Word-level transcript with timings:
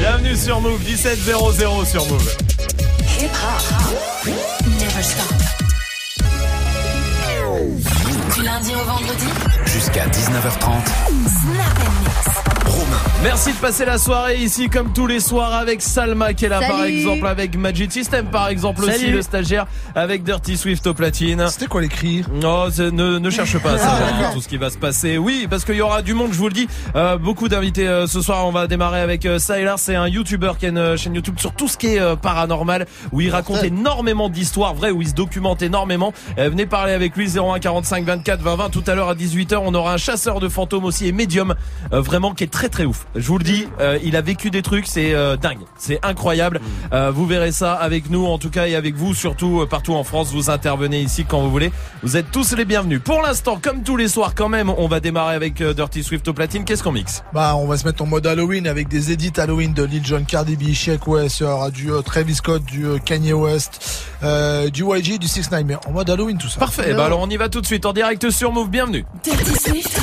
Bienvenue 0.00 0.34
sur 0.34 0.60
Move 0.62 0.82
1700 0.82 1.84
sur 1.84 2.06
Move. 2.06 2.36
Hip 3.20 3.26
hop. 3.26 4.32
Never 4.80 5.02
stop. 5.02 5.34
Du 8.34 8.42
lundi 8.42 8.74
au 8.74 8.84
vendredi. 8.84 9.26
Jusqu'à 9.66 10.06
19h30. 10.06 10.86
Snap 11.26 11.78
and 11.78 11.92
mix. 12.02 12.31
Merci 13.22 13.52
de 13.52 13.56
passer 13.58 13.84
la 13.84 13.98
soirée 13.98 14.36
ici 14.36 14.68
comme 14.68 14.92
tous 14.92 15.06
les 15.06 15.20
soirs 15.20 15.54
avec 15.54 15.80
Salma 15.80 16.34
qui 16.34 16.44
est 16.46 16.48
là 16.48 16.60
par 16.60 16.84
exemple, 16.84 17.26
avec 17.26 17.56
Magic 17.56 17.92
System 17.92 18.26
par 18.26 18.48
exemple 18.48 18.82
aussi, 18.84 19.10
le 19.10 19.22
stagiaire, 19.22 19.66
avec 19.94 20.24
Dirty 20.24 20.56
Swift 20.56 20.86
au 20.86 20.94
platine. 20.94 21.46
C'était 21.48 21.66
quoi 21.66 21.80
les 21.80 21.88
cris 21.88 22.24
Non, 22.32 22.66
c'est- 22.70 22.90
ne, 22.90 23.18
ne 23.18 23.30
cherche 23.30 23.58
pas 23.58 23.78
ça, 23.78 23.98
Ah, 24.24 24.30
tout 24.34 24.40
ce 24.40 24.48
qui 24.48 24.56
va 24.56 24.70
se 24.70 24.78
passer. 24.78 25.18
Oui, 25.18 25.46
parce 25.48 25.64
qu'il 25.64 25.76
y 25.76 25.80
aura 25.82 26.02
du 26.02 26.14
monde, 26.14 26.32
je 26.32 26.38
vous 26.38 26.48
le 26.48 26.54
dis. 26.54 26.66
Euh, 26.96 27.16
beaucoup 27.16 27.48
d'invités 27.48 27.86
euh, 27.86 28.06
ce 28.06 28.20
soir. 28.20 28.46
On 28.46 28.50
va 28.52 28.66
démarrer 28.66 29.00
avec 29.00 29.24
euh, 29.26 29.38
Sylar. 29.38 29.78
C'est 29.78 29.94
un 29.94 30.08
YouTuber 30.08 30.52
qui 30.58 30.66
a 30.66 30.68
une 30.70 30.78
euh, 30.78 30.96
chaîne 30.96 31.14
YouTube 31.14 31.36
sur 31.38 31.52
tout 31.52 31.68
ce 31.68 31.76
qui 31.76 31.94
est 31.94 32.00
euh, 32.00 32.16
paranormal, 32.16 32.86
où 33.12 33.20
il 33.20 33.30
raconte 33.30 33.62
énormément 33.62 34.28
d'histoires 34.28 34.74
vraies, 34.74 34.90
où 34.90 35.02
il 35.02 35.08
se 35.08 35.14
documente 35.14 35.62
énormément. 35.62 36.12
Euh, 36.38 36.48
venez 36.48 36.66
parler 36.66 36.92
avec 36.92 37.16
lui 37.16 37.28
01 37.30 37.58
45 37.60 38.04
24 38.04 38.40
20 38.42 38.56
20. 38.56 38.70
Tout 38.70 38.84
à 38.86 38.94
l'heure 38.94 39.08
à 39.08 39.14
18h, 39.14 39.58
on 39.62 39.74
aura 39.74 39.94
un 39.94 39.98
chasseur 39.98 40.40
de 40.40 40.48
fantômes 40.48 40.84
aussi 40.84 41.06
et 41.06 41.12
médium, 41.12 41.54
euh, 41.92 42.00
vraiment 42.00 42.32
qui 42.34 42.44
est 42.44 42.48
très 42.52 42.68
très 42.72 42.84
ouf. 42.84 43.06
Je 43.14 43.26
vous 43.28 43.38
le 43.38 43.44
dis, 43.44 43.68
euh, 43.80 43.98
il 44.02 44.16
a 44.16 44.20
vécu 44.20 44.50
des 44.50 44.62
trucs, 44.62 44.86
c'est 44.88 45.14
euh, 45.14 45.36
dingue, 45.36 45.60
c'est 45.78 46.00
incroyable. 46.02 46.60
Euh, 46.92 47.12
vous 47.12 47.26
verrez 47.26 47.52
ça 47.52 47.74
avec 47.74 48.10
nous, 48.10 48.26
en 48.26 48.38
tout 48.38 48.50
cas, 48.50 48.66
et 48.66 48.74
avec 48.74 48.96
vous, 48.96 49.14
surtout 49.14 49.60
euh, 49.60 49.66
partout 49.66 49.94
en 49.94 50.02
France. 50.02 50.32
Vous 50.32 50.50
intervenez 50.50 51.00
ici 51.00 51.24
quand 51.24 51.40
vous 51.40 51.50
voulez. 51.50 51.70
Vous 52.02 52.16
êtes 52.16 52.30
tous 52.32 52.56
les 52.56 52.64
bienvenus. 52.64 53.00
Pour 53.04 53.22
l'instant, 53.22 53.58
comme 53.62 53.82
tous 53.84 53.96
les 53.96 54.08
soirs, 54.08 54.34
quand 54.34 54.48
même, 54.48 54.70
on 54.70 54.88
va 54.88 54.98
démarrer 55.00 55.34
avec 55.34 55.60
euh, 55.60 55.74
Dirty 55.74 56.02
Swift 56.02 56.26
au 56.28 56.32
platine. 56.32 56.64
Qu'est-ce 56.64 56.82
qu'on 56.82 56.92
mixe? 56.92 57.22
Bah, 57.32 57.54
on 57.56 57.66
va 57.66 57.76
se 57.76 57.84
mettre 57.86 58.02
en 58.02 58.06
mode 58.06 58.26
Halloween 58.26 58.66
avec 58.66 58.88
des 58.88 59.12
edits 59.12 59.32
Halloween 59.36 59.72
de 59.74 59.82
Lil 59.82 60.04
Jon, 60.04 60.24
Cardi 60.24 60.56
B, 60.56 60.72
Sheik 60.72 61.06
West, 61.06 61.40
il 61.40 61.44
y 61.44 61.46
aura 61.46 61.70
du 61.70 61.92
euh, 61.92 62.00
Travis 62.00 62.34
Scott, 62.36 62.64
du 62.64 62.86
euh, 62.86 62.98
Kanye 62.98 63.32
West, 63.34 64.06
euh, 64.22 64.70
du 64.70 64.84
YG, 64.84 65.18
du 65.18 65.28
6 65.28 65.50
9 65.50 65.62
mais 65.66 65.76
en 65.86 65.92
mode 65.92 66.08
Halloween 66.08 66.38
tout 66.38 66.48
ça. 66.48 66.58
Parfait. 66.58 66.94
Bah 66.94 67.04
alors, 67.06 67.20
on 67.20 67.28
y 67.28 67.36
va 67.36 67.48
tout 67.48 67.60
de 67.60 67.66
suite 67.66 67.84
en 67.86 67.92
direct 67.92 68.30
sur 68.30 68.52
Move. 68.52 68.70
Bienvenue. 68.70 69.04
Dirty 69.22 69.54
Swift. 69.54 70.00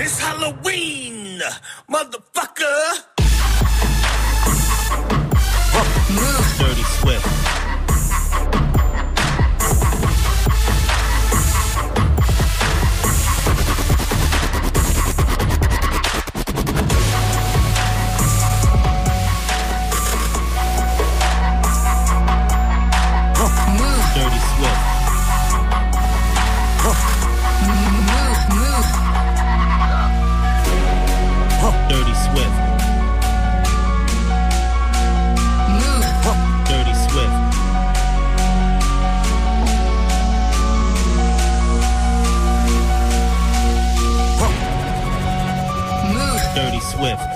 It's 0.04 0.18
Halloween, 0.18 1.40
motherfucker. 1.88 3.11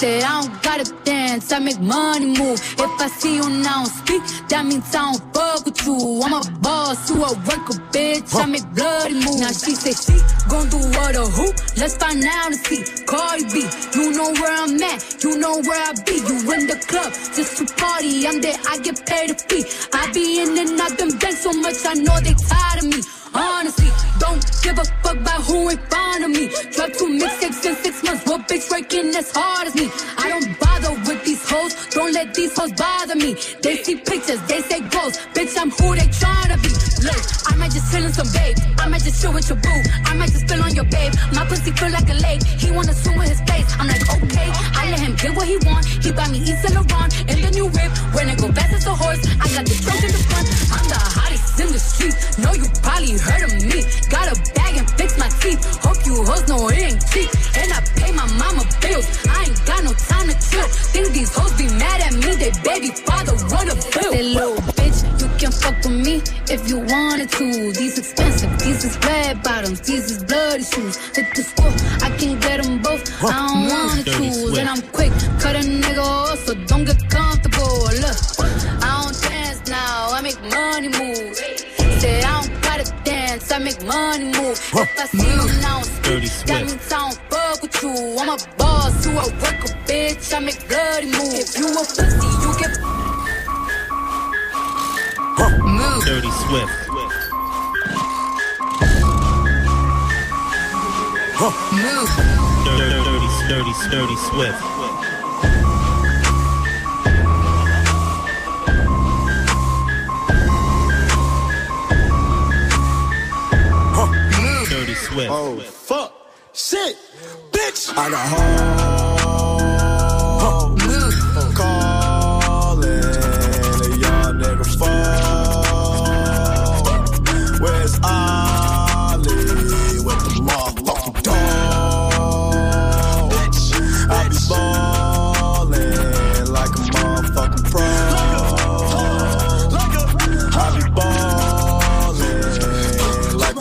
I 0.00 0.42
don't 0.42 0.62
gotta 0.62 0.94
dance, 1.02 1.50
I 1.50 1.58
make 1.58 1.80
money 1.80 2.26
move. 2.26 2.60
If 2.78 3.00
I 3.00 3.08
see 3.08 3.34
you 3.34 3.48
now 3.50 3.82
I 3.82 3.84
speak, 3.84 4.22
that 4.48 4.64
means 4.64 4.94
I 4.94 5.10
don't 5.10 5.34
fuck 5.34 5.64
with 5.64 5.84
you. 5.84 6.22
I'm 6.22 6.34
a 6.34 6.58
boss, 6.60 7.10
you 7.10 7.16
a 7.16 7.34
worker, 7.34 7.74
bitch. 7.90 8.30
I 8.38 8.46
make 8.46 8.62
bloody 8.74 9.14
move. 9.14 9.40
Now 9.40 9.50
she 9.50 9.74
say 9.74 9.90
she 9.90 10.20
gon' 10.48 10.68
do 10.68 10.78
what 10.94 11.16
or 11.16 11.26
who? 11.26 11.50
Let's 11.76 11.96
find 11.96 12.22
out 12.22 12.46
and 12.46 12.56
see. 12.62 12.84
Cardi 13.06 13.42
B, 13.50 13.66
you 13.94 14.12
know 14.12 14.30
where 14.38 14.54
I'm 14.62 14.80
at, 14.82 15.24
you 15.24 15.36
know 15.36 15.58
where 15.66 15.82
I 15.82 15.92
be. 16.06 16.22
You 16.22 16.52
in 16.54 16.66
the 16.70 16.78
club 16.86 17.10
just 17.34 17.58
to 17.58 17.66
party. 17.74 18.24
I'm 18.26 18.40
there, 18.40 18.56
I 18.70 18.78
get 18.78 19.04
paid 19.04 19.30
a 19.30 19.34
fee. 19.34 19.64
I 19.92 20.12
be 20.12 20.42
in 20.42 20.56
and 20.58 20.80
out 20.80 20.96
them 20.96 21.10
banks 21.18 21.42
so 21.42 21.52
much, 21.52 21.82
I 21.84 21.94
know 21.94 22.20
they 22.20 22.34
tired 22.34 22.84
of 22.84 22.86
me. 22.86 23.02
Honestly, 23.34 23.90
don't 24.18 24.44
give 24.62 24.78
a 24.78 24.84
fuck 25.02 25.16
about 25.16 25.42
who 25.42 25.68
in 25.68 25.78
front 25.78 26.24
of 26.24 26.30
me. 26.30 26.48
Drop 26.72 26.92
two 26.92 27.18
mixtapes 27.18 27.64
in 27.66 27.76
six 27.76 28.02
months. 28.02 28.26
What 28.26 28.48
bitch 28.48 28.70
working 28.70 29.14
as 29.14 29.30
hard 29.32 29.68
as 29.68 29.74
me? 29.74 29.90
I 30.16 30.28
don't 30.28 30.58
these 30.58 30.67
hoes. 31.50 31.72
Don't 31.90 32.12
let 32.12 32.34
these 32.34 32.56
hoes 32.56 32.72
bother 32.72 33.16
me. 33.16 33.34
They 33.62 33.76
see 33.82 33.96
pictures, 33.96 34.40
they 34.46 34.60
say 34.62 34.80
ghosts. 34.88 35.18
Bitch, 35.34 35.56
I'm 35.58 35.70
who 35.70 35.94
they 35.96 36.08
tryna 36.20 36.56
be. 36.62 36.70
Look, 37.04 37.22
I 37.48 37.56
might 37.56 37.72
just 37.72 37.90
chill 37.90 38.04
in 38.04 38.12
some 38.12 38.28
babe. 38.32 38.56
I 38.78 38.88
might 38.88 39.02
just 39.02 39.20
chill 39.20 39.32
with 39.32 39.48
your 39.48 39.58
boo. 39.58 39.80
I 40.04 40.14
might 40.14 40.30
just 40.30 40.46
spill 40.46 40.62
on 40.62 40.74
your 40.74 40.84
babe. 40.84 41.12
My 41.32 41.44
pussy 41.46 41.72
feel 41.72 41.90
like 41.90 42.08
a 42.08 42.18
lake. 42.20 42.42
He 42.44 42.70
wanna 42.70 42.94
swim 42.94 43.18
with 43.18 43.28
his 43.28 43.40
face. 43.48 43.68
I'm 43.78 43.88
like, 43.88 44.02
okay. 44.02 44.50
I 44.78 44.90
let 44.90 45.00
him 45.00 45.14
get 45.16 45.34
what 45.36 45.46
he 45.48 45.56
want. 45.64 45.86
He 45.86 46.12
buy 46.12 46.28
me 46.28 46.38
East 46.38 46.64
and 46.66 46.74
Laurent 46.74 47.12
in 47.30 47.38
the 47.40 47.50
new 47.50 47.66
whip. 47.66 47.90
When 48.14 48.28
it 48.28 48.38
go 48.38 48.48
fast 48.52 48.72
as 48.74 48.86
a 48.86 48.94
horse, 48.94 49.22
I 49.40 49.46
got 49.54 49.64
the 49.64 49.76
trunk 49.84 50.02
in 50.04 50.12
the 50.12 50.22
front. 50.28 50.46
I'm 50.74 50.86
the 50.88 51.00
hottest 51.00 51.60
in 51.60 51.68
the 51.72 51.78
street. 51.80 52.14
Know 52.38 52.52
you 52.54 52.66
probably 52.82 53.16
heard 53.18 53.42
of 53.46 53.52
me. 53.62 53.80
Got 54.10 54.26
a 54.32 54.36
bag 54.54 54.76
and 54.78 54.88
fix 54.98 55.18
my 55.18 55.28
teeth. 55.40 55.62
Hope 55.84 56.00
you 56.06 56.24
hoes 56.24 56.46
know 56.48 56.68
it 56.68 56.78
ain't 56.78 57.02
cheap. 57.10 57.30
And 57.56 57.72
I 57.72 57.80
pay 57.96 58.10
my 58.12 58.26
mama 58.38 58.64
bills. 58.80 59.06
I 59.28 59.46
ain't 59.46 59.60
got 59.66 59.84
no 59.84 59.92
time 59.94 60.26
to 60.28 60.36
chill. 60.50 60.68
Think 60.92 61.12
these 61.14 61.32
hoes 61.38 61.52
be 61.56 61.66
mad 61.78 62.00
at 62.06 62.12
me. 62.14 62.34
They 62.42 62.52
baby 62.66 62.90
father 63.06 63.34
run 63.54 63.68
a 63.70 63.74
bill. 63.74 64.12
That 64.12 64.24
little 64.24 64.56
bitch, 64.76 64.98
you 65.20 65.28
can 65.38 65.52
fuck 65.52 65.76
with 65.84 65.98
me 66.06 66.22
if 66.54 66.68
you 66.68 66.78
wanted 66.80 67.30
to. 67.38 67.72
These 67.72 67.98
expensive, 67.98 68.50
these 68.58 68.84
is 68.84 68.96
red 69.06 69.42
bottoms, 69.42 69.80
these 69.80 70.10
is 70.10 70.24
bloody 70.24 70.64
shoes. 70.64 70.96
Hit 71.16 71.26
the 71.34 71.42
school, 71.42 71.72
I 72.02 72.10
can 72.18 72.38
get 72.40 72.62
them 72.62 72.82
both. 72.82 73.02
I 73.22 73.48
don't 73.48 73.68
wanna 73.68 74.02
Dirty 74.02 74.10
choose. 74.28 74.40
Swift. 74.42 74.58
And 74.58 74.68
I'm 74.68 74.82
quick, 74.96 75.12
cut 75.40 75.54
a 75.56 75.60
nigga 75.60 76.02
off, 76.02 76.38
so 76.46 76.54
don't 76.70 76.84
get 76.84 77.00
comfortable. 77.10 77.78
Look, 78.02 78.18
I 78.84 79.02
don't 79.02 79.16
dance 79.22 79.60
now, 79.68 80.10
I 80.16 80.20
make 80.22 80.40
money 80.50 80.88
move. 80.88 81.36
Say 82.00 82.22
I 82.22 82.42
don't 82.42 82.62
gotta 82.62 82.86
dance, 83.04 83.50
I 83.50 83.58
make 83.58 83.80
money 83.84 84.26
move. 84.26 84.58
If 84.74 85.00
I 85.00 85.06
see 85.06 85.30
you 85.36 85.60
now 85.62 85.82
Dirty 86.02 86.26
speak, 86.26 86.46
that 86.46 86.68
Swift. 86.68 86.70
means 86.70 86.92
I 86.92 86.98
don't 86.98 87.18
fuck 87.30 87.62
with 87.62 87.82
you. 87.82 88.16
I'm 88.20 88.28
a 88.28 88.38
boss, 88.56 89.06
you 89.06 89.12
a 89.12 89.24
worker, 89.42 89.57
bitch. 90.28 90.36
I 90.36 90.40
make 90.40 90.68
bloody 90.68 91.06
moves. 91.06 91.34
If 91.34 91.58
you 91.58 91.68
a 91.68 91.84
pussy, 91.84 92.28
you 92.42 92.50
get 92.58 92.78
Dirty 96.04 96.30
Swift. 96.30 96.72
Move. 101.70 102.10
Dirty, 102.64 102.88
dirty, 102.88 103.28
dirty, 103.48 103.72
dirty 103.90 104.16
Swift. 104.16 104.62
Dirty 114.70 114.94
Swift. 114.94 115.30
Oh, 115.30 115.58
fuck. 115.60 116.12
Shit. 116.52 116.96
Bitch. 117.52 117.96
I 117.96 118.10
got 118.10 118.28
home 118.28 119.17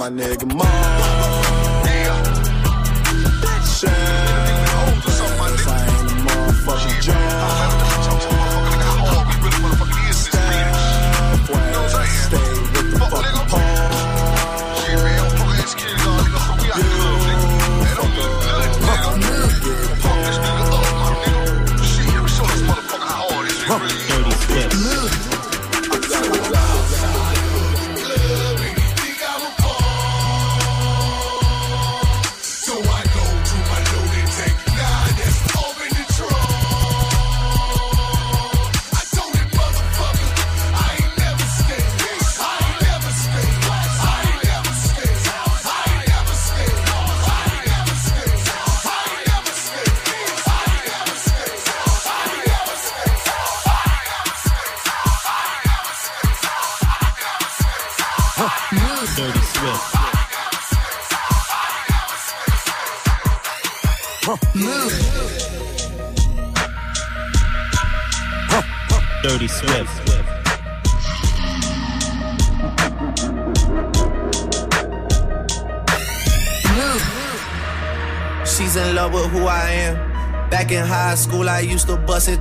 nigga. 0.10 0.46
Mom. 0.46 0.77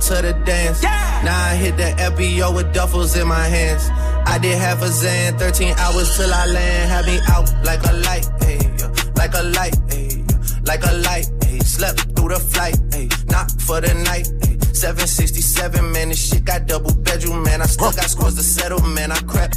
To 0.07 0.13
bust 0.13 0.23
it 0.23 0.33
to 0.33 0.39
the 0.39 0.45
dance. 0.45 0.83
Now 0.83 1.51
I 1.51 1.55
hit 1.55 1.77
the 1.77 1.83
FBO 1.83 2.55
with 2.55 2.73
duffels 2.73 3.19
in 3.19 3.27
my 3.27 3.47
hands. 3.47 3.89
I 4.25 4.37
did 4.39 4.57
half 4.57 4.81
a 4.81 4.87
Zan, 4.87 5.37
13 5.37 5.73
hours 5.77 6.17
till 6.17 6.33
I 6.33 6.45
land. 6.45 6.91
Had 6.91 7.05
me 7.05 7.19
out 7.29 7.51
like 7.63 7.83
a 7.83 7.93
light, 7.93 8.27
ayy, 8.41 9.17
like 9.17 9.33
a 9.33 9.43
light, 9.43 9.73
ayy, 9.89 10.67
like 10.67 10.83
a 10.83 10.93
light, 10.97 11.27
ayy. 11.41 11.63
Slept 11.63 11.99
through 12.15 12.29
the 12.29 12.39
flight, 12.39 12.75
ayy, 12.91 13.09
not 13.31 13.51
for 13.61 13.81
the 13.81 13.93
night, 13.93 14.27
ayy. 14.41 14.75
767, 14.75 15.91
man, 15.91 16.09
this 16.09 16.29
shit 16.29 16.45
got 16.45 16.67
double 16.67 16.93
bedroom, 16.93 17.43
man. 17.43 17.61
I 17.61 17.65
still 17.65 17.91
got 17.91 18.09
scores 18.09 18.35
to 18.35 18.43
settle, 18.43 18.81
man. 18.81 19.11
I 19.11 19.19
crept 19.21 19.56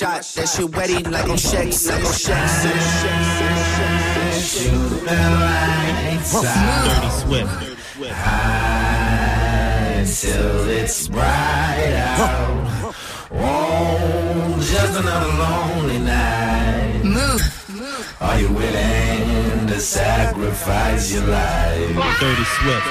shot, 0.00 0.22
that 0.34 0.48
shit 0.48 0.70
wetty 0.70 1.10
like 1.10 1.28
on 1.28 1.36
Shaq, 1.36 1.68
like 1.88 2.04
on 2.04 2.14
Shaq. 2.24 2.48
Dirty 6.86 7.10
Swift. 7.20 7.52
Till 10.20 10.68
it's 10.68 11.08
bright 11.08 11.92
out. 11.96 12.94
Oh, 13.32 14.56
just 14.72 14.98
another 15.00 15.32
lonely 15.42 15.98
night. 15.98 17.02
Move. 17.04 18.16
Are 18.20 18.40
you 18.40 18.48
willing 18.48 19.66
to 19.66 19.80
sacrifice 19.80 21.12
your 21.12 21.26
life? 21.26 22.20
Dirty 22.20 22.44
Swift. 22.56 22.86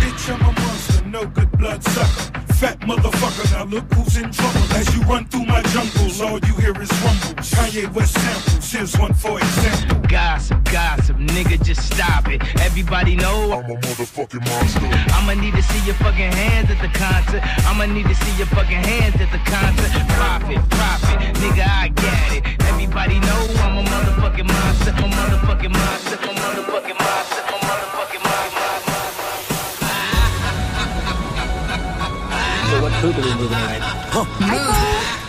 Bitch, 0.00 0.24
I'm 0.34 0.42
a 0.42 0.52
monster, 0.60 1.04
no 1.06 1.26
good 1.26 1.50
blood 1.52 1.82
sucker. 1.82 2.33
Fat 2.64 2.80
motherfucker, 2.80 3.44
now 3.52 3.64
look 3.64 3.84
who's 3.92 4.16
in 4.16 4.32
trouble. 4.32 4.64
As 4.72 4.88
you 4.96 5.02
run 5.02 5.26
through 5.26 5.44
my 5.44 5.60
jungle, 5.68 6.08
all 6.24 6.40
you 6.48 6.54
hear 6.64 6.72
is 6.80 6.88
rumble. 7.04 7.36
Kanye 7.44 7.92
West 7.92 8.14
samples, 8.14 8.72
here's 8.72 8.96
one 8.96 9.12
for 9.12 9.36
example. 9.36 10.00
Gossip, 10.08 10.64
gossip, 10.72 11.18
nigga, 11.18 11.62
just 11.62 11.92
stop 11.92 12.26
it. 12.30 12.40
Everybody 12.64 13.16
know 13.16 13.52
I'm 13.52 13.68
a 13.68 13.76
motherfucking 13.76 14.48
monster. 14.48 14.80
I'ma 15.12 15.34
need 15.42 15.52
to 15.52 15.62
see 15.62 15.84
your 15.84 15.96
fucking 15.96 16.32
hands 16.32 16.70
at 16.70 16.80
the 16.80 16.88
concert. 16.96 17.42
I'ma 17.68 17.84
need 17.84 18.06
to 18.06 18.14
see 18.14 18.34
your 18.38 18.46
fucking 18.46 18.82
hands 18.82 19.20
at 19.20 19.30
the 19.30 19.42
concert. 19.44 19.92
Profit, 20.16 20.56
profit, 20.70 21.20
nigga, 21.44 21.68
I 21.68 21.88
get 21.88 22.32
it. 22.32 22.44
Everybody 22.72 23.20
know 23.20 23.40
I'm 23.60 23.76
a 23.76 23.82
motherfucking 23.92 24.48
monster. 24.48 24.92
I'm 24.96 25.12
a 25.12 25.16
motherfucking 25.20 25.70
monster. 25.70 26.16
I'm 26.16 26.32
a 26.32 26.40
motherfucking 26.40 26.98
monster. 26.98 27.53
Completely 33.04 33.48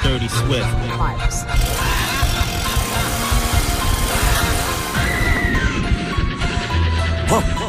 Dirty 0.02 0.30
Swift. 0.30 0.66
Huh. 7.28 7.65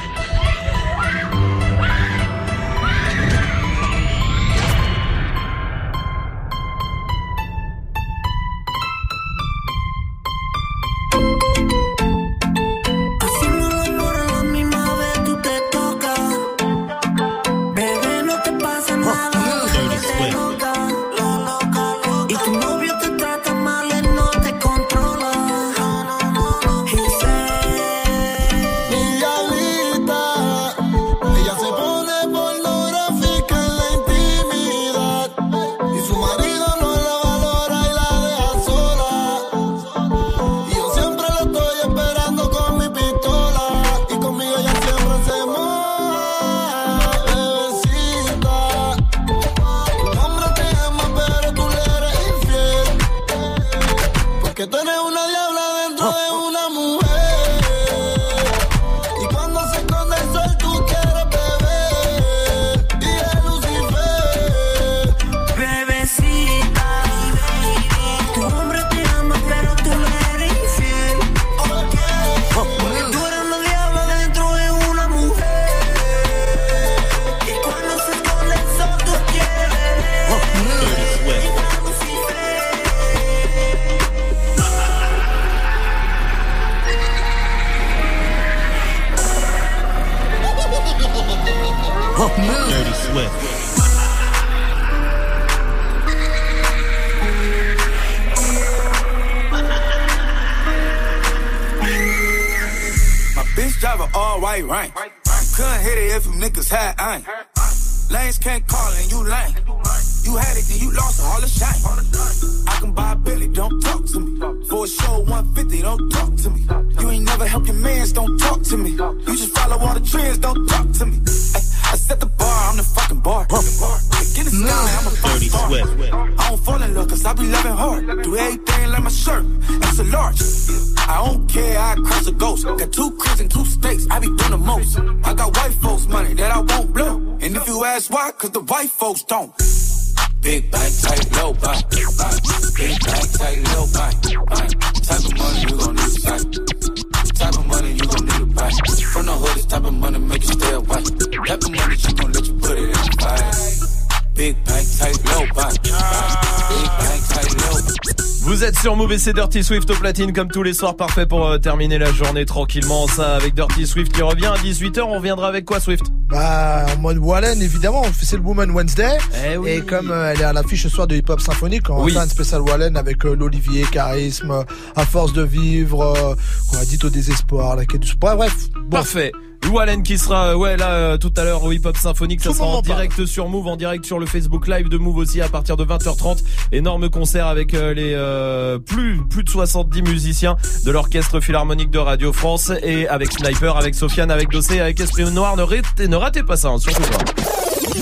C'est 159.26 159.32
Dirty 159.32 159.64
Swift 159.64 159.90
au 159.90 159.94
platine 159.94 160.32
comme 160.32 160.46
tous 160.46 160.62
les 160.62 160.72
soirs, 160.72 160.94
parfait 160.94 161.26
pour 161.26 161.44
euh, 161.48 161.58
terminer 161.58 161.98
la 161.98 162.12
journée 162.12 162.44
tranquillement. 162.46 163.08
Ça 163.08 163.34
avec 163.34 163.54
Dirty 163.56 163.84
Swift 163.84 164.12
qui 164.12 164.22
revient 164.22 164.46
à 164.46 164.54
18h. 164.54 165.00
On 165.00 165.16
reviendra 165.16 165.48
avec 165.48 165.64
quoi 165.64 165.80
Swift? 165.80 166.04
Bah, 166.28 166.86
en 166.96 167.00
mode 167.00 167.18
Wallen, 167.18 167.60
évidemment, 167.60 168.04
c'est 168.22 168.36
le 168.36 168.42
Woman 168.44 168.70
Wednesday. 168.70 169.18
Eh 169.44 169.56
oui. 169.56 169.70
Et 169.70 169.80
comme 169.80 170.12
euh, 170.12 170.30
elle 170.32 170.40
est 170.40 170.44
à 170.44 170.52
l'affiche 170.52 170.84
ce 170.84 170.88
soir 170.88 171.08
de 171.08 171.16
Hip 171.16 171.24
Hop 171.28 171.40
Symphonique, 171.40 171.90
on 171.90 172.04
Oui. 172.04 172.12
va 172.12 172.20
faire 172.20 172.28
un 172.28 172.30
spécial 172.30 172.60
Wallen 172.60 172.96
avec 172.96 173.26
euh, 173.26 173.34
l'Olivier, 173.34 173.84
Charisme, 173.90 174.64
À 174.94 175.04
Force 175.04 175.32
de 175.32 175.42
Vivre, 175.42 176.36
qu'on 176.70 176.78
a 176.78 176.84
dit 176.84 176.98
au 177.02 177.08
désespoir, 177.10 177.74
la 177.74 177.84
quête 177.84 178.02
du 178.02 178.08
sport. 178.08 178.36
Bref, 178.36 178.54
bon. 178.76 178.90
Parfait. 178.98 179.32
Wallen 179.72 180.04
qui 180.04 180.16
sera 180.16 180.56
ouais 180.56 180.76
là 180.76 180.90
euh, 180.90 181.16
tout 181.16 181.32
à 181.36 181.42
l'heure 181.42 181.64
au 181.64 181.72
Hip 181.72 181.80
Hop 181.86 181.96
Symphonique, 181.96 182.40
ça 182.40 182.50
Tout 182.50 182.54
sera 182.56 182.66
en 182.68 182.82
parle. 182.82 182.84
direct 182.84 183.26
sur 183.26 183.48
Move, 183.48 183.66
en 183.66 183.74
direct 183.76 184.04
sur 184.04 184.20
le 184.20 184.26
Facebook 184.26 184.68
Live 184.68 184.88
de 184.88 184.96
Move 184.96 185.16
aussi 185.16 185.40
à 185.40 185.48
partir 185.48 185.76
de 185.76 185.84
20h30. 185.84 186.38
Énorme 186.72 187.08
concert 187.10 187.46
avec 187.46 187.74
euh, 187.74 187.94
les 187.94 188.12
euh, 188.14 188.78
plus 188.78 189.20
plus 189.28 189.44
de 189.44 189.48
70 189.50 190.02
musiciens 190.02 190.56
de 190.84 190.90
l'orchestre 190.90 191.40
philharmonique 191.40 191.90
de 191.90 191.98
Radio 191.98 192.32
France 192.32 192.72
et 192.82 193.08
avec 193.08 193.32
Sniper, 193.32 193.76
avec 193.76 193.94
Sofiane, 193.94 194.30
avec 194.30 194.50
Dossé, 194.50 194.80
avec 194.80 194.98
Esprit 195.00 195.24
Noir. 195.30 195.56
Ne 195.56 195.62
ratez, 195.62 196.08
ne 196.08 196.16
ratez 196.16 196.42
pas 196.42 196.56
ça, 196.56 196.68
hein, 196.68 196.78
surtout 196.78 197.02
pas. 197.02 197.18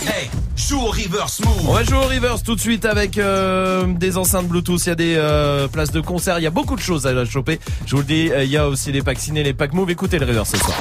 Hey, 0.06 0.30
joue 0.56 0.80
au 0.80 0.87
reverse 0.87 1.40
move. 1.40 1.68
On 1.68 1.73
va 1.73 1.85
jouer 1.85 1.99
au 1.99 2.02
reverse 2.09 2.42
tout 2.42 2.54
de 2.54 2.61
suite 2.61 2.85
avec 2.85 3.18
euh, 3.18 3.87
des 3.87 4.16
enceintes 4.16 4.49
Bluetooth. 4.49 4.85
Il 4.87 4.88
y 4.88 4.92
a 4.92 4.94
des 4.94 5.14
euh, 5.16 5.68
places 5.68 5.92
de 5.92 6.00
concert. 6.00 6.38
Il 6.38 6.42
y 6.42 6.47
a 6.47 6.50
beaucoup 6.50 6.75
de 6.76 6.80
choses 6.80 7.06
à 7.06 7.25
choper. 7.25 7.61
Je 7.87 7.92
vous 7.92 8.02
le 8.02 8.06
dis. 8.06 8.30
euh, 8.33 8.44
Il 8.44 8.50
y 8.50 8.56
a 8.56 8.68
aussi 8.68 8.90
les 8.92 9.02
packs 9.02 9.18
ciné, 9.21 9.42
les 9.42 9.54
packs 9.54 9.73
move. 9.75 9.90
Écoutez 9.90 10.18
le 10.18 10.26
reverse 10.26 10.50
ce 10.50 10.59
soir. 10.59 10.76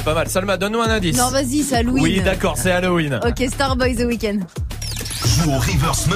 Pas 0.00 0.14
mal. 0.14 0.28
Salma, 0.28 0.56
donne-nous 0.56 0.80
un 0.80 0.90
indice. 0.90 1.16
Non, 1.16 1.30
vas-y, 1.30 1.62
c'est 1.62 1.76
Halloween. 1.76 2.02
Oui, 2.02 2.20
d'accord, 2.24 2.56
c'est 2.56 2.72
Halloween. 2.72 3.20
Ok, 3.24 3.44
Starboy 3.48 3.94
The 3.94 4.04
Weeknd. 4.04 4.40
Joue 5.24 5.50
au 5.50 5.58
reverse. 5.58 6.08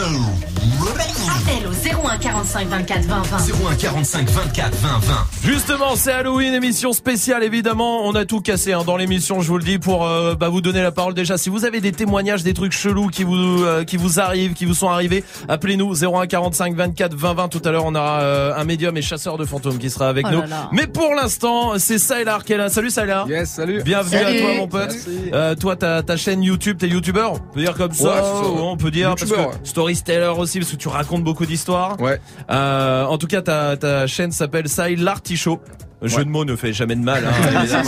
Appel 1.36 1.66
au 1.66 2.06
01 2.08 2.18
45 2.18 2.68
24 2.68 3.02
20 3.04 3.22
20. 3.22 3.36
01 3.70 3.74
45 3.76 4.28
24 4.30 4.74
20 4.76 4.88
20. 5.00 5.14
Justement, 5.44 5.96
c'est 5.96 6.12
Halloween, 6.12 6.54
émission 6.54 6.92
spéciale 6.92 7.42
évidemment. 7.44 8.06
On 8.06 8.14
a 8.14 8.24
tout 8.24 8.40
cassé 8.40 8.72
hein, 8.72 8.82
dans 8.86 8.96
l'émission, 8.96 9.40
je 9.42 9.48
vous 9.48 9.58
le 9.58 9.64
dis, 9.64 9.78
pour 9.78 10.06
euh, 10.06 10.34
bah, 10.34 10.48
vous 10.48 10.60
donner 10.60 10.82
la 10.82 10.92
parole 10.92 11.14
déjà. 11.14 11.36
Si 11.36 11.50
vous 11.50 11.64
avez 11.64 11.80
des 11.80 11.92
témoignages, 11.92 12.42
des 12.42 12.54
trucs 12.54 12.72
chelous 12.72 13.08
qui 13.08 13.24
vous 13.24 13.34
euh, 13.64 13.84
qui 13.84 13.96
vous 13.96 14.18
arrivent, 14.20 14.54
qui 14.54 14.64
vous 14.64 14.74
sont 14.74 14.88
arrivés, 14.88 15.24
appelez-nous 15.48 16.04
01 16.04 16.26
45 16.26 16.74
24 16.74 17.14
20 17.14 17.34
20. 17.34 17.48
Tout 17.48 17.62
à 17.64 17.70
l'heure, 17.70 17.84
on 17.84 17.94
aura 17.94 18.20
euh, 18.20 18.54
un 18.56 18.64
médium 18.64 18.96
et 18.96 19.02
chasseur 19.02 19.36
de 19.36 19.44
fantômes 19.44 19.78
qui 19.78 19.90
sera 19.90 20.08
avec 20.08 20.26
Oh 20.28 20.32
nous. 20.32 20.40
là 20.42 20.46
là. 20.46 20.68
Mais 20.72 20.86
pour 20.86 21.14
l'instant, 21.14 21.72
c'est 21.78 21.98
Saïlar 21.98 22.44
qui 22.44 22.54
est 22.54 22.58
là. 22.58 22.68
Salut 22.70 22.90
Saïlar. 22.90 23.28
Yes, 23.28 23.50
salut. 23.50 23.82
Bienvenue 23.82 24.22
Salut. 24.22 24.38
à 24.38 24.40
toi 24.42 24.54
mon 24.56 24.68
pote. 24.68 24.96
Euh, 25.32 25.54
toi, 25.54 25.76
ta, 25.76 26.02
ta 26.02 26.16
chaîne 26.16 26.42
YouTube, 26.42 26.78
t'es 26.78 26.88
youtubeur? 26.88 27.34
On 27.34 27.38
peut 27.54 27.60
dire 27.60 27.74
comme 27.74 27.92
ça, 27.92 28.04
Ouais, 28.22 28.48
on 28.62 28.76
peut 28.76 28.90
dire 28.90 29.14
parce 29.16 29.30
que 29.30 29.36
ouais. 29.36 29.48
storyteller 29.64 30.32
aussi 30.38 30.60
parce 30.60 30.70
que 30.70 30.76
tu 30.76 30.88
racontes 30.88 31.24
beaucoup 31.26 31.44
d'histoires. 31.44 32.00
Ouais. 32.00 32.20
Euh, 32.50 33.04
en 33.04 33.18
tout 33.18 33.26
cas, 33.26 33.42
ta, 33.42 33.76
ta 33.76 34.06
chaîne 34.06 34.30
s'appelle 34.30 34.68
Sai 34.68 34.94
l'Artichaut. 34.94 35.60
Jeu 36.02 36.18
Ouais. 36.18 36.24
de 36.24 36.30
mots 36.30 36.44
ne 36.44 36.56
fait 36.56 36.72
jamais 36.72 36.94
de 36.96 37.00
mal, 37.00 37.24
hein, 37.26 37.30
important, 37.48 37.66
c'est 37.66 37.74
hein, 37.74 37.80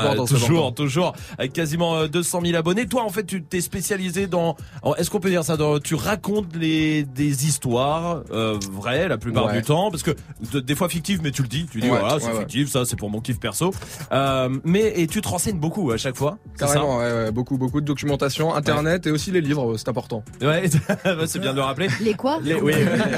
important, 0.00 0.26
c'est 0.26 0.34
toujours, 0.34 0.58
important. 0.66 0.72
toujours, 0.72 1.12
avec 1.38 1.52
quasiment 1.52 1.96
euh, 1.96 2.08
200 2.08 2.40
000 2.44 2.56
abonnés. 2.56 2.86
Toi, 2.86 3.02
en 3.04 3.10
fait, 3.10 3.24
tu 3.24 3.42
t'es 3.42 3.60
spécialisé 3.60 4.26
dans. 4.26 4.56
Est-ce 4.96 5.10
qu'on 5.10 5.20
peut 5.20 5.30
dire 5.30 5.44
ça 5.44 5.56
dans, 5.56 5.78
Tu 5.78 5.94
racontes 5.94 6.56
les 6.56 7.02
des 7.04 7.46
histoires 7.46 8.22
euh, 8.32 8.58
vraies 8.72 9.06
la 9.08 9.18
plupart 9.18 9.46
Ouais. 9.46 9.56
du 9.58 9.62
temps, 9.62 9.90
parce 9.90 10.02
que 10.02 10.12
de- 10.52 10.60
des 10.60 10.74
fois 10.74 10.88
fictives, 10.88 11.20
mais 11.22 11.30
tu 11.30 11.42
le 11.42 11.48
dis, 11.48 11.66
tu 11.70 11.80
dis 11.80 11.90
Ouais, 11.90 11.98
voilà, 11.98 12.18
c'est 12.20 12.26
ouais, 12.28 12.32
ouais. 12.32 12.38
fictif, 12.40 12.70
ça, 12.70 12.84
c'est 12.84 12.96
pour 12.96 13.10
mon 13.10 13.20
kiff 13.20 13.38
perso. 13.38 13.72
Euh, 14.12 14.48
mais 14.64 14.92
et 14.96 15.06
tu 15.06 15.20
te 15.20 15.28
renseignes 15.28 15.58
beaucoup 15.58 15.90
à 15.92 15.96
chaque 15.98 16.16
fois. 16.16 16.38
c'est 16.54 16.66
ça? 16.66 16.74
Carrément, 16.74 16.98
ouais, 16.98 17.12
ouais, 17.12 17.30
beaucoup, 17.32 17.58
beaucoup 17.58 17.80
de 17.80 17.86
documentation, 17.86 18.54
internet 18.54 19.06
et 19.06 19.10
aussi 19.10 19.30
les 19.30 19.40
livres, 19.40 19.76
c'est 19.76 19.88
important. 19.88 20.22
Ouais, 20.40 20.70
c'est 21.26 21.38
bien 21.38 21.52
de 21.52 21.56
le 21.56 21.62
rappeler. 21.62 21.88
Les 22.00 22.14
quoi? 22.14 22.38
Les- 22.42 22.54
oui, 22.60 22.72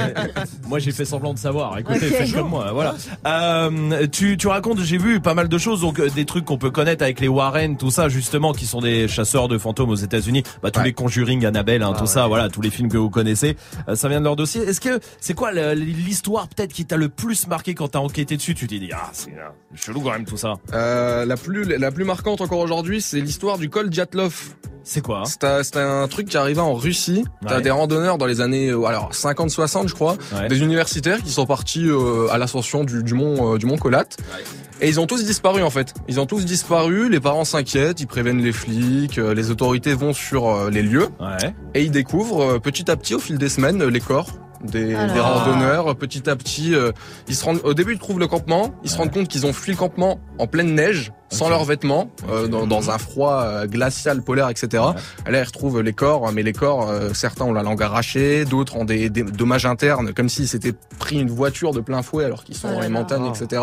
moi 0.69 0.79
j'ai 0.79 0.93
fait 0.93 1.05
semblant 1.05 1.35
de 1.35 1.39
savoir. 1.39 1.79
Écoutez, 1.79 2.07
Ok. 2.09 2.13
faites 2.15 2.33
comme 2.35 2.49
moi. 2.49 2.73
Voilà. 2.73 2.95
Euh, 3.27 4.07
tu, 4.11 4.24
tu 4.39 4.49
racontes, 4.49 4.81
j'ai 4.81 4.99
vu 4.99 5.21
pas 5.21 5.35
mal 5.35 5.49
de 5.49 5.59
choses, 5.59 5.81
donc 5.83 5.99
euh, 6.01 6.09
des 6.11 6.25
trucs 6.25 6.45
qu'on 6.45 6.59
peut 6.59 6.71
connaître 6.71 7.03
avec 7.03 7.21
les 7.21 7.29
Warren, 7.29 7.77
tout 7.77 7.91
ça, 7.91 8.09
justement, 8.09 8.53
qui 8.53 8.67
sont 8.67 8.81
des 8.81 9.09
chasseurs 9.09 9.49
de 9.49 9.59
fantômes 9.59 9.91
aux 9.91 9.95
États-Unis. 9.95 10.43
Bah, 10.63 10.71
tous 10.71 10.81
Ouais. 10.81 10.87
les 10.87 10.93
Conjuring, 10.93 11.45
Annabelle, 11.47 11.83
hein, 11.83 11.93
Ah 11.95 11.99
tout 11.99 12.05
ouais. 12.05 12.11
ça, 12.11 12.27
voilà, 12.27 12.49
tous 12.49 12.61
les 12.61 12.71
films 12.71 12.89
que 12.89 12.97
vous 12.99 13.11
connaissez, 13.11 13.57
euh, 13.89 13.95
ça 13.97 14.09
vient 14.09 14.19
de 14.21 14.25
leur 14.25 14.37
dossier. 14.37 14.63
Est-ce 14.63 14.81
que 14.81 15.01
c'est 15.21 15.35
quoi 15.35 15.53
l'histoire 15.53 16.49
peut-être 16.49 16.73
qui 16.73 16.85
t'a 16.87 16.97
le 16.97 17.09
plus 17.09 17.47
marqué 17.47 17.75
quand 17.75 17.89
t'as 17.89 17.99
enquêté 18.01 18.37
dessus? 18.37 18.55
Tu 18.55 18.67
t'es 18.67 18.79
dit 18.79 18.91
ah 18.93 19.11
c'est 19.13 19.31
euh, 19.31 19.49
chelou 19.75 20.01
quand 20.01 20.13
même 20.13 20.25
tout 20.25 20.37
ça. 20.37 20.55
Euh, 20.73 21.25
la 21.27 21.37
plus, 21.37 21.65
la 21.65 21.91
plus 21.91 22.05
marquante 22.05 22.41
encore 22.41 22.59
aujourd'hui, 22.61 23.01
c'est 23.01 23.21
l'histoire 23.21 23.59
du 23.59 23.69
col 23.71 23.91
Dyatlov. 23.91 24.55
C'est 24.87 25.01
quoi? 25.01 25.23
C'est 25.25 25.77
un- 25.79 26.07
truc 26.09 26.29
qui 26.29 26.37
arriva 26.37 26.63
en 26.63 26.75
Russie. 26.75 27.25
T'as 27.49 27.63
des 27.63 27.71
randonneurs 27.71 28.19
dans 28.19 28.27
les 28.27 28.43
années, 28.43 28.69
euh, 28.69 28.85
alors 28.85 29.15
50-60 29.15 29.89
je 29.89 29.95
crois, 29.95 30.17
des 30.51 30.61
universitaires 30.63 31.23
qui 31.23 31.31
sont 31.31 31.47
partis 31.47 31.87
euh, 31.89 32.29
à 32.31 32.37
l'ascension 32.37 32.85
du, 32.85 33.03
du 33.03 33.15
mont, 33.15 33.57
du 33.57 33.65
mont 33.65 33.79
Colat. 33.79 34.05
Et 34.81 34.89
ils 34.89 35.01
ont 35.01 35.07
tous 35.07 35.25
disparu 35.25 35.63
en 35.63 35.71
fait. 35.71 35.95
Ils 36.09 36.21
ont 36.21 36.27
tous 36.27 36.45
disparu. 36.45 37.09
Les 37.09 37.21
parents 37.21 37.45
s'inquiètent, 37.45 38.01
ils 38.01 38.07
préviennent 38.07 38.43
les 38.43 38.53
flics, 38.53 39.19
euh, 39.19 39.35
les 39.35 39.51
autorités 39.51 39.95
vont 39.95 40.13
sur 40.13 40.49
euh, 40.49 40.71
les 40.71 40.83
lieux 40.83 41.09
Ouais. 41.21 41.55
et 41.75 41.83
ils 41.83 41.91
découvrent 41.91 42.55
euh, 42.55 42.59
petit 42.59 42.91
à 42.91 42.97
petit 42.97 43.15
au 43.15 43.19
fil 43.19 43.39
des 43.39 43.49
semaines 43.49 43.83
les 43.85 44.01
corps. 44.01 44.29
Des, 44.65 44.95
Ah 44.95 45.07
là 45.07 45.13
des 45.13 45.21
randonneurs, 45.21 45.97
petit 45.97 46.29
à 46.29 46.37
petit, 46.37 46.75
euh, 46.75 46.91
ils 47.29 47.37
se 47.37 47.45
rendent. 47.45 47.61
Au 47.65 47.75
début, 47.75 47.93
ils 47.93 47.99
trouvent 47.99 48.19
le 48.19 48.27
campement. 48.27 48.75
Ils 48.83 48.91
se 48.91 48.97
rendent 48.97 49.13
compte 49.13 49.29
qu'ils 49.29 49.47
ont 49.47 49.53
fui 49.53 49.73
le 49.73 49.79
campement 49.79 50.19
en 50.39 50.47
pleine 50.47 50.75
neige, 50.75 51.13
sans 51.31 51.49
leurs 51.49 51.65
vêtements, 51.65 52.11
euh, 52.31 52.49
dans, 52.49 52.67
dans 52.67 52.91
un 52.91 52.99
froid 52.99 53.43
euh, 53.43 53.67
glacial, 53.67 54.23
polaire, 54.23 54.49
etc. 54.49 54.83
Ouais. 54.83 55.33
Là, 55.33 55.41
ils 55.41 55.45
retrouvent 55.45 55.81
les 55.81 55.93
corps, 55.93 56.31
mais 56.33 56.43
les 56.43 56.53
corps, 56.53 56.89
euh, 56.89 57.11
certains 57.13 57.45
ont 57.45 57.53
la 57.53 57.63
langue 57.63 57.83
arrachée, 57.83 58.45
d'autres 58.45 58.77
ont 58.77 58.85
des, 58.85 59.11
des 59.11 59.23
dommages 59.23 59.67
internes, 59.67 60.13
comme 60.13 60.29
s'ils 60.29 60.49
s'étaient 60.49 60.75
pris 60.99 61.21
une 61.21 61.31
voiture 61.31 61.73
de 61.73 61.81
plein 61.81 62.03
fouet 62.03 62.25
alors 62.25 62.45
qu'ils 62.45 62.57
sont 62.57 62.69
Oh 62.71 62.75
dans 62.75 62.81
les 62.81 62.89
montagnes, 62.89 63.27
etc. 63.27 63.63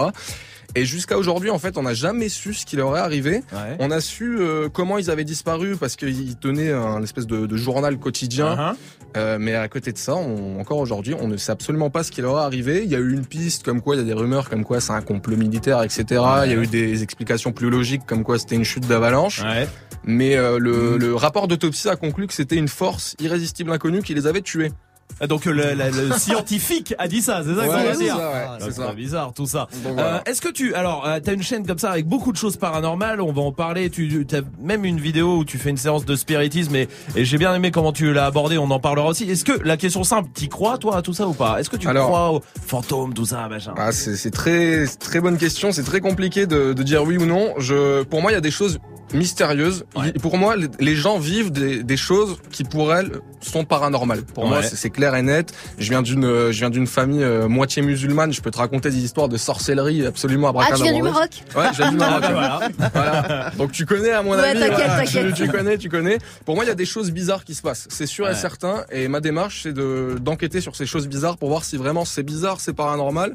Et 0.75 0.85
jusqu'à 0.85 1.17
aujourd'hui, 1.17 1.49
en 1.49 1.59
fait, 1.59 1.77
on 1.77 1.83
n'a 1.83 1.93
jamais 1.93 2.29
su 2.29 2.53
ce 2.53 2.65
qui 2.65 2.75
leur 2.75 2.95
est 2.95 2.99
arrivé. 2.99 3.43
Ouais. 3.51 3.75
On 3.79 3.91
a 3.91 3.99
su 3.99 4.37
euh, 4.39 4.69
comment 4.69 4.97
ils 4.97 5.11
avaient 5.11 5.23
disparu 5.25 5.75
parce 5.75 5.95
qu'ils 5.95 6.37
tenaient 6.37 6.71
un 6.71 7.01
espèce 7.03 7.27
de, 7.27 7.45
de 7.45 7.57
journal 7.57 7.97
quotidien. 7.97 8.55
Uh-huh. 8.55 8.75
Euh, 9.17 9.37
mais 9.39 9.55
à 9.55 9.67
côté 9.67 9.91
de 9.91 9.97
ça, 9.97 10.15
on, 10.15 10.59
encore 10.61 10.77
aujourd'hui, 10.77 11.13
on 11.19 11.27
ne 11.27 11.35
sait 11.35 11.51
absolument 11.51 11.89
pas 11.89 12.03
ce 12.03 12.11
qui 12.11 12.21
leur 12.21 12.37
est 12.37 12.41
arrivé. 12.41 12.81
Il 12.85 12.89
y 12.89 12.95
a 12.95 12.99
eu 12.99 13.11
une 13.11 13.25
piste 13.25 13.63
comme 13.63 13.81
quoi, 13.81 13.95
il 13.95 13.99
y 13.99 14.01
a 14.01 14.05
des 14.05 14.13
rumeurs 14.13 14.49
comme 14.49 14.63
quoi 14.63 14.79
c'est 14.79 14.93
un 14.93 15.01
complot 15.01 15.35
militaire, 15.35 15.83
etc. 15.83 16.05
Il 16.45 16.51
y 16.51 16.53
a 16.53 16.61
eu 16.61 16.67
des 16.67 17.03
explications 17.03 17.51
plus 17.51 17.69
logiques 17.69 18.05
comme 18.05 18.23
quoi 18.23 18.39
c'était 18.39 18.55
une 18.55 18.63
chute 18.63 18.87
d'avalanche. 18.87 19.41
Ouais. 19.41 19.67
Mais 20.05 20.37
euh, 20.37 20.57
le, 20.57 20.71
Mhm. 20.93 20.97
le 20.97 21.15
rapport 21.15 21.47
d'autopsie 21.49 21.89
a 21.89 21.95
conclu 21.97 22.25
que 22.27 22.33
c'était 22.33 22.55
une 22.55 22.69
force 22.69 23.15
irrésistible 23.19 23.71
inconnue 23.71 24.01
qui 24.01 24.13
les 24.13 24.25
avait 24.27 24.41
tués. 24.41 24.71
Ah, 25.19 25.27
Donc 25.27 25.45
le, 25.45 25.53
le- 25.53 25.73
le 25.75 26.13
scientifique 26.17 26.93
a 26.97 27.07
dit 27.07 27.21
ça, 27.21 27.41
c'est 27.45 27.53
ça 27.55 27.65
qu'on 27.67 27.73
Ouais, 27.73 27.93
c'est 27.93 28.03
dire. 28.03 28.15
ouais, 28.15 28.21
Ah, 28.47 28.57
c'est 28.59 28.71
ça. 28.71 28.93
bizarre 28.93 29.33
tout 29.33 29.45
ça. 29.45 29.67
Voilà. 29.83 30.15
Euh, 30.15 30.19
Est-ce 30.25 30.41
que 30.41 30.49
tu, 30.49 30.73
alors, 30.73 31.05
euh, 31.07 31.19
t'as 31.23 31.33
une 31.33 31.43
chaîne 31.43 31.65
comme 31.65 31.77
ça 31.79 31.91
avec 31.91 32.07
beaucoup 32.07 32.31
de 32.31 32.37
choses 32.37 32.57
paranormales, 32.57 33.21
on 33.21 33.31
va 33.31 33.41
en 33.41 33.51
parler. 33.51 33.89
Tu 33.89 34.25
as 34.33 34.41
même 34.61 34.85
une 34.85 34.99
vidéo 34.99 35.37
où 35.37 35.45
tu 35.45 35.57
fais 35.57 35.69
une 35.69 35.77
séance 35.77 36.05
de 36.05 36.15
spiritisme 36.15 36.75
et, 36.75 36.87
et 37.15 37.25
j'ai 37.25 37.37
bien 37.37 37.53
aimé 37.53 37.71
comment 37.71 37.91
tu 37.93 38.11
l'as 38.13 38.25
abordé. 38.25 38.57
On 38.57 38.71
en 38.71 38.79
parlera 38.79 39.07
aussi. 39.07 39.29
Est-ce 39.29 39.45
que 39.45 39.59
la 39.63 39.77
question 39.77 40.03
simple, 40.03 40.29
t'y 40.33 40.49
crois 40.49 40.77
toi 40.77 40.97
à 40.97 41.01
tout 41.01 41.13
ça 41.13 41.27
ou 41.27 41.33
pas? 41.33 41.59
Est-ce 41.59 41.69
que 41.69 41.77
tu 41.77 41.87
Alors- 41.87 42.07
crois 42.07 42.31
aux 42.31 42.41
fantômes, 42.65 43.13
tout 43.13 43.25
ça, 43.25 43.47
machin? 43.47 43.73
Ah, 43.77 43.91
c'est 43.91 44.15
c'est 44.15 44.31
très 44.31 44.85
très 44.99 45.19
bonne 45.19 45.37
question. 45.37 45.71
C'est 45.71 45.83
très 45.83 45.99
compliqué 46.01 46.45
de, 46.47 46.73
de 46.73 46.83
dire 46.83 47.03
oui 47.03 47.17
ou 47.17 47.25
non. 47.25 47.53
Je, 47.57 48.03
pour 48.03 48.21
moi, 48.21 48.31
il 48.31 48.35
y 48.35 48.37
a 48.37 48.41
des 48.41 48.51
choses 48.51 48.79
mystérieuses. 49.13 49.85
Il- 50.03 50.13
Pour 50.13 50.37
moi, 50.37 50.55
les, 50.55 50.67
les 50.79 50.95
gens 50.95 51.17
vivent 51.19 51.51
des, 51.51 51.83
des 51.83 51.97
choses 51.97 52.37
qui 52.51 52.63
pour 52.63 52.93
elles 52.93 53.19
sont 53.41 53.65
paranormales. 53.65 54.23
Pour 54.23 54.47
moi, 54.47 54.57
Ouais. 54.59 54.63
c'est 54.63 54.75
c'est 54.75 54.89
clair 54.89 55.15
et 55.15 55.21
net. 55.21 55.53
Je 55.77 55.89
viens 55.89 56.01
d'une 56.01 56.25
euh, 56.25 56.51
je 56.51 56.59
viens 56.59 56.69
d'une 56.69 56.87
famille 56.87 57.23
euh, 57.23 57.47
moitié 57.47 57.81
musulmane. 57.81 58.31
Je 58.33 58.41
peux 58.41 58.51
te 58.51 58.57
raconter 58.57 58.89
des 58.89 59.03
histoires 59.03 59.29
de 59.29 59.37
sorcellerie 59.37 60.05
absolument 60.05 60.53
Ah, 60.57 60.75
tu 60.75 60.83
viens 60.83 60.93
du 60.93 61.01
Maroc 61.01 61.29
Ouais, 61.55 61.65
je 61.73 61.77
viens 61.77 61.91
du 61.91 61.97
Maroc. 61.97 62.23
voilà. 62.31 62.59
Voilà. 62.93 63.51
Donc 63.57 63.71
tu 63.71 63.85
connais 63.85 64.11
à 64.11 64.21
mon 64.23 64.31
Ouais, 64.31 64.39
avis. 64.39 64.59
t'inquiète, 64.59 64.77
voilà, 64.87 65.03
t'inquiète. 65.05 65.33
Tu, 65.35 65.43
tu 65.43 65.49
connais, 65.51 65.77
tu 65.77 65.89
connais. 65.89 66.17
Pour 66.45 66.55
moi, 66.55 66.63
il 66.65 66.67
y 66.67 66.71
a 66.71 66.75
des 66.75 66.85
choses 66.85 67.11
bizarres 67.11 67.43
qui 67.43 67.55
se 67.55 67.61
passent. 67.61 67.87
C'est 67.89 68.05
sûr 68.07 68.25
Ouais. 68.25 68.31
et 68.31 68.35
certain. 68.35 68.83
Et 68.91 69.07
ma 69.07 69.19
démarche, 69.19 69.61
c'est 69.63 69.73
de 69.73 70.17
d'enquêter 70.21 70.61
sur 70.61 70.75
ces 70.75 70.85
choses 70.85 71.07
bizarres 71.07 71.37
pour 71.37 71.49
voir 71.49 71.63
si 71.63 71.77
vraiment 71.77 72.05
c'est 72.05 72.23
bizarre, 72.23 72.59
c'est 72.59 72.73
paranormal 72.73 73.33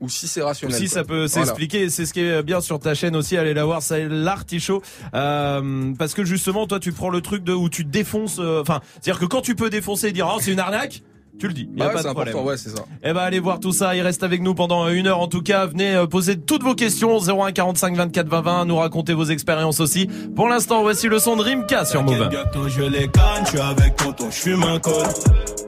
ou 0.00 0.08
si 0.08 0.28
c'est 0.28 0.42
rationnel. 0.42 0.76
Si 0.78 0.84
quoi. 0.86 0.94
ça 0.94 1.04
peut 1.04 1.26
Voilà. 1.26 1.28
s'expliquer, 1.28 1.90
c'est 1.90 2.06
ce 2.06 2.12
qui 2.12 2.20
est 2.20 2.42
bien 2.42 2.60
sur 2.60 2.78
ta 2.78 2.94
chaîne 2.94 3.16
aussi, 3.16 3.36
allez 3.36 3.54
la 3.54 3.64
voir, 3.64 3.82
c'est 3.82 4.08
l'artichaut. 4.08 4.80
Euh, 5.14 5.92
parce 5.98 6.14
que 6.14 6.24
justement, 6.24 6.66
toi, 6.66 6.78
tu 6.80 6.92
prends 6.92 7.10
le 7.10 7.20
truc 7.20 7.42
de 7.44 7.52
où 7.52 7.68
tu 7.68 7.84
défonces. 7.84 8.38
euh, 8.38 8.60
Enfin, 8.62 8.80
c'est-à-dire 9.00 9.20
que 9.20 9.26
quand 9.26 9.40
tu 9.40 9.54
peux 9.54 9.70
défoncer 9.70 10.08
et 10.08 10.12
dire 10.12 10.30
oh 10.32 10.38
c'est 10.40 10.52
une 10.52 10.60
arnaque, 10.60 11.02
tu 11.40 11.46
le 11.46 11.54
dis. 11.54 11.68
Y 11.76 11.82
a 11.82 11.86
Ouais, 11.86 11.92
pas 11.92 12.02
c'est 12.02 12.08
de 12.08 12.12
problème. 12.14 12.36
ouais, 12.36 12.56
c'est 12.56 12.70
ça. 12.70 12.84
Eh 13.04 13.12
ben 13.12 13.20
allez 13.20 13.38
voir 13.38 13.60
tout 13.60 13.70
ça, 13.72 13.94
il 13.94 14.00
reste 14.02 14.22
avec 14.24 14.42
nous 14.42 14.54
pendant 14.54 14.88
une 14.88 15.06
heure 15.06 15.20
en 15.20 15.28
tout 15.28 15.42
cas. 15.42 15.66
Venez 15.66 15.94
euh, 15.94 16.06
poser 16.06 16.36
toutes 16.36 16.62
vos 16.64 16.74
questions 16.74 17.18
01 17.20 17.52
45 17.52 17.96
24 17.96 18.28
20 18.28 18.40
20, 18.40 18.64
nous 18.66 18.76
raconter 18.76 19.14
vos 19.14 19.24
expériences 19.24 19.78
aussi. 19.80 20.08
Pour 20.34 20.48
l'instant, 20.48 20.82
voici 20.82 21.06
le 21.08 21.18
son 21.20 21.36
de 21.36 21.42
Rimka 21.42 21.84
sur 21.84 22.02
Move. 22.02 22.28
Bientôt 22.28 22.68
je 22.68 22.82
les 22.82 23.08
canne, 23.08 23.44
je 23.44 23.50
suis 23.50 23.60
avec 23.60 23.94
tonton, 23.96 24.26
je 24.30 24.36
fume 24.36 24.62
un 24.64 24.78
col. 24.80 25.06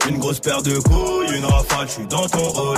Une 0.09 0.17
grosse 0.17 0.39
paire 0.39 0.61
de 0.61 0.77
couilles, 0.79 1.37
une 1.37 1.45
rafale, 1.45 1.87
je 1.87 1.91
suis 1.93 2.07
dans 2.07 2.27
ton 2.27 2.47
hall. 2.59 2.77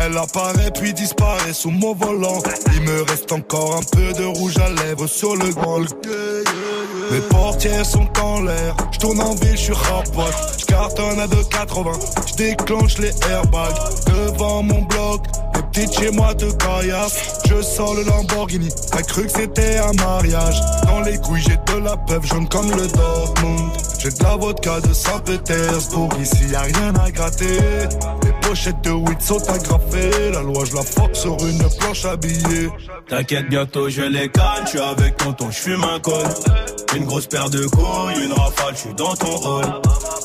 Elle 0.00 0.16
apparaît 0.16 0.70
puis 0.70 0.92
disparaît 0.94 1.52
sous 1.52 1.70
mon 1.70 1.94
volant. 1.94 2.40
Il 2.74 2.82
me 2.82 3.02
reste 3.02 3.32
encore 3.32 3.76
un 3.76 3.82
peu 3.82 4.12
de 4.12 4.24
rouge 4.24 4.56
à 4.58 4.68
lèvres 4.70 5.06
sur 5.06 5.34
le 5.36 5.50
grand. 5.52 5.80
Mes 7.10 7.20
portières 7.20 7.86
sont 7.86 8.08
en 8.20 8.42
l'air. 8.42 8.76
Je 8.92 8.98
tourne 8.98 9.20
en 9.20 9.34
ville, 9.34 9.56
je 9.56 9.64
suis 9.64 9.72
rapote. 9.72 10.34
Je 10.58 10.66
cartonne 10.66 11.18
à 11.18 11.26
2,80. 11.26 12.28
Je 12.28 12.34
déclenche 12.34 12.98
les 12.98 13.12
airbags 13.30 13.74
devant 14.06 14.62
mon 14.62 14.82
bloc. 14.82 15.22
Les 15.54 15.62
petites 15.62 15.98
chez 15.98 16.10
moi 16.10 16.34
de 16.34 16.50
caillasse. 16.52 17.40
Je 17.48 17.62
sors 17.62 17.94
le 17.94 18.04
Lamborghini. 18.04 18.68
T'as 18.90 19.02
cru 19.02 19.24
que 19.24 19.32
c'était 19.32 19.78
un 19.78 19.92
mariage. 19.94 20.60
Dans 20.84 21.00
les 21.00 21.18
couilles, 21.18 21.42
j'ai 21.42 21.56
de 21.56 21.80
la 21.80 21.96
peuple 21.96 22.26
jaune 22.26 22.48
comme 22.48 22.70
le 22.70 22.86
Dortmund. 22.86 23.70
J'ai 23.98 24.10
de 24.10 24.22
la 24.22 24.36
vodka 24.36 24.80
de 24.80 24.92
Saint-Pétersbourg. 24.92 26.10
Ici, 26.20 26.48
y 26.50 26.54
a 26.54 26.60
rien 26.60 26.94
à 26.94 27.10
gratter. 27.10 27.58
Les 28.48 28.54
pochettes 28.54 28.80
de 28.80 28.90
weed 28.92 29.18
agrafées. 29.48 30.30
La 30.32 30.40
loi, 30.40 30.64
je 30.64 30.74
la 30.74 30.82
force 30.82 31.20
sur 31.20 31.36
une 31.46 31.62
planche 31.78 32.06
habillée. 32.06 32.70
T'inquiète, 33.06 33.46
bientôt 33.50 33.90
je 33.90 34.00
les 34.00 34.30
canne, 34.30 34.64
je 34.64 34.68
suis 34.70 34.80
avec 34.80 35.18
tonton, 35.18 35.50
je 35.50 35.58
fume 35.58 35.84
un 35.84 36.00
col. 36.00 36.26
Une 36.96 37.04
grosse 37.04 37.26
paire 37.26 37.50
de 37.50 37.66
couilles, 37.66 38.24
une 38.24 38.32
rafale, 38.32 38.74
je 38.74 38.78
suis 38.78 38.94
dans 38.94 39.14
ton 39.16 39.36
hall. 39.36 39.66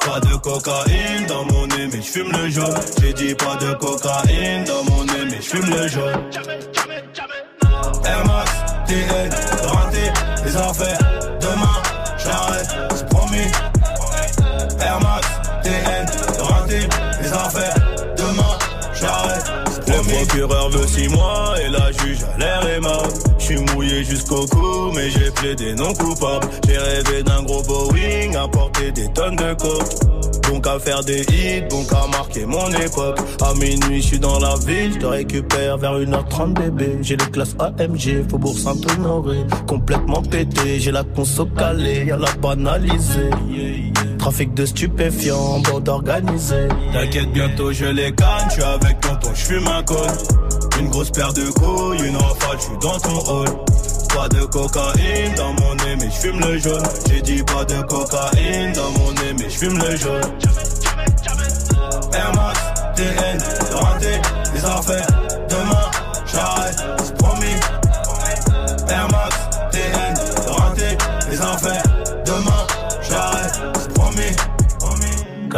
Pas 0.06 0.22
de 0.22 0.36
cocaïne 0.38 1.26
dans 1.28 1.44
mon 1.52 1.68
nez, 1.68 1.90
mais 1.92 2.02
je 2.02 2.08
fume 2.08 2.32
le 2.32 2.50
jaune. 2.50 2.80
J'ai 3.02 3.12
dit 3.12 3.36
pas 3.36 3.58
de 3.58 3.74
cocaïne 3.74 4.64
dans 4.64 4.84
mon 4.86 5.04
nez, 5.04 5.26
mais 5.30 5.42
je 5.42 5.50
fume 5.50 5.70
le 5.70 5.88
jaune. 5.90 6.30
Max, 8.26 8.52
TN, 8.88 9.30
renté, 9.68 10.12
les 10.46 10.56
affaires. 10.56 11.00
Demain, 11.42 11.82
j'arrête, 12.18 12.70
c'est 12.96 13.10
promis. 13.10 13.52
Max, 15.02 15.28
procureur 20.34 20.70
veut 20.70 20.88
six 20.88 21.08
mois 21.10 21.54
et 21.64 21.70
la 21.70 21.92
juge 21.92 22.20
a 22.24 22.38
l'air 22.38 22.68
aimable. 22.68 23.14
Je 23.38 23.44
suis 23.44 23.58
mouillé 23.58 24.04
jusqu'au 24.04 24.46
cou, 24.48 24.92
mais 24.96 25.10
j'ai 25.10 25.30
plaidé 25.32 25.76
non 25.76 25.94
coupable. 25.94 26.48
J'ai 26.68 26.78
rêvé 26.78 27.24
d'un 27.24 27.44
gros 27.44 27.62
Boeing, 27.64 28.34
à 28.36 28.48
porter 28.48 28.92
des 28.92 29.12
tonnes 29.14 29.36
de 29.36 29.54
coke. 29.54 30.44
Donc 30.50 30.68
à 30.68 30.80
faire 30.80 31.04
des 31.04 31.22
hits, 31.22 31.68
donc 31.70 31.92
à 31.94 32.08
marquer 32.08 32.46
mon 32.46 32.70
époque. 32.70 33.20
À 33.42 33.54
minuit, 33.54 34.02
je 34.02 34.08
suis 34.08 34.20
dans 34.20 34.40
la 34.40 34.56
ville, 34.68 34.94
je 34.94 35.00
te 35.00 35.06
récupère 35.06 35.78
vers 35.78 36.00
1h30 36.00 36.54
bébé. 36.54 36.98
J'ai 37.02 37.16
les 37.16 37.26
classes 37.26 37.56
AMG, 37.60 38.30
Faubourg 38.30 38.58
Saint-Honoré. 38.58 39.46
Complètement 39.68 40.22
pété, 40.22 40.80
j'ai 40.80 40.92
la 40.92 41.04
conso 41.04 41.46
calée, 41.46 42.06
y'a 42.06 42.18
la 42.18 42.32
banalisée. 42.42 43.30
Trafic 44.20 44.54
de 44.54 44.66
stupéfiants, 44.66 45.60
bande 45.60 45.90
organisée. 45.90 46.68
T'inquiète, 46.94 47.32
bientôt 47.34 47.72
je 47.72 47.86
les 47.86 48.14
canne, 48.14 48.48
je 48.50 48.54
suis 48.54 48.64
avec 48.64 49.00
tonton, 49.02 49.30
je 49.34 49.46
fume 49.46 49.68
un 49.68 49.84
col. 49.84 49.98
Une 50.80 50.90
grosse 50.90 51.12
paire 51.12 51.34
de 51.34 51.50
couilles, 51.52 52.08
une 52.08 52.18
rafale, 52.18 52.58
je 52.58 52.64
suis 52.64 52.78
dans 52.82 53.00
ton 53.00 53.20
hall. 53.32 53.50
Pas 54.16 54.30
de 54.30 54.46
cocaïne 54.46 55.34
dans 55.36 55.54
mon 55.54 55.76
nez, 55.76 55.96
mais 56.00 56.10
je 56.10 56.20
fume 56.28 56.40
le 56.40 56.58
jaune. 56.58 56.84
J'ai 57.08 57.22
dit 57.22 57.44
pas 57.44 57.66
de 57.66 57.82
cocaïne 57.82 58.74
dans 58.74 58.92
mon 58.92 59.12
nez, 59.14 59.34
mais 59.38 59.50
je 59.50 59.58
fume 59.58 59.78
le 59.78 59.96
jaune. 59.96 60.22
Air 62.14 62.32
Max, 62.36 62.60
TN, 62.96 63.40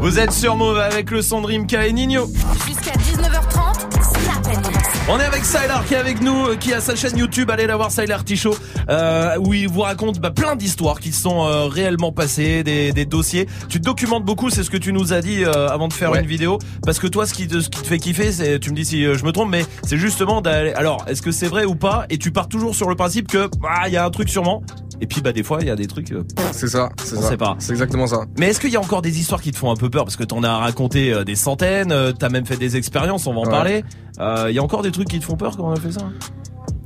Vous 0.00 0.18
êtes 0.18 0.32
sur 0.32 0.56
Move 0.56 0.78
avec 0.78 1.10
le 1.10 1.22
son 1.22 1.40
de 1.40 1.46
Rimka 1.46 1.86
et 1.86 1.92
Nino. 1.92 2.26
Jusqu'à 2.66 2.92
19h30, 2.92 3.90
Snap 4.02 4.46
and 4.56 4.60
Mix. 4.68 4.78
On 5.08 5.18
est 5.18 5.24
avec 5.24 5.44
Sylar 5.44 5.84
qui 5.86 5.94
est 5.94 5.98
avec 5.98 6.20
nous, 6.22 6.46
euh, 6.46 6.56
qui 6.56 6.72
a 6.72 6.80
sa 6.80 6.94
chaîne 6.94 7.16
YouTube, 7.18 7.50
allez 7.50 7.66
la 7.66 7.76
voir 7.76 7.90
Sylar 7.90 8.24
Ticho, 8.24 8.54
euh, 8.88 9.36
où 9.40 9.52
il 9.52 9.68
vous 9.68 9.80
raconte 9.82 10.18
bah, 10.20 10.30
plein 10.30 10.56
d'histoires 10.56 11.00
qui 11.00 11.12
sont 11.12 11.44
euh, 11.46 11.66
réellement 11.66 12.12
passées, 12.12 12.62
des, 12.62 12.92
des 12.92 13.04
dossiers. 13.04 13.46
Tu 13.68 13.80
te 13.80 13.84
documentes 13.84 14.24
beaucoup, 14.24 14.48
c'est 14.50 14.62
ce 14.62 14.70
que 14.70 14.76
tu 14.76 14.92
nous 14.92 15.12
as 15.12 15.20
dit 15.20 15.44
euh, 15.44 15.68
avant 15.68 15.88
de 15.88 15.92
faire 15.92 16.10
Ouais. 16.12 16.20
une 16.20 16.26
vidéo, 16.26 16.58
parce 16.84 16.98
que 16.98 17.06
toi, 17.06 17.26
ce 17.26 17.34
qui 17.34 17.48
te, 17.48 17.60
ce 17.60 17.68
qui 17.68 17.82
te 17.82 17.86
fait 17.86 17.98
kiffer, 17.98 18.32
c'est, 18.32 18.60
tu 18.60 18.70
me 18.70 18.76
dis 18.76 18.84
si 18.84 19.02
je 19.02 19.24
me 19.24 19.32
trompe, 19.32 19.50
mais 19.50 19.64
c'est 19.84 19.98
justement 19.98 20.40
d'aller. 20.40 20.72
Alors, 20.74 21.04
est-ce 21.08 21.22
que 21.22 21.32
c'est 21.32 21.48
vrai 21.48 21.64
ou 21.64 21.74
pas? 21.74 22.04
Et 22.10 22.18
tu 22.18 22.30
pars 22.30 22.48
toujours 22.48 22.74
sur 22.74 22.88
le 22.88 22.94
principe 22.94 23.28
que 23.28 23.48
ah, 23.68 23.88
il 23.88 23.92
y 23.94 23.96
a 23.96 24.04
un 24.04 24.10
truc 24.10 24.28
sûrement. 24.28 24.62
Et 25.00 25.06
puis 25.06 25.20
bah 25.20 25.32
des 25.32 25.42
fois, 25.42 25.58
il 25.60 25.66
y 25.66 25.70
a 25.70 25.76
des 25.76 25.86
trucs. 25.86 26.12
euh, 26.12 26.22
C'est 26.52 26.68
ça, 26.68 26.88
c'est 27.02 27.16
On 27.16 27.22
ça. 27.22 27.28
sait 27.30 27.36
pas. 27.36 27.56
C'est 27.58 27.72
exactement 27.72 28.06
ça. 28.06 28.24
Mais 28.38 28.46
est-ce 28.48 28.60
qu'il 28.60 28.70
y 28.70 28.76
a 28.76 28.80
encore 28.80 29.02
des 29.02 29.18
histoires 29.18 29.42
qui 29.42 29.50
te 29.50 29.56
font 29.56 29.70
un 29.70 29.76
peu 29.76 29.90
peur? 29.90 30.04
Parce 30.04 30.16
que 30.16 30.24
t'en 30.24 30.42
as 30.42 30.56
raconté 30.58 31.12
euh, 31.12 31.24
des 31.24 31.34
centaines, 31.34 31.92
euh, 31.92 32.12
t'as 32.12 32.28
même 32.28 32.46
fait 32.46 32.56
des 32.56 32.76
expériences, 32.76 33.26
on 33.26 33.34
va 33.34 33.40
en 33.40 33.44
Ouais. 33.44 33.50
parler. 33.50 33.84
Il 34.48 34.54
y 34.54 34.58
a 34.58 34.62
encore 34.62 34.82
des 34.82 34.92
trucs 34.92 35.08
qui 35.08 35.18
te 35.18 35.24
font 35.24 35.36
peur 35.36 35.56
quand 35.56 35.64
on 35.68 35.72
a 35.72 35.76
fait 35.80 35.92
ça? 35.92 36.02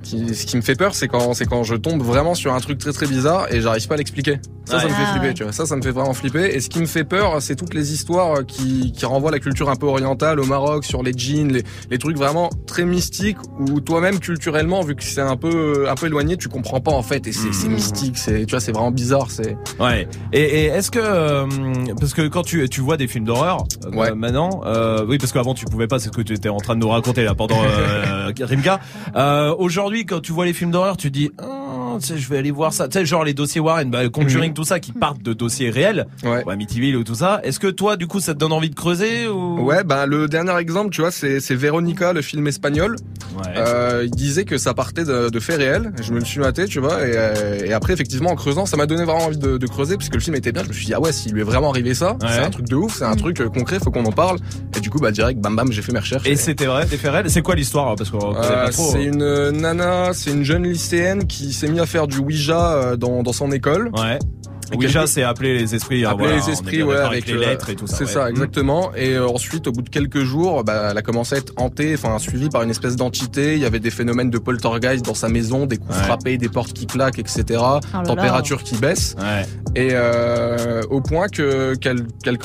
Ce 0.02 0.46
qui 0.46 0.56
me 0.56 0.62
fait 0.62 0.74
peur, 0.74 0.94
c'est 0.94 1.08
quand, 1.08 1.34
c'est 1.34 1.46
quand 1.46 1.62
je 1.64 1.74
tombe 1.74 2.02
vraiment 2.02 2.34
sur 2.34 2.54
un 2.54 2.60
truc 2.60 2.78
très 2.78 2.92
très 2.92 3.06
bizarre 3.06 3.52
et 3.52 3.60
j'arrive 3.60 3.86
pas 3.88 3.94
à 3.94 3.98
l'expliquer. 3.98 4.38
Ça, 4.64 4.80
ça 4.80 4.84
me 4.86 4.90
fait 4.92 4.96
Ah, 5.02 5.10
flipper, 5.12 5.28
ouais. 5.28 5.34
tu 5.34 5.42
vois. 5.44 5.52
Ça, 5.52 5.64
ça 5.64 5.76
me 5.76 5.82
fait 5.82 5.92
vraiment 5.92 6.12
flipper. 6.12 6.54
Et 6.54 6.60
ce 6.60 6.68
qui 6.68 6.78
me 6.78 6.84
fait 6.86 7.04
peur, 7.04 7.40
c'est 7.40 7.56
toutes 7.56 7.72
les 7.72 7.94
histoires 7.94 8.44
qui, 8.44 8.92
qui 8.92 9.06
renvoient 9.06 9.30
la 9.30 9.38
culture 9.38 9.70
un 9.70 9.76
peu 9.76 9.86
orientale 9.86 10.40
au 10.40 10.44
Maroc, 10.44 10.84
sur 10.84 11.02
les 11.02 11.12
djinns, 11.12 11.50
les, 11.50 11.62
les 11.90 11.96
trucs 11.96 12.18
vraiment 12.18 12.50
très 12.66 12.84
mystiques 12.84 13.38
où 13.58 13.80
toi-même 13.80 14.18
culturellement, 14.20 14.82
vu 14.82 14.94
que 14.94 15.02
c'est 15.02 15.22
un 15.22 15.36
peu, 15.38 15.88
un 15.88 15.94
peu 15.94 16.06
éloigné, 16.06 16.36
tu 16.36 16.48
comprends 16.48 16.80
pas 16.80 16.92
en 16.92 17.02
fait. 17.02 17.26
Et 17.26 17.32
c'est, 17.32 17.54
c'est 17.54 17.68
mystique, 17.68 18.18
c'est, 18.18 18.44
tu 18.44 18.50
vois, 18.50 18.60
c'est 18.60 18.72
vraiment 18.72 18.90
bizarre. 18.90 19.30
C'est. 19.30 19.56
Ouais. 19.80 20.06
Et, 20.34 20.42
et 20.42 20.64
est-ce 20.66 20.90
que 20.90 20.98
euh, 21.02 21.46
parce 21.98 22.12
que 22.12 22.28
quand 22.28 22.42
tu 22.42 22.68
tu 22.68 22.82
vois 22.82 22.98
des 22.98 23.08
films 23.08 23.24
d'horreur 23.24 23.64
euh, 23.86 24.14
maintenant, 24.14 24.60
euh, 24.66 25.06
oui 25.08 25.16
parce 25.16 25.32
qu'avant 25.32 25.54
tu 25.54 25.64
pouvais 25.64 25.86
pas, 25.88 25.98
c'est 25.98 26.08
ce 26.08 26.12
que 26.12 26.20
tu 26.20 26.34
étais 26.34 26.50
en 26.50 26.58
train 26.58 26.74
de 26.74 26.80
nous 26.80 26.88
raconter 26.90 27.24
là 27.24 27.34
pendant 27.34 27.58
euh, 27.64 28.30
Rimka. 28.38 28.80
Euh, 29.16 29.54
Aujourd'hui, 29.88 30.04
quand 30.04 30.20
tu 30.20 30.32
vois 30.32 30.44
les 30.44 30.52
films 30.52 30.70
d'horreur, 30.70 30.98
tu 30.98 31.10
dis, 31.10 31.30
Je 32.00 32.28
vais 32.28 32.38
aller 32.38 32.50
voir 32.50 32.72
ça. 32.72 32.88
Tu 32.88 32.98
sais, 32.98 33.06
genre 33.06 33.24
les 33.24 33.34
dossiers 33.34 33.60
Warren, 33.60 33.90
bah, 33.90 34.08
Conjuring, 34.08 34.50
Mhm. 34.50 34.54
tout 34.54 34.64
ça, 34.64 34.80
qui 34.80 34.92
partent 34.92 35.22
de 35.22 35.32
dossiers 35.32 35.70
réels, 35.70 36.06
ouais. 36.24 36.42
ou 36.44 36.50
Amityville 36.50 36.96
ou 36.96 37.04
tout 37.04 37.14
ça. 37.14 37.40
Est-ce 37.44 37.58
que 37.60 37.68
toi, 37.68 37.96
du 37.96 38.06
coup, 38.06 38.20
ça 38.20 38.34
te 38.34 38.38
donne 38.38 38.52
envie 38.52 38.70
de 38.70 38.74
creuser 38.74 39.28
ou? 39.28 39.60
Ouais, 39.64 39.84
ben 39.84 40.06
le 40.06 40.28
dernier 40.28 40.56
exemple, 40.58 40.90
tu 40.90 41.00
vois, 41.00 41.10
c'est 41.10 41.40
c'est 41.40 41.54
Véronica, 41.54 42.12
le 42.12 42.22
film 42.22 42.46
espagnol. 42.46 42.96
Euh, 43.56 44.02
il 44.04 44.10
disait 44.10 44.44
que 44.44 44.58
ça 44.58 44.74
partait 44.74 45.04
de, 45.04 45.28
de 45.28 45.40
faits 45.40 45.58
réels. 45.58 45.92
Je 46.00 46.12
me 46.12 46.18
le 46.18 46.24
suis 46.24 46.40
maté, 46.40 46.66
tu 46.66 46.80
vois, 46.80 47.06
et, 47.06 47.12
euh, 47.14 47.64
et 47.64 47.72
après 47.72 47.92
effectivement 47.92 48.30
en 48.30 48.34
creusant, 48.36 48.66
ça 48.66 48.76
m'a 48.76 48.86
donné 48.86 49.04
vraiment 49.04 49.24
envie 49.26 49.38
de, 49.38 49.58
de 49.58 49.66
creuser 49.66 49.96
puisque 49.96 50.14
le 50.14 50.20
film 50.20 50.34
était 50.36 50.52
bien. 50.52 50.62
Je 50.64 50.68
me 50.68 50.72
suis 50.72 50.86
dit 50.86 50.94
ah 50.94 51.00
ouais, 51.00 51.12
s'il 51.12 51.32
lui 51.32 51.40
est 51.42 51.44
vraiment 51.44 51.70
arrivé 51.70 51.94
ça, 51.94 52.16
c'est 52.20 52.40
un 52.44 52.50
truc 52.50 52.66
de 52.68 52.74
ouf, 52.76 52.96
c'est 52.98 53.04
un 53.04 53.14
truc 53.16 53.40
euh, 53.40 53.48
concret, 53.48 53.78
faut 53.82 53.90
qu'on 53.90 54.04
en 54.04 54.12
parle. 54.12 54.38
Et 54.76 54.80
du 54.80 54.90
coup 54.90 54.98
bah 54.98 55.10
direct, 55.10 55.40
bam 55.40 55.54
bam, 55.56 55.70
j'ai 55.72 55.82
fait 55.82 55.92
mes 55.92 55.98
recherches. 56.00 56.26
Et 56.26 56.36
c'était 56.36 56.66
vrai, 56.66 56.86
des 56.86 56.96
faits 56.96 57.12
réels? 57.12 57.30
C'est 57.30 57.42
quoi 57.42 57.54
l'histoire 57.54 57.94
Parce 57.96 58.10
Euh, 58.12 58.64
pas 58.64 58.70
trop. 58.70 58.90
c'est 58.92 59.04
une 59.04 59.50
nana, 59.50 60.10
c'est 60.12 60.30
une 60.30 60.42
jeune 60.44 60.64
lycéenne 60.64 61.26
qui 61.26 61.52
s'est 61.52 61.68
mis 61.78 61.82
à 61.82 61.86
faire 61.86 62.06
du 62.06 62.18
Ouija 62.18 62.72
euh, 62.72 62.96
dans, 62.96 63.22
dans 63.22 63.32
son 63.32 63.50
école. 63.52 63.90
Ouais. 63.96 64.18
Ouija, 64.76 65.00
quelques- 65.00 65.08
c'est 65.08 65.22
appeler 65.22 65.56
les 65.56 65.74
esprits. 65.74 66.04
Appeler 66.04 66.26
voilà, 66.28 66.44
les 66.44 66.52
esprits, 66.52 66.82
ouais, 66.82 66.96
avec, 66.96 67.26
les 67.26 67.32
euh, 67.32 67.38
lettres 67.40 67.70
et 67.70 67.74
tout 67.74 67.86
ça. 67.86 67.96
C'est 67.96 68.04
ouais. 68.04 68.10
ça, 68.10 68.28
exactement. 68.28 68.90
Et 68.94 69.14
euh, 69.14 69.26
ensuite, 69.26 69.66
au 69.66 69.72
bout 69.72 69.80
de 69.80 69.88
quelques 69.88 70.24
jours, 70.24 70.62
bah, 70.62 70.88
elle 70.90 70.98
a 70.98 71.00
commencé 71.00 71.36
à 71.36 71.38
être 71.38 71.54
hantée, 71.56 71.94
enfin 71.94 72.18
suivie 72.18 72.50
par 72.50 72.62
une 72.64 72.68
espèce 72.70 72.94
d'entité. 72.96 73.54
Il 73.54 73.60
y 73.60 73.64
avait 73.64 73.80
des 73.80 73.88
phénomènes 73.90 74.28
de 74.28 74.36
poltergeist 74.36 75.06
dans 75.06 75.14
sa 75.14 75.30
maison, 75.30 75.64
des 75.64 75.78
coups 75.78 75.96
Ouais. 75.96 76.02
frappés, 76.04 76.36
des 76.36 76.50
portes 76.50 76.74
qui 76.74 76.86
claquent, 76.86 77.18
etc. 77.18 77.44
là. 77.50 77.80
Température 78.04 78.62
qui 78.62 78.76
baisse. 78.76 79.16
Et 79.74 79.88
euh, 79.92 80.82
au 80.90 81.00
point 81.00 81.28
que 81.28 81.74
qu'elle 81.76 82.06
qu'elle 82.22 82.36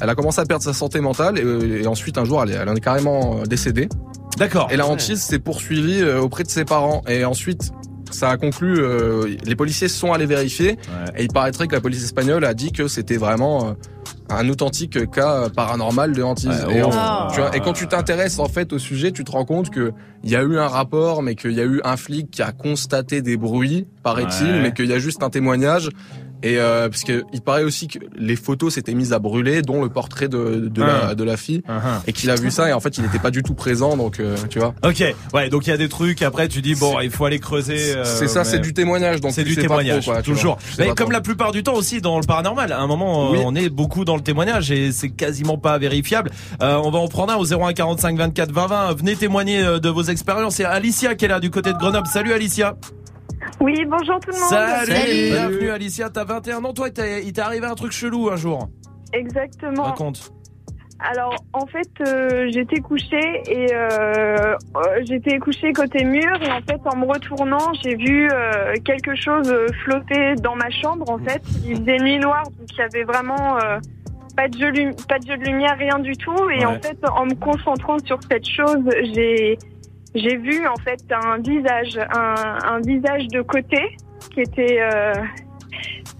elle 0.00 0.10
a 0.10 0.14
commencé 0.16 0.40
à 0.40 0.44
perdre 0.46 0.64
sa 0.64 0.72
santé 0.72 1.00
mentale 1.00 1.38
et, 1.38 1.82
et 1.82 1.86
ensuite 1.86 2.18
un 2.18 2.24
jour 2.24 2.42
elle, 2.42 2.50
est- 2.50 2.54
elle 2.54 2.68
en 2.68 2.74
est 2.74 2.80
carrément 2.80 3.42
décédée. 3.44 3.88
D'accord. 4.38 4.66
Et 4.72 4.76
la 4.76 4.86
Ouais. 4.86 4.90
hantise 4.90 5.22
s'est 5.22 5.38
poursuivie 5.38 6.02
auprès 6.02 6.42
de 6.42 6.48
ses 6.50 6.64
parents 6.64 7.02
et 7.06 7.24
ensuite 7.24 7.70
ça 8.14 8.30
a 8.30 8.36
conclu. 8.36 8.78
euh, 8.78 9.26
les 9.44 9.56
policiers 9.56 9.88
sont 9.88 10.12
allés 10.12 10.26
vérifier 10.26 10.78
et 11.16 11.22
il 11.24 11.28
paraîtrait 11.28 11.66
que 11.66 11.74
la 11.74 11.80
police 11.80 12.02
espagnole 12.04 12.44
a 12.44 12.54
dit 12.54 12.72
que 12.72 12.88
c'était 12.88 13.16
vraiment 13.16 13.68
euh, 13.68 13.72
un 14.30 14.48
authentique 14.48 15.10
cas 15.10 15.48
paranormal 15.54 16.12
de 16.12 16.22
hantise. 16.22 16.64
Ouais, 16.66 16.78
et, 16.78 16.82
oh. 16.82 16.86
en- 16.92 17.28
tu 17.28 17.40
vois, 17.40 17.54
et 17.56 17.60
quand 17.60 17.72
tu 17.74 17.86
t'intéresses 17.86 18.38
en 18.38 18.48
fait 18.48 18.72
au 18.72 18.78
sujet, 18.78 19.12
tu 19.12 19.24
te 19.24 19.30
rends 19.30 19.44
compte 19.44 19.70
que 19.70 19.92
il 20.22 20.30
y 20.30 20.36
a 20.36 20.42
eu 20.42 20.56
un 20.58 20.68
rapport, 20.68 21.22
mais 21.22 21.34
qu'il 21.34 21.52
y 21.52 21.60
a 21.60 21.64
eu 21.64 21.80
un 21.84 21.96
flic 21.98 22.30
qui 22.30 22.40
a 22.42 22.52
constaté 22.52 23.20
des 23.20 23.36
bruits, 23.36 23.86
paraît-il, 24.02 24.46
Ouais. 24.46 24.60
mais 24.62 24.72
qu'il 24.72 24.86
y 24.86 24.92
a 24.94 24.98
juste 24.98 25.22
un 25.22 25.28
témoignage. 25.30 25.90
Et 26.44 26.58
euh, 26.58 26.88
parce 26.90 27.02
que 27.04 27.24
il 27.32 27.40
paraît 27.40 27.64
aussi 27.64 27.88
que 27.88 27.98
les 28.16 28.36
photos 28.36 28.74
s'étaient 28.74 28.94
mises 28.94 29.12
à 29.14 29.18
brûler, 29.18 29.62
dont 29.62 29.82
le 29.82 29.88
portrait 29.88 30.28
de, 30.28 30.68
de, 30.70 30.82
Ah. 30.82 31.06
la, 31.08 31.14
de 31.14 31.24
la 31.24 31.36
fille, 31.38 31.62
Ah. 31.66 32.02
et 32.06 32.12
qu'il 32.12 32.30
a 32.30 32.34
vu 32.34 32.50
ça 32.50 32.68
et 32.68 32.72
en 32.74 32.80
fait 32.80 32.98
il 32.98 33.02
n'était 33.02 33.18
pas 33.18 33.30
du 33.30 33.42
tout 33.42 33.54
présent, 33.54 33.96
donc 33.96 34.20
euh, 34.20 34.36
tu 34.50 34.58
vois. 34.58 34.74
Ok, 34.84 35.02
ouais, 35.32 35.48
donc 35.48 35.66
il 35.66 35.70
y 35.70 35.72
a 35.72 35.76
des 35.78 35.88
trucs. 35.88 36.20
Après, 36.22 36.46
tu 36.48 36.60
dis 36.60 36.74
bon, 36.74 37.00
il 37.00 37.10
faut 37.10 37.24
aller 37.24 37.38
creuser. 37.38 37.94
euh, 37.96 38.04
C'est 38.04 38.28
ça, 38.28 38.40
mais- 38.40 38.44
c'est 38.44 38.58
du 38.60 38.74
témoignage, 38.74 39.20
donc 39.22 39.32
c'est 39.32 39.42
du 39.42 39.56
témoignage, 39.56 40.02
trop, 40.04 40.12
quoi, 40.12 40.22
toujours. 40.22 40.58
Mais 40.78 40.86
comme 40.88 40.94
trop. 40.96 41.10
la 41.12 41.20
plupart 41.22 41.50
du 41.52 41.62
temps 41.62 41.74
aussi 41.74 42.00
dans 42.02 42.20
le 42.20 42.26
paranormal, 42.26 42.72
à 42.72 42.78
un 42.78 42.86
moment, 42.86 43.28
euh, 43.28 43.32
Oui. 43.32 43.38
on 43.42 43.54
est 43.54 43.70
beaucoup 43.70 44.04
dans 44.04 44.16
le 44.16 44.22
témoignage 44.22 44.70
et 44.70 44.92
c'est 44.92 45.08
quasiment 45.08 45.56
pas 45.56 45.78
vérifiable. 45.78 46.30
Euh, 46.62 46.76
on 46.84 46.90
va 46.90 46.98
en 46.98 47.08
prendre 47.08 47.32
un 47.32 47.36
au 47.36 47.46
01 47.46 47.72
45 47.72 48.18
24 48.18 48.52
20 48.52 48.66
20. 48.66 48.92
Venez 48.98 49.16
témoigner 49.16 49.62
euh, 49.64 49.78
de 49.78 49.88
vos 49.88 50.02
expériences. 50.02 50.56
C'est 50.56 50.64
Alicia 50.64 51.14
qui 51.14 51.24
est 51.24 51.28
là 51.28 51.40
du 51.40 51.48
côté 51.50 51.72
de 51.72 51.78
Grenoble. 51.78 52.06
Salut 52.06 52.32
Alicia. 52.34 52.76
Oui, 53.60 53.84
bonjour 53.86 54.18
tout 54.20 54.30
le 54.30 54.38
monde. 54.38 54.48
Salut. 54.48 55.30
Bienvenue 55.30 55.70
Alicia. 55.70 56.10
T'as 56.10 56.24
21 56.24 56.64
ans. 56.64 56.72
Toi, 56.72 56.90
t'es- 56.90 57.24
il 57.24 57.32
t'est 57.32 57.40
arrivé 57.40 57.66
un 57.66 57.74
truc 57.74 57.92
chelou 57.92 58.28
un 58.30 58.36
jour. 58.36 58.68
Exactement. 59.12 59.84
Raconte. 59.84 60.30
Alors, 61.00 61.34
en 61.52 61.66
fait, 61.66 61.88
euh, 62.06 62.48
j'étais 62.50 62.80
couchée 62.80 63.42
et 63.48 63.74
euh, 63.74 64.54
euh, 64.76 64.80
j'étais 65.06 65.38
couchée 65.38 65.72
côté 65.72 66.04
mur 66.04 66.32
et 66.42 66.50
en 66.50 66.60
fait, 66.60 66.80
en 66.86 66.96
me 66.96 67.04
retournant, 67.04 67.72
j'ai 67.82 67.96
vu 67.96 68.28
euh, 68.32 68.74
quelque 68.84 69.14
chose 69.14 69.52
flotter 69.84 70.34
dans 70.36 70.54
ma 70.56 70.70
chambre. 70.70 71.10
En 71.10 71.18
fait, 71.18 71.42
il 71.66 71.76
faisait 71.78 71.98
nuit 71.98 72.18
noire, 72.18 72.44
donc 72.44 72.68
il 72.72 72.78
y 72.78 72.82
avait 72.82 73.02
vraiment 73.04 73.58
euh, 73.58 73.78
pas 74.36 74.48
de 74.48 74.56
jeu, 74.56 74.72
pas 75.08 75.18
de 75.18 75.26
jeu 75.26 75.36
de 75.36 75.44
lumière, 75.44 75.76
rien 75.78 75.98
du 75.98 76.12
tout. 76.16 76.48
Et 76.50 76.58
Ouais. 76.60 76.66
en 76.66 76.80
fait, 76.80 76.96
en 77.12 77.26
me 77.26 77.34
concentrant 77.34 77.98
sur 78.04 78.18
cette 78.30 78.46
chose, 78.48 78.84
j'ai 79.14 79.58
j'ai 80.14 80.36
vu 80.36 80.66
en 80.66 80.76
fait 80.76 81.00
un 81.12 81.38
visage, 81.38 81.98
un, 82.14 82.74
un 82.74 82.80
visage 82.80 83.26
de 83.28 83.40
côté 83.42 83.96
qui 84.32 84.40
était 84.40 84.78
euh, 84.80 85.12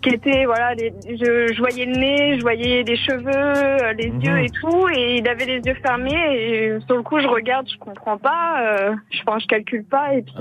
qui 0.02 0.10
était 0.10 0.44
voilà 0.44 0.74
les- 0.74 0.92
je, 1.08 1.52
je 1.52 1.58
voyais 1.58 1.86
le 1.86 1.92
nez 1.96 2.36
je 2.36 2.42
voyais 2.42 2.82
les 2.82 2.96
cheveux 2.96 3.30
euh, 3.34 3.92
les 3.94 4.10
Mhm. 4.10 4.20
yeux 4.20 4.38
et 4.40 4.50
tout 4.50 4.88
et 4.94 5.16
il 5.18 5.28
avait 5.28 5.46
les 5.46 5.60
yeux 5.64 5.76
fermés 5.82 6.12
et 6.36 6.78
sur 6.86 6.96
le 6.96 7.02
coup 7.02 7.20
je 7.20 7.26
regarde 7.26 7.66
je 7.72 7.78
comprends 7.78 8.18
pas 8.18 8.62
euh, 8.62 8.94
je 9.10 9.20
enfin, 9.26 9.38
je 9.38 9.46
calcule 9.46 9.84
pas 9.84 10.14
et 10.14 10.22
puis 10.22 10.34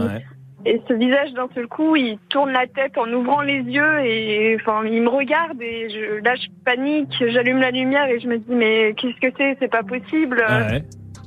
et 0.66 0.82
ce 0.88 0.94
visage 0.94 1.32
d'un 1.34 1.48
seul 1.54 1.68
coup 1.68 1.96
il 1.96 2.18
tourne 2.30 2.52
la 2.52 2.68
tête 2.68 2.98
en 2.98 3.12
ouvrant 3.12 3.42
les 3.42 3.60
yeux 3.62 4.00
et 4.06 4.58
enfin 4.60 4.82
il 4.86 5.02
me 5.02 5.10
regarde 5.10 5.62
et 5.62 5.89
je 5.89 6.24
là 6.24 6.36
je 6.36 6.48
panique 6.66 7.13
j'allume 7.28 7.60
la 7.60 7.72
lumière 7.72 8.08
et 8.08 8.20
je 8.20 8.28
me 8.28 8.38
dis 8.38 8.54
mais 8.54 8.94
qu'est-ce 8.98 9.20
que 9.20 9.34
c'est? 9.38 9.56
C'est 9.60 9.72
pas 9.72 9.84
possible 9.84 10.38
Ouais. 10.50 10.82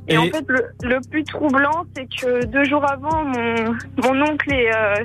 Et, 0.09 0.15
Et- 0.15 0.19
en 0.19 0.25
fait, 0.27 0.45
le, 0.49 0.65
le 0.83 1.01
plus 1.11 1.25
troublant, 1.25 1.85
c'est 1.97 2.07
que 2.07 2.45
deux 2.47 2.65
jours 2.65 2.85
avant, 2.91 3.25
mon, 3.25 3.75
mon 4.05 4.23
oncle 4.23 4.53
est, 4.55 4.75
euh, 4.75 5.05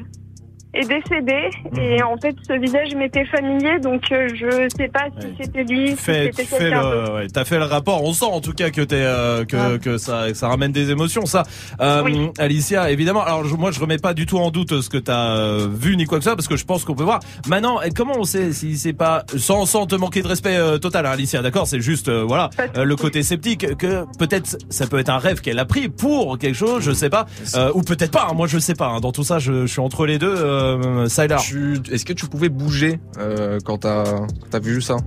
est 0.73 0.87
décédé. 0.87 1.49
Mhm. 1.71 1.79
Et 1.79 2.03
en 2.03 2.15
fait, 2.17 2.35
ce 2.47 2.53
visage 2.59 2.95
m'était 2.95 3.25
familier, 3.25 3.79
donc 3.79 4.03
euh, 4.11 4.27
je 4.33 4.67
sais 4.77 4.87
pas 4.87 5.05
si 5.19 5.27
c'était 5.41 5.63
lui, 5.63 5.89
si 5.91 5.95
Fais, 5.97 6.25
c'était 6.25 6.43
tu 6.43 6.47
fais 6.49 6.57
quelqu'un 6.59 6.81
d'autre. 6.81 7.05
le, 7.09 7.15
ouais, 7.15 7.27
t'as 7.27 7.45
fait 7.45 7.57
le 7.57 7.65
rapport. 7.65 8.03
On 8.03 8.13
sent 8.13 8.25
en 8.25 8.41
tout 8.41 8.53
cas 8.53 8.69
que 8.69 8.81
t'es, 8.81 8.95
euh, 8.95 9.43
que, 9.45 9.77
que 9.77 9.97
ça, 9.97 10.25
que 10.29 10.33
ça 10.33 10.47
ramène 10.47 10.71
des 10.71 10.91
émotions, 10.91 11.25
ça. 11.25 11.43
Euh, 11.81 12.27
Alicia, 12.39 12.89
évidemment. 12.91 13.23
Alors 13.23 13.45
je- 13.45 13.55
moi, 13.55 13.71
je 13.71 13.79
remets 13.79 13.97
pas 13.97 14.13
du 14.13 14.25
tout 14.25 14.37
en 14.37 14.49
doute 14.51 14.81
ce 14.81 14.89
que 14.89 14.97
t'as 14.97 15.35
euh, 15.37 15.67
vu 15.71 15.97
ni 15.97 16.05
quoi 16.05 16.17
que 16.19 16.23
ça, 16.23 16.35
parce 16.35 16.47
que 16.47 16.55
je 16.57 16.65
pense 16.65 16.85
qu'on 16.85 16.95
peut 16.95 17.03
voir. 17.03 17.19
Maintenant, 17.47 17.79
comment 17.95 18.15
on 18.17 18.23
sait 18.23 18.53
si 18.53 18.77
c'est 18.77 18.93
pas 18.93 19.23
sans, 19.37 19.65
sans 19.65 19.85
te 19.85 19.95
manquer 19.95 20.21
de 20.21 20.27
respect 20.27 20.55
euh, 20.57 20.77
total, 20.77 21.05
hein, 21.05 21.11
Alicia. 21.11 21.41
D'accord, 21.41 21.67
c'est 21.67 21.81
juste 21.81 22.07
euh, 22.09 22.23
voilà 22.27 22.49
euh, 22.77 22.83
le 22.83 22.95
côté 22.95 23.23
sceptique 23.23 23.75
que 23.77 24.05
peut-être 24.17 24.57
ça 24.69 24.87
peut 24.87 24.99
être 24.99 25.09
un 25.09 25.17
rêve 25.17 25.41
qu'elle 25.41 25.59
a 25.59 25.65
pris 25.65 25.89
pour 25.89 26.37
quelque 26.37 26.55
chose, 26.55 26.83
je 26.83 26.91
sais 26.91 27.09
pas, 27.09 27.25
euh, 27.55 27.71
ou 27.73 27.81
peut-être 27.81 28.11
pas. 28.11 28.27
hein, 28.29 28.33
moi, 28.33 28.47
je 28.47 28.57
sais 28.59 28.73
pas. 28.75 28.87
hein. 28.87 28.99
dans 28.99 29.11
tout 29.11 29.23
ça, 29.23 29.39
je, 29.39 29.65
je 29.65 29.71
suis 29.71 29.79
entre 29.81 30.05
les 30.05 30.17
deux. 30.17 30.33
Euh, 30.61 31.05
Est-ce 31.05 32.05
que 32.05 32.13
tu 32.13 32.27
pouvais 32.27 32.49
bouger 32.49 32.99
euh, 33.17 33.59
quand 33.65 33.79
t'as 33.79 34.03
as 34.53 34.59
vu 34.59 34.81
ça? 34.81 34.97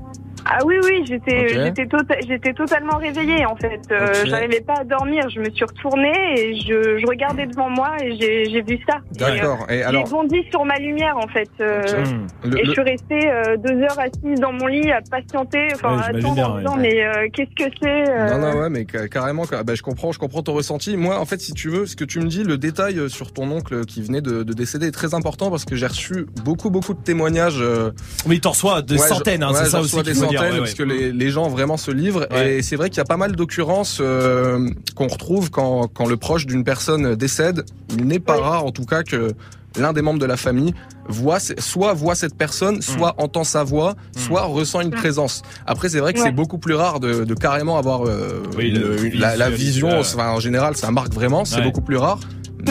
Ah 0.47 0.59
oui, 0.67 0.75
oui, 0.85 1.05
j'étais, 1.07 1.47
Ok. 1.57 1.65
j'étais, 1.65 1.87
tota- 1.87 2.19
j'étais 2.29 2.53
totalement 2.53 2.97
réveillée 2.99 3.47
en 3.47 3.57
fait. 3.57 3.81
Euh. 3.91 4.13
J'arrivais 4.27 4.61
pas 4.61 4.75
à 4.81 4.85
dormir. 4.85 5.29
Je 5.35 5.41
me 5.41 5.51
suis 5.51 5.65
retournée 5.65 6.13
et 6.37 6.55
je, 6.61 6.99
je 6.99 7.07
regardais 7.07 7.47
devant 7.47 7.71
moi 7.71 7.93
et 8.03 8.17
j'ai, 8.21 8.51
j'ai 8.51 8.61
vu 8.63 8.79
ça. 8.89 8.99
D'accord. 9.13 9.67
Et, 9.71 9.77
Et 9.79 9.85
euh, 9.85 9.89
alors- 9.89 10.05
J'ai 10.07 10.13
bondi 10.13 10.43
sur 10.51 10.65
ma 10.65 10.77
lumière 10.79 11.17
en 11.17 11.27
fait. 11.29 11.49
euh. 11.61 11.83
Le- 12.45 12.59
et 12.59 12.63
le- 12.63 12.67
je 12.67 12.71
suis 12.73 12.83
restée 12.83 13.31
euh, 13.31 13.57
deux 13.57 13.81
heures 13.83 13.99
assise 13.99 14.39
dans 14.41 14.53
mon 14.53 14.67
lit 14.67 14.91
à 14.93 15.01
patienter, 15.11 15.69
enfin 15.75 15.97
Ouais, 15.97 16.03
à 16.03 16.07
attendre 16.19 16.49
en 16.51 16.55
ouais. 16.57 16.61
disant 16.63 16.77
mais 16.77 17.05
euh, 17.07 17.29
qu'est-ce 17.33 17.65
que 17.65 17.71
c'est 17.83 18.11
euh, 18.11 18.37
Non, 18.39 18.39
non, 18.53 18.61
ouais, 18.61 18.69
mais 18.71 18.87
ca- 18.91 19.09
carrément, 19.09 19.45
ca- 19.45 19.63
bah, 19.63 19.75
je 19.75 19.83
comprends, 19.83 20.13
je 20.13 20.19
comprends 20.19 20.43
ton 20.43 20.53
ressenti. 20.53 20.97
Moi, 20.97 21.19
en 21.19 21.25
fait, 21.25 21.41
si 21.41 21.53
tu 21.55 21.69
veux, 21.71 21.87
ce 21.87 21.97
que 21.97 22.05
tu 22.05 22.21
me 22.21 22.27
dis, 22.27 22.45
le 22.45 22.59
détail 22.59 23.09
sur 23.09 23.33
ton 23.33 23.51
oncle 23.51 23.85
qui 23.87 24.03
venait 24.03 24.21
de, 24.21 24.43
de 24.43 24.53
décéder 24.53 24.89
est 24.89 24.93
très 24.93 25.15
important 25.15 25.51
parce 25.51 25.65
que 25.65 25.75
j'ai 25.75 25.87
reçu 25.87 26.27
beaucoup, 26.45 26.71
beaucoup 26.71 26.93
de 26.95 27.03
témoignages. 27.03 27.61
euh, 27.61 27.91
Oui, 28.29 28.41
t'en 28.41 28.51
reçois 28.51 28.83
des 28.83 28.95
Ouais, 29.01 29.09
centaines, 29.09 29.43
hein, 29.43 29.51
ouais, 29.53 29.59
c'est 29.65 29.71
ça 29.71 29.81
aussi 29.81 29.95
ouais, 30.43 30.59
parce 30.59 30.75
que 30.75 30.83
les, 30.83 31.13
les 31.13 31.31
gens 31.31 31.49
vraiment 31.49 31.77
se 31.77 31.91
livrent 31.91 32.27
et 32.35 32.63
c'est 32.63 32.77
vrai 32.77 32.91
qu'il 32.91 32.99
y 32.99 33.01
a 33.01 33.05
pas 33.05 33.17
mal 33.17 33.37
d'occurrences 33.37 33.99
euh, 34.01 34.69
qu'on 34.95 35.09
retrouve 35.09 35.51
quand, 35.51 35.89
quand 35.93 36.07
le 36.07 36.17
proche 36.17 36.47
d'une 36.47 36.65
personne 36.65 37.15
décède. 37.15 37.65
Il 37.97 38.07
n'est 38.07 38.19
pas 38.21 38.41
rare 38.41 38.65
en 38.67 38.71
tout 38.73 38.85
cas 38.85 39.03
que 39.03 39.33
l'un 39.79 39.93
des 39.93 40.03
membres 40.03 40.21
de 40.21 40.27
la 40.27 40.37
famille 40.37 40.73
voit 41.09 41.39
soit 41.41 41.93
voit 41.95 42.15
cette 42.15 42.37
personne, 42.37 42.81
soit 42.81 43.15
entend 43.19 43.45
sa 43.45 43.65
voix, 43.65 43.95
soit 44.17 44.43
ressent 44.45 44.81
une 44.81 44.91
présence. 44.91 45.43
Après 45.67 45.89
c'est 45.89 45.99
vrai 46.01 46.13
que 46.13 46.19
Ouais. 46.21 46.27
c'est 46.27 46.33
beaucoup 46.33 46.59
plus 46.59 46.75
rare 46.75 47.01
de, 47.01 47.25
de 47.25 47.35
carrément 47.35 47.77
avoir 47.77 48.07
euh, 48.07 48.43
Oui, 48.57 48.69
une- 48.69 48.79
le 48.81 49.05
une- 49.07 49.19
la, 49.21 49.51
vision. 49.51 49.99
Enfin, 49.99 50.31
en 50.31 50.41
général 50.41 50.77
ça 50.77 50.91
marque 50.91 51.13
vraiment, 51.13 51.45
c'est 51.45 51.57
Ouais. 51.57 51.63
beaucoup 51.65 51.83
plus 51.83 51.97
rare. 51.97 52.21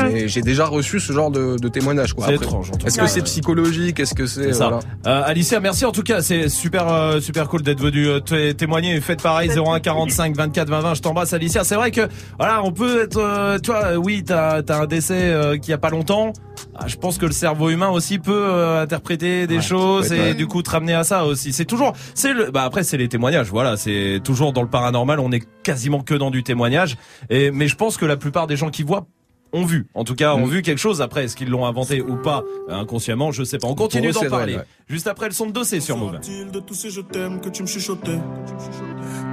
Mais 0.02 0.28
j'ai 0.28 0.42
déjà 0.42 0.66
reçu 0.66 1.00
ce 1.00 1.14
genre 1.14 1.32
de, 1.32 1.58
de 1.58 1.68
témoignage. 1.68 2.14
quoi. 2.14 2.28
C'est 2.28 2.36
étrange, 2.36 2.72
Est-ce 2.86 2.98
que 3.00 3.08
c'est 3.08 3.22
psychologique? 3.24 4.00
Est-ce 4.00 4.14
que 4.16 4.26
c'est 4.26 4.54
ça. 4.54 4.68
voilà. 4.70 4.80
Euh, 5.08 5.24
Alicia, 5.26 5.60
merci 5.60 5.86
en 5.86 5.92
tout 5.92 6.04
cas. 6.04 6.22
C'est 6.22 6.50
super, 6.50 6.88
euh, 6.92 7.20
super 7.20 7.48
cool 7.48 7.62
d'être 7.62 7.82
venu 7.82 8.08
euh, 8.08 8.20
té- 8.20 8.54
témoigner. 8.54 9.00
Faites 9.02 9.22
pareil, 9.22 9.50
01 9.50 9.80
45 9.80 10.36
24 10.36 10.70
20 10.70 10.80
20. 10.82 10.94
Je 10.96 11.02
t'embrasse, 11.02 11.34
Alicia. 11.34 11.64
C'est 11.64 11.76
vrai 11.76 11.92
que 11.92 12.08
voilà, 12.38 12.64
on 12.64 12.72
peut 12.72 13.04
être, 13.04 13.18
euh, 13.20 13.58
tu 13.60 13.72
vois, 13.72 13.86
euh, 13.86 13.96
oui, 13.96 14.24
t'as 14.26 14.62
as 14.68 14.76
un 14.82 14.86
décès 14.86 15.14
euh, 15.32 15.58
qui 15.58 15.74
a 15.74 15.78
pas 15.78 15.90
longtemps. 15.90 16.34
Ah, 16.76 16.88
je 16.88 16.96
pense 16.96 17.18
que 17.18 17.26
le 17.26 17.32
cerveau 17.32 17.70
humain 17.70 17.90
aussi 17.90 18.18
peut 18.20 18.32
euh, 18.50 18.82
interpréter 18.82 19.46
des 19.48 19.62
choses 19.62 20.12
et 20.12 20.20
ouais. 20.20 20.34
du 20.34 20.48
coup 20.48 20.64
te 20.64 20.70
ramener 20.72 20.94
à 20.94 21.04
ça 21.04 21.26
aussi. 21.26 21.54
C'est 21.54 21.66
toujours, 21.66 21.94
c'est 22.16 22.34
le, 22.34 22.50
bah 22.52 22.64
après 22.64 22.84
c'est 22.84 22.98
les 22.98 23.08
témoignages. 23.10 23.50
Voilà, 23.52 23.78
c'est 23.78 24.22
toujours 24.24 24.54
dans 24.54 24.62
le 24.64 24.68
paranormal. 24.68 25.20
On 25.20 25.32
est 25.32 25.44
quasiment 25.64 26.02
que 26.02 26.16
dans 26.16 26.32
du 26.32 26.42
témoignage. 26.44 26.98
Et 27.30 27.52
mais 27.52 27.68
je 27.68 27.76
pense 27.76 27.98
que 27.98 28.06
la 28.06 28.18
plupart 28.18 28.48
des 28.48 28.56
gens 28.56 28.70
qui 28.70 28.82
voient 28.84 29.06
ont 29.54 29.66
vu, 29.66 29.88
en 29.94 30.04
tout 30.04 30.16
cas, 30.16 30.34
ont 30.34 30.46
Mm. 30.48 30.50
vu 30.50 30.62
quelque 30.64 30.80
chose. 30.80 31.02
Après, 31.02 31.24
est-ce 31.26 31.36
qu'ils 31.36 31.50
l'ont 31.50 31.66
inventé 31.66 32.02
ou 32.02 32.16
pas 32.16 32.44
euh, 32.70 32.74
inconsciemment, 32.74 33.32
je 33.32 33.44
sais 33.44 33.58
pas. 33.60 33.68
On 33.68 33.76
continue 33.76 34.12
d'en 34.12 34.22
parler. 34.30 34.56
ouais. 34.56 34.64
Juste 34.88 35.08
après 35.08 35.28
le 35.28 35.34
son 35.34 35.46
de 35.48 35.52
dossier 35.52 35.80
sur 35.80 35.98
Move. 35.98 36.12
Sera-t-il 36.22 36.52
de 36.52 36.60
tous 36.60 36.74
ces 36.74 36.90
je 36.90 37.02
t'aime 37.02 37.40
que 37.40 37.50
tu 37.50 37.62
me 37.62 37.68
chuchotais 37.68 38.20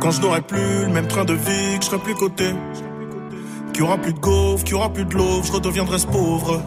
Quand 0.01 0.11
je 0.11 0.21
n'aurai 0.21 0.43
plus 0.43 0.59
le 0.87 0.89
même 0.93 1.09
train 1.09 1.25
de 1.25 1.35
vie, 1.35 1.79
que 1.79 1.85
je 1.85 1.91
serai 1.91 1.99
plus 1.99 2.15
coté 2.15 2.51
Qu'il 3.73 3.83
y 3.83 3.87
aura 3.87 3.99
plus 3.99 4.13
de 4.13 4.19
gaufres, 4.19 4.65
qu'il 4.65 4.73
y 4.75 4.77
aura 4.77 4.93
plus 4.93 5.05
de 5.05 5.15
l'eau, 5.15 5.43
je 5.43 5.53
redeviendrai 5.53 5.99
ce 5.99 6.07
pauvre 6.07 6.63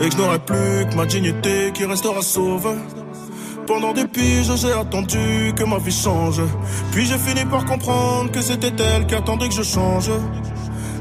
Et 0.00 0.08
que 0.08 0.14
je 0.14 0.18
n'aurai 0.20 0.38
plus 0.38 0.86
que 0.90 0.94
ma 0.96 1.04
dignité 1.06 1.72
qui 1.74 1.84
restera 1.84 2.22
sauve 2.22 2.74
pendant 3.66 3.92
des 3.92 4.06
piges, 4.06 4.50
j'ai 4.56 4.72
attendu 4.72 5.52
que 5.54 5.62
ma 5.62 5.76
vie 5.76 5.92
change. 5.92 6.40
Puis 6.90 7.04
j'ai 7.04 7.18
fini 7.18 7.44
par 7.44 7.66
comprendre 7.66 8.30
que 8.30 8.40
c'était 8.40 8.72
elle 8.82 9.04
qui 9.06 9.14
attendait 9.14 9.46
que 9.46 9.54
je 9.54 9.62
change. 9.62 10.08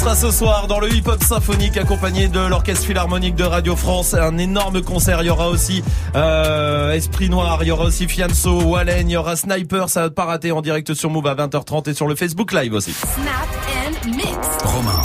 Sera 0.00 0.16
ce 0.16 0.30
soir 0.30 0.66
dans 0.66 0.80
le 0.80 0.90
hip-hop 0.90 1.22
symphonique 1.22 1.76
accompagné 1.76 2.28
de 2.28 2.40
l'orchestre 2.40 2.86
philharmonique 2.86 3.34
de 3.34 3.44
Radio 3.44 3.76
France. 3.76 4.14
Un 4.14 4.38
énorme 4.38 4.80
concert. 4.80 5.22
Il 5.22 5.26
y 5.26 5.30
aura 5.30 5.50
aussi 5.50 5.84
euh, 6.14 6.92
Esprit 6.92 7.28
Noir, 7.28 7.58
il 7.62 7.68
y 7.68 7.70
aura 7.70 7.84
aussi 7.84 8.08
Fianso, 8.08 8.62
Wallen, 8.62 9.10
il 9.10 9.12
y 9.12 9.16
aura 9.18 9.36
Sniper. 9.36 9.90
Ça 9.90 10.02
va 10.02 10.10
pas 10.10 10.24
rater 10.24 10.52
en 10.52 10.62
direct 10.62 10.94
sur 10.94 11.10
Move 11.10 11.26
à 11.26 11.34
20h30 11.34 11.90
et 11.90 11.94
sur 11.94 12.06
le 12.06 12.14
Facebook 12.14 12.52
Live 12.52 12.72
aussi. 12.72 12.92
Snap 12.92 13.89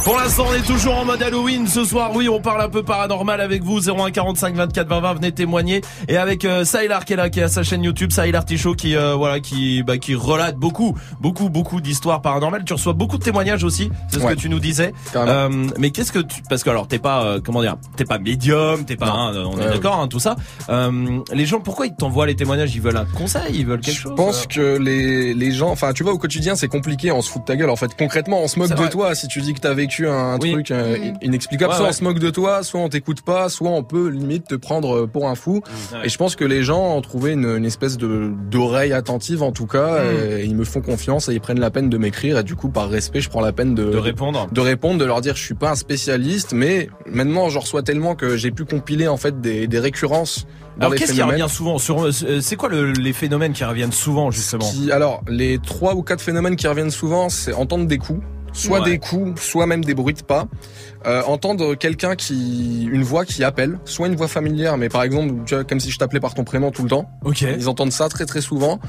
Pour 0.05 0.15
l'instant, 0.17 0.45
on 0.49 0.53
est 0.53 0.65
toujours 0.65 0.97
en 0.97 1.03
mode 1.05 1.21
Halloween. 1.21 1.67
Ce 1.67 1.83
soir, 1.83 2.11
oui, 2.15 2.29
on 2.29 2.39
parle 2.39 2.61
un 2.61 2.69
peu 2.69 2.81
paranormal 2.81 3.41
avec 3.41 3.61
vous. 3.61 3.89
01 3.89 4.11
45 4.11 4.55
24 4.55 4.87
20 4.87 4.99
20, 5.01 5.13
venez 5.15 5.31
témoigner. 5.33 5.81
Et 6.07 6.15
avec 6.15 6.45
euh, 6.45 6.63
Saïlar 6.63 7.03
qui 7.03 7.13
est 7.13 7.15
là, 7.17 7.29
qui 7.29 7.41
a 7.41 7.49
sa 7.49 7.63
chaîne 7.63 7.83
YouTube, 7.83 8.11
Saïlar 8.13 8.45
Ticho, 8.45 8.73
qui 8.73 8.95
euh, 8.95 9.15
voilà, 9.15 9.41
qui 9.41 9.83
bah, 9.83 9.97
qui 9.97 10.15
relate 10.15 10.55
beaucoup, 10.55 10.95
beaucoup, 11.19 11.49
beaucoup 11.49 11.81
d'histoires 11.81 12.21
paranormales. 12.21 12.63
Tu 12.63 12.71
reçois 12.73 12.93
beaucoup 12.93 13.17
de 13.17 13.23
témoignages 13.23 13.63
aussi. 13.65 13.89
C'est 14.07 14.19
ce 14.19 14.25
Ouais. 14.25 14.35
que 14.35 14.39
tu 14.39 14.49
nous 14.49 14.59
disais. 14.59 14.93
Euh, 15.15 15.67
mais 15.77 15.91
qu'est-ce 15.91 16.11
que 16.13 16.19
tu 16.19 16.41
parce 16.49 16.63
que 16.63 16.69
alors 16.69 16.87
t'es 16.87 16.99
pas 16.99 17.23
euh, 17.23 17.41
comment 17.43 17.61
dire, 17.61 17.75
t'es 17.97 18.05
pas 18.05 18.17
médium, 18.17 18.85
t'es 18.85 18.95
pas, 18.95 19.09
hein, 19.09 19.33
on 19.45 19.59
est 19.59 19.65
d'accord, 19.67 19.99
hein, 19.99 20.07
tout 20.07 20.19
ça. 20.19 20.35
Euh, 20.69 21.19
les 21.33 21.45
gens, 21.45 21.59
pourquoi 21.59 21.85
ils 21.87 21.95
t'envoient 21.95 22.25
les 22.27 22.35
témoignages? 22.35 22.73
Ils 22.75 22.81
veulent 22.81 22.97
un 22.97 23.05
conseil, 23.05 23.55
ils 23.55 23.65
veulent 23.65 23.81
quelque 23.81 23.97
Je 23.97 24.01
chose? 24.03 24.15
pense 24.15 24.43
euh 24.43 24.45
que 24.47 24.77
les, 24.77 25.33
les 25.33 25.51
gens, 25.51 25.69
enfin 25.69 25.91
tu 25.93 26.03
vois 26.03 26.13
au 26.13 26.17
quotidien 26.17 26.55
c'est 26.55 26.67
compliqué, 26.69 27.11
on 27.11 27.21
se 27.21 27.29
fout 27.29 27.41
de 27.41 27.45
ta 27.47 27.55
gueule 27.57 27.69
en 27.69 27.75
fait. 27.75 27.91
Concrètement 27.97 28.41
on 28.41 28.47
se 28.47 28.57
moque 28.57 28.69
de 28.69 28.84
toi 28.89 29.15
si 29.15 29.27
tu 29.27 29.41
dis 29.41 29.53
que 29.53 29.59
t'as 29.59 29.73
vécu 29.73 30.07
un 30.07 30.37
Oui. 30.39 30.51
truc 30.53 30.71
euh, 30.71 30.97
Mhm. 30.97 31.13
inexplicable. 31.21 31.71
Ouais, 31.71 31.77
soit 31.77 31.85
ouais. 31.85 31.91
on 31.91 31.93
se 31.97 32.03
moque 32.03 32.19
de 32.19 32.29
toi, 32.29 32.63
soit 32.63 32.79
on 32.79 32.89
t'écoute 32.89 33.21
pas, 33.21 33.49
soit 33.49 33.69
on 33.69 33.83
peut 33.83 34.07
limite 34.09 34.47
te 34.47 34.55
prendre 34.55 35.05
pour 35.05 35.27
un 35.29 35.35
fou. 35.35 35.61
Ouais. 35.93 35.99
Et 36.05 36.09
je 36.09 36.17
pense 36.17 36.35
que 36.35 36.45
les 36.45 36.63
gens 36.63 36.95
ont 36.95 37.01
trouvé 37.01 37.31
une, 37.33 37.45
une 37.57 37.65
espèce 37.65 37.97
de 37.97 38.31
d'oreille 38.49 38.93
attentive 38.93 39.43
en 39.43 39.51
tout 39.51 39.67
cas. 39.67 40.03
Mhm. 40.03 40.37
Et 40.39 40.43
ils 40.45 40.55
me 40.55 40.63
font 40.65 40.81
confiance 40.81 41.29
et 41.29 41.33
ils 41.33 41.41
prennent 41.41 41.59
la 41.59 41.71
peine 41.71 41.89
de 41.89 41.97
m'écrire. 41.97 42.37
Et 42.39 42.43
du 42.43 42.55
coup 42.55 42.69
par 42.69 42.89
respect 42.89 43.21
je 43.21 43.29
prends 43.29 43.41
la 43.41 43.51
peine 43.53 43.75
de, 43.75 43.85
de 43.91 43.97
répondre. 43.97 44.47
de 44.51 44.61
répondre, 44.61 44.99
de 44.99 45.05
leur 45.05 45.21
dire 45.21 45.35
je 45.35 45.43
suis 45.43 45.53
pas 45.55 45.71
un 45.71 45.75
spécialiste, 45.75 46.53
mais 46.53 46.89
maintenant 47.09 47.49
j'en 47.49 47.59
reçois 47.61 47.83
tellement 47.83 48.15
que 48.15 48.37
j'ai 48.37 48.51
pu 48.51 48.65
compiler 48.65 49.07
en 49.07 49.17
fait 49.17 49.41
des, 49.41 49.67
des 49.67 49.79
récurrences 49.79 50.45
dans 50.77 50.87
Alors 50.87 50.95
qu'est-ce 50.99 51.13
qui 51.13 51.21
revient 51.21 51.47
souvent 51.49 51.77
sur 51.77 52.03
euh, 52.05 52.11
C'est 52.41 52.57
quoi 52.57 52.67
le- 52.67 52.91
les 52.91 53.13
phénomènes 53.13 53.53
qui 53.53 53.63
reviennent 53.63 53.93
souvent 53.93 54.29
justement? 54.29 54.69
Qui- 54.69 54.91
alors, 54.91 55.21
les 55.27 55.57
trois 55.59 55.95
ou 55.95 56.01
quatre 56.03 56.19
phénomènes 56.21 56.57
qui 56.57 56.67
reviennent 56.67 56.91
souvent, 56.91 57.29
c'est 57.29 57.53
entendre 57.53 57.85
des 57.87 57.97
coups. 57.97 58.19
Soit 58.55 58.79
Ouais. 58.79 58.91
des 58.91 58.97
coups, 58.99 59.39
soit 59.41 59.67
même 59.67 59.83
des 59.83 59.93
bruits 59.93 60.13
de 60.15 60.23
pas. 60.23 60.47
Euh, 61.05 61.21
entendre 61.23 61.75
quelqu'un 61.75 62.15
qui, 62.15 62.85
une 62.85 63.03
voix 63.03 63.25
qui 63.25 63.43
appelle, 63.43 63.77
soit 63.85 64.07
une 64.07 64.15
voix 64.15 64.27
familière, 64.27 64.77
mais 64.77 64.89
par 64.89 65.03
exemple, 65.03 65.33
tu 65.45 65.53
vois, 65.53 65.63
comme 65.63 65.79
si 65.79 65.91
je 65.91 65.99
t'appelais 65.99 66.19
par 66.19 66.33
ton 66.33 66.43
prénom 66.43 66.71
tout 66.71 66.81
le 66.83 66.89
temps. 66.89 67.07
Ok. 67.23 67.41
Ils 67.41 67.69
entendent 67.69 67.91
ça 67.91 68.09
très 68.09 68.25
très 68.25 68.41
souvent 68.41 68.79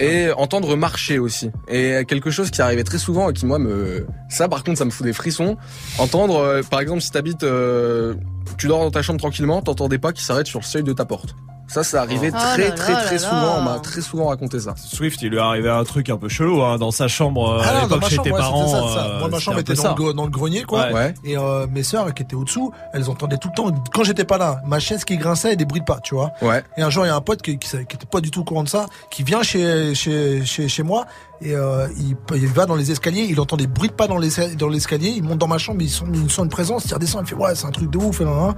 et 0.00 0.30
entendre 0.36 0.76
marcher 0.76 1.18
aussi. 1.18 1.50
Et 1.68 2.04
quelque 2.08 2.30
chose 2.30 2.50
qui 2.50 2.62
arrivait 2.62 2.84
très 2.84 2.96
souvent 2.98 3.28
et 3.28 3.32
qui 3.34 3.44
moi 3.44 3.58
me, 3.58 4.06
ça 4.30 4.48
par 4.48 4.64
contre 4.64 4.78
ça 4.78 4.84
me 4.86 4.90
fout 4.90 5.04
des 5.04 5.12
frissons. 5.12 5.56
Entendre, 5.98 6.36
euh, 6.38 6.62
par 6.62 6.80
exemple, 6.80 7.00
si 7.02 7.10
t'habites, 7.10 7.42
euh, 7.42 8.14
tu 8.56 8.66
dors 8.68 8.80
dans 8.80 8.90
ta 8.90 9.02
chambre 9.02 9.18
tranquillement, 9.20 9.60
t'entends 9.60 9.88
des 9.88 9.98
pas 9.98 10.12
qui 10.12 10.24
s'arrêtent 10.24 10.46
sur 10.46 10.60
le 10.60 10.64
seuil 10.64 10.84
de 10.84 10.92
ta 10.94 11.04
porte. 11.04 11.34
Ça, 11.68 11.84
c'est 11.84 11.96
arrivé 11.98 12.30
Oh. 12.32 12.36
très 12.36 12.66
Oh 12.66 12.70
là 12.70 12.70
très 12.72 12.92
là 12.94 13.02
très 13.04 13.18
souvent. 13.18 13.40
là. 13.42 13.56
On 13.58 13.62
m'a 13.62 13.78
très 13.78 14.00
souvent 14.00 14.26
raconté 14.28 14.58
ça. 14.58 14.74
Swift, 14.76 15.20
il 15.22 15.28
lui 15.30 15.36
est 15.36 15.40
arrivé 15.40 15.68
un 15.70 15.84
truc 15.84 16.08
un 16.10 16.16
peu 16.16 16.28
chelou 16.28 16.62
hein, 16.62 16.78
dans 16.78 16.90
sa 16.90 17.08
chambre 17.08 17.48
euh, 17.52 17.62
Ah 17.62 17.68
à 17.78 17.82
l'époque 17.82 18.00
ma 18.02 18.08
chez 18.08 18.16
chambre, 18.16 18.24
tes 18.24 18.30
parents. 18.34 18.66
ça, 18.68 18.94
ça. 18.94 19.06
euh, 19.06 19.18
Moi, 19.20 19.28
ma 19.28 19.38
chambre 19.38 19.58
un 19.58 19.60
était 19.60 19.74
dans 19.74 19.82
ça. 19.82 19.94
le, 19.98 20.12
dans 20.14 20.24
le 20.24 20.30
grenier, 20.30 20.62
quoi. 20.64 20.86
Ouais. 20.86 20.92
Ouais. 20.94 21.14
Et 21.24 21.36
euh, 21.36 21.66
mes 21.70 21.82
sœurs 21.82 22.12
qui 22.14 22.22
étaient 22.22 22.34
au-dessous, 22.36 22.72
elles 22.94 23.08
entendaient 23.10 23.36
tout 23.36 23.48
le 23.48 23.54
temps, 23.54 23.70
quand 23.92 24.02
j'étais 24.02 24.24
pas 24.24 24.38
là, 24.38 24.60
ma 24.66 24.78
chaise 24.78 25.04
qui 25.04 25.16
grinçait 25.18 25.52
et 25.52 25.56
des 25.56 25.64
bruits 25.66 25.80
de 25.80 25.84
pas, 25.86 26.00
tu 26.02 26.14
vois. 26.14 26.32
Ouais. 26.42 26.64
Et 26.76 26.82
un 26.82 26.90
jour, 26.90 27.04
il 27.04 27.08
y 27.08 27.10
a 27.10 27.16
un 27.16 27.20
pote 27.20 27.42
qui, 27.42 27.58
qui, 27.58 27.68
qui 27.68 27.76
était 27.96 28.06
pas 28.10 28.20
du 28.20 28.30
tout 28.30 28.40
au 28.40 28.44
courant 28.44 28.64
de 28.64 28.68
ça, 28.68 28.86
qui 29.10 29.22
vient 29.22 29.42
chez, 29.42 29.94
chez, 29.94 30.44
chez, 30.46 30.68
chez 30.68 30.82
moi 30.82 31.04
et 31.40 31.54
euh, 31.54 31.86
il, 31.98 32.16
il 32.36 32.46
va 32.48 32.66
dans 32.66 32.74
les 32.74 32.90
escaliers, 32.90 33.26
il 33.28 33.38
entend 33.40 33.56
des 33.56 33.66
bruits 33.66 33.88
de 33.88 33.94
pas 33.94 34.06
dans 34.06 34.18
les 34.18 34.28
dans 34.56 34.68
l'escalier, 34.68 35.12
il 35.16 35.22
monte 35.22 35.38
dans 35.38 35.46
ma 35.48 35.58
chambre, 35.58 35.80
il 35.82 35.90
sent, 35.90 36.04
il 36.12 36.30
sent 36.30 36.42
une 36.42 36.48
présence, 36.48 36.84
il 36.86 36.94
redescend, 36.94 37.22
il 37.24 37.28
fait 37.28 37.34
ouais, 37.36 37.54
c'est 37.54 37.66
un 37.66 37.70
truc 37.70 37.90
de 37.90 37.98
ouf. 37.98 38.20
Et 38.20 38.24
nan, 38.24 38.34
nan. 38.34 38.54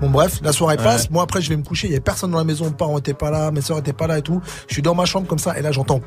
Bon 0.00 0.10
bref, 0.10 0.40
la 0.42 0.52
soirée 0.52 0.76
Ouais. 0.76 0.82
passe. 0.84 1.10
Moi 1.10 1.22
après, 1.22 1.42
je 1.42 1.48
vais 1.50 1.56
me 1.56 1.62
coucher, 1.64 1.88
il 1.88 1.90
y 1.90 1.94
avait 1.94 2.00
personne 2.00 2.30
dans 2.30 2.38
la 2.38 2.44
maison, 2.44 2.64
mes 2.66 2.70
parents 2.72 2.98
étaient 2.98 3.12
pas 3.14 3.30
là, 3.30 3.50
mes 3.50 3.60
sœurs 3.60 3.78
étaient 3.78 3.92
pas 3.92 4.06
là 4.06 4.18
et 4.18 4.22
tout. 4.22 4.40
Je 4.68 4.72
suis 4.74 4.82
dans 4.82 4.94
ma 4.94 5.04
chambre 5.04 5.26
comme 5.26 5.38
ça 5.38 5.58
et 5.58 5.62
là 5.62 5.72
j'entends 5.72 6.00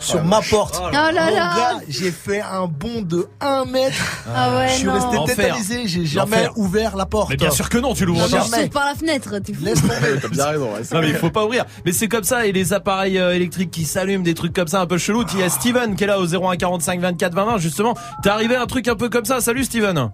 sur 0.00 0.22
ma 0.22 0.40
porte. 0.48 0.80
Oh 0.80 0.90
là 0.92 1.08
Mon 1.10 1.12
là. 1.16 1.30
gars, 1.32 1.80
j'ai 1.88 2.12
fait 2.12 2.40
un 2.40 2.66
bond 2.68 3.02
de 3.02 3.26
1 3.40 3.64
mètre. 3.64 3.96
Ah 4.32 4.56
ouais, 4.56 4.68
je 4.68 4.74
suis 4.74 4.84
non. 4.86 4.92
resté 4.92 5.34
tétanisé, 5.34 5.88
j'ai 5.88 6.06
jamais 6.06 6.36
L'enfer. 6.36 6.52
ouvert 6.56 6.96
la 6.96 7.04
porte. 7.04 7.30
Mais 7.30 7.36
bien 7.36 7.50
sûr 7.50 7.68
que 7.68 7.78
non, 7.78 7.94
tu 7.94 8.04
l'ouvres 8.06 8.28
pas. 8.30 8.46
je 8.62 8.68
par 8.68 8.84
la 8.86 8.94
fenêtre, 8.94 9.30
fou. 9.44 9.64
Laisse 9.64 9.80
tomber. 9.82 9.94
T'as 10.22 10.28
bien 10.28 10.44
raison. 10.44 10.66
ouais. 10.72 10.82
Non 10.92 11.00
mais 11.00 11.08
il 11.08 11.16
faut 11.16 11.30
pas 11.30 11.44
ouvrir. 11.44 11.64
Mais 11.84 11.90
c'est 11.90 12.06
comme 12.06 12.22
ça 12.22 12.46
et 12.46 12.52
les 12.52 12.72
appareils 12.72 13.18
euh, 13.18 13.34
électriques 13.34 13.72
qui 13.72 13.84
s'allument, 13.84 14.22
des 14.22 14.34
trucs 14.34 14.52
comme 14.52 14.68
ça 14.68 14.80
un 14.80 14.86
peu 14.86 14.98
chelou. 14.98 15.24
Il 15.34 15.37
y 15.40 15.42
a 15.44 15.48
Steven 15.48 15.94
qui 15.96 16.04
est 16.04 16.06
là 16.06 16.18
au 16.18 16.26
01 16.26 16.56
45 16.56 17.00
24 17.00 17.34
20 17.34 17.44
20 17.44 17.58
justement. 17.58 17.94
T'es 18.22 18.28
arrivé 18.30 18.56
à 18.56 18.62
un 18.62 18.66
truc 18.66 18.88
un 18.88 18.96
peu 18.96 19.08
comme 19.08 19.24
ça. 19.24 19.40
Salut 19.40 19.64
Steven. 19.64 20.10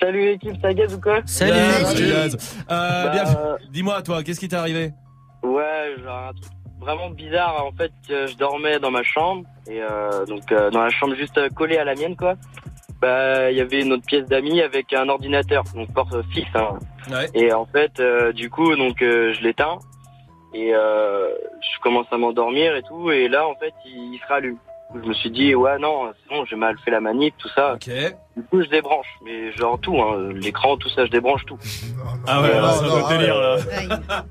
Salut 0.00 0.24
l'équipe, 0.26 0.56
ça 0.60 0.72
gaz 0.74 0.94
ou 0.94 1.00
quoi 1.00 1.20
Salut. 1.26 1.52
Gaz. 1.52 2.36
Euh, 2.70 3.04
Bah, 3.04 3.10
bien- 3.10 3.24
Dis-moi 3.70 4.02
toi, 4.02 4.22
qu'est-ce 4.22 4.40
qui 4.40 4.48
t'est 4.48 4.56
arrivé? 4.56 4.90
Ouais, 5.42 5.94
genre 6.02 6.28
un 6.28 6.32
truc 6.32 6.52
vraiment 6.80 7.10
bizarre. 7.10 7.64
En 7.66 7.72
fait, 7.76 7.92
euh, 8.10 8.26
je 8.26 8.36
dormais 8.36 8.78
dans 8.80 8.90
ma 8.90 9.02
chambre 9.04 9.44
et 9.68 9.80
euh, 9.80 10.24
donc 10.26 10.50
euh, 10.50 10.70
dans 10.70 10.82
la 10.82 10.90
chambre 10.90 11.14
juste 11.14 11.38
euh, 11.38 11.48
collée 11.50 11.78
à 11.78 11.84
la 11.84 11.94
mienne, 11.94 12.16
quoi. 12.16 12.34
Bah, 13.00 13.50
il 13.50 13.56
y 13.56 13.60
avait 13.60 13.82
une 13.82 13.92
autre 13.92 14.04
pièce 14.06 14.26
d'amis 14.26 14.60
avec 14.60 14.92
un 14.92 15.08
ordinateur, 15.08 15.64
donc 15.74 15.92
porte 15.92 16.14
fixe. 16.32 16.48
Hein. 16.54 16.78
Ouais. 17.10 17.28
Et 17.34 17.52
en 17.52 17.66
fait, 17.66 17.98
euh, 18.00 18.32
du 18.32 18.48
coup, 18.50 18.74
donc 18.76 19.02
euh, 19.02 19.32
je 19.34 19.40
l'éteins 19.42 19.78
et 20.54 20.74
euh, 20.74 21.30
je 21.60 21.80
commence 21.82 22.06
à 22.10 22.18
m'endormir 22.18 22.76
et 22.76 22.82
tout. 22.82 23.10
Et 23.10 23.28
là, 23.28 23.46
en 23.46 23.54
fait, 23.56 23.72
il, 23.86 24.14
il 24.14 24.18
se 24.20 24.26
rallume. 24.26 24.56
Je 24.94 25.08
me 25.08 25.14
suis 25.14 25.30
dit 25.30 25.54
ouais 25.54 25.78
non, 25.78 26.12
c'est 26.12 26.34
bon, 26.34 26.44
j'ai 26.44 26.56
mal 26.56 26.76
fait 26.84 26.90
la 26.90 27.00
manip, 27.00 27.34
tout 27.38 27.48
ça. 27.54 27.74
Ok. 27.74 27.90
Du 28.36 28.42
coup, 28.44 28.62
je 28.62 28.68
débranche, 28.68 29.06
mais 29.24 29.50
genre 29.52 29.78
tout, 29.80 29.98
hein, 29.98 30.28
l'écran, 30.34 30.76
tout 30.76 30.90
ça, 30.90 31.06
je 31.06 31.10
débranche 31.10 31.44
tout. 31.46 31.56
Ah 32.26 32.42
ouais, 32.42 32.50
Euh, 32.50 32.60
là, 32.60 32.70
c'est 32.72 32.84
un 32.84 32.88
autre 32.88 33.08
délire 33.08 33.38
là. 33.40 33.56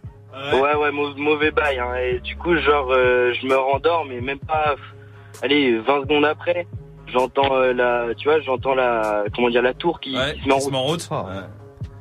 Ouais, 0.53 0.75
ouais, 0.75 0.91
mau- 0.91 1.13
mauvais 1.17 1.51
bail. 1.51 1.77
Hein. 1.79 1.93
Et 1.97 2.19
du 2.19 2.38
coup, 2.38 2.55
genre, 2.57 2.88
euh, 2.91 3.34
je 3.34 3.45
me 3.45 3.55
rendors, 3.55 4.05
mais 4.05 4.21
même 4.21 4.39
pas. 4.39 4.75
allez, 5.41 5.77
20 5.79 6.01
secondes 6.03 6.23
après, 6.25 6.65
j'entends 7.07 7.53
euh, 7.55 7.73
la, 7.73 8.07
tu 8.15 8.29
vois, 8.29 8.39
j'entends 8.39 8.73
la, 8.73 9.25
comment 9.36 9.49
dire, 9.49 9.62
la 9.62 9.73
tour 9.73 9.99
qui, 9.99 10.15
Ouais, 10.17 10.34
qui 10.36 10.41
se 10.43 10.47
met 10.47 10.53
en 10.53 10.57
route. 10.84 11.01
route. 11.01 11.10
Ouais. 11.12 11.41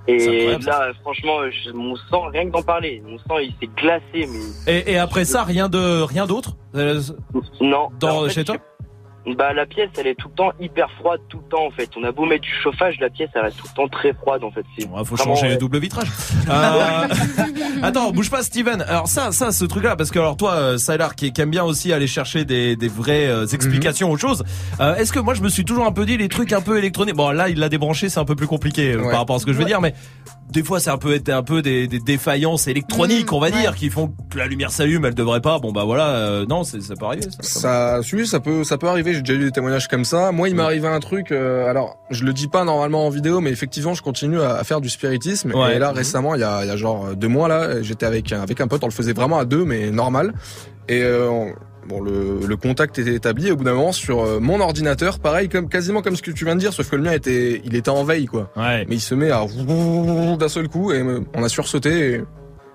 Et 0.09 0.57
là, 0.67 0.93
franchement, 1.03 1.39
je- 1.51 1.71
mon 1.73 1.95
sang, 2.11 2.29
rien 2.33 2.47
que 2.47 2.51
d'en 2.53 2.63
parler, 2.63 3.03
mon 3.07 3.19
sang, 3.19 3.39
il 3.39 3.53
s'est 3.61 3.69
glacé, 3.77 4.03
mais 4.27 4.73
Et, 4.73 4.93
et 4.93 4.99
après 4.99 5.25
ça, 5.25 5.45
rien 5.45 5.69
de 5.69 6.03
rien 6.03 6.27
d'autre 6.27 6.57
Euh, 6.75 7.01
non. 7.61 7.89
Dans 8.01 8.09
Alors, 8.09 8.23
en 8.23 8.25
fait, 8.27 8.31
chez 8.35 8.45
toi? 8.45 8.57
Bah, 9.37 9.53
la 9.53 9.67
pièce, 9.67 9.91
elle 9.99 10.07
est 10.07 10.15
tout 10.15 10.29
le 10.29 10.35
temps 10.35 10.51
hyper 10.59 10.91
froide, 10.99 11.21
tout 11.29 11.41
le 11.45 11.49
temps, 11.51 11.67
en 11.67 11.71
fait. 11.71 11.91
On 12.01 12.05
a 12.05 12.11
beau 12.11 12.25
mettre 12.25 12.43
du 12.43 12.53
chauffage, 12.63 12.97
la 13.01 13.11
pièce, 13.11 13.29
elle 13.35 13.43
reste 13.43 13.59
tout 13.59 13.67
le 13.71 13.75
temps 13.77 13.89
très 13.89 14.15
froide, 14.15 14.43
en 14.43 14.51
fait. 14.51 14.65
Ouais, 14.79 15.05
faut 15.05 15.17
changer 15.17 15.47
les 15.47 15.53
ouais. 15.53 15.59
doubles 15.59 15.79
vitrages. 15.79 16.09
Euh, 16.49 17.07
Attends, 17.83 18.13
bouge 18.13 18.31
pas, 18.31 18.43
Steven. 18.43 18.81
Alors 18.83 19.09
ça, 19.09 19.31
ça, 19.33 19.53
ce 19.53 19.65
truc-là, 19.67 19.95
parce 19.97 20.11
que 20.11 20.19
alors 20.19 20.37
toi, 20.39 20.55
euh, 20.55 20.79
Sylar, 20.79 21.15
qui, 21.15 21.33
qui 21.33 21.41
aime 21.43 21.51
bien 21.51 21.65
aussi 21.65 21.93
aller 21.93 22.07
chercher 22.07 22.45
des, 22.47 22.77
des 22.77 22.89
vraies 22.89 23.27
euh, 23.27 23.47
explications 23.47 24.11
aux 24.11 24.17
choses. 24.17 24.43
euh, 24.81 24.97
Est-ce 24.97 25.13
que 25.13 25.19
moi, 25.21 25.35
je 25.35 25.43
me 25.43 25.49
suis 25.51 25.65
toujours 25.67 25.87
un 25.87 25.93
peu 25.93 26.07
dit 26.07 26.17
les 26.17 26.29
trucs 26.29 26.53
un 26.53 26.63
peu 26.63 26.79
électroniques? 26.79 27.15
Bon, 27.17 27.31
là, 27.31 27.49
il 27.51 27.59
l'a 27.59 27.69
débranché, 27.69 28.09
c'est 28.09 28.21
un 28.21 28.25
peu 28.25 28.37
plus 28.37 28.47
compliqué 28.47 28.97
Ouais. 28.97 29.11
par 29.11 29.19
rapport 29.21 29.37
à 29.37 29.39
ce 29.39 29.47
que 29.47 29.53
je 29.53 29.59
veux 29.59 29.65
dire, 29.67 29.81
mais 29.83 29.95
des 30.53 30.63
fois, 30.63 30.81
c'est 30.81 30.91
un 30.91 30.99
peu 30.99 31.19
un 31.29 31.43
peu 31.43 31.63
des, 31.63 31.87
des 31.87 31.99
défaillances 32.01 32.67
électroniques, 32.69 33.31
Mmh, 33.31 33.35
on 33.35 33.41
va 33.41 33.49
ouais. 33.51 33.61
dire, 33.61 33.75
qui 33.75 33.91
font 33.91 34.13
que 34.31 34.39
la 34.39 34.47
lumière 34.47 34.71
s'allume, 34.71 35.05
elle 35.05 35.15
devrait 35.15 35.41
pas. 35.41 35.59
Bon 35.59 35.73
bah 35.73 35.85
voilà, 35.85 36.09
euh, 36.17 36.47
non, 36.47 36.65
c'est 36.65 36.81
ça 36.83 36.95
peut 36.97 37.05
arriver. 37.07 37.23
Ça, 37.41 38.01
Ça, 38.01 38.01
oui, 38.17 38.27
ça 38.27 38.41
peut, 38.41 38.65
ça 38.65 38.79
peut 38.79 38.89
arriver. 38.89 39.13
J'ai 39.15 39.23
déjà 39.23 39.35
eu 39.35 39.45
des 39.45 39.51
témoignages 39.53 39.89
comme 39.89 40.05
ça. 40.05 40.33
Moi, 40.33 40.49
il 40.49 40.55
m'est 40.55 40.63
arrivé 40.63 40.89
un 40.89 41.01
truc. 41.01 41.33
euh, 41.33 41.69
alors, 41.69 41.99
je 42.11 42.25
le 42.25 42.33
dis 42.33 42.49
pas 42.49 42.65
normalement 42.65 43.07
en 43.07 43.11
vidéo, 43.11 43.41
mais 43.41 43.51
effectivement, 43.51 43.95
je 43.95 44.03
continue 44.03 44.41
à, 44.41 44.55
à 44.57 44.65
faire 44.65 44.81
du 44.81 44.89
spiritisme. 44.89 45.53
Ouais. 45.55 45.77
Et 45.77 45.79
là, 45.79 45.91
Mhm. 45.91 45.97
récemment, 45.97 46.35
il 46.35 46.41
y 46.41 46.45
a, 46.45 46.65
il 46.65 46.69
y 46.69 46.71
a 46.71 46.77
genre 46.77 47.15
deux 47.17 47.29
mois 47.29 47.49
là, 47.49 47.83
j'étais 47.83 48.07
avec 48.07 48.33
un- 48.33 48.41
avec 48.43 48.61
un 48.61 48.67
pote. 48.69 48.83
On 48.83 48.87
le 48.89 48.93
faisait 48.93 49.13
vraiment 49.13 49.39
à 49.39 49.45
deux, 49.45 49.65
mais 49.65 49.91
normal. 49.91 50.33
Et 50.89 51.03
euh, 51.03 51.29
on- 51.31 51.53
bon, 51.91 52.01
le, 52.01 52.47
le 52.47 52.57
contact 52.57 52.99
était 52.99 53.15
établi. 53.15 53.49
Et 53.49 53.53
au 53.53 53.57
bout 53.57 53.65
d'un 53.65 53.75
moment, 53.75 53.93
sur 53.93 54.23
euh, 54.23 54.41
mon 54.41 54.61
ordinateur, 54.61 55.19
pareil, 55.19 55.49
comme 55.49 55.69
quasiment 55.69 56.03
comme 56.03 56.17
ce 56.17 56.23
que 56.23 56.31
tu 56.31 56.45
viens 56.45 56.55
de 56.55 56.61
dire, 56.61 56.73
sauf 56.73 56.89
que 56.89 56.97
le 56.97 57.03
mien 57.03 57.13
était, 57.13 57.61
il 57.65 57.75
était 57.75 57.91
en 57.91 58.05
veille, 58.05 58.27
quoi. 58.27 58.51
Ouais. 58.57 58.87
Mais 58.89 58.97
il 58.97 59.01
se 59.01 59.15
met 59.15 59.31
à 59.31 59.45
d'un 60.39 60.49
seul 60.49 60.69
coup 60.69 60.93
et 60.93 61.03
on 61.35 61.43
a 61.43 61.49
sursauté. 61.49 62.15
Et... 62.15 62.23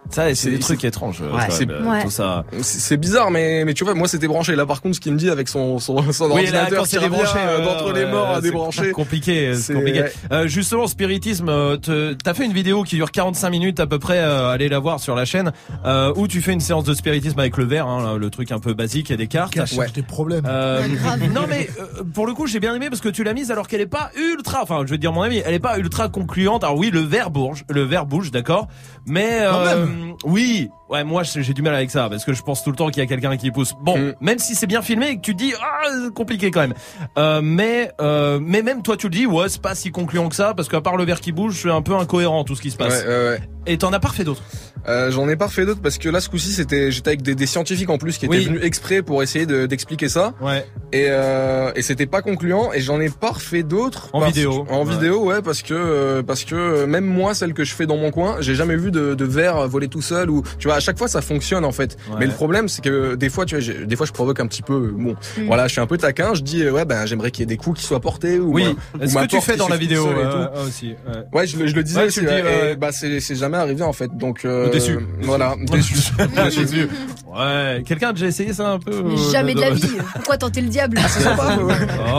Ça, 0.09 0.33
c'est 0.35 0.51
des 0.51 0.59
trucs 0.59 0.83
étranges. 0.85 1.19
euh, 1.21 1.35
Ouais, 1.35 1.43
c'est- 1.49 1.69
euh, 1.69 1.83
Ouais. 1.83 2.03
tout 2.03 2.09
ça. 2.11 2.45
C'est 2.61 2.97
bizarre, 2.97 3.31
mais 3.31 3.65
mais 3.65 3.73
tu 3.73 3.83
vois, 3.83 3.93
moi 3.95 4.07
c'était 4.07 4.27
branché. 4.27 4.55
Là, 4.55 4.65
par 4.65 4.81
contre, 4.81 4.95
ce 4.95 5.01
qu'il 5.01 5.11
me 5.13 5.17
dit 5.17 5.29
avec 5.29 5.47
son 5.49 5.79
son, 5.79 6.11
son 6.11 6.25
Oui, 6.25 6.41
ordinateur 6.43 6.83
qui 6.83 6.89
c'est 6.91 6.97
revient, 6.99 7.09
débranché, 7.09 7.39
euh, 7.39 7.59
euh, 7.59 7.65
d'entre 7.65 7.91
les 7.93 8.05
morts 8.05 8.29
à 8.29 8.35
c'est 8.35 8.41
débrancher. 8.43 8.91
compliqué, 8.91 9.53
c'est 9.55 9.73
compliqué. 9.73 10.01
ouais. 10.03 10.13
Euh, 10.31 10.47
justement, 10.47 10.87
spiritisme, 10.87 11.49
euh, 11.49 11.77
t'as 12.23 12.33
fait 12.33 12.45
une 12.45 12.53
vidéo 12.53 12.83
qui 12.83 12.95
dure 12.95 13.11
45 13.11 13.49
minutes 13.49 13.79
à 13.79 13.87
peu 13.87 13.99
près, 13.99 14.19
euh, 14.19 14.49
allez 14.51 14.69
la 14.69 14.79
voir 14.79 14.99
sur 14.99 15.15
la 15.15 15.25
chaîne, 15.25 15.51
euh, 15.85 16.13
où 16.15 16.27
tu 16.27 16.41
fais 16.41 16.53
une 16.53 16.59
séance 16.61 16.83
de 16.83 16.93
spiritisme 16.93 17.39
avec 17.39 17.57
le 17.57 17.65
verre, 17.65 17.87
hein, 17.87 18.17
le 18.17 18.29
truc 18.29 18.51
un 18.51 18.59
peu 18.59 18.73
basique 18.73 19.11
et 19.11 19.17
des 19.17 19.27
cartes. 19.27 19.53
Cherche 19.55 19.93
des 19.93 20.03
problèmes. 20.03 20.45
Euh, 20.47 20.81
Ouais, 21.05 21.27
non 21.33 21.41
mais 21.49 21.69
euh, 21.79 22.03
pour 22.13 22.25
le 22.27 22.33
coup 22.33 22.47
j'ai 22.47 22.59
bien 22.59 22.73
aimé 22.73 22.87
parce 22.89 23.01
que 23.01 23.09
tu 23.09 23.23
l'as 23.23 23.33
mise 23.33 23.51
alors 23.51 23.67
qu'elle 23.67 23.81
est 23.81 23.85
pas 23.85 24.11
ultra 24.17 24.61
enfin 24.63 24.81
je 24.85 24.91
veux 24.91 24.97
dire 24.97 25.11
mon 25.11 25.21
ami 25.21 25.41
elle 25.45 25.53
est 25.53 25.59
pas 25.59 25.77
ultra 25.77 26.09
concluante 26.09 26.63
alors 26.63 26.77
oui 26.77 26.89
le 26.91 27.01
verre 27.01 27.29
bouge 27.31 27.63
le 27.69 27.83
verre 27.83 28.05
bouge 28.05 28.31
d'accord 28.31 28.67
mais 29.05 29.39
Quand 29.49 29.59
euh, 29.59 29.85
oui 30.23 30.69
ouais 30.89 31.03
moi 31.03 31.23
j'ai 31.23 31.53
du 31.53 31.61
mal 31.61 31.73
avec 31.75 31.89
ça 31.91 32.09
parce 32.09 32.23
que 32.25 32.33
je 32.33 32.41
pense 32.43 32.63
tout 32.63 32.69
le 32.69 32.75
temps 32.75 32.89
qu'il 32.89 33.01
y 33.01 33.05
a 33.05 33.07
quelqu'un 33.07 33.35
qui 33.37 33.49
pousse 33.51 33.73
bon 33.81 33.97
Mm. 33.97 34.13
même 34.21 34.39
si 34.39 34.53
c'est 34.55 34.67
bien 34.67 34.81
filmé 34.81 35.09
et 35.09 35.15
que 35.17 35.21
tu 35.21 35.33
te 35.35 35.37
dis 35.43 35.53
ah 35.61 36.09
compliqué 36.13 36.51
quand 36.51 36.61
même 36.61 36.73
euh, 37.17 37.41
mais 37.43 37.91
euh, 38.01 38.39
mais 38.41 38.61
même 38.61 38.81
toi 38.83 38.95
tu 38.97 39.07
le 39.07 39.11
dis 39.15 39.25
ouais 39.25 39.49
c'est 39.49 39.61
pas 39.61 39.73
si 39.75 39.91
concluant 39.91 40.29
que 40.29 40.35
ça 40.35 40.53
parce 40.53 40.67
qu'à 40.69 40.81
part 40.81 40.95
le 40.97 41.03
verre 41.05 41.21
qui 41.21 41.31
bouge 41.31 41.59
c'est 41.63 41.71
un 41.71 41.81
peu 41.81 41.95
incohérent 41.95 42.43
tout 42.43 42.55
ce 42.55 42.61
qui 42.61 42.71
se 42.71 42.77
Ouais, 42.77 42.87
passe 42.87 43.03
ouais, 43.03 43.07
ouais. 43.07 43.39
et 43.65 43.77
t'en 43.77 43.91
as 43.93 43.99
pas 43.99 44.09
refait 44.09 44.23
d'autres 44.23 44.43
Euh, 44.87 45.09
J'en 45.09 45.27
ai 45.27 45.35
pas 45.35 45.47
refait 45.47 45.65
d'autres 45.65 45.81
parce 45.81 45.97
que 45.97 46.09
là, 46.09 46.19
ce 46.21 46.29
coup-ci, 46.29 46.51
c'était, 46.51 46.91
j'étais 46.91 47.07
avec 47.07 47.23
des, 47.23 47.33
des 47.33 47.47
scientifiques 47.47 47.89
en 47.89 47.97
plus 47.97 48.19
qui 48.19 48.27
étaient 48.27 48.37
Oui. 48.37 48.45
venus 48.45 48.61
exprès 48.63 49.01
pour 49.01 49.23
essayer 49.23 49.47
de- 49.47 49.65
d'expliquer 49.65 50.09
ça. 50.09 50.35
ouais 50.41 50.63
Et, 50.93 51.07
euh, 51.09 51.71
et 51.75 51.81
c'était 51.81 52.05
pas 52.05 52.21
concluant. 52.21 52.71
Et 52.71 52.81
j'en 52.81 52.99
ai 53.01 53.09
pas 53.09 53.31
refait 53.31 53.63
d'autres. 53.63 54.09
En 54.13 54.19
parce- 54.19 54.33
vidéo. 54.33 54.67
En 54.69 54.85
Ouais. 54.85 54.91
vidéo, 54.93 55.23
ouais, 55.25 55.41
parce 55.41 55.63
que 55.63 55.73
euh, 55.73 56.21
parce 56.21 56.43
que 56.43 56.53
euh, 56.53 56.85
même 56.85 57.05
moi, 57.05 57.33
celle 57.33 57.55
que 57.55 57.63
je 57.63 57.73
fais 57.73 57.87
dans 57.87 57.97
mon 57.97 58.11
coin, 58.11 58.35
j'ai 58.41 58.53
jamais 58.53 58.75
vu 58.75 58.91
de, 58.91 59.15
de 59.15 59.25
verre 59.25 59.67
voler 59.67 59.87
tout 59.87 60.03
seul 60.03 60.29
ou 60.29 60.43
tu 60.59 60.67
vois. 60.67 60.74
À 60.75 60.79
chaque 60.79 60.97
fois, 60.97 61.07
ça 61.07 61.21
fonctionne 61.21 61.65
en 61.65 61.71
fait. 61.71 61.97
Ouais. 62.09 62.15
Mais 62.19 62.25
le 62.27 62.31
problème, 62.33 62.67
c'est 62.69 62.83
que 62.83 63.15
des 63.15 63.29
fois, 63.29 63.45
tu 63.45 63.57
vois, 63.59 63.85
des 63.85 63.95
fois, 63.95 64.05
je 64.05 64.11
provoque 64.11 64.39
un 64.39 64.47
petit 64.47 64.61
peu. 64.61 64.73
euh, 64.73 64.91
Bon, 64.95 65.15
Mm. 65.37 65.45
voilà, 65.47 65.67
je 65.67 65.73
suis 65.73 65.81
un 65.81 65.87
peu 65.87 65.97
taquin. 65.97 66.33
Je 66.33 66.41
dis, 66.41 66.63
euh, 66.63 66.71
ouais, 66.71 66.85
ben, 66.85 67.05
j'aimerais 67.05 67.31
qu'il 67.31 67.41
y 67.41 67.43
ait 67.43 67.47
des 67.47 67.57
coups 67.57 67.79
qui 67.79 67.85
soient 67.85 67.99
portés 67.99 68.39
ou 68.39 68.53
oui 68.53 68.75
est-ce 69.01 69.15
que 69.15 69.25
tu 69.25 69.41
fais 69.41 69.55
dans 69.57 69.67
la 69.67 69.77
vidéo 69.77 70.07
euh, 70.07 70.31
tout. 70.31 70.37
euh, 70.57 70.67
aussi 70.67 70.87
ouais. 71.07 71.23
Ouais, 71.39 71.47
je, 71.47 71.57
le- 71.57 71.67
je 71.67 71.75
le 71.75 71.83
disais 71.83 71.99
Ouais, 71.99 72.05
aussi. 72.07 72.19
tu 72.19 72.25
le 72.25 72.31
dis, 72.31 72.35
ouais, 72.37 72.43
ouais. 72.43 72.71
et 72.73 72.75
bah, 72.75 72.91
c'est 72.91 73.19
c'est 73.19 73.35
jamais 73.35 73.57
arrivé 73.57 73.83
en 73.83 73.93
fait. 73.93 74.15
Donc 74.15 74.45
euh, 74.45 74.69
Déçu. 74.69 74.99
Voilà, 75.21 75.55
déçu. 75.71 75.95
Déçu. 76.45 76.89
Ouais, 77.27 77.83
quelqu'un 77.85 78.09
a 78.09 78.13
déjà 78.13 78.27
essayé 78.27 78.53
ça 78.53 78.69
un 78.71 78.79
peu 78.79 78.91
euh, 78.93 79.17
Jamais 79.31 79.53
de 79.53 79.61
la 79.61 79.71
vie. 79.71 79.89
Pourquoi 80.13 80.37
tenter 80.37 80.61
le 80.61 80.69
diable? 80.69 80.97
C'est 81.09 81.21
sympa. 81.21 81.57
Oh, 81.59 81.69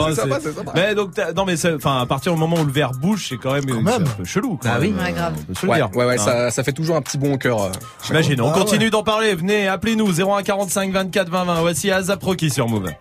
c'est 0.09 0.15
c'est- 0.15 0.21
sympa, 0.21 0.39
c'est 0.41 0.53
sympa. 0.55 0.71
Mais 0.75 0.93
donc, 0.95 1.11
non 1.35 1.45
mais 1.45 1.55
c'est- 1.57 1.73
enfin, 1.73 2.01
à 2.01 2.05
partir 2.05 2.33
du 2.33 2.39
moment 2.39 2.57
où 2.61 2.65
le 2.65 2.71
verre 2.71 2.91
bouge, 2.91 3.25
c'est 3.29 3.37
quand 3.37 3.53
même, 3.53 3.63
c'est 3.67 3.73
même. 3.73 3.87
un 3.87 3.99
peu 4.17 4.25
chelou. 4.25 4.59
Ah 4.65 4.77
oui. 4.79 4.93
Grave. 5.15 5.33
Ouais, 5.63 5.81
ouais, 5.95 6.05
ouais, 6.05 6.15
Hein. 6.15 6.23
ça, 6.23 6.51
ça 6.51 6.63
fait 6.63 6.71
toujours 6.71 6.95
un 6.95 7.01
petit 7.01 7.17
bon 7.17 7.33
au 7.33 7.37
cœur. 7.37 7.61
euh. 7.63 7.69
J'imagine. 8.05 8.39
On 8.47 8.51
Ah, 8.51 8.53
continue 8.53 8.89
d'en 8.89 9.03
parler. 9.03 9.35
Venez, 9.35 9.67
appelez-nous 9.67 10.21
01 10.21 10.41
45 10.43 10.91
24 10.91 11.29
20 11.29 11.43
20. 11.45 11.61
Voici 11.61 11.91
Azapro 11.91 12.33
qui 12.35 12.49
sur 12.49 12.67
Move. 12.69 12.91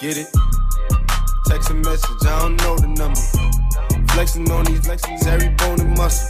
Get 0.00 0.10
it? 0.18 0.28
Text 1.46 1.70
a 1.70 1.74
message, 1.74 2.22
I 2.22 2.38
don't 2.40 2.56
know 2.60 2.76
the 2.76 2.86
number. 2.86 3.18
Flexing 4.12 4.50
on 4.50 4.64
these 4.64 4.80
flexing 4.80 5.16
every 5.26 5.48
bone 5.56 5.80
and 5.80 5.96
muscle. 5.96 6.28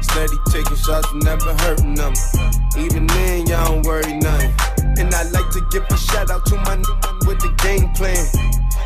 Steady 0.00 0.36
taking 0.50 0.76
shots, 0.76 1.08
never 1.22 1.52
hurting 1.62 1.94
them. 1.94 2.12
Even 2.78 3.06
then, 3.06 3.46
y'all 3.46 3.66
don't 3.66 3.86
worry 3.86 4.14
nothing. 4.16 4.52
And 4.98 5.14
I 5.14 5.22
like 5.30 5.50
to 5.50 5.60
give 5.70 5.84
a 5.90 5.96
shout 5.96 6.30
out 6.30 6.44
to 6.46 6.56
my 6.56 6.76
with 7.26 7.38
the 7.40 7.52
game 7.62 7.90
plan. 7.94 8.16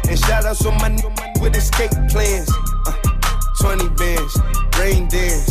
And 0.09 0.19
shout 0.19 0.45
outs 0.45 0.67
on 0.67 0.75
my 0.79 0.89
n- 0.91 1.01
with 1.41 1.57
escape 1.57 1.93
plans. 2.11 2.51
Uh, 2.87 2.93
20 3.61 3.89
bands, 3.91 4.39
rain 4.79 5.07
dance. 5.09 5.51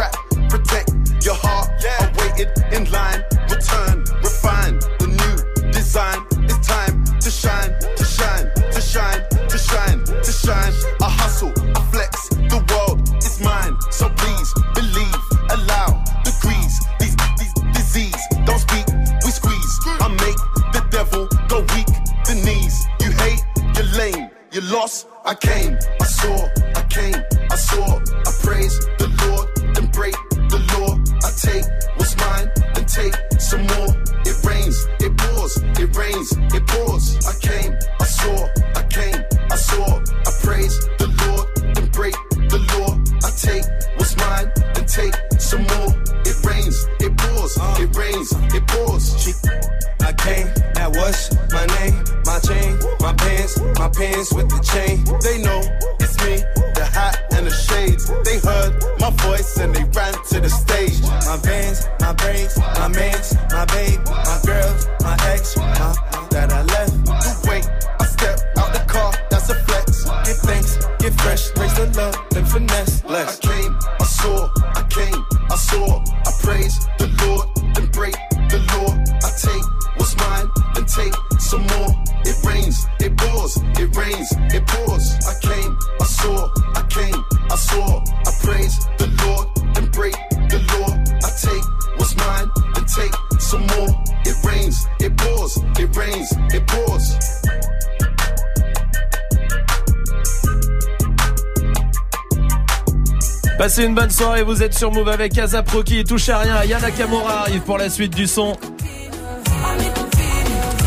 trap, 0.00 0.14
protect 0.48 0.90
your 1.24 1.34
heart. 1.34 1.68
Yeah, 1.82 1.96
I 2.00 2.06
waited 2.18 2.48
in 2.72 2.90
line, 2.90 3.22
return, 3.52 4.04
refine 4.24 4.78
the 5.00 5.08
new 5.20 5.36
design. 5.72 6.24
It's 6.48 6.66
time 6.66 7.04
to 7.20 7.30
shine, 7.30 7.72
to 7.96 8.04
shine, 8.04 8.46
to 8.72 8.80
shine, 8.80 9.20
to 9.52 9.58
shine, 9.58 9.98
to 10.26 10.32
shine. 10.32 10.72
I 11.04 11.08
hustle, 11.20 11.52
I 11.76 11.80
flex, 11.92 12.28
the 12.30 12.60
world 12.70 12.98
is 13.22 13.40
mine. 13.40 13.76
So 13.90 14.08
please 14.16 14.48
believe, 14.74 15.20
allow 15.56 16.02
degrees. 16.24 16.74
These, 17.00 17.16
these 17.38 17.54
disease 17.76 18.22
don't 18.46 18.62
speak, 18.68 18.86
we 19.24 19.30
squeeze. 19.30 19.74
I 20.00 20.08
make 20.24 20.40
the 20.76 20.82
devil 20.90 21.28
go 21.48 21.60
weak, 21.74 21.92
the 22.24 22.40
knees. 22.46 22.76
You 23.04 23.10
hate, 23.22 23.44
you're 23.76 23.90
lame, 24.00 24.30
you 24.52 24.62
lost. 24.62 25.08
I 25.26 25.34
came, 25.34 25.76
I 26.00 26.06
saw, 26.06 26.48
I 26.74 26.82
came, 26.88 27.20
pants, 53.96 54.32
with 54.32 54.48
the 54.48 54.60
chain. 54.60 55.04
They 55.20 55.42
know 55.42 55.60
it's 56.00 56.16
me, 56.24 56.42
the 56.74 56.84
hat 56.84 57.22
and 57.32 57.46
the 57.46 57.50
shades. 57.50 58.10
They 58.24 58.38
heard 58.38 58.72
my 58.98 59.10
voice 59.24 59.56
and 59.58 59.74
they 59.74 59.84
ran 59.84 60.14
to 60.30 60.40
the 60.40 60.50
stage. 60.50 61.00
My 61.02 61.36
vans, 61.42 61.86
my 62.00 62.12
braids, 62.12 62.58
my 62.58 62.88
mans, 62.88 63.34
my 63.50 63.64
babe, 63.66 64.00
my 64.06 64.40
girls, 64.44 64.49
Passez 103.60 103.84
une 103.84 103.94
bonne 103.94 104.08
soirée, 104.08 104.42
vous 104.42 104.62
êtes 104.62 104.72
sur 104.72 104.90
Move 104.90 105.10
avec 105.10 105.36
Azapro 105.36 105.82
qui 105.82 106.02
touche 106.02 106.30
à 106.30 106.38
rien. 106.38 106.64
Yana 106.64 106.90
Kamura 106.90 107.40
arrive 107.40 107.60
pour 107.60 107.76
la 107.76 107.90
suite 107.90 108.16
du 108.16 108.26
son. 108.26 108.56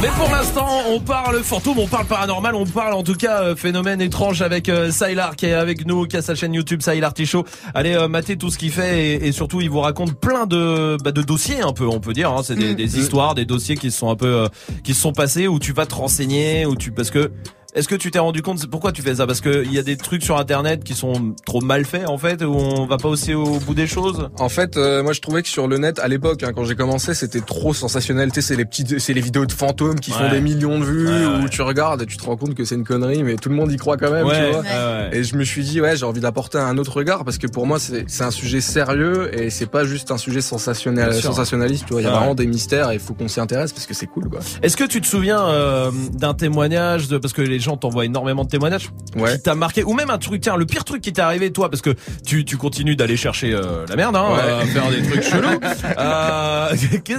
Mais 0.01 0.07
pour 0.17 0.27
l'instant, 0.31 0.81
on 0.89 0.99
parle 0.99 1.43
fantôme, 1.43 1.77
on 1.77 1.87
parle 1.87 2.07
paranormal, 2.07 2.55
on 2.55 2.65
parle 2.65 2.93
en 2.93 3.03
tout 3.03 3.13
cas 3.13 3.43
euh, 3.43 3.55
phénomène 3.55 4.01
étrange 4.01 4.41
avec 4.41 4.69
euh, 4.69 4.89
Sylar 4.89 5.35
qui 5.35 5.45
est 5.45 5.53
avec 5.53 5.85
nous, 5.85 6.07
qui 6.07 6.17
a 6.17 6.23
sa 6.23 6.33
chaîne 6.33 6.55
YouTube 6.55 6.81
Sylar 6.81 7.13
Ticho. 7.13 7.45
Allez 7.75 7.93
euh, 7.93 8.07
mater 8.07 8.37
tout 8.37 8.49
ce 8.49 8.57
qu'il 8.57 8.71
fait 8.71 9.05
et, 9.05 9.27
et 9.27 9.31
surtout 9.31 9.61
il 9.61 9.69
vous 9.69 9.81
raconte 9.81 10.19
plein 10.19 10.47
de 10.47 10.97
bah, 11.03 11.11
de 11.11 11.21
dossiers 11.21 11.61
un 11.61 11.73
peu, 11.73 11.85
on 11.85 11.99
peut 11.99 12.13
dire. 12.13 12.31
Hein. 12.31 12.41
C'est 12.43 12.55
des, 12.55 12.73
des 12.73 12.97
histoires, 12.97 13.35
des 13.35 13.45
dossiers 13.45 13.77
qui 13.77 13.91
se 13.91 13.99
sont 13.99 14.09
un 14.09 14.15
peu 14.15 14.25
euh, 14.25 14.47
qui 14.83 14.95
se 14.95 15.01
sont 15.01 15.13
passés 15.13 15.47
où 15.47 15.59
tu 15.59 15.73
vas 15.73 15.85
te 15.85 15.93
renseigner, 15.93 16.65
où 16.65 16.75
tu 16.75 16.91
parce 16.91 17.11
que 17.11 17.31
est-ce 17.75 17.87
que 17.87 17.95
tu 17.95 18.11
t'es 18.11 18.19
rendu 18.19 18.41
compte 18.41 18.65
pourquoi 18.67 18.91
tu 18.91 19.01
fais 19.01 19.15
ça? 19.15 19.25
Parce 19.27 19.41
que 19.41 19.63
il 19.65 19.73
y 19.73 19.77
a 19.79 19.83
des 19.83 19.97
trucs 19.97 20.23
sur 20.23 20.37
internet 20.37 20.83
qui 20.83 20.93
sont 20.93 21.33
trop 21.45 21.61
mal 21.61 21.85
faits 21.85 22.07
en 22.07 22.17
fait, 22.17 22.43
où 22.43 22.53
on 22.55 22.85
va 22.85 22.97
pas 22.97 23.09
aussi 23.09 23.33
au 23.33 23.59
bout 23.59 23.73
des 23.73 23.87
choses? 23.87 24.29
En 24.37 24.49
fait, 24.49 24.77
euh, 24.77 25.01
moi 25.03 25.13
je 25.13 25.21
trouvais 25.21 25.41
que 25.41 25.47
sur 25.49 25.67
le 25.67 25.77
net 25.77 25.99
à 25.99 26.07
l'époque, 26.07 26.43
hein, 26.43 26.51
quand 26.55 26.65
j'ai 26.65 26.75
commencé, 26.75 27.13
c'était 27.13 27.41
trop 27.41 27.73
sensationnel. 27.73 28.31
Tu 28.31 28.41
sais, 28.41 28.47
c'est 28.49 28.55
les 28.55 28.65
petites, 28.65 28.99
c'est 28.99 29.13
les 29.13 29.21
vidéos 29.21 29.45
de 29.45 29.51
fantômes 29.51 29.99
qui 29.99 30.11
font 30.11 30.29
des 30.29 30.41
millions 30.41 30.79
de 30.79 30.85
vues, 30.85 31.07
Ouais, 31.07 31.25
ouais. 31.25 31.43
où 31.43 31.49
tu 31.49 31.61
regardes 31.61 32.01
et 32.01 32.05
tu 32.05 32.17
te 32.17 32.23
rends 32.25 32.37
compte 32.37 32.55
que 32.55 32.63
c'est 32.65 32.75
une 32.75 32.83
connerie, 32.83 33.23
mais 33.23 33.35
tout 33.35 33.49
le 33.49 33.55
monde 33.55 33.71
y 33.71 33.77
croit 33.77 33.97
quand 33.97 34.11
même. 34.11 34.27
Tu 34.27 34.35
vois 34.35 34.59
ouais, 34.61 34.67
ouais. 34.67 35.09
Et 35.13 35.23
je 35.23 35.35
me 35.35 35.43
suis 35.43 35.63
dit, 35.63 35.81
ouais, 35.81 35.95
j'ai 35.97 36.05
envie 36.05 36.21
d'apporter 36.21 36.57
un 36.57 36.77
autre 36.77 36.93
regard 36.97 37.23
parce 37.25 37.37
que 37.37 37.47
pour 37.47 37.65
moi, 37.67 37.79
c'est 37.79 38.05
c'est 38.07 38.23
un 38.23 38.31
sujet 38.31 38.61
sérieux 38.61 39.29
et 39.37 39.49
c'est 39.49 39.65
pas 39.65 39.83
juste 39.83 40.11
un 40.11 40.17
sujet 40.17 40.41
sensationnel, 40.41 41.13
sensationnaliste. 41.13 41.85
Tu 41.87 41.93
vois, 41.93 42.01
il 42.01 42.05
y 42.05 42.07
a 42.07 42.11
vraiment 42.11 42.35
des 42.35 42.45
mystères 42.45 42.91
et 42.91 42.95
il 42.95 42.99
faut 42.99 43.13
qu'on 43.13 43.27
s'y 43.27 43.39
intéresse 43.39 43.73
parce 43.73 43.85
que 43.85 43.93
c'est 43.93 44.07
cool, 44.07 44.29
quoi. 44.29 44.39
Est-ce 44.61 44.77
que 44.77 44.83
tu 44.83 45.01
te 45.01 45.07
souviens 45.07 45.43
euh, 45.47 45.91
d'un 46.13 46.33
témoignage 46.33 47.07
de 47.07 47.17
parce 47.17 47.33
que 47.33 47.41
les 47.41 47.59
gens 47.63 47.77
t'envoient 47.77 48.05
énormément 48.05 48.43
de 48.43 48.49
témoignages 48.49 48.91
Ouais. 49.15 49.33
qui 49.35 49.43
t'a 49.43 49.55
marqué 49.55 49.83
ou 49.83 49.93
même 49.93 50.09
un 50.09 50.17
truc 50.17 50.41
tiens 50.41 50.55
le 50.57 50.65
pire 50.65 50.83
truc 50.83 51.01
qui 51.01 51.13
t'est 51.13 51.21
arrivé 51.21 51.51
toi 51.51 51.69
parce 51.69 51.81
que 51.81 51.91
tu 52.25 52.45
tu 52.45 52.57
continues 52.57 52.95
d'aller 52.95 53.17
chercher 53.17 53.53
euh, 53.53 53.85
la 53.87 53.95
merde 53.95 54.15
hein, 54.15 54.27
Ouais. 54.33 54.39
euh, 54.41 54.61
faire 54.65 54.89
des 54.89 55.01
trucs 55.03 55.23
chelous. 55.31 55.59
Euh, 55.97 56.75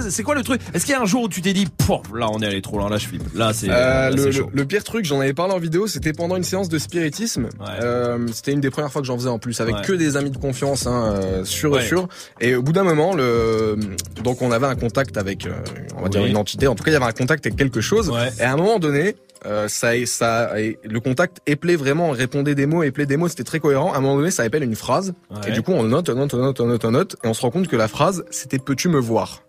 c'est 0.09 0.23
quoi 0.23 0.35
le 0.35 0.43
truc? 0.43 0.61
Est-ce 0.73 0.85
qu'il 0.85 0.93
y 0.93 0.97
a 0.97 1.01
un 1.01 1.05
jour 1.05 1.23
où 1.23 1.29
tu 1.29 1.41
t'es 1.41 1.53
dit 1.53 1.67
là 2.15 2.27
on 2.31 2.41
est 2.41 2.47
allé 2.47 2.61
trop 2.61 2.77
loin 2.77 2.89
là 2.89 2.97
je 2.97 3.07
flippe. 3.07 3.23
Là 3.35 3.53
c'est 3.53 3.67
le, 3.67 4.63
pire 4.65 4.83
truc, 4.83 5.05
j'en 5.05 5.19
avais 5.19 5.33
parlé 5.33 5.53
en 5.53 5.59
vidéo, 5.59 5.87
c'était 5.87 6.13
pendant 6.13 6.35
une 6.35 6.43
séance 6.43 6.69
de 6.69 6.79
spiritisme. 6.79 7.49
C'était 8.33 8.51
une 8.51 8.61
des 8.61 8.69
premières 8.69 8.91
fois 8.91 9.01
que 9.01 9.07
j'en 9.07 9.17
faisais 9.17 9.29
en 9.29 9.39
plus, 9.39 9.59
avec 9.61 9.81
que 9.81 9.93
des 9.93 10.17
amis 10.17 10.31
de 10.31 10.37
confiance, 10.37 10.87
hein, 10.87 11.43
sûr 11.43 11.81
sûr. 11.81 12.07
Et 12.41 12.55
au 12.55 12.61
bout 12.63 12.71
d'un 12.73 12.83
moment, 12.83 13.15
le, 13.15 13.77
donc 14.23 14.41
on 14.41 14.51
avait 14.51 14.67
un 14.67 14.75
contact 14.75 15.17
avec, 15.17 15.47
on 15.97 16.01
va 16.03 16.09
dire 16.09 16.25
une 16.25 16.37
entité. 16.37 16.67
En 16.67 16.75
tout 16.75 16.83
cas, 16.83 16.91
il 16.91 16.93
y 16.93 16.97
avait 16.97 17.05
un 17.05 17.11
contact 17.11 17.45
avec 17.45 17.57
quelque 17.57 17.81
chose. 17.81 18.11
Et 18.39 18.43
à 18.43 18.51
un 18.53 18.57
moment 18.57 18.79
donné. 18.79 19.15
Euh, 19.45 19.67
ça, 19.67 19.89
ça, 20.05 20.59
et 20.59 20.79
le 20.83 20.99
contact 20.99 21.37
épelait 21.45 21.75
vraiment, 21.75 22.09
répondait 22.11 22.55
des 22.55 22.65
mots, 22.65 22.83
épelait 22.83 23.05
des 23.05 23.17
mots, 23.17 23.27
c'était 23.27 23.43
très 23.43 23.59
cohérent. 23.59 23.93
À 23.93 23.97
un 23.97 24.01
moment 24.01 24.17
donné, 24.17 24.31
ça 24.31 24.43
appelle 24.43 24.63
une 24.63 24.75
phrase. 24.75 25.13
Ouais. 25.29 25.49
Et 25.49 25.51
du 25.51 25.61
coup, 25.61 25.71
on 25.73 25.83
note, 25.83 26.09
on 26.09 26.15
note, 26.15 26.33
on 26.33 26.37
note, 26.37 26.59
on 26.59 26.65
note, 26.67 26.85
on 26.85 26.91
note, 26.91 27.15
et 27.23 27.27
on 27.27 27.33
se 27.33 27.41
rend 27.41 27.51
compte 27.51 27.67
que 27.67 27.75
la 27.75 27.87
phrase, 27.87 28.23
c'était 28.31 28.59
peux-tu 28.59 28.89
me 28.89 28.99
voir? 28.99 29.41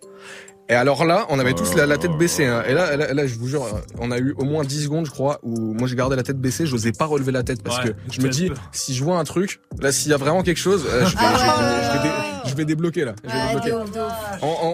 Et 0.68 0.74
alors 0.74 1.05
là, 1.05 1.26
on 1.28 1.39
avait 1.39 1.53
tous 1.53 1.74
la, 1.76 1.87
la 1.87 1.97
tête 1.97 2.11
baissée. 2.18 2.45
Hein. 2.45 2.64
Et 2.68 2.74
là, 2.74 2.97
là, 2.97 3.14
là, 3.14 3.26
je 3.28 3.37
vous 3.39 3.47
jure, 3.47 3.64
on 4.01 4.11
a 4.11 4.18
eu 4.18 4.34
au 4.37 4.45
moins 4.45 4.64
10 4.64 4.82
secondes, 4.84 5.07
je 5.07 5.12
crois, 5.12 5.39
où 5.45 5.72
moi 5.74 5.87
j'ai 5.87 5.95
gardé 5.95 6.16
la 6.16 6.24
tête 6.24 6.39
baissée, 6.41 6.66
j'osais 6.66 6.91
pas 6.91 7.05
relever 7.05 7.30
la 7.30 7.45
tête 7.45 7.62
parce 7.62 7.78
Ouais, 7.84 7.91
que 7.93 7.97
je 8.12 8.20
me 8.20 8.28
dis, 8.28 8.51
si 8.72 8.93
je 8.93 9.05
vois 9.05 9.18
un 9.18 9.22
truc, 9.24 9.61
là, 9.80 9.93
s'il 9.93 10.11
y 10.11 10.14
a 10.14 10.16
vraiment 10.16 10.43
quelque 10.43 10.59
chose, 10.59 10.84
euh, 10.91 11.07
je, 11.07 11.12
vais, 11.12 11.22
Ah 11.22 11.34
je, 11.39 11.43
vais, 11.45 11.49
ouais, 11.49 11.82
je 11.84 11.97
vais 11.99 12.03
dé- 12.03 12.14
je 12.14 12.30
vais 12.32 12.36
débloquer 12.64 13.04
là. 13.04 13.14
Je 13.24 13.30
vais 13.30 13.36
Ouais, 13.36 13.46
débloquer. 13.48 13.72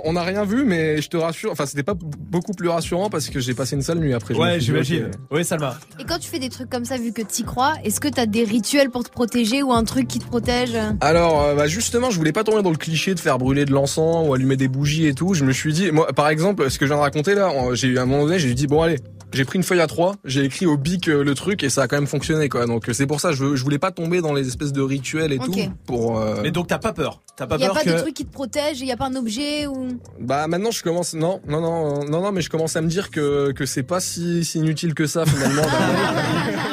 On- 0.04 0.12
n'a 0.12 0.22
rien 0.22 0.44
vu, 0.44 0.64
mais 0.64 1.00
je 1.00 1.08
te 1.08 1.16
rassure, 1.16 1.50
enfin, 1.52 1.64
c'était 1.66 1.82
pas 1.82 1.94
beaucoup 1.94 2.52
plus 2.52 2.68
rassurant 2.68 3.08
parce 3.10 3.28
que 3.30 3.40
j'ai 3.40 3.54
passé 3.54 3.76
une 3.76 3.82
sale 3.82 3.98
nuit 3.98 4.12
après. 4.14 4.34
Ouais 4.34 4.60
j'imagine. 4.60 5.06
ok. 5.06 5.18
Oui 5.30 5.44
Salma. 5.44 5.76
Et 5.98 6.04
quand 6.04 6.18
tu 6.18 6.28
fais 6.28 6.38
des 6.38 6.48
trucs 6.50 6.68
comme 6.68 6.84
ça, 6.84 6.96
vu 6.98 7.12
que 7.12 7.22
t'y 7.22 7.44
crois, 7.44 7.74
est-ce 7.84 7.98
que 8.00 8.08
t'as 8.08 8.26
des 8.26 8.44
rituels 8.44 8.90
pour 8.90 9.04
te 9.04 9.10
protéger 9.10 9.62
ou 9.62 9.72
un 9.72 9.84
truc 9.84 10.06
qui 10.08 10.18
te 10.18 10.26
protège? 10.26 10.76
Alors, 11.00 11.42
euh, 11.42 11.54
bah 11.54 11.66
justement, 11.66 12.10
je 12.10 12.18
voulais 12.18 12.32
pas 12.32 12.44
tomber 12.44 12.62
dans 12.62 12.70
le 12.70 12.76
cliché 12.76 13.14
de 13.14 13.20
faire 13.20 13.38
brûler 13.38 13.64
de 13.64 13.72
l'encens 13.72 14.26
ou 14.28 14.34
allumer 14.34 14.56
des 14.56 14.68
bougies 14.68 15.06
et 15.06 15.14
tout. 15.14 15.34
Je 15.34 15.44
me 15.44 15.52
suis 15.52 15.72
dit, 15.72 15.90
moi, 15.90 16.08
par 16.12 16.28
exemple, 16.28 16.70
ce 16.70 16.78
que 16.78 16.84
je 16.86 16.90
viens 16.90 16.96
de 16.98 17.02
raconter 17.02 17.34
là, 17.34 17.50
j'ai 17.72 17.88
eu 17.88 17.98
à 17.98 18.02
un 18.02 18.06
moment 18.06 18.24
donné, 18.24 18.38
j'ai 18.38 18.52
dit 18.54 18.66
bon 18.66 18.82
allez, 18.82 18.98
j'ai 19.32 19.44
pris 19.44 19.56
une 19.58 19.62
feuille 19.64 19.80
à 19.80 19.86
trois, 19.86 20.14
j'ai 20.24 20.44
écrit 20.44 20.66
au 20.66 20.76
bic 20.76 21.08
euh, 21.08 21.22
le 21.24 21.34
truc 21.34 21.62
et 21.62 21.70
ça 21.70 21.82
a 21.82 21.88
quand 21.88 21.96
même 21.96 22.06
fonctionné 22.06 22.48
quoi. 22.48 22.66
Donc 22.66 22.88
euh, 22.88 22.92
c'est 22.92 23.06
pour 23.06 23.20
ça 23.20 23.32
je, 23.32 23.56
je 23.56 23.62
voulais 23.64 23.78
pas 23.78 23.90
tomber 23.90 24.20
dans 24.20 24.32
les 24.34 24.46
espèces 24.46 24.72
de 24.72 24.82
rituels 24.82 25.32
et 25.32 25.38
Ok. 25.38 25.46
tout 25.46 25.72
pour. 25.86 26.18
euh, 26.18 26.40
Mais 26.42 26.50
donc 26.50 26.66
t'as 26.68 26.78
pas 26.78 26.92
peur? 26.92 27.22
T'as 27.36 27.46
pas 27.46 27.56
Il 27.56 27.60
y 27.62 27.64
a 27.64 27.68
peur 27.68 27.76
pas 27.76 27.84
que. 27.84 27.90
de 27.90 27.98
truc 27.98 28.14
qui 28.14 28.24
te 28.26 28.32
protège, 28.32 28.80
il 28.80 28.86
y 28.86 28.92
a 28.92 28.96
pas 28.96 29.06
un 29.06 29.16
objet 29.16 29.66
ou. 29.66 29.88
Bah 30.20 30.46
maintenant 30.48 30.70
je 30.70 30.82
commence 30.82 31.14
non 31.14 31.40
non 31.48 31.60
non 31.60 32.04
non 32.04 32.20
non 32.22 32.32
mais 32.32 32.40
je 32.42 32.50
commence 32.50 32.76
à 32.76 32.80
me 32.82 32.88
dire 32.88 33.10
que 33.10 33.52
que 33.52 33.64
c'est 33.66 33.82
pas 33.82 34.00
si, 34.00 34.44
si 34.44 34.58
inutile 34.58 34.94
que 34.94 35.06
ça 35.06 35.24
finalement 35.26 35.62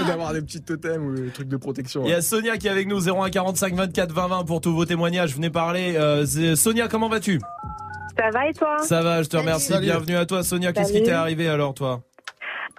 d'avoir- 0.07 0.33
des 0.33 0.41
petits 0.43 0.61
totems 0.61 1.05
ou 1.05 1.15
des 1.15 1.29
trucs 1.31 1.47
de 1.47 1.57
protection. 1.57 2.03
Il 2.05 2.09
y 2.11 2.13
a 2.13 2.21
Sonia 2.21 2.57
qui 2.57 2.67
est 2.67 2.71
avec 2.71 2.87
nous 2.87 3.07
01 3.09 3.29
45 3.29 3.73
24 3.75 4.11
20 4.13 4.27
20 4.27 4.43
pour 4.45 4.61
tous 4.61 4.73
vos 4.73 4.85
témoignages. 4.85 5.33
Venez 5.33 5.49
parler. 5.49 5.95
Euh, 5.97 6.25
Sonia, 6.55 6.87
comment 6.87 7.09
vas-tu? 7.09 7.39
Ça 8.17 8.29
va 8.33 8.49
et 8.49 8.53
toi? 8.53 8.77
Ça 8.83 9.01
va, 9.01 9.23
je 9.23 9.29
te 9.29 9.37
remercie. 9.37 9.67
Salut. 9.67 9.85
Bienvenue 9.85 10.17
à 10.17 10.25
toi, 10.25 10.43
Sonia. 10.43 10.73
Qu'est-ce 10.73 10.91
qui 10.91 11.01
t'est 11.03 11.11
arrivé 11.11 11.47
alors, 11.47 11.73
toi? 11.73 12.01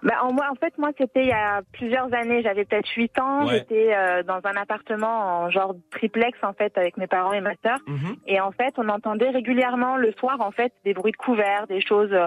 Bah, 0.02 0.14
en, 0.22 0.32
moi, 0.32 0.46
en 0.50 0.54
fait, 0.54 0.76
moi, 0.78 0.90
c'était 0.98 1.22
il 1.22 1.28
y 1.28 1.32
a 1.32 1.62
plusieurs 1.72 2.12
années. 2.14 2.42
J'avais 2.42 2.64
peut-être 2.64 2.88
8 2.88 3.18
ans. 3.20 3.46
Ouais. 3.46 3.58
J'étais 3.58 3.94
euh, 3.94 4.22
dans 4.22 4.40
un 4.44 4.56
appartement 4.56 5.42
en 5.42 5.50
genre 5.50 5.74
triplex, 5.90 6.38
en 6.42 6.52
fait, 6.52 6.76
avec 6.78 6.96
mes 6.96 7.06
parents 7.06 7.32
et 7.32 7.40
ma 7.40 7.52
sœur. 7.64 7.78
Mhm. 7.86 8.16
Et 8.26 8.40
en 8.40 8.52
fait, 8.52 8.74
on 8.78 8.88
entendait 8.88 9.30
régulièrement 9.30 9.96
le 9.96 10.12
soir, 10.12 10.40
en 10.40 10.50
fait, 10.50 10.72
des 10.84 10.94
bruits 10.94 11.12
de 11.12 11.16
couverts, 11.16 11.66
des 11.66 11.80
choses 11.80 12.12
euh, 12.12 12.26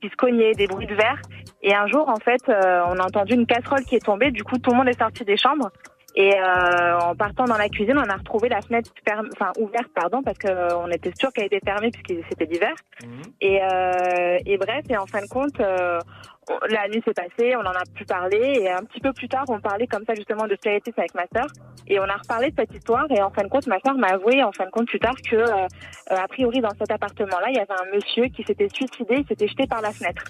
qui 0.00 0.08
se 0.08 0.16
cognaient, 0.16 0.52
des 0.52 0.66
bruits 0.66 0.86
de 0.86 0.94
verre. 0.94 1.20
Et 1.62 1.74
un 1.74 1.86
jour, 1.86 2.08
en 2.08 2.16
fait, 2.16 2.42
euh, 2.48 2.82
on 2.88 2.98
a 2.98 3.04
entendu 3.04 3.34
une 3.34 3.46
casserole 3.46 3.84
qui 3.84 3.96
est 3.96 4.04
tombée. 4.04 4.30
Du 4.30 4.44
coup, 4.44 4.58
tout 4.58 4.70
le 4.70 4.76
monde 4.76 4.88
est 4.88 4.98
sorti 4.98 5.24
des 5.24 5.36
chambres. 5.36 5.70
Et 6.16 6.32
euh, 6.32 6.98
en 7.00 7.16
partant 7.16 7.44
dans 7.44 7.56
la 7.56 7.68
cuisine, 7.68 7.98
on 7.98 8.08
a 8.08 8.16
retrouvé 8.16 8.48
la 8.48 8.60
fenêtre 8.60 8.90
ferme, 9.06 9.28
enfin 9.34 9.50
ouverte, 9.58 9.88
pardon, 9.94 10.22
parce 10.22 10.38
qu'on 10.38 10.88
était 10.90 11.10
sûr 11.18 11.32
qu'elle 11.32 11.46
était 11.46 11.60
fermée 11.64 11.90
puisque 11.90 12.24
c'était 12.28 12.44
l'hiver. 12.44 12.72
Et, 13.40 13.60
euh, 13.60 14.38
et 14.46 14.56
bref, 14.56 14.84
et 14.88 14.96
en 14.96 15.06
fin 15.06 15.22
de 15.22 15.26
compte, 15.26 15.58
euh, 15.58 15.98
la 16.68 16.88
nuit 16.88 17.02
s'est 17.04 17.14
passée, 17.14 17.56
on 17.56 17.60
en 17.60 17.72
a 17.72 17.82
plus 17.94 18.04
parlé, 18.04 18.58
et 18.60 18.70
un 18.70 18.82
petit 18.84 19.00
peu 19.00 19.12
plus 19.12 19.28
tard, 19.28 19.44
on 19.48 19.60
parlait 19.60 19.86
comme 19.86 20.04
ça 20.06 20.14
justement 20.14 20.46
de 20.46 20.54
spiritisme 20.56 20.98
avec 20.98 21.14
ma 21.14 21.26
sœur, 21.34 21.46
et 21.86 21.98
on 21.98 22.04
a 22.04 22.16
reparlé 22.16 22.50
de 22.50 22.56
cette 22.58 22.74
histoire, 22.74 23.06
et 23.10 23.22
en 23.22 23.30
fin 23.30 23.42
de 23.42 23.48
compte, 23.48 23.66
ma 23.66 23.78
sœur 23.80 23.96
m'a 23.96 24.08
avoué, 24.08 24.42
en 24.42 24.52
fin 24.52 24.66
de 24.66 24.70
compte, 24.70 24.86
plus 24.86 24.98
tard, 24.98 25.14
que 25.28 25.36
euh, 25.36 25.66
a 26.10 26.28
priori 26.28 26.60
dans 26.60 26.74
cet 26.78 26.90
appartement-là, 26.90 27.46
il 27.48 27.56
y 27.56 27.58
avait 27.58 27.72
un 27.72 27.94
monsieur 27.94 28.24
qui 28.26 28.42
s'était 28.42 28.68
suicidé, 28.68 29.16
il 29.18 29.26
s'était 29.26 29.48
jeté 29.48 29.66
par 29.66 29.80
la 29.80 29.92
fenêtre. 29.92 30.24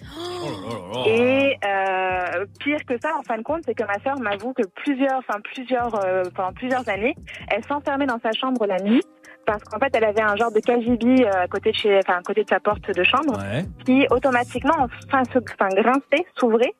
Et 1.06 1.56
euh, 1.64 2.46
pire 2.60 2.84
que 2.86 2.98
ça, 3.00 3.10
en 3.18 3.22
fin 3.22 3.38
de 3.38 3.42
compte, 3.42 3.62
c'est 3.64 3.74
que 3.74 3.84
ma 3.84 3.98
sœur 4.00 4.18
m'avoue 4.18 4.52
que 4.52 4.66
plusieurs, 4.66 5.18
enfin 5.18 5.40
plusieurs, 5.40 5.94
euh, 6.04 6.24
pendant 6.34 6.52
plusieurs 6.52 6.88
années, 6.88 7.14
elle 7.50 7.64
s'enfermait 7.64 8.06
dans 8.06 8.20
sa 8.20 8.32
chambre 8.32 8.66
la 8.66 8.78
nuit 8.78 9.02
parce 9.46 9.62
qu'en 9.64 9.78
fait, 9.78 9.90
elle 9.94 10.04
avait 10.04 10.22
un 10.22 10.36
genre 10.36 10.52
de 10.52 10.60
KGB 10.60 11.24
euh, 11.26 11.42
à 11.42 11.48
côté 11.48 11.70
de 11.70 11.76
chez, 11.76 11.98
enfin 11.98 12.18
à 12.18 12.22
côté 12.22 12.44
de 12.44 12.48
sa 12.48 12.60
porte 12.60 12.90
de 12.90 13.04
chambre, 13.04 13.38
qui 13.84 14.06
automatiquement, 14.10 14.74
enfin, 15.06 15.22
se, 15.32 15.38
enfin 15.38 15.68
grinçait, 15.74 16.26
s'ouvrait. 16.38 16.74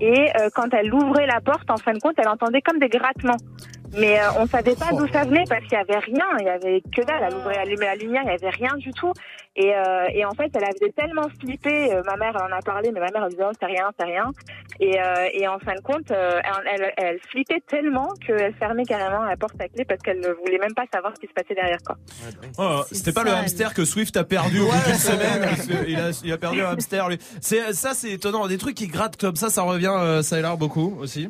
Et 0.00 0.30
euh, 0.40 0.48
quand 0.54 0.72
elle 0.72 0.92
ouvrait 0.92 1.26
la 1.26 1.40
porte, 1.40 1.70
en 1.70 1.76
fin 1.76 1.92
de 1.92 1.98
compte, 1.98 2.14
elle 2.18 2.28
entendait 2.28 2.62
comme 2.62 2.78
des 2.78 2.88
grattements. 2.88 3.36
Mais 3.96 4.20
euh, 4.20 4.24
on 4.38 4.46
savait 4.46 4.74
pas 4.74 4.90
d'où 4.92 5.06
ça 5.08 5.24
venait 5.24 5.44
parce 5.48 5.62
qu'il 5.62 5.72
y 5.72 5.76
avait 5.76 5.98
rien, 5.98 6.26
il 6.40 6.46
y 6.46 6.48
avait 6.48 6.80
que 6.94 7.02
dalle. 7.04 7.24
Elle 7.28 7.34
ouvrait, 7.36 7.58
allumait 7.58 7.86
la 7.86 7.96
lumière, 7.96 8.22
il 8.24 8.30
y 8.30 8.34
avait 8.34 8.50
rien 8.50 8.74
du 8.76 8.90
tout. 8.92 9.12
Et, 9.56 9.72
euh, 9.72 10.06
et 10.12 10.24
en 10.24 10.32
fait, 10.32 10.50
elle 10.56 10.64
avait 10.64 10.92
tellement 10.96 11.28
flippé. 11.40 11.92
euh, 11.92 12.02
ma 12.04 12.16
mère 12.16 12.32
elle 12.34 12.52
en 12.52 12.56
a 12.56 12.60
parlé, 12.60 12.90
mais 12.92 12.98
ma 13.00 13.10
mère 13.12 13.22
elle 13.24 13.30
disait 13.30 13.44
oh, 13.48 13.52
c'est 13.58 13.66
rien, 13.66 13.88
c'est 13.98 14.04
rien. 14.06 14.30
Et, 14.80 15.00
euh, 15.00 15.28
et 15.32 15.46
en 15.46 15.58
fin 15.60 15.74
de 15.74 15.80
compte, 15.80 16.10
euh, 16.10 16.40
elle, 16.42 16.82
elle, 16.82 16.92
elle 16.96 17.18
flippait 17.30 17.62
tellement 17.68 18.08
qu'elle 18.26 18.52
fermait 18.54 18.84
carrément 18.84 19.22
la 19.22 19.36
porte 19.36 19.54
à 19.60 19.68
clé 19.68 19.84
parce 19.84 20.00
qu'elle 20.02 20.18
ne 20.20 20.30
voulait 20.30 20.58
même 20.58 20.74
pas 20.74 20.84
savoir 20.92 21.12
ce 21.14 21.20
qui 21.20 21.28
se 21.28 21.32
passait 21.32 21.54
derrière 21.54 21.78
quoi. 21.86 21.96
Oh, 22.58 22.82
C'était 22.90 23.12
pas 23.12 23.22
le 23.22 23.30
hamster 23.30 23.74
que 23.74 23.84
Swift 23.84 24.16
a 24.16 24.24
perdu 24.24 24.60
au 24.60 24.66
bout 24.66 24.84
d'une 24.86 24.94
semaine. 24.94 25.48
Il 25.86 25.96
a, 26.00 26.10
il 26.24 26.32
a 26.32 26.38
perdu 26.38 26.60
un 26.62 26.70
hamster. 26.70 27.08
Lui. 27.08 27.18
C'est 27.40 27.72
ça, 27.74 27.94
c'est 27.94 28.10
étonnant. 28.10 28.48
Des 28.48 28.58
trucs 28.58 28.74
qui 28.74 28.88
grattent 28.88 29.16
comme 29.20 29.36
ça, 29.36 29.50
ça 29.50 29.62
revient. 29.62 29.92
Euh, 29.96 30.22
ça 30.22 30.36
a 30.36 30.40
l'air 30.40 30.56
beaucoup 30.56 30.96
aussi. 31.00 31.28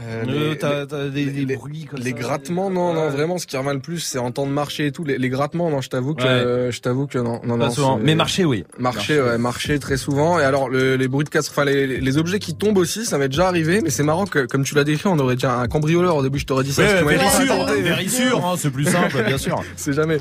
Euh, 0.00 0.22
Euh, 0.26 0.50
les- 0.52 0.56
t'as- 0.58 0.86
t'as 0.86 1.08
des, 1.08 1.26
des 1.26 1.54
bruits 1.56 1.84
comme 1.84 2.00
Les 2.00 2.12
ça. 2.12 2.16
grattements, 2.16 2.70
non, 2.70 2.94
non, 2.94 3.10
vraiment, 3.10 3.36
ce 3.36 3.46
qui 3.46 3.58
revient 3.58 3.74
le 3.74 3.80
plus, 3.80 3.98
c'est 3.98 4.18
entendre 4.18 4.50
marcher 4.50 4.86
et 4.86 4.92
tout. 4.92 5.04
Les, 5.04 5.18
les 5.18 5.28
grattements, 5.28 5.68
non, 5.68 5.82
je 5.82 5.90
t'avoue 5.90 6.14
que, 6.14 6.22
Ouais. 6.22 6.28
euh, 6.30 6.70
je 6.72 6.80
t'avoue 6.80 7.06
que 7.06 7.18
non, 7.18 7.40
non, 7.44 7.58
Pas 7.58 7.66
non. 7.66 7.70
souvent. 7.70 7.98
Mais 8.02 8.14
marcher, 8.14 8.46
oui. 8.46 8.64
Marcher, 8.78 9.20
ouais, 9.20 9.36
marcher 9.36 9.78
très 9.78 9.98
souvent. 9.98 10.40
Et 10.40 10.44
alors, 10.44 10.70
le- 10.70 10.96
les 10.96 11.08
bruits 11.08 11.24
de 11.24 11.28
casse, 11.28 11.50
enfin, 11.50 11.66
les, 11.66 11.86
les 12.00 12.16
objets 12.18 12.38
qui 12.38 12.54
tombent 12.54 12.78
aussi, 12.78 13.04
ça 13.04 13.18
m'est 13.18 13.28
déjà 13.28 13.48
arrivé. 13.48 13.82
Mais 13.82 13.90
c'est 13.90 14.02
marrant 14.02 14.24
que, 14.24 14.46
comme 14.46 14.64
tu 14.64 14.74
l'as 14.74 14.84
décrit, 14.84 15.08
on 15.08 15.18
aurait 15.18 15.36
dit 15.36 15.44
un 15.44 15.66
cambrioleur 15.68 16.16
au 16.16 16.22
début. 16.22 16.38
Je 16.38 16.46
t'aurais 16.46 16.64
dit 16.64 16.72
ça. 16.72 16.82
Ouais, 16.82 17.02
vérissure, 17.04 17.66
vérissure, 17.66 18.46
hein, 18.46 18.54
c'est 18.56 18.70
plus 18.70 18.86
simple, 18.86 19.22
bien 19.26 19.36
sûr. 19.36 19.62
C'est 19.76 19.92
jamais. 19.92 20.16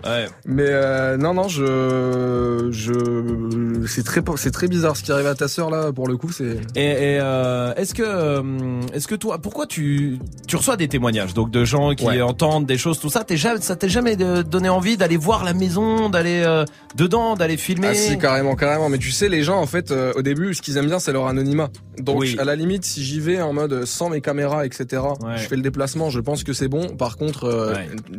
Mais 0.46 0.66
euh, 0.68 1.16
non, 1.16 1.34
non, 1.34 1.48
je, 1.48 2.70
je, 2.72 3.86
c'est 3.88 4.04
très, 4.04 4.22
c'est 4.38 4.52
très 4.52 4.68
bizarre 4.68 4.98
ce 4.98 5.04
qui 5.04 5.12
arrive 5.12 5.28
à 5.28 5.36
ta 5.36 5.48
sœur 5.48 5.70
là. 5.70 5.92
Pour 5.94 6.08
le 6.08 6.18
coup, 6.18 6.32
c'est. 6.32 6.58
Et, 6.76 6.84
et, 7.16 7.20
euh, 7.22 7.74
est-ce 7.76 7.94
que, 7.94 8.04
euh, 8.06 8.42
est-ce 8.94 9.08
que 9.08 9.16
toi, 9.16 9.40
pourquoi 9.40 9.61
tu, 9.66 10.20
tu 10.48 10.56
reçois 10.56 10.78
des 10.78 10.88
témoignages, 10.88 11.34
donc 11.34 11.52
de 11.52 11.64
gens 11.66 11.94
qui 11.96 12.06
Ouais. 12.06 12.22
entendent 12.22 12.66
des 12.66 12.78
choses, 12.78 13.00
tout 13.00 13.10
ça, 13.10 13.24
t'es 13.24 13.38
jamais, 13.38 13.62
ça 13.62 13.76
t'est 13.76 13.90
jamais 13.90 14.16
de- 14.16 14.42
donné 14.42 14.70
envie 14.70 14.98
d'aller 14.98 15.18
voir 15.18 15.44
la 15.44 15.54
maison, 15.54 16.10
d'aller 16.10 16.42
euh, 16.46 16.66
dedans, 16.96 17.36
d'aller 17.36 17.58
filmer? 17.58 17.90
Ah 17.92 17.94
si 17.96 18.18
carrément 18.18 18.56
carrément. 18.56 18.90
Mais 18.90 18.98
tu 18.98 19.12
sais 19.12 19.30
les 19.30 19.44
gens 19.44 19.60
en 19.60 19.66
fait 19.68 19.92
euh, 19.92 20.14
au 20.16 20.22
début 20.22 20.54
ce 20.54 20.62
qu'ils 20.62 20.78
aiment 20.78 20.88
bien 20.88 21.00
c'est 21.00 21.12
leur 21.14 21.28
anonymat. 21.28 21.70
Donc 22.00 22.20
Oui. 22.22 22.36
à 22.40 22.44
la 22.46 22.56
limite 22.56 22.84
si 22.86 23.04
j'y 23.04 23.20
vais 23.20 23.42
en 23.42 23.54
mode 23.54 23.86
sans 23.86 24.10
mes 24.10 24.22
caméras 24.22 24.66
etc 24.66 25.04
je 25.38 25.44
fais 25.48 25.56
le 25.56 25.62
déplacement 25.62 26.10
je 26.10 26.20
pense 26.20 26.44
que 26.44 26.54
c'est 26.54 26.68
bon. 26.68 26.90
Par 26.96 27.18
contre 27.18 27.46
euh, 27.46 27.74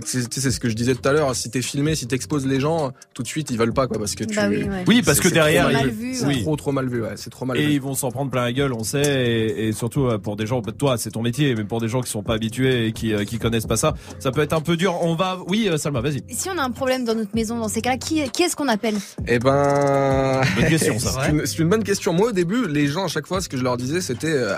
c'est 0.05 0.51
ce 0.51 0.61
que 0.61 0.69
je 0.69 0.75
disais 0.75 0.95
tout 0.95 1.09
à 1.09 1.13
l'heure. 1.13 1.35
Si 1.35 1.51
t'es 1.51 1.63
filmé 1.63 1.95
si 1.95 2.07
t'exposes 2.07 2.47
les 2.47 2.61
gens 2.61 2.93
tout 3.15 3.23
de 3.23 3.29
suite 3.29 3.51
ils 3.51 3.59
veulent 3.59 3.73
pas 3.75 3.87
quoi 3.87 3.99
parce 3.99 4.15
que 4.15 4.25
tu 4.25 4.37
Bah 4.37 4.49
oui, 4.49 4.65
ouais. 4.65 4.85
Oui, 4.87 5.03
parce 5.03 5.21
que 5.21 5.29
c'est 5.29 5.35
derrière, 5.35 5.71
c'est 6.15 6.43
trop 6.43 6.57
trop 6.57 6.73
mal 6.73 6.89
vu 6.89 7.03
ouais. 7.03 7.13
C'est 7.17 7.31
trop 7.31 7.45
mal 7.45 7.57
Et 7.59 7.67
vu. 7.67 7.73
ils 7.75 7.81
vont 7.81 7.95
s'en 7.95 8.11
prendre 8.11 8.31
plein 8.31 8.43
la 8.45 8.53
gueule, 8.53 8.73
on 8.73 8.85
sait, 8.85 9.03
et, 9.03 9.69
et 9.69 9.73
surtout 9.73 10.07
euh, 10.07 10.19
pour 10.19 10.37
des 10.37 10.47
gens, 10.47 10.61
bah, 10.61 10.73
toi 10.77 10.97
c'est 10.99 11.11
ton 11.11 11.23
métier, 11.23 11.32
mais 11.41 11.65
pour 11.65 11.81
des 11.81 11.89
gens 11.89 12.01
qui 12.01 12.11
sont 12.11 12.23
pas 12.23 12.35
habitués 12.35 12.87
et 12.87 12.93
qui, 12.93 13.15
euh, 13.15 13.25
qui 13.25 13.39
connaissent 13.39 13.67
pas 13.67 13.77
ça, 13.77 13.95
ça 14.19 14.31
peut 14.31 14.43
être 14.43 14.53
un 14.53 14.61
peu 14.61 14.77
dur. 14.77 14.97
On 15.03 15.15
va, 15.15 15.39
oui, 15.49 15.69
euh, 15.69 15.77
Salma, 15.77 16.01
vas-y. 16.01 16.23
Si 16.31 16.49
on 16.49 16.59
a 16.59 16.63
un 16.63 16.71
problème 16.71 17.05
dans 17.05 17.15
notre 17.15 17.35
maison, 17.35 17.59
dans 17.59 17.69
ces 17.69 17.81
cas-là, 17.81 17.97
qui, 17.97 18.29
qui 18.31 18.43
est-ce 18.43 18.57
qu'on 18.57 18.69
appelle? 18.69 18.97
Eh 19.27 19.39
ben, 19.39 20.41
Bonne 20.57 20.69
question, 20.69 20.99
ça. 20.99 21.23
c'est 21.25 21.31
une, 21.31 21.47
c'est 21.47 21.59
une 21.59 21.69
bonne 21.69 21.85
question. 21.85 22.13
Moi, 22.13 22.29
au 22.29 22.33
début, 22.33 22.67
les 22.69 22.87
gens, 22.87 23.05
à 23.05 23.09
chaque 23.09 23.27
fois, 23.27 23.41
ce 23.41 23.49
que 23.49 23.57
je 23.57 23.63
leur 23.63 23.77
disais, 23.77 24.01
c'était 24.01 24.33
euh, 24.33 24.57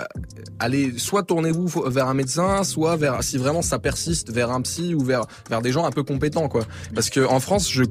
allez, 0.59 0.97
soit 0.97 1.23
tournez-vous 1.23 1.67
vers 1.87 2.07
un 2.07 2.13
médecin, 2.13 2.63
soit 2.63 2.95
vers, 2.97 3.23
si 3.23 3.37
vraiment 3.37 3.61
ça 3.61 3.79
persiste, 3.79 4.31
vers 4.31 4.51
un 4.51 4.61
psy 4.61 4.93
ou 4.93 5.03
vers 5.03 5.25
vers 5.49 5.61
des 5.61 5.71
gens 5.71 5.85
un 5.85 5.91
peu 5.91 6.03
compétents, 6.03 6.49
quoi. 6.49 6.65
Parce 6.93 7.09
que 7.09 7.25
en 7.25 7.39
France, 7.39 7.71
je 7.71 7.83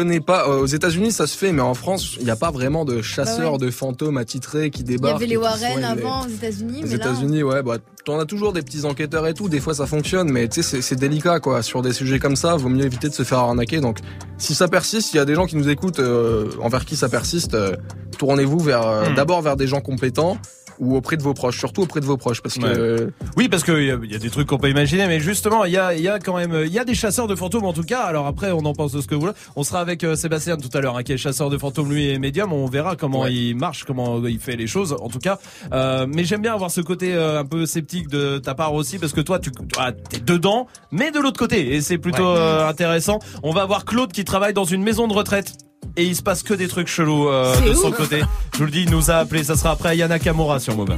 connais 0.00 0.20
pas. 0.20 0.46
euh, 0.48 0.60
aux 0.60 0.66
États-Unis, 0.66 1.10
ça 1.12 1.26
se 1.26 1.36
fait, 1.36 1.52
mais 1.52 1.62
en 1.62 1.72
France, 1.74 2.16
il 2.18 2.24
n'y 2.24 2.30
a 2.30 2.36
pas 2.36 2.50
vraiment 2.50 2.84
de 2.84 3.00
chasseurs 3.00 3.52
Bah 3.52 3.64
ouais. 3.64 3.66
de 3.66 3.70
fantômes 3.70 4.18
attitrés 4.18 4.70
qui 4.70 4.80
Il 4.82 4.90
y 4.90 4.94
débarquent. 4.96 5.16
avait 5.16 5.26
les 5.26 5.36
Warren 5.38 5.58
soignent 5.58 5.78
les- 5.96 6.02
avant 6.02 6.26
aux 6.26 6.28
États-Unis, 6.28 6.82
aux 6.84 6.88
là. 6.88 6.94
États-Unis, 6.96 7.42
ouais, 7.42 7.62
bah, 7.62 7.78
t'en 8.04 8.18
as 8.18 8.26
toujours 8.26 8.52
des 8.52 8.60
petits 8.62 8.84
enquêteurs 8.84 9.26
et 9.26 9.32
tout. 9.34 9.48
Des 9.48 9.58
fois, 9.60 9.72
ça 9.74 9.86
fonctionne, 9.86 10.30
mais 10.30 10.48
tu 10.48 10.62
sais, 10.62 10.68
c'est- 10.68 10.82
c'est 10.82 10.96
délicat, 10.96 11.40
quoi. 11.40 11.62
Sur 11.62 11.80
des 11.82 11.92
sujets 11.94 12.18
comme 12.18 12.36
ça, 12.36 12.56
vaut 12.56 12.68
mieux 12.68 12.84
éviter 12.84 13.08
de 13.08 13.14
se 13.14 13.22
faire 13.22 13.38
arnaquer. 13.38 13.80
Donc, 13.80 13.98
si 14.38 14.54
ça 14.54 14.68
persiste, 14.68 15.14
il 15.14 15.16
y 15.16 15.20
a 15.20 15.24
des 15.24 15.34
gens 15.34 15.46
qui 15.46 15.56
nous 15.56 15.68
écoutent, 15.70 15.98
euh, 16.00 16.50
envers 16.60 16.84
qui 16.84 16.96
ça 16.96 17.08
persiste, 17.08 17.54
euh, 17.54 17.74
tournez-vous 18.18 18.58
vers, 18.60 18.86
euh, 18.86 19.08
Hmm. 19.10 19.14
d'abord 19.14 19.40
vers 19.40 19.56
des 19.56 19.66
gens 19.66 19.80
compétents 19.80 20.36
ou 20.78 20.96
auprès 20.96 21.16
de 21.16 21.22
vos 21.22 21.34
proches, 21.34 21.58
surtout 21.58 21.82
auprès 21.82 22.00
de 22.00 22.06
vos 22.06 22.16
proches, 22.16 22.42
parce 22.42 22.56
que. 22.58 23.04
Ouais. 23.04 23.10
Oui, 23.36 23.48
parce 23.48 23.62
a- 23.68 23.98
il 24.02 24.10
y 24.10 24.14
a 24.14 24.18
des 24.18 24.30
trucs 24.30 24.46
qu'on 24.48 24.58
peut 24.58 24.70
imaginer, 24.70 25.06
mais 25.06 25.20
justement, 25.20 25.64
il 25.64 25.72
y 25.72 25.76
a, 25.76 25.94
il 25.94 26.02
y 26.02 26.08
a 26.08 26.18
quand 26.18 26.36
même, 26.36 26.62
il 26.64 26.72
y 26.72 26.78
a 26.78 26.84
des 26.84 26.94
chasseurs 26.94 27.26
de 27.26 27.34
fantômes 27.34 27.64
en 27.64 27.72
tout 27.72 27.82
cas. 27.82 28.00
Alors 28.00 28.26
après, 28.26 28.52
on 28.52 28.58
en 28.64 28.72
pense 28.72 28.92
de 28.92 29.00
ce 29.00 29.06
que 29.06 29.14
vous 29.14 29.22
voulez. 29.22 29.32
On 29.56 29.62
sera 29.62 29.80
avec 29.80 30.04
euh, 30.04 30.16
Sébastien 30.16 30.56
tout 30.56 30.70
à 30.76 30.80
l'heure, 30.80 30.96
hein, 30.96 31.02
qui 31.02 31.12
est 31.12 31.16
chasseur 31.16 31.50
de 31.50 31.58
fantômes, 31.58 31.90
lui 31.92 32.08
et 32.08 32.18
médium. 32.18 32.52
On 32.52 32.66
verra 32.66 32.96
comment 32.96 33.20
Ouais. 33.22 33.32
il 33.34 33.54
marche, 33.56 33.84
comment 33.84 34.24
il 34.26 34.38
fait 34.38 34.56
les 34.56 34.66
choses, 34.66 34.94
en 35.00 35.08
tout 35.08 35.18
cas. 35.18 35.38
Euh, 35.72 36.06
mais 36.08 36.24
j'aime 36.24 36.42
bien 36.42 36.54
avoir 36.54 36.70
ce 36.70 36.80
côté 36.80 37.14
euh, 37.14 37.40
un 37.40 37.44
peu 37.44 37.66
sceptique 37.66 38.08
de 38.08 38.38
ta 38.38 38.54
part 38.54 38.74
aussi, 38.74 38.98
parce 38.98 39.12
que 39.12 39.20
toi, 39.20 39.38
tu 39.38 39.50
ah, 39.78 39.92
t'es 39.92 40.18
dedans, 40.20 40.66
mais 40.90 41.10
de 41.10 41.18
l'autre 41.20 41.38
côté, 41.38 41.74
et 41.74 41.80
c'est 41.80 41.98
plutôt 41.98 42.22
Ouais. 42.32 42.38
euh, 42.38 42.68
intéressant. 42.68 43.18
On 43.42 43.52
va 43.52 43.64
voir 43.64 43.84
Claude 43.84 44.12
qui 44.12 44.24
travaille 44.24 44.52
dans 44.54 44.64
une 44.64 44.82
maison 44.82 45.08
de 45.08 45.12
retraite. 45.12 45.52
Et 45.96 46.04
il 46.04 46.16
se 46.16 46.22
passe 46.22 46.42
que 46.42 46.54
des 46.54 46.68
trucs 46.68 46.88
chelous 46.88 47.28
euh, 47.28 47.58
de 47.60 47.74
son 47.74 47.88
ouf. 47.88 47.96
côté. 47.96 48.22
Je 48.52 48.58
vous 48.58 48.64
le 48.64 48.70
dis, 48.70 48.82
il 48.82 48.90
nous 48.90 49.10
a 49.10 49.16
appelé. 49.16 49.44
Ça 49.44 49.56
sera 49.56 49.72
après 49.72 49.96
Yana 49.96 50.18
Kamura 50.18 50.60
sur 50.60 50.76
Move. 50.76 50.96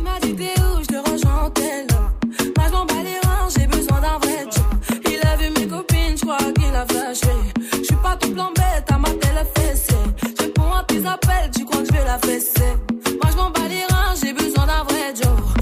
Je 7.72 7.84
suis 7.84 7.95
pas 8.03 8.16
tout 8.16 8.32
plan 8.32 8.51
bête, 8.55 8.91
à 8.91 8.99
ma 8.99 9.09
télé 9.09 9.43
fessée 9.57 9.95
Je 10.36 10.43
réponds 10.45 10.72
à 10.72 10.84
tes 10.84 11.07
appels, 11.07 11.51
tu 11.57 11.64
crois 11.64 11.80
que 11.80 11.86
je 11.86 11.93
vais 11.93 12.05
la 12.05 12.18
fesser 12.18 12.74
Moi 13.22 13.30
je 13.30 13.36
m'en 13.36 13.51
bats 13.51 13.68
les 13.68 13.84
reins, 13.95 14.14
j'ai 14.22 14.32
besoin 14.32 14.66
d'un 14.66 14.84
vrai 14.84 15.14
job 15.14 15.57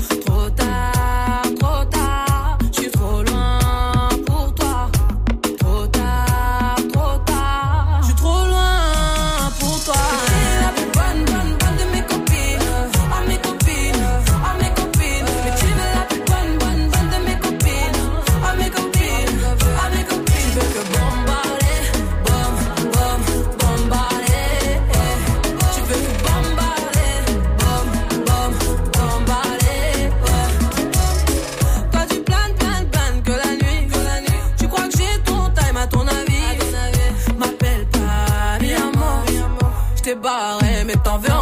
mais 40.85 40.97
t'en 40.97 41.19
veux 41.19 41.36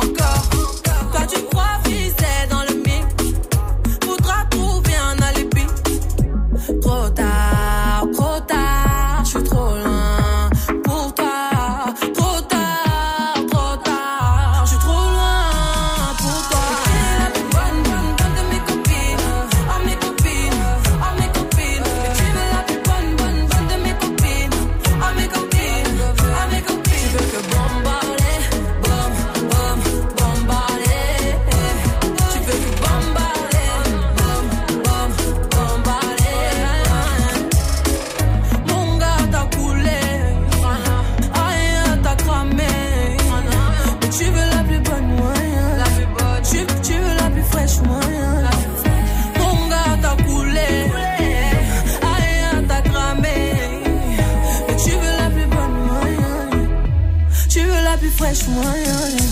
veux 58.35 58.63
la 58.63 59.17
plus 59.17 59.24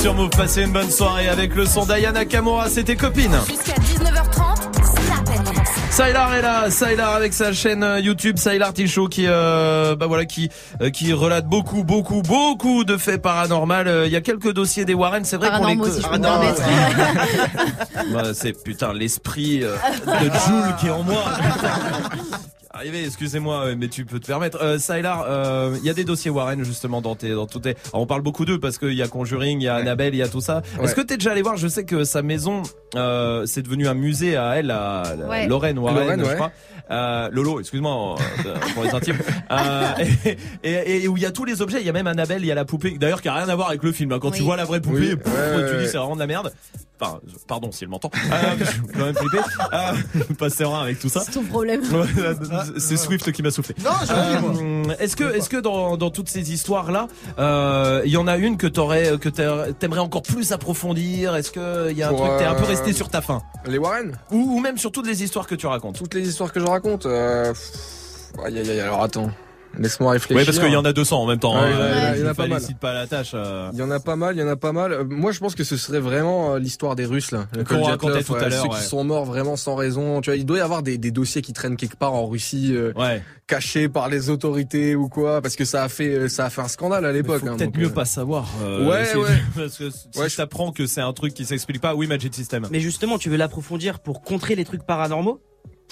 sur 0.00 0.14
Move, 0.14 0.30
passez 0.30 0.62
une 0.62 0.72
bonne 0.72 0.90
soirée 0.90 1.28
avec 1.28 1.54
le 1.54 1.66
son 1.66 1.84
d'Ayana 1.84 2.24
Kamura, 2.24 2.68
c'était 2.68 2.94
copine. 2.94 3.36
Jusqu'à 3.48 3.74
19h30, 3.74 4.74
Snap 4.84 5.28
Mix. 5.56 5.70
Sylar 5.90 6.34
est 6.34 6.42
là, 6.42 6.70
Sylar 6.70 7.14
avec 7.14 7.32
sa 7.32 7.52
chaîne 7.52 7.82
euh, 7.82 7.98
YouTube 7.98 8.38
Sylar 8.38 8.72
Tichot 8.72 9.08
qui 9.08 9.24
euh, 9.26 9.96
bah 9.96 10.06
voilà 10.06 10.24
qui 10.24 10.50
euh, 10.80 10.90
qui 10.90 11.12
relate 11.12 11.46
beaucoup 11.46 11.82
beaucoup 11.82 12.22
beaucoup 12.22 12.84
de 12.84 12.96
faits 12.96 13.20
paranormaux. 13.22 13.74
Euh, 13.74 14.04
Il 14.06 14.12
y 14.12 14.16
a 14.16 14.20
quelques 14.20 14.52
dossiers 14.52 14.84
des 14.84 14.94
Warren, 14.94 15.24
c'est 15.24 15.36
vrai 15.36 15.48
qu'on 15.50 15.66
les 15.66 15.76
Paranormaux, 15.76 15.90
si 15.92 16.00
je 16.02 16.06
peux 16.08 16.18
me 16.18 16.26
Ah, 16.26 18.04
non. 18.06 18.14
Bah, 18.14 18.22
c'est 18.34 18.52
putain 18.52 18.92
l'esprit 18.92 19.64
euh, 19.64 19.74
de 20.06 20.24
Jules 20.26 20.74
qui 20.80 20.86
est 20.86 20.90
en 20.90 21.02
moi. 21.02 21.24
Arrivé, 22.78 23.04
excusez-moi, 23.04 23.64
euh, 23.66 23.74
mais 23.76 23.88
tu 23.88 24.04
peux 24.04 24.20
te 24.20 24.26
permettre. 24.28 24.62
Euh, 24.62 24.78
Sylar, 24.78 25.24
euh, 25.28 25.76
il 25.80 25.84
y 25.84 25.90
a 25.90 25.94
des 25.94 26.04
dossiers 26.04 26.30
Warren 26.30 26.62
justement 26.62 27.02
dans 27.02 27.16
tes, 27.16 27.30
dans 27.30 27.46
tout 27.48 27.58
tes. 27.58 27.70
Alors, 27.92 28.02
on 28.02 28.06
parle 28.06 28.22
beaucoup 28.22 28.44
d'eux 28.44 28.60
parce 28.60 28.78
qu'il 28.78 28.92
y 28.92 29.02
a 29.02 29.08
Conjuring, 29.08 29.60
il 29.60 29.64
y 29.64 29.68
a 29.68 29.74
Annabelle, 29.74 30.14
il 30.14 30.18
y 30.18 30.22
a 30.22 30.28
tout 30.28 30.40
ça. 30.40 30.62
Ouais. 30.78 30.84
Est-ce 30.84 30.94
que 30.94 31.00
t'es 31.00 31.16
déjà 31.16 31.32
allé 31.32 31.42
voir 31.42 31.56
Je 31.56 31.66
sais 31.66 31.84
que 31.84 32.04
sa 32.04 32.22
maison, 32.22 32.62
euh, 32.94 33.46
c'est 33.46 33.62
devenu 33.62 33.88
un 33.88 33.94
musée 33.94 34.36
à 34.36 34.54
elle, 34.54 34.70
à, 34.70 35.00
à 35.00 35.16
Ouais. 35.16 35.48
Lorraine 35.48 35.76
Warren, 35.76 35.98
Lorraine, 36.04 36.20
je 36.20 36.26
ouais. 36.26 36.34
crois. 36.36 36.52
Euh, 36.90 37.28
Lolo, 37.32 37.60
excuse-moi 37.60 38.16
euh, 38.46 38.54
pour 38.74 38.84
les 38.84 38.90
intimes. 38.90 39.18
Euh, 39.50 39.88
et, 40.64 40.70
et- 40.72 41.02
et 41.04 41.08
où 41.08 41.16
il 41.16 41.22
y 41.22 41.26
a 41.26 41.30
tous 41.30 41.44
les 41.44 41.60
objets, 41.62 41.80
il 41.80 41.86
y 41.86 41.90
a 41.90 41.92
même 41.92 42.06
Annabelle, 42.06 42.42
il 42.42 42.46
y 42.46 42.52
a 42.52 42.54
la 42.54 42.64
poupée, 42.64 42.96
d'ailleurs 42.98 43.20
qui 43.22 43.28
a 43.28 43.34
rien 43.34 43.48
à 43.48 43.54
voir 43.56 43.68
avec 43.68 43.82
le 43.82 43.92
film. 43.92 44.12
hein. 44.12 44.18
Quand 44.20 44.30
tu 44.30 44.42
vois 44.42 44.56
la 44.56 44.64
vraie 44.64 44.80
poupée, 44.80 44.98
Oui, 45.10 45.16
pff, 45.16 45.32
ouais, 45.32 45.68
tu 45.68 45.76
ouais, 45.76 45.82
dis 45.84 45.88
c'est 45.90 45.98
vraiment 45.98 46.14
de 46.14 46.20
la 46.20 46.26
merde. 46.26 46.52
Enfin, 47.00 47.20
pardon 47.46 47.70
si 47.70 47.84
elle 47.84 47.90
m'entend. 47.90 48.10
Euh, 48.14 48.54
je 48.58 48.64
suis 48.64 48.80
quand 48.92 49.04
même 49.04 49.14
flippé. 49.14 49.38
Euh, 49.72 49.92
pas 50.36 50.50
serein 50.50 50.80
avec 50.82 50.98
tout 50.98 51.08
ça. 51.08 51.20
C'est 51.20 51.30
ton 51.32 51.44
problème. 51.44 51.82
C'est 52.78 52.96
Swift 52.96 53.30
qui 53.30 53.42
m'a 53.42 53.50
soufflé. 53.52 53.76
Non. 53.84 53.90
Euh, 54.10 54.94
Est-ce 54.98 55.14
que, 55.14 55.32
est-ce 55.36 55.48
que 55.48 55.58
dans, 55.58 55.96
dans 55.96 56.10
toutes 56.10 56.28
ces 56.28 56.52
histoires 56.52 56.90
là, 56.90 57.06
il 58.04 58.10
y 58.10 58.16
en 58.16 58.26
a 58.26 58.36
une 58.36 58.56
que 58.56 58.66
t'aurais, 58.66 59.16
que 59.18 59.28
t'aimerais 59.28 60.00
encore 60.00 60.22
plus 60.22 60.50
approfondir? 60.50 61.36
Est-ce 61.36 61.52
que 61.52 61.90
il 61.90 61.96
y 61.98 62.02
a 62.02 62.08
un 62.08 62.10
Pour, 62.10 62.26
truc 62.26 62.38
t'es 62.38 62.44
un 62.44 62.54
peu 62.54 62.64
euh, 62.64 62.66
resté 62.66 62.92
sur 62.92 63.08
ta 63.08 63.20
faim? 63.20 63.42
Les 63.66 63.78
Warren? 63.78 64.12
Ou, 64.32 64.56
ou 64.56 64.60
même 64.60 64.76
sur 64.78 64.90
toutes 64.90 65.06
les 65.06 65.22
histoires 65.22 65.46
que 65.46 65.54
tu 65.54 65.66
racontes 65.66 65.98
Toutes 65.98 66.14
les 66.14 66.28
histoires 66.28 66.52
que 66.52 66.58
je 66.58 66.64
raconte. 66.66 66.77
Euh... 67.06 67.52
pff, 67.52 68.32
Aïe 68.44 68.58
aïe 68.58 68.70
aïe, 68.70 68.80
alors 68.80 69.02
attends. 69.02 69.30
Laisse-moi 69.78 70.12
réfléchir. 70.12 70.36
Oui, 70.38 70.44
parce 70.44 70.58
qu'il 70.58 70.72
y 70.72 70.76
en 70.76 70.84
a 70.84 70.92
200 70.94 71.22
en 71.22 71.26
même 71.26 71.38
temps. 71.38 71.54
Ouais, 71.54 71.70
hein. 71.70 72.14
il 72.16 72.22
y 72.22 72.24
en 72.24 72.28
a- 72.28 72.34
pas 72.34 72.46
mal. 72.46 72.60
pas 72.80 72.94
la 72.94 73.06
tâche. 73.06 73.32
euh. 73.34 73.68
Il 73.74 73.78
y 73.78 73.82
en 73.82 73.90
a 73.90 74.00
pas 74.00 74.16
mal, 74.16 74.34
il 74.34 74.40
y 74.40 74.42
en 74.42 74.48
a 74.48 74.56
pas 74.56 74.72
mal. 74.72 74.92
Euh, 74.92 75.04
Moi, 75.04 75.30
je 75.30 75.38
pense 75.40 75.54
que 75.54 75.62
ce 75.62 75.76
serait 75.76 76.00
vraiment 76.00 76.54
euh, 76.54 76.58
l'histoire 76.58 76.96
des 76.96 77.04
Russes 77.04 77.30
là. 77.32 77.46
Le 77.54 77.64
Qu'on 77.64 77.74
Koldiatlov, 77.76 77.90
racontait 78.12 78.24
tout 78.24 78.34
à 78.34 78.50
Ceux 78.50 78.62
ouais. 78.62 78.68
qui 78.70 78.80
sont 78.82 79.04
morts 79.04 79.26
vraiment 79.26 79.56
sans 79.56 79.76
raison. 79.76 80.20
Tu 80.22 80.30
vois, 80.30 80.36
il 80.36 80.46
doit 80.46 80.56
y 80.58 80.62
avoir 80.62 80.82
des, 80.82 80.96
des 80.98 81.10
dossiers 81.10 81.42
qui 81.42 81.52
traînent 81.52 81.76
quelque 81.76 81.96
part 81.96 82.14
en 82.14 82.26
Russie, 82.26 82.70
euh, 82.74 82.92
Ouais. 82.96 83.22
cachés 83.46 83.88
par 83.90 84.08
les 84.08 84.30
autorités 84.30 84.96
ou 84.96 85.08
quoi, 85.08 85.42
parce 85.42 85.54
que 85.54 85.66
ça 85.66 85.84
a 85.84 85.88
fait, 85.88 86.08
euh, 86.14 86.28
ça 86.28 86.46
a 86.46 86.50
fait 86.50 86.62
un 86.62 86.68
scandale 86.68 87.04
à 87.04 87.12
l'époque. 87.12 87.42
hein, 87.46 87.54
peut-être 87.56 87.76
mieux 87.76 87.86
euh, 87.86 87.90
pas 87.90 88.06
savoir. 88.06 88.48
euh, 88.64 88.88
Ouais, 88.88 89.14
ouais. 89.16 89.28
Parce 89.54 89.76
que 89.78 89.90
si 89.90 90.08
Ouais, 90.18 90.28
je 90.30 90.36
t'apprends 90.36 90.72
que 90.72 90.86
c'est 90.86 91.02
un 91.02 91.12
truc 91.12 91.34
qui 91.34 91.44
s'explique 91.44 91.80
pas, 91.80 91.94
oui, 91.94 92.06
Magic 92.06 92.34
System. 92.34 92.66
Mais 92.72 92.80
justement, 92.80 93.18
tu 93.18 93.28
veux 93.28 93.36
l'approfondir 93.36 94.00
pour 94.00 94.22
contrer 94.22 94.54
les 94.56 94.64
trucs 94.64 94.84
paranormaux? 94.84 95.40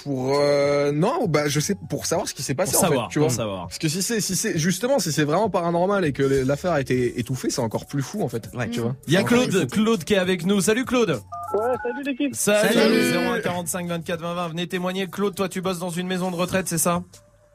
Pour 0.03 0.37
euh, 0.39 0.91
non, 0.91 1.25
bah 1.27 1.47
je 1.47 1.59
sais 1.59 1.75
pour 1.89 2.05
savoir 2.05 2.27
ce 2.27 2.33
qui 2.33 2.43
s'est 2.43 2.53
passé 2.55 2.73
Pour 2.73 2.81
en 2.83 2.87
savoir, 2.87 3.07
fait, 3.07 3.13
tu 3.13 3.19
pour 3.19 3.27
vois. 3.29 3.35
savoir. 3.37 3.67
Parce 3.67 3.79
que 3.79 3.87
si 3.87 4.01
c'est 4.03 4.21
si 4.21 4.35
c'est 4.35 4.57
justement 4.57 4.99
si 4.99 5.11
c'est 5.11 5.23
vraiment 5.23 5.49
paranormal 5.49 6.05
et 6.05 6.13
que 6.13 6.23
l'affaire 6.23 6.71
a 6.71 6.81
été 6.81 7.19
étouffée, 7.19 7.49
c'est 7.49 7.61
encore 7.61 7.85
plus 7.87 8.01
fou 8.03 8.21
en 8.21 8.29
fait. 8.29 8.49
Ouais. 8.53 8.69
tu 8.69 8.79
vois. 8.79 8.95
Il 9.07 9.13
y 9.13 9.17
a 9.17 9.23
Claude, 9.23 9.69
Claude 9.71 10.03
qui 10.03 10.13
est 10.13 10.17
avec 10.19 10.45
nous. 10.45 10.61
Salut 10.61 10.85
Claude. 10.85 11.19
Ouais, 11.53 11.75
salut 11.83 12.03
l'équipe. 12.05 12.35
Salut. 12.35 12.73
Salut. 12.73 13.17
01 13.27 13.39
45 13.41 13.87
24 13.87 14.21
20 14.21 14.33
20. 14.35 14.47
Venez 14.49 14.67
témoigner. 14.67 15.07
Claude, 15.07 15.33
toi 15.35 15.49
tu 15.49 15.61
bosses 15.61 15.79
dans 15.79 15.89
une 15.89 16.07
maison 16.07 16.29
de 16.31 16.35
retraite, 16.35 16.67
c'est 16.67 16.77
ça? 16.77 17.03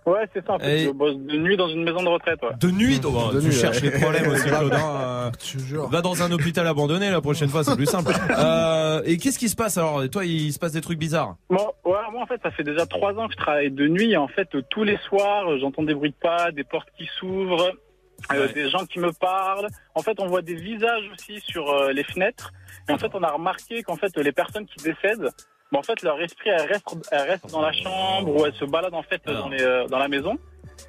Ouais, 0.05 0.29
c'est 0.35 0.45
ça. 0.45 0.55
En 0.55 0.59
fait, 0.59 0.81
Et- 0.81 0.85
je 0.87 0.91
bosse 0.91 1.17
de 1.17 1.37
nuit 1.37 1.57
dans 1.57 1.69
une 1.69 1.85
maison 1.85 2.03
de 2.03 2.09
retraite. 2.09 2.41
Ouais. 2.43 2.51
De 2.59 2.71
nuit, 2.71 3.01
oh, 3.05 3.33
De 3.33 3.41
tu 3.41 3.47
nuit, 3.47 3.53
cherches 3.53 3.81
ouais. 3.83 3.91
les 3.91 4.01
problèmes 4.01 4.27
aussi, 4.29 4.43
Claude. 4.49 4.73
hein, 4.73 5.31
euh, 5.33 5.59
jure. 5.67 5.89
Va 5.89 6.01
dans 6.01 6.23
un 6.23 6.33
hôpital 6.33 6.67
abandonné 6.67 7.11
la 7.11 7.21
prochaine 7.21 7.49
fois, 7.49 7.63
c'est 7.65 7.77
plus 7.77 7.87
simple. 7.87 8.13
Euh, 8.39 9.03
et 9.05 9.17
qu'est-ce 9.17 9.39
qui 9.39 9.49
se 9.49 9.55
passe 9.57 9.79
alors 9.79 10.03
Toi, 10.11 10.25
il 10.25 10.53
se 10.53 10.59
passe 10.59 10.73
des 10.73 10.81
trucs 10.81 10.99
bizarres? 10.99 11.37
Bon, 11.49 11.67
ouais, 11.85 11.99
moi 12.13 12.23
en 12.23 12.27
fait, 12.27 12.41
ça 12.43 12.51
fait 12.51 12.65
déjà 12.65 12.85
trois 12.87 13.13
ans 13.15 13.27
que 13.29 13.33
je 13.35 13.39
travaille 13.39 13.71
de 13.71 13.87
nuit. 13.89 14.13
Et 14.13 14.17
en 14.17 14.29
fait, 14.29 14.49
tous 14.71 14.83
les 14.85 14.97
soirs, 15.09 15.45
j'entends 15.59 15.83
des 15.85 15.95
bruits 15.95 16.11
de 16.11 16.17
pas, 16.17 16.51
des 16.51 16.65
portes 16.65 16.89
qui 16.99 17.09
s'ouvrent, 17.19 17.71
euh, 18.33 18.47
Ouais. 18.47 18.53
des 18.53 18.69
gens 18.71 18.85
qui 18.87 18.99
me 19.01 19.13
parlent. 19.13 19.67
En 19.95 20.03
fait, 20.03 20.19
on 20.21 20.27
voit 20.27 20.43
des 20.43 20.55
visages 20.55 21.05
aussi 21.13 21.41
sur 21.41 21.69
euh, 21.71 21.93
les 21.93 22.05
fenêtres. 22.05 22.53
Et 22.89 22.93
en 22.93 22.99
fait, 22.99 23.11
on 23.15 23.23
a 23.23 23.31
remarqué 23.31 23.83
qu'en 23.83 23.97
fait, 23.97 24.17
les 24.17 24.33
personnes 24.33 24.67
qui 24.67 24.83
décèdent, 24.85 25.29
bah, 25.73 25.79
en 25.79 25.83
fait, 25.83 26.03
leur 26.03 26.21
esprit, 26.21 26.51
elle 26.51 26.67
reste, 26.69 26.87
elle 27.11 27.21
reste 27.31 27.51
dans 27.51 27.63
la 27.63 27.73
chambre 27.73 28.29
ou 28.37 28.45
elle 28.47 28.53
se 28.55 28.65
balade 28.65 28.95
en 28.95 29.03
fait 29.03 29.21
Alors. 29.27 29.45
dans, 29.45 29.49
les, 29.49 29.63
euh, 29.63 29.87
dans 29.87 29.99
la 29.99 30.09
maison. 30.09 30.39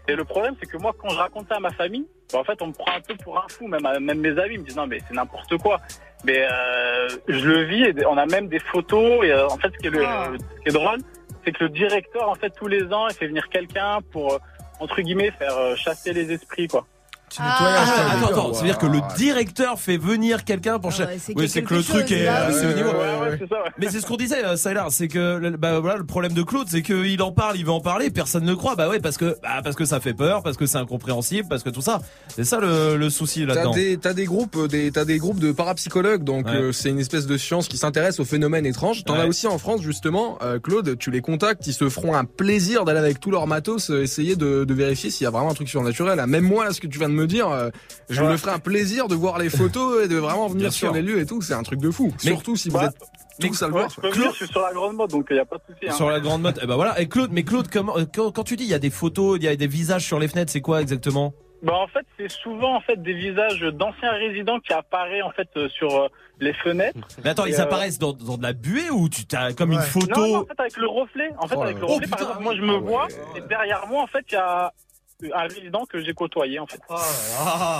Et 0.08 0.16
le 0.16 0.26
problème, 0.26 0.56
c'est 0.60 0.66
que 0.70 0.78
moi, 0.78 0.94
quand 0.98 1.10
je 1.10 1.18
raconte 1.18 1.48
ça 1.48 1.56
à 1.56 1.60
ma 1.60 1.72
famille, 1.72 2.06
bah, 2.32 2.40
en 2.40 2.44
fait, 2.44 2.62
on 2.62 2.68
me 2.68 2.74
prend 2.74 2.92
un 2.96 3.02
peu 3.02 3.16
pour 3.16 3.38
un 3.38 3.48
fou. 3.48 3.68
Même, 3.68 3.82
même 4.00 4.20
mes 4.20 4.38
amis 4.40 4.58
me 4.58 4.64
disent 4.64 4.76
non, 4.76 4.86
mais 4.88 5.00
c'est 5.08 5.14
n'importe 5.14 5.58
quoi. 5.58 5.80
Mais 6.26 6.46
euh, 6.50 7.08
je 7.28 7.48
le 7.48 7.64
vis 7.64 7.84
et 7.84 8.06
on 8.06 8.18
a 8.18 8.26
même 8.26 8.48
des 8.48 8.60
photos. 8.60 9.26
Et 9.26 9.32
euh, 9.32 9.48
en 9.48 9.58
fait, 9.58 9.70
ce 9.74 9.78
qui 9.78 9.88
est, 9.88 9.92
le, 9.92 10.04
Ah. 10.06 10.32
ce 10.58 10.62
qui 10.62 10.70
est 10.70 10.72
drôle, 10.72 11.00
c'est 11.46 11.52
que 11.52 11.64
le 11.66 11.70
directeur, 11.70 12.30
en 12.30 12.36
fait, 12.36 12.50
tous 12.52 12.68
les 12.68 12.84
ans, 12.94 13.08
il 13.10 13.16
fait 13.16 13.28
venir 13.28 13.48
quelqu'un 13.50 14.00
pour, 14.12 14.40
entre 14.80 15.02
guillemets, 15.02 15.32
faire 15.32 15.58
euh, 15.58 15.76
chasser 15.76 16.12
les 16.14 16.32
esprits, 16.32 16.68
quoi. 16.68 16.86
Petit 17.34 17.42
nettoyage. 17.42 17.88
Ah, 17.88 17.94
t'as 17.96 18.04
attends, 18.12 18.18
dit. 18.28 18.32
attends, 18.32 18.54
c'est-à-dire 18.54 18.78
que 18.78 18.86
le 18.86 19.00
directeur 19.18 19.80
fait 19.80 19.98
venir 19.98 20.44
quelqu'un 20.44 20.80
pour 20.80 20.92
Ah 21.00 21.04
ouais, 21.06 21.18
c'est 21.20 21.34
Oui, 21.36 21.50
c'est 21.50 21.62
que 21.64 21.74
le 21.74 21.84
truc 21.84 22.12
est 22.12 22.26
là, 22.26 22.46
assez 22.46 22.66
oui. 22.66 22.74
haut 22.74 22.76
niveau. 22.76 22.90
Ça. 23.50 23.58
Mais 23.80 23.90
c'est 23.90 24.00
ce 24.02 24.06
qu'on 24.06 24.16
disait, 24.18 24.44
euh, 24.46 24.56
Saïlar, 24.56 24.92
c'est 24.92 25.08
que 25.08 25.38
le- 25.38 25.52
bah, 25.58 25.80
voilà, 25.80 25.98
le 25.98 26.06
problème 26.06 26.34
de 26.34 26.44
Claude, 26.44 26.68
c'est 26.70 26.82
qu'il 26.82 27.22
en 27.22 27.32
parle, 27.32 27.58
il 27.58 27.66
veut 27.66 27.72
en 27.72 27.82
parler, 27.82 28.10
personne 28.12 28.44
ne 28.44 28.54
croit. 28.54 28.76
Bah 28.76 28.90
ouais, 28.90 29.00
parce 29.00 29.18
que 29.18 29.36
bah, 29.42 29.62
parce 29.64 29.76
que 29.76 29.86
ça 29.86 30.00
fait 30.00 30.14
peur, 30.14 30.44
parce 30.44 30.58
que 30.58 30.66
c'est 30.66 30.78
incompréhensible, 30.78 31.48
parce 31.50 31.64
que 31.64 31.70
tout 31.70 31.82
ça. 31.82 32.02
C'est 32.28 32.44
ça 32.44 32.60
le, 32.60 32.98
le 32.98 33.10
souci 33.10 33.46
T'as 33.48 33.56
là-dedans. 33.56 33.72
des, 33.74 33.98
t'as 33.98 34.14
des 34.14 34.26
groupes, 34.26 34.56
euh, 34.56 34.68
des, 34.68 34.92
t'as 34.92 35.06
des 35.06 35.18
groupes 35.18 35.40
de 35.40 35.52
parapsychologues, 35.52 36.24
donc 36.24 36.46
Ouais. 36.46 36.56
euh, 36.56 36.72
c'est 36.72 36.90
une 36.90 37.00
espèce 37.00 37.26
de 37.26 37.38
science 37.38 37.68
qui 37.68 37.78
s'intéresse 37.78 38.20
aux 38.20 38.26
phénomènes 38.26 38.66
étranges. 38.66 39.04
T'en 39.04 39.14
Ouais. 39.16 39.22
as 39.22 39.28
aussi 39.28 39.48
en 39.48 39.58
France 39.58 39.82
justement, 39.82 40.38
euh, 40.44 40.60
Claude. 40.60 40.98
Tu 41.00 41.10
les 41.12 41.22
contactes, 41.22 41.66
ils 41.68 41.74
se 41.74 41.90
feront 41.90 42.16
un 42.16 42.26
plaisir 42.26 42.86
d'aller 42.86 43.00
avec 43.00 43.20
tout 43.20 43.32
leur 43.32 43.48
matos, 43.48 43.90
euh, 43.90 44.02
essayer 44.04 44.36
de, 44.36 44.64
de 44.66 44.74
vérifier 44.74 45.10
s'il 45.10 45.24
y 45.26 45.28
a 45.28 45.32
vraiment 45.32 45.52
un 45.52 45.56
truc 45.56 45.70
surnaturel. 45.70 46.20
Ah, 46.20 46.28
Même 46.28 46.44
moi, 46.44 46.66
là, 46.66 46.72
ce 46.74 46.80
que 46.82 46.88
tu 46.88 47.00
viens 47.00 47.10
de 47.10 47.14
me 47.14 47.23
dire, 47.28 47.48
euh, 47.50 47.70
je 48.10 48.22
Ouais. 48.22 48.30
me 48.32 48.38
ferai 48.38 48.52
un 48.54 48.60
plaisir 48.60 49.08
de 49.08 49.16
voir 49.16 49.38
les 49.40 49.50
photos 49.50 50.06
et 50.06 50.08
de 50.08 50.18
vraiment 50.18 50.48
venir 50.48 50.64
Bien 50.64 50.72
sur 50.72 50.88
sûr. 50.90 50.94
les 50.94 51.02
lieux 51.02 51.20
et 51.20 51.26
tout. 51.26 51.42
C'est 51.42 51.54
un 51.54 51.64
truc 51.64 51.80
de 51.80 51.92
fou. 51.92 52.14
Mais- 52.24 52.32
Surtout 52.32 52.56
si 52.56 52.70
vous 52.70 52.78
êtes 52.80 52.96
tous 53.40 53.62
à 53.64 53.68
le 53.68 53.72
voir. 53.74 53.90
je 53.90 54.00
peux 54.02 54.10
venir, 54.10 54.32
je 54.32 54.36
suis 54.38 54.48
sur 54.48 54.62
la 54.62 54.74
grande 54.74 54.96
mode, 54.96 55.10
donc 55.10 55.28
il 55.30 55.34
n'y 55.34 55.40
a 55.40 55.46
pas 55.46 55.58
de 55.58 55.64
souci. 55.74 55.90
hein. 55.90 55.94
Sur 55.94 56.10
la 56.10 56.20
grande 56.20 56.42
mode. 56.42 56.60
Eh 56.62 56.68
ben 56.68 56.76
voilà. 56.76 57.00
Et 57.02 57.08
Claude, 57.08 57.32
mais 57.32 57.44
Claude, 57.44 57.68
comment, 57.72 57.98
euh, 57.98 58.06
quand, 58.14 58.32
quand 58.32 58.44
tu 58.44 58.56
dis 58.56 58.64
il 58.64 58.70
y 58.70 58.74
a 58.76 58.80
des 58.80 58.90
photos, 58.90 59.38
il 59.40 59.44
y 59.44 59.48
a 59.48 59.56
des 59.56 59.68
visages 59.68 60.06
sur 60.06 60.20
les 60.20 60.28
fenêtres, 60.28 60.52
c'est 60.52 60.62
quoi 60.62 60.82
exactement? 60.82 61.34
Bah 61.64 61.76
en 61.76 61.88
fait 61.88 62.06
c'est 62.18 62.30
souvent 62.30 62.76
en 62.76 62.82
fait 62.82 63.02
des 63.02 63.14
visages 63.14 63.62
d'anciens 63.62 64.12
résidents 64.12 64.60
qui 64.60 64.74
apparaissent 64.74 65.24
en 65.24 65.32
fait 65.32 65.48
euh, 65.56 65.70
sur 65.70 65.96
euh, 65.96 66.08
les 66.42 66.52
fenêtres. 66.56 67.00
Mais 67.24 67.30
attends, 67.30 67.46
Et, 67.46 67.52
ils 67.52 67.56
euh, 67.56 67.64
apparaissent 67.64 68.00
dans, 68.00 68.12
dans 68.12 68.36
de 68.38 68.44
la 68.44 68.52
buée 68.52 68.90
ou 68.92 69.08
tu 69.08 69.26
t'as 69.26 69.54
comme 69.54 69.72
une 69.72 69.80
photo 69.80 70.20
non, 70.28 70.36
en 70.42 70.46
fait 70.46 70.60
avec 70.60 70.76
le 70.76 70.88
reflet. 70.90 71.30
En 71.38 71.48
fait 71.48 71.56
Oh 71.58 71.62
avec 71.64 71.80
le 71.80 71.86
reflet, 71.86 72.06
Oh, 72.06 72.10
par 72.10 72.20
putain, 72.20 72.30
exemple, 72.32 72.44
moi 72.44 72.56
je 72.58 72.62
me 72.64 72.74
vois 72.76 73.08
et 73.38 73.42
derrière 73.48 73.88
moi 73.88 74.04
en 74.04 74.08
fait 74.08 74.26
il 74.30 74.34
y 74.34 74.38
a 74.38 74.74
un 75.34 75.44
résident 75.44 75.86
que 75.86 76.04
j'ai 76.04 76.14
côtoyé 76.14 76.60
en 76.60 76.68
fait. 76.68 76.80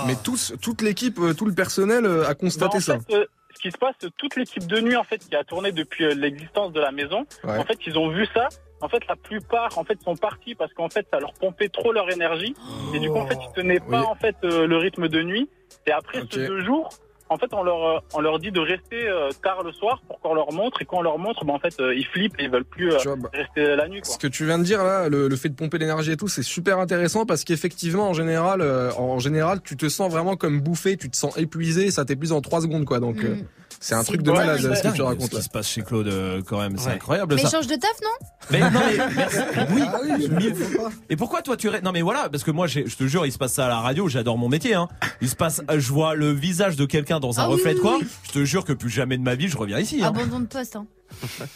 Mais 0.06 0.14
tous, 0.22 0.54
toute 0.62 0.82
l'équipe, 0.82 1.18
euh, 1.18 1.34
tout 1.34 1.44
le 1.46 1.54
personnel 1.54 2.04
euh, 2.06 2.24
a 2.24 2.28
Bah, 2.28 2.34
constaté 2.34 2.76
en 2.76 2.80
ça. 2.80 2.98
euh, 3.10 3.24
ce 3.54 3.60
qui 3.62 3.70
se 3.70 3.78
passe, 3.78 3.94
toute 4.18 4.36
l'équipe 4.36 4.66
de 4.66 4.80
nuit 4.80 4.96
en 4.96 5.04
fait 5.04 5.18
qui 5.18 5.34
a 5.36 5.44
tourné 5.44 5.72
depuis 5.72 6.12
l'existence 6.14 6.72
de 6.72 6.80
la 6.80 6.90
maison, 6.92 7.24
Ouais. 7.44 7.56
en 7.58 7.64
fait 7.64 7.78
ils 7.86 7.96
ont 7.98 8.08
vu 8.10 8.26
ça. 8.34 8.48
En 8.80 8.88
fait, 8.88 9.06
la 9.08 9.16
plupart 9.16 9.78
en 9.78 9.84
fait 9.84 9.98
sont 10.02 10.16
partis 10.16 10.54
parce 10.54 10.72
qu'en 10.74 10.90
fait 10.90 11.06
ça 11.10 11.18
leur 11.18 11.32
pompait 11.34 11.68
trop 11.70 11.92
leur 11.92 12.10
énergie 12.10 12.54
et 12.94 12.98
du 12.98 13.08
coup 13.08 13.16
en 13.18 13.26
fait 13.26 13.38
ils 13.40 13.52
tenaient 13.54 13.80
pas 13.80 14.00
Oui. 14.00 14.06
en 14.06 14.14
fait 14.16 14.36
euh, 14.44 14.66
le 14.66 14.76
rythme 14.76 15.08
de 15.08 15.22
nuit. 15.22 15.48
Et 15.86 15.92
après 15.92 16.20
Ok. 16.20 16.28
ce 16.32 16.38
deux 16.40 16.64
jours, 16.64 16.88
en 17.28 17.38
fait 17.38 17.52
on 17.52 17.62
leur 17.62 17.84
euh, 17.84 17.98
on 18.14 18.20
leur 18.20 18.38
dit 18.38 18.50
de 18.50 18.60
rester 18.60 19.08
euh, 19.08 19.30
tard 19.42 19.62
le 19.62 19.72
soir 19.72 20.02
pour 20.06 20.20
qu'on 20.20 20.34
leur 20.34 20.52
montre 20.52 20.82
et 20.82 20.84
quand 20.84 20.98
on 20.98 21.02
leur 21.02 21.18
montre, 21.18 21.44
bah, 21.44 21.52
en 21.54 21.58
fait 21.58 21.74
euh, 21.80 21.94
ils 21.94 22.06
flippent 22.06 22.38
et 22.38 22.44
ils 22.44 22.50
veulent 22.50 22.64
plus 22.64 22.92
euh, 22.92 22.98
vois, 23.04 23.16
bah, 23.16 23.30
rester 23.32 23.76
la 23.76 23.88
nuit. 23.88 24.00
Quoi. 24.00 24.12
Ce 24.12 24.18
que 24.18 24.26
tu 24.26 24.44
viens 24.44 24.58
de 24.58 24.64
dire 24.64 24.84
là, 24.84 25.08
le, 25.08 25.28
le 25.28 25.36
fait 25.36 25.48
de 25.48 25.54
pomper 25.54 25.78
l'énergie 25.78 26.12
et 26.12 26.16
tout, 26.16 26.28
c'est 26.28 26.42
super 26.42 26.78
intéressant 26.78 27.26
parce 27.26 27.44
qu'effectivement, 27.44 28.08
en 28.08 28.14
général, 28.14 28.60
euh, 28.60 28.92
en 28.98 29.18
général, 29.18 29.60
tu 29.62 29.76
te 29.76 29.88
sens 29.88 30.10
vraiment 30.12 30.36
comme 30.36 30.60
bouffé, 30.60 30.96
tu 30.96 31.10
te 31.10 31.16
sens 31.16 31.36
épuisé, 31.38 31.90
ça 31.90 32.04
t'épuise 32.04 32.32
en 32.32 32.40
trois 32.40 32.60
secondes, 32.60 32.84
quoi. 32.84 33.00
Donc, 33.00 33.24
euh, 33.24 33.36
c'est 33.84 33.94
un 33.94 34.02
truc 34.02 34.22
de 34.22 34.30
malade 34.32 34.58
C'est 34.62 34.74
ce 34.76 34.82
que 34.82 34.94
tu 34.94 35.02
racontes 35.02 35.30
Ce 35.30 35.36
qui 35.36 35.42
se 35.42 35.48
passe 35.50 35.68
chez 35.68 35.82
Claude, 35.82 36.08
euh, 36.08 36.40
quand 36.46 36.58
même, 36.58 36.78
c'est 36.78 36.90
incroyable 36.90 37.34
Mais 37.34 37.42
ça. 37.42 37.50
change 37.50 37.66
de 37.66 37.74
taf, 37.74 37.90
non? 38.02 38.26
Mais 38.50 38.60
non, 38.60 38.70
mais 38.72 38.96
merci. 39.16 39.38
Oui, 39.74 39.82
Ah 39.86 39.98
oui, 40.02 40.28
pas. 40.76 40.88
Et 41.10 41.16
pourquoi 41.16 41.42
toi 41.42 41.56
tu 41.56 41.68
Non 41.82 41.92
mais 41.92 42.00
voilà, 42.02 42.28
parce 42.30 42.44
que 42.44 42.50
moi 42.50 42.66
je 42.66 42.80
te 42.80 43.04
jure, 43.06 43.26
il 43.26 43.32
se 43.32 43.38
passe 43.38 43.52
ça 43.52 43.66
à 43.66 43.68
la 43.68 43.80
radio, 43.80 44.08
j'adore 44.08 44.38
mon 44.38 44.48
métier. 44.48 44.74
Hein. 44.74 44.88
Il 45.20 45.28
se 45.28 45.36
passe, 45.36 45.60
je 45.76 45.92
vois 45.92 46.14
le 46.14 46.30
visage 46.32 46.76
de 46.76 46.86
quelqu'un 46.86 47.20
dans 47.20 47.40
un 47.40 47.44
Ah 47.44 47.46
reflet 47.46 47.72
de 47.74 47.78
oui, 47.78 47.82
quoi. 47.82 47.98
oui. 48.00 48.06
Je 48.24 48.32
te 48.32 48.44
jure 48.44 48.64
que 48.64 48.72
plus 48.72 48.90
jamais 48.90 49.18
de 49.18 49.22
ma 49.22 49.34
vie 49.34 49.48
je 49.48 49.56
reviens 49.58 49.78
ici. 49.78 50.02
Hein. 50.02 50.08
Abandon 50.08 50.40
de 50.40 50.46
poste. 50.46 50.76
Hein. 50.76 50.86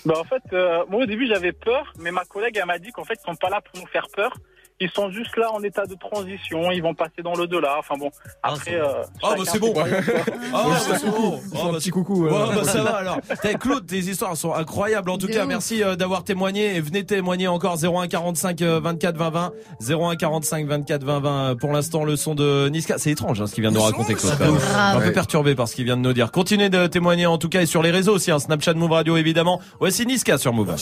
Bah 0.04 0.14
en 0.18 0.24
fait, 0.24 0.42
euh, 0.52 0.84
moi 0.88 1.02
au 1.02 1.06
début 1.06 1.26
j'avais 1.26 1.52
peur, 1.52 1.92
mais 1.98 2.10
ma 2.12 2.24
collègue 2.24 2.56
elle 2.60 2.66
m'a 2.66 2.78
dit 2.78 2.90
qu'en 2.92 3.04
fait 3.04 3.18
ils 3.22 3.26
sont 3.28 3.36
pas 3.36 3.48
là 3.50 3.60
pour 3.60 3.80
nous 3.80 3.88
faire 3.88 4.06
peur. 4.14 4.32
Ils 4.80 4.90
sont 4.90 5.10
juste 5.10 5.36
là 5.36 5.50
en 5.52 5.60
état 5.62 5.86
de 5.86 5.94
transition, 5.96 6.70
ils 6.70 6.80
vont 6.82 6.94
passer 6.94 7.20
dans 7.24 7.34
l'au-delà. 7.34 7.76
Enfin 7.80 7.96
bon, 7.98 8.10
après. 8.42 8.74
euh, 8.74 9.02
Ah 9.24 9.34
bah 9.36 9.38
chacun 9.38 9.50
c'est 9.52 9.58
bon. 9.58 9.74
Ah 10.54 10.62
Bon, 10.62 10.68
bah, 10.70 10.96
c'est 11.00 11.10
bon. 11.10 11.40
Ah, 11.54 11.58
un 11.68 11.72
bah, 11.72 11.78
petit 11.78 11.90
coucou. 11.90 12.24
Ouais, 12.26 12.30
bah 12.30 12.64
ça 12.64 12.82
va 12.82 12.96
alors. 12.96 13.18
Claude, 13.60 13.86
tes 13.86 13.98
histoires 13.98 14.36
sont 14.36 14.54
incroyables. 14.54 15.10
En 15.10 15.18
tout 15.18 15.26
cas, 15.26 15.42
ouf. 15.42 15.48
merci 15.48 15.82
euh, 15.82 15.96
d'avoir 15.96 16.22
témoigné 16.22 16.76
et 16.76 16.80
venez 16.80 17.04
témoigner 17.04 17.48
encore 17.48 17.76
01 17.82 18.06
45 18.06 18.62
euh, 18.62 18.80
24 18.80 19.16
20 19.16 19.30
20 19.30 19.52
01 19.90 20.16
45 20.16 20.66
24 20.66 21.04
20 21.04 21.20
20. 21.20 21.56
Pour 21.56 21.72
l'instant, 21.72 22.04
le 22.04 22.14
son 22.16 22.34
de 22.36 22.68
Niska, 22.68 22.98
c'est 22.98 23.10
étrange 23.10 23.40
hein, 23.40 23.46
ce 23.48 23.54
qu'il 23.54 23.62
vient 23.62 23.70
de 23.72 23.76
nous 23.76 23.82
raconter 23.82 24.14
Claude. 24.14 24.32
Un 24.76 25.00
peu 25.00 25.12
perturbé 25.12 25.54
par 25.56 25.66
ce 25.66 25.74
qu'il 25.74 25.84
vient 25.86 25.96
de 25.96 26.02
nous 26.02 26.12
dire. 26.12 26.30
Continuez 26.30 26.68
de 26.70 26.86
témoigner 26.86 27.26
en 27.26 27.38
tout 27.38 27.48
cas 27.48 27.62
et 27.62 27.66
sur 27.66 27.82
les 27.82 27.90
réseaux 27.90 28.14
aussi, 28.14 28.30
hein, 28.30 28.38
Snapchat 28.38 28.74
Move 28.74 28.92
Radio 28.92 29.16
évidemment. 29.16 29.60
Voici 29.80 30.06
Niska 30.06 30.38
sur 30.38 30.52
Move. 30.52 30.76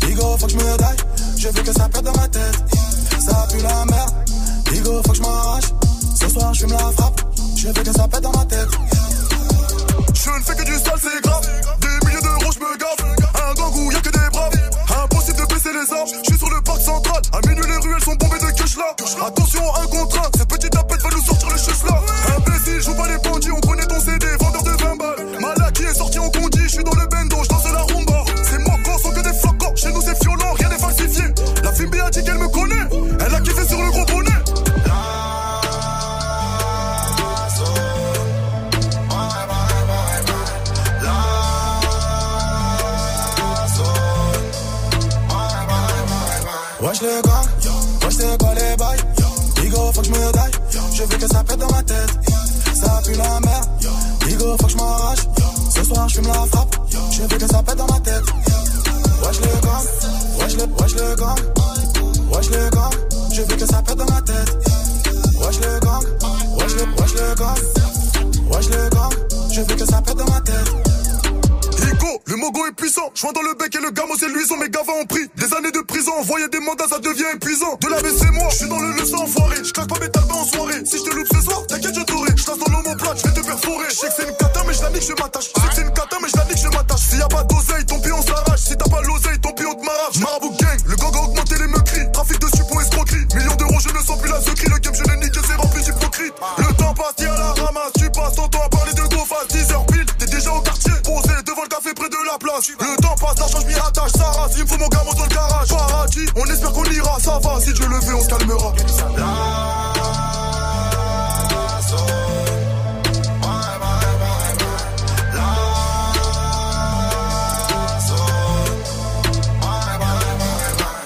Bigo 0.00 0.36
faut 0.38 0.46
que 0.46 0.52
je 0.52 0.56
me 0.56 0.76
daille, 0.76 0.96
je 1.36 1.48
veux 1.48 1.62
que 1.62 1.72
ça 1.72 1.88
pète 1.88 2.02
dans 2.04 2.12
ma 2.12 2.28
tête. 2.28 2.64
Ça 3.20 3.46
pue 3.50 3.62
la 3.62 3.84
merde, 3.84 4.14
Bigo 4.70 5.02
faut 5.04 5.12
que 5.12 5.16
je 5.16 5.22
m'arrache. 5.22 5.64
Ce 6.20 6.28
soir 6.28 6.52
je 6.54 6.60
fume 6.60 6.72
la 6.72 6.78
frappe, 6.78 7.20
je 7.56 7.66
veux 7.68 7.72
que 7.72 7.92
ça 7.92 8.08
pète 8.08 8.22
dans 8.22 8.32
ma 8.32 8.44
tête. 8.44 8.68
Je 10.14 10.30
ne 10.30 10.42
fais 10.44 10.54
que 10.54 10.64
du 10.64 10.72
sale 10.72 11.00
c'est 11.00 11.22
grave, 11.22 11.46
des 11.80 12.06
milliers 12.06 12.20
d'euros 12.22 12.52
je 12.52 12.58
me 12.60 12.76
gave 12.76 13.16
Un 13.48 13.54
gang 13.54 13.74
où 13.74 13.90
y'a 13.92 14.00
que 14.00 14.10
des 14.10 14.30
braves, 14.32 14.52
impossible 15.02 15.38
de 15.38 15.54
baisser 15.54 15.72
les 15.72 15.92
armes. 15.92 16.08
Je 16.24 16.30
suis 16.30 16.38
sur 16.38 16.50
le 16.50 16.60
parc 16.62 16.80
central, 16.80 17.22
à 17.32 17.48
minuit 17.48 17.64
les 17.66 17.76
ruelles 17.78 18.04
sont 18.04 18.14
bombées 18.16 18.38
de 18.38 18.50
cash 18.52 18.76
là. 18.76 18.94
Attention 19.26 19.62
un 19.76 19.86
contre 19.86 20.18
un, 20.18 20.30
cette 20.36 20.48
petite 20.48 20.70
tapette 20.70 21.02
va 21.02 21.10
nous 21.10 21.22
sortir 21.24 21.48
le 21.48 21.56
chus 21.56 21.84
là. 21.88 22.02
Imbécile, 22.36 22.80
joue 22.82 22.94
pas 22.94 23.08
les 23.08 23.18
bandits, 23.18 23.50
on 23.50 23.60
connaît 23.60 23.86
ton 23.86 24.00
CD, 24.00 24.26
vendeur 24.38 24.62
de 24.62 24.70
20 24.70 24.96
balles. 24.96 25.40
Malak 25.40 25.72
qui 25.74 25.82
est 25.84 25.94
sorti 25.94 26.18
en 26.18 26.28
condi, 26.30 26.60
je 26.64 26.68
suis 26.68 26.84
dans 26.84 26.94
le 26.94 27.06
bendo, 27.06 27.36
Wesh 47.00 47.08
les 47.08 47.22
gars, 47.22 47.42
wesh 48.04 48.14
c'est 48.14 48.38
quoi 48.38 48.54
les 48.54 48.76
bails 48.76 49.00
Bigo 49.56 49.90
faut 49.92 50.00
que 50.02 50.06
je 50.06 50.10
me 50.10 50.32
daille, 50.32 50.50
je 50.92 51.02
veux 51.02 51.16
que 51.16 51.26
ça 51.28 51.42
pète 51.44 51.58
dans 51.58 51.70
ma 51.70 51.82
tête. 51.82 52.10
Ça 52.74 53.00
pue 53.02 53.14
la 53.14 53.40
merde, 53.40 53.68
Bigo 54.26 54.56
faut 54.60 54.66
que 54.66 54.72
je 54.72 54.76
m'arrache 54.76 55.18
Ce 55.74 55.84
soir 55.84 56.08
je 56.10 56.16
fume 56.16 56.26
la 56.26 56.34
frappe, 56.34 56.76
je 57.10 57.22
veux 57.22 57.38
que 57.38 57.46
ça 57.46 57.62
pète 57.62 57.76
dans 57.76 57.86
ma 57.86 58.00
tête. 58.00 58.22
Wesh 59.24 59.40
les 59.40 59.60
gars, 59.62 59.82
wesh 60.40 60.56
les, 60.56 60.64
wesh 60.64 60.94
les 60.94 61.16
gars 61.16 61.34
Wesh 62.34 62.50
les 62.50 62.70
gars, 62.70 62.90
je 63.32 63.42
veux 63.42 63.56
que 63.56 63.66
ça 63.66 63.82
pète 63.82 63.96
dans 63.96 64.04
ma 64.04 64.20
tête. 64.20 64.58
Wesh 65.40 65.56
les 65.60 65.80
gars, 65.80 66.00
wesh 66.58 66.74
les, 66.74 67.02
wesh 67.02 67.14
les 67.14 67.34
gars 67.38 67.54
Wesh 68.50 68.68
les 68.68 68.90
gars, 68.90 69.08
je 69.50 69.60
veux 69.62 69.76
que 69.76 69.86
ça 69.86 70.02
pète 70.02 70.16
dans 70.16 70.30
ma 70.30 70.40
tête. 70.42 70.70
Higo, 71.78 72.20
le 72.26 72.36
mogo 72.36 72.66
est 72.66 72.72
puissant. 72.72 73.10
Joint 73.14 73.32
dans 73.32 73.42
le 73.42 73.54
bec 73.54 73.74
et 73.74 73.80
le 73.80 73.90
gamo 73.90 74.12
c'est 74.18 74.28
luisant. 74.28 74.58
Mes 74.58 74.68
gavas 74.68 74.92
ont 75.00 75.06
pris 75.06 75.29
Envoyer 76.20 76.48
des 76.48 76.60
mandats, 76.60 76.84
ça 76.86 76.98
devient 76.98 77.32
épuisant. 77.34 77.78
De 77.80 77.88
la 77.88 77.96
c'est 77.96 78.30
moi, 78.30 78.46
je 78.50 78.56
suis 78.56 78.68
dans 78.68 78.78
le 78.78 78.92
leçon 78.92 79.16
enfoiré. 79.16 79.56
Je 79.64 79.72
claque 79.72 79.88
pas 79.88 79.98
mes 80.00 80.10
talbans 80.10 80.40
en 80.40 80.44
soirée. 80.44 80.84
Si 80.84 80.98
je 80.98 81.04
te 81.04 81.16
loupe 81.16 81.26
ce 81.32 81.40
soir, 81.40 81.66
t'inquiète, 81.66 81.94
je 81.94 82.02
t'aurai. 82.02 82.28
Je 82.36 82.44
dans 82.44 82.76
l'homoplate, 82.76 83.22
je 83.24 83.28
vais 83.28 83.40
te 83.40 83.46
perforer. 83.46 83.86
Je 83.88 83.94
sais 83.94 84.08
que 84.08 84.12
c'est 84.18 84.28
une 84.28 84.36
cata, 84.36 84.60
mais 84.66 84.74
je 84.74 84.82
la 84.82 84.90
nique, 84.90 85.02
je 85.02 85.14
m'attache. 85.14 85.48
Je 85.48 85.68
que 85.68 85.74
c'est 85.74 85.80
une 85.80 85.92
cata, 85.94 86.18
mais 86.20 86.28
je 86.28 86.36
la 86.36 86.44
nique, 86.44 86.58
je 86.58 86.68
m'attache. 86.68 87.00
S'il 87.08 87.18
y 87.20 87.22
a 87.22 87.28
pas 87.28 87.42
d'oseille, 87.44 87.86
ton 87.86 88.00
pion 88.00 88.20
s'arrache. 88.20 88.49
Le 102.68 103.00
temps 103.00 103.14
passe, 103.14 103.38
l'argent, 103.38 103.58
je 103.62 103.66
m'y 103.66 103.74
attache. 103.74 104.12
Ça 104.12 104.24
rase, 104.32 104.52
il 104.58 104.78
mon 104.78 104.88
gamin 104.88 105.12
dans 105.16 105.22
le 105.22 105.28
garage. 105.28 105.68
On 106.36 106.44
espère 106.44 106.72
qu'on 106.72 106.84
ira. 106.84 107.18
Ça 107.18 107.38
va, 107.38 107.58
si 107.58 107.72
Dieu 107.72 107.86
le 107.86 107.98
veut, 108.00 108.14
on 108.14 108.22
se 108.22 108.28
calmera. 108.28 108.72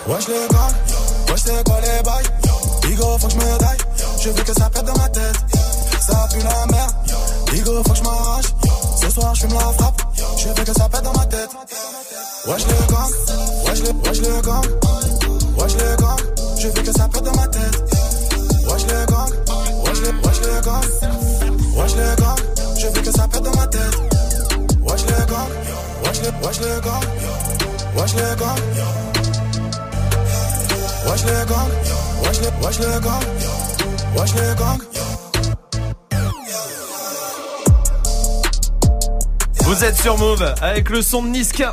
Wesh 0.06 0.28
les 0.28 0.34
gars, 0.50 0.68
wesh 1.30 1.40
c'est 1.46 1.64
quoi 1.64 1.80
les 1.80 2.02
bails 2.02 2.24
Bigo 2.82 3.18
faut 3.18 3.26
que 3.26 3.32
je 3.32 3.38
me 3.38 3.58
daille, 3.58 3.78
je 4.20 4.28
veux 4.28 4.42
que 4.44 4.52
ça 4.52 4.68
pète 4.68 4.84
Wesh 12.46 12.66
les 12.66 12.86
gars, 12.92 13.08
wesh 13.66 13.80
les, 13.82 13.92
wesh 14.06 14.20
les 14.20 14.42
gars 14.42 14.60
Wesh 15.56 15.72
les 15.74 15.96
gars, 15.96 16.16
je 16.58 16.68
veux 16.68 16.82
que 16.82 16.92
ça 16.92 17.08
pète 17.08 17.22
dans 17.22 17.34
ma 17.34 17.46
tête. 17.48 17.84
Wesh 18.68 18.82
les 18.82 19.06
gars, 19.06 19.26
wesh 19.84 20.00
les, 20.00 20.12
wesh 20.26 20.40
les 20.40 20.60
gars 20.64 20.80
Wesh 21.76 21.94
les 21.96 22.22
gars, 22.22 22.36
je 22.78 22.86
veux 22.86 23.02
que 23.02 23.12
ça 23.12 23.28
pète 23.28 23.42
dans 23.42 23.56
ma 23.56 23.66
tête. 23.66 23.96
Wesh 24.82 25.02
les 25.06 25.26
gars, 25.26 25.48
wesh 26.04 26.20
les, 26.20 26.46
wesh 26.46 26.60
les 26.60 26.80
gars 26.84 27.00
Wesh 27.96 28.14
les 28.14 28.36
gars 28.38 28.54
Wesh 31.06 31.22
les 31.24 31.46
gangs, 31.46 31.70
wesh 32.24 32.40
les, 32.40 32.66
wesh 32.66 32.78
les 32.78 33.00
gangs, 33.00 33.24
wesh 34.16 34.34
les 34.34 34.54
gangs. 34.56 34.80
Vous 39.60 39.84
êtes 39.84 39.96
sur 40.00 40.18
Move 40.18 40.54
avec 40.60 40.90
le 40.90 41.02
son 41.02 41.22
de 41.22 41.28
Niska. 41.28 41.70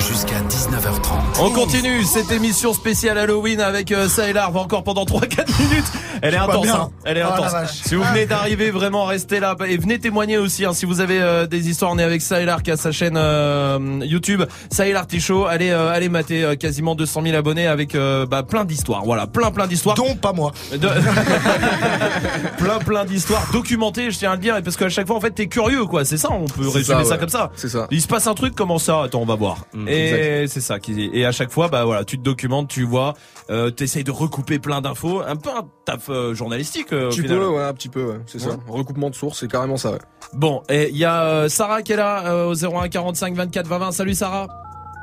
Jusqu'à 0.00 0.40
19h30. 0.40 1.40
On 1.40 1.50
continue 1.50 2.02
cette 2.04 2.32
émission 2.32 2.72
spéciale 2.72 3.18
Halloween 3.18 3.60
avec 3.60 3.92
euh, 3.92 4.08
ça 4.08 4.28
et 4.28 4.32
Larve 4.32 4.56
encore 4.56 4.82
pendant 4.82 5.04
3-4 5.04 5.62
minutes 5.62 5.92
Elle 6.22 6.34
est 6.34 6.38
intense, 6.38 6.68
hein. 6.68 6.90
Elle 7.04 7.18
est 7.18 7.22
Oh, 7.24 7.32
intense. 7.32 7.72
Si 7.84 7.94
vous 7.94 8.02
venez 8.04 8.26
d'arriver, 8.26 8.70
vraiment 8.70 9.04
restez 9.04 9.40
là 9.40 9.54
et 9.66 9.76
venez 9.76 9.98
témoigner 9.98 10.38
aussi. 10.38 10.64
Hein, 10.64 10.72
si 10.72 10.86
vous 10.86 11.00
avez 11.00 11.20
euh, 11.20 11.46
des 11.46 11.68
histoires, 11.68 11.90
on 11.92 11.98
est 11.98 12.02
avec 12.02 12.22
Saïlar 12.22 12.62
qui 12.62 12.70
a 12.70 12.76
sa 12.76 12.92
chaîne 12.92 13.16
euh, 13.16 14.00
YouTube, 14.02 14.42
Saïlar 14.70 15.06
Ticho. 15.06 15.46
Allez, 15.46 15.70
euh, 15.70 15.90
allez 15.92 16.08
mater 16.08 16.44
euh, 16.44 16.54
quasiment 16.56 16.94
200 16.94 17.22
000 17.24 17.36
abonnés 17.36 17.66
avec 17.66 17.94
euh, 17.94 18.26
bah, 18.26 18.42
plein 18.42 18.64
d'histoires. 18.64 19.04
Voilà, 19.04 19.26
plein 19.26 19.50
plein 19.50 19.66
d'histoires. 19.66 19.96
Dont 19.96 20.16
pas 20.16 20.32
moi. 20.32 20.52
De- 20.72 20.88
plein 22.58 22.78
plein 22.78 23.04
d'histoires 23.04 23.46
documentées, 23.52 24.10
je 24.10 24.18
tiens 24.18 24.32
à 24.32 24.34
le 24.34 24.40
dire, 24.40 24.56
et 24.56 24.62
parce 24.62 24.76
qu'à 24.76 24.88
chaque 24.88 25.06
fois 25.06 25.16
en 25.16 25.20
fait 25.20 25.30
t'es 25.30 25.46
curieux 25.46 25.84
quoi. 25.84 26.04
C'est 26.04 26.16
ça, 26.18 26.30
on 26.30 26.44
peut 26.46 26.68
résumer 26.68 26.84
ça, 26.84 27.04
ça 27.04 27.10
ouais. 27.14 27.18
comme 27.18 27.28
ça. 27.28 27.50
C'est 27.56 27.68
ça. 27.68 27.86
Il 27.90 28.00
se 28.02 28.08
passe 28.08 28.26
un 28.26 28.34
truc, 28.34 28.54
comment 28.54 28.78
ça? 28.78 29.02
Attends, 29.04 29.20
on 29.22 29.26
va 29.26 29.34
voir. 29.34 29.66
Mm, 29.74 29.88
et 29.88 30.44
c'est 30.48 30.60
ça 30.60 30.78
qui 30.78 31.10
et 31.12 31.24
à 31.26 31.32
chaque 31.32 31.50
fois 31.50 31.68
bah 31.68 31.84
voilà, 31.84 32.04
tu 32.04 32.18
te 32.18 32.22
documentes, 32.22 32.68
tu 32.68 32.84
vois, 32.84 33.14
euh, 33.50 33.70
t'essayes 33.70 34.04
de 34.04 34.10
recouper 34.10 34.58
plein 34.58 34.80
d'infos, 34.80 35.22
un 35.22 35.36
peu 35.36 35.50
un 35.50 35.68
taf 35.84 36.08
euh, 36.10 36.34
journalistique 36.34 36.92
euh, 36.92 37.06
Un 37.06 37.10
petit 37.10 37.22
peu, 37.22 37.46
ouais, 37.46 37.62
un 37.62 37.72
petit 37.72 37.88
peu, 37.88 38.04
ouais, 38.04 38.20
c'est 38.26 38.38
ça. 38.38 38.50
Recoupement 38.66 39.10
de 39.10 39.14
sources, 39.14 39.40
c'est 39.40 39.50
carrément 39.50 39.76
ça, 39.76 39.92
ouais. 39.92 39.98
Bon, 40.34 40.62
et 40.68 40.90
il 40.90 40.96
y 40.96 41.04
a 41.04 41.24
euh, 41.24 41.48
Sarah 41.48 41.82
qui 41.82 41.92
est 41.92 41.96
là 41.96 42.26
euh, 42.26 42.46
au 42.50 42.54
01 42.54 42.88
45 42.88 43.34
24 43.34 43.66
20 43.66 43.78
20. 43.78 43.92
Salut 43.92 44.14
Sarah. 44.14 44.46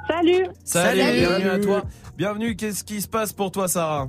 Salut 0.08 0.46
Salut, 0.64 1.02
bienvenue 1.02 1.50
à 1.50 1.60
toi. 1.60 1.84
Bienvenue, 2.18 2.56
qu'est-ce 2.56 2.84
qui 2.84 3.02
se 3.02 3.08
passe 3.08 3.34
pour 3.34 3.52
toi 3.52 3.68
Sarah? 3.68 4.08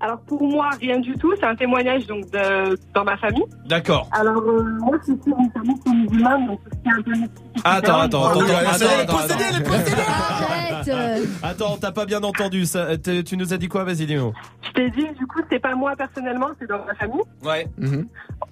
Alors 0.00 0.20
pour 0.20 0.42
moi, 0.42 0.70
rien 0.80 0.98
du 0.98 1.14
tout. 1.14 1.32
C'est 1.36 1.44
un 1.44 1.54
témoignage 1.54 2.06
donc 2.06 2.30
de, 2.30 2.78
dans 2.94 3.04
ma 3.04 3.16
famille. 3.18 3.44
D'accord. 3.66 4.08
Alors 4.12 4.42
euh, 4.42 4.62
moi, 4.80 4.96
c'est 5.02 5.22
sur 5.22 5.36
une 5.38 5.50
famille 5.50 5.78
qui 5.84 5.90
est 5.90 5.94
musulmane, 5.94 6.46
donc 6.46 6.60
tout 6.64 6.70
ce 6.72 6.78
qui 6.82 6.88
est 6.88 6.92
un 6.98 7.02
peu 7.02 7.10
mystique, 7.10 7.46
etc. 7.56 7.62
Attends, 7.64 7.98
attends, 8.00 8.26
attends, 8.28 8.40
oui, 8.40 8.50
attends, 8.50 8.86
attends, 9.02 9.18
attends. 9.18 10.50
Attends, 11.42 11.76
t'as 11.78 11.92
pas 11.92 12.06
bien 12.06 12.22
entendu 12.22 12.64
ça. 12.64 12.96
Tu 12.98 13.36
nous 13.36 13.52
as 13.52 13.58
dit 13.58 13.68
quoi? 13.68 13.84
Vas-y, 13.84 14.06
dis-nous. 14.06 14.32
Je 14.62 14.70
t'ai 14.72 14.90
dit, 14.90 15.06
du 15.18 15.26
coup, 15.26 15.40
c'est 15.50 15.58
pas 15.58 15.74
moi 15.74 15.94
personnellement, 15.96 16.48
c'est 16.58 16.66
dans 16.68 16.84
ma 16.84 16.94
famille. 16.94 17.20
Ouais. 17.44 17.66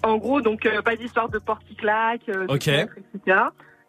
En 0.03 0.17
gros, 0.17 0.41
donc 0.41 0.65
euh, 0.65 0.81
pas 0.81 0.95
d'histoire 0.95 1.29
de 1.29 1.39
porte 1.39 1.63
qui 1.67 1.75
claque, 1.75 2.21
euh, 2.29 2.45
de 2.47 2.53
Ok. 2.53 2.67
etc. 2.67 3.39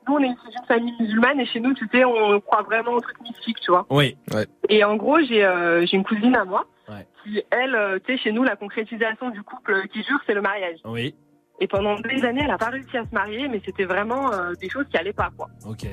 Nous, 0.09 0.15
on 0.15 0.19
est 0.21 0.29
d'une 0.29 0.67
famille 0.67 0.95
musulmane 0.99 1.39
et 1.41 1.47
chez 1.47 1.61
nous, 1.61 1.75
tu 1.75 1.87
sais, 1.93 2.05
on 2.05 2.41
croit 2.41 2.63
vraiment 2.63 2.93
aux 2.93 3.01
trucs 3.01 3.21
mystiques, 3.21 3.61
tu 3.61 3.71
vois. 3.71 3.87
Oui. 3.91 4.17
Ouais. 4.33 4.47
Et 4.69 4.83
en 4.83 4.97
gros, 4.97 5.19
j'ai 5.21 5.45
euh, 5.45 5.85
j'ai 5.87 5.97
une 5.99 6.05
cousine 6.05 6.35
à 6.35 6.45
moi 6.45 6.65
Ouais. 6.91 7.07
qui, 7.25 7.43
elle, 7.51 7.75
euh, 7.75 7.99
tu 8.05 8.17
sais, 8.17 8.23
chez 8.25 8.33
nous, 8.33 8.43
la 8.43 8.57
concrétisation 8.57 9.31
du 9.31 9.43
couple 9.43 9.87
qui 9.93 10.03
jure, 10.03 10.19
c'est 10.27 10.35
le 10.35 10.43
mariage. 10.43 10.79
Oui. 10.85 11.15
Et 11.61 11.67
pendant 11.69 11.95
des 12.01 12.25
années, 12.25 12.41
elle 12.45 12.51
a 12.51 12.59
pas 12.59 12.71
réussi 12.71 12.97
à 12.97 13.05
se 13.05 13.15
marier, 13.15 13.47
mais 13.49 13.61
c'était 13.65 13.85
vraiment 13.85 14.33
euh, 14.33 14.53
des 14.61 14.69
choses 14.69 14.87
qui 14.91 14.97
allaient 14.97 15.13
pas, 15.13 15.31
quoi. 15.37 15.47
Ok. 15.67 15.87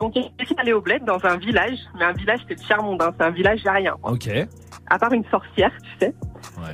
Donc, 0.00 0.16
elle 0.16 0.24
est 0.38 0.60
allée 0.60 0.72
au 0.72 0.80
bled 0.80 1.04
dans 1.04 1.24
un 1.24 1.36
village, 1.36 1.78
mais 1.96 2.04
un 2.04 2.12
village, 2.12 2.40
c'est 2.48 2.54
le 2.58 2.60
tiers-monde, 2.60 3.00
hein, 3.00 3.12
c'est 3.16 3.24
un 3.24 3.30
village 3.30 3.60
rien, 3.64 3.94
quoi. 4.02 4.12
Ok. 4.12 4.28
À 4.90 4.98
part 4.98 5.12
une 5.12 5.24
sorcière, 5.26 5.70
tu 5.82 5.90
sais. 6.06 6.14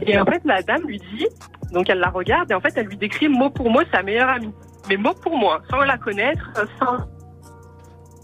Et 0.06 0.18
en 0.18 0.24
fait, 0.24 0.40
la 0.46 0.62
dame 0.62 0.82
lui 0.86 0.98
dit, 0.98 1.26
donc 1.70 1.88
elle 1.90 1.98
la 2.00 2.08
regarde, 2.08 2.50
et 2.50 2.54
en 2.54 2.60
fait, 2.60 2.72
elle 2.76 2.86
lui 2.86 2.96
décrit 2.96 3.28
mot 3.28 3.50
pour 3.50 3.70
mot 3.70 3.82
sa 3.92 4.02
meilleure 4.02 4.30
amie. 4.30 4.52
Mais 4.88 4.96
mot 4.96 5.12
pour 5.12 5.36
mot, 5.36 5.50
hein, 5.50 5.60
sans 5.70 5.80
la 5.84 5.98
connaître, 5.98 6.50
euh, 6.56 6.64
sans 6.78 6.96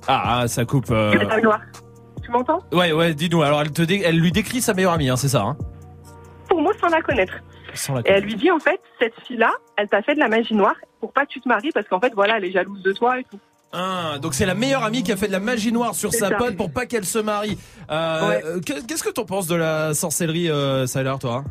Ah, 0.09 0.41
ah, 0.41 0.49
ça 0.49 0.65
coupe. 0.65 0.91
euh. 0.91 1.13
Tu 2.27 2.31
m'entends 2.33 2.59
Ouais, 2.73 2.93
ouais, 2.93 3.15
dis-nous. 3.15 3.43
Alors, 3.43 3.63
elle 3.63 3.71
te 3.73 3.83
dé- 3.83 4.03
elle 4.05 4.19
lui 4.19 4.33
décrit 4.33 4.61
sa 4.61 4.75
meilleure 4.75 4.93
amie, 4.93 5.09
hein, 5.09 5.17
c'est 5.17 5.29
ça, 5.29 5.43
hein 5.43 5.57
Pour 6.49 6.61
mot, 6.61 6.73
sans 6.81 6.89
la 6.89 7.01
connaître. 7.01 7.35
Sans 7.75 7.95
la 7.95 8.01
Et 8.01 8.05
elle 8.11 8.25
lui 8.25 8.35
dit, 8.35 8.51
en 8.51 8.59
fait, 8.59 8.81
cette 9.01 9.15
fille-là, 9.27 9.53
elle 9.77 9.89
t'a 9.89 10.03
fait 10.03 10.15
de 10.15 10.19
la 10.21 10.29
magie 10.29 10.55
noire 10.55 10.75
pour 11.01 11.13
pas 11.13 11.23
que 11.27 11.31
tu 11.31 11.41
te 11.41 11.49
maries, 11.49 11.71
parce 11.73 11.87
qu'en 11.89 12.01
fait, 12.01 12.13
voilà, 12.15 12.37
elle 12.39 12.45
est 12.45 12.53
jalouse 12.53 12.83
de 12.83 12.93
toi 12.93 13.19
et 13.21 13.25
tout. 13.25 13.39
Ah, 13.73 14.19
donc 14.21 14.35
c'est 14.35 14.47
la 14.47 14.55
meilleure 14.55 14.85
amie 14.85 15.03
qui 15.03 15.13
a 15.13 15.17
fait 15.17 15.27
de 15.27 15.33
la 15.33 15.41
magie 15.41 15.73
noire 15.73 15.95
sur 15.95 16.13
sa 16.13 16.29
ça. 16.31 16.35
pote 16.37 16.57
pour 16.57 16.73
pas 16.73 16.87
qu'elle 16.87 17.05
se 17.05 17.19
marie. 17.19 17.59
Euh, 17.91 18.29
Ouais. 18.29 18.43
Qu'est-ce 18.87 19.03
que 19.03 19.11
t'en 19.11 19.25
penses 19.25 19.47
de 19.49 19.57
la 19.57 19.93
sorcellerie, 19.93 20.49
euh, 20.51 20.87
Sailor, 20.87 21.19
toi? 21.19 21.45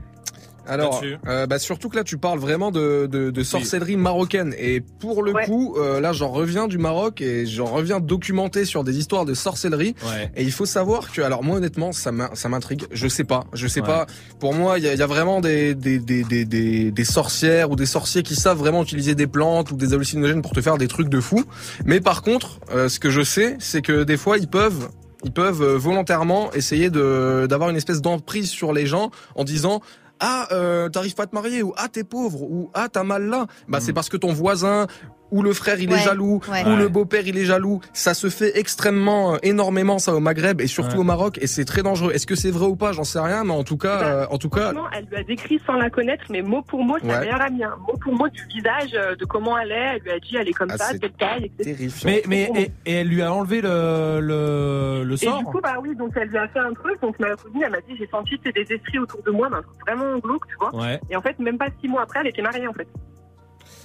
Alors, 0.68 1.02
euh, 1.28 1.46
bah 1.48 1.60
surtout 1.60 1.90
que 1.90 1.96
là, 1.96 2.04
tu 2.04 2.18
parles 2.18 2.40
vraiment 2.40 2.72
de, 2.72 3.08
de, 3.12 3.30
de 3.30 3.44
sorcellerie 3.44 3.98
marocaine. 3.98 4.54
Et 4.58 4.82
pour 4.82 5.24
le 5.24 5.34
coup, 5.46 5.76
euh, 5.78 6.00
là, 6.00 6.12
j'en 6.14 6.30
reviens 6.30 6.68
du 6.68 6.78
Maroc 6.78 7.22
et 7.22 7.46
j'en 7.46 7.66
reviens 7.66 8.00
documenté 8.00 8.66
sur 8.66 8.84
des 8.84 8.98
histoires 8.98 9.26
de 9.26 9.34
sorcellerie. 9.34 9.96
Ouais. 10.06 10.32
Et 10.36 10.44
il 10.44 10.52
faut 10.52 10.66
savoir 10.66 11.12
que, 11.12 11.22
alors 11.22 11.44
moi, 11.44 11.58
honnêtement, 11.58 11.92
ça 11.92 12.12
m'in- 12.12 12.30
ça 12.34 12.50
m'intrigue. 12.50 12.84
Je 12.92 13.08
sais 13.08 13.24
pas, 13.24 13.46
je 13.54 13.68
sais 13.68 13.82
Ouais. 13.82 13.88
pas. 13.88 14.06
Pour 14.40 14.54
moi, 14.54 14.78
il 14.80 14.84
y 14.86 14.88
a, 14.88 14.94
il 14.94 15.00
y 15.00 15.04
a 15.04 15.08
vraiment 15.08 15.42
des, 15.42 15.76
des, 15.76 16.00
des, 16.00 16.24
des, 16.24 16.46
des, 16.46 16.92
des 16.92 17.04
sorcières 17.06 17.70
ou 17.72 17.76
des 17.76 17.86
sorciers 17.86 18.24
qui 18.24 18.36
savent 18.36 18.58
vraiment 18.58 18.82
utiliser 18.84 19.16
des 19.16 19.28
plantes 19.28 19.72
ou 19.72 19.76
des 19.76 19.94
hallucinogènes 19.94 20.42
pour 20.42 20.52
te 20.54 20.62
faire 20.62 20.78
des 20.78 20.88
trucs 20.88 21.10
de 21.10 21.20
fou. 21.20 21.44
Mais 21.86 22.02
par 22.02 22.22
contre, 22.22 22.60
euh, 22.74 22.90
ce 22.90 23.00
que 23.00 23.10
je 23.10 23.22
sais, 23.22 23.56
c'est 23.60 23.82
que 23.82 24.04
des 24.04 24.18
fois, 24.18 24.38
ils 24.38 24.48
peuvent 24.48 24.90
ils 25.24 25.32
peuvent 25.32 25.64
euh, 25.64 25.76
volontairement 25.78 26.52
essayer 26.54 26.92
de 26.92 27.48
d'avoir 27.50 27.70
une 27.72 27.78
espèce 27.78 28.00
d'emprise 28.02 28.50
sur 28.50 28.74
les 28.74 28.86
gens 28.86 29.10
en 29.36 29.44
disant 29.44 29.82
ah 30.20 30.48
euh, 30.52 30.90
t'arrives 30.90 31.16
pas 31.16 31.24
à 31.24 31.28
te 31.28 31.36
marier 31.36 31.64
ou 31.64 31.74
ah 31.78 31.88
t'es 31.88 32.04
pauvre 32.04 32.44
ou 32.44 32.70
ah 32.74 32.88
t'as 32.92 33.04
mal 33.04 33.28
là 33.28 33.48
bah 33.68 33.80
c'est 33.80 33.94
parce 33.94 34.10
que 34.10 34.18
ton 34.18 34.34
voisin 34.34 34.88
ou 35.32 35.42
le 35.42 35.54
frère 35.54 35.80
il 35.80 35.90
Ouais, 35.92 35.98
est 35.98 36.04
jaloux 36.04 36.40
ouais. 36.50 36.64
ou 36.66 36.70
Ouais. 36.70 36.76
le 36.76 36.88
beau-père 36.88 37.24
il 37.28 37.38
est 37.38 37.46
jaloux 37.46 37.82
ça 37.94 38.14
se 38.14 38.30
fait 38.30 38.58
extrêmement 38.60 39.34
euh, 39.34 39.38
énormément 39.44 39.98
ça 40.00 40.14
au 40.14 40.20
Maghreb 40.20 40.62
et 40.62 40.68
surtout 40.68 40.96
Ouais. 40.96 41.00
au 41.02 41.04
Maroc 41.04 41.38
et 41.42 41.48
c'est 41.48 41.66
très 41.66 41.82
dangereux 41.84 42.12
est-ce 42.14 42.28
que 42.28 42.36
c'est 42.36 42.52
vrai 42.52 42.68
ou 42.68 42.76
pas? 42.76 42.92
J'en 42.92 43.04
sais 43.04 43.20
rien 43.20 43.44
mais 43.44 43.54
en 43.54 43.64
tout 43.64 43.78
cas 43.78 44.02
euh, 44.04 44.26
en 44.30 44.38
tout 44.38 44.50
cas 44.50 44.72
elle 44.94 45.06
lui 45.06 45.16
a 45.18 45.24
décrit 45.24 45.60
sans 45.66 45.74
la 45.74 45.90
connaître, 45.90 46.24
mais 46.30 46.42
mot 46.42 46.62
pour 46.62 46.84
mot, 46.84 46.98
sa 47.00 47.06
Ouais. 47.06 47.20
meilleure 47.22 47.42
amie. 47.42 47.64
hein. 47.64 47.76
Mot 47.88 47.98
pour 48.02 48.14
mot 48.14 48.30
du 48.30 48.46
visage, 48.46 48.92
euh, 48.94 49.16
de 49.16 49.26
comment 49.26 49.58
elle 49.58 49.72
est. 49.72 49.96
Elle 49.96 50.02
lui 50.04 50.12
a 50.12 50.20
dit, 50.20 50.36
elle 50.40 50.48
est 50.50 50.54
comme 50.54 50.70
Ah, 50.72 50.78
ça, 50.78 50.86
c'est 50.92 51.00
telle 51.00 51.12
taille, 51.14 51.46
etc. 51.46 51.76
terrifiant 51.76 52.10
Mais, 52.10 52.24
mais 52.28 52.50
et, 52.56 52.72
et 52.92 52.94
elle 53.02 53.08
lui 53.08 53.22
a 53.22 53.34
enlevé 53.34 53.62
le, 53.62 54.20
le, 54.22 55.04
le 55.06 55.14
Et 55.16 55.18
sort? 55.18 55.40
du 55.40 55.46
coup, 55.46 55.60
bah 55.62 55.76
oui, 55.82 55.96
donc 55.96 56.12
elle 56.16 56.30
lui 56.30 56.38
a 56.38 56.48
fait 56.48 56.60
un 56.60 56.74
truc. 56.74 57.02
Donc 57.02 57.20
ma 57.20 57.36
cousine, 57.36 57.62
elle 57.66 57.72
m'a 57.72 57.82
dit, 57.82 57.96
j'ai 57.98 58.08
senti 58.08 58.40
c'est 58.44 58.54
des 58.54 58.72
esprits 58.74 59.00
autour 59.00 59.22
de 59.24 59.32
moi, 59.32 59.48
mais 59.50 59.58
un 59.58 59.62
truc 59.62 59.76
vraiment 59.88 60.18
glauque, 60.20 60.48
tu 60.48 60.56
vois. 60.60 60.76
Ouais. 60.76 61.00
Et 61.10 61.16
en 61.16 61.22
fait, 61.22 61.38
même 61.40 61.58
pas 61.58 61.68
six 61.82 61.88
mois 61.88 62.04
après, 62.04 62.20
elle 62.22 62.28
était 62.28 62.42
mariée, 62.42 62.68
en 62.68 62.74
fait. 62.74 62.88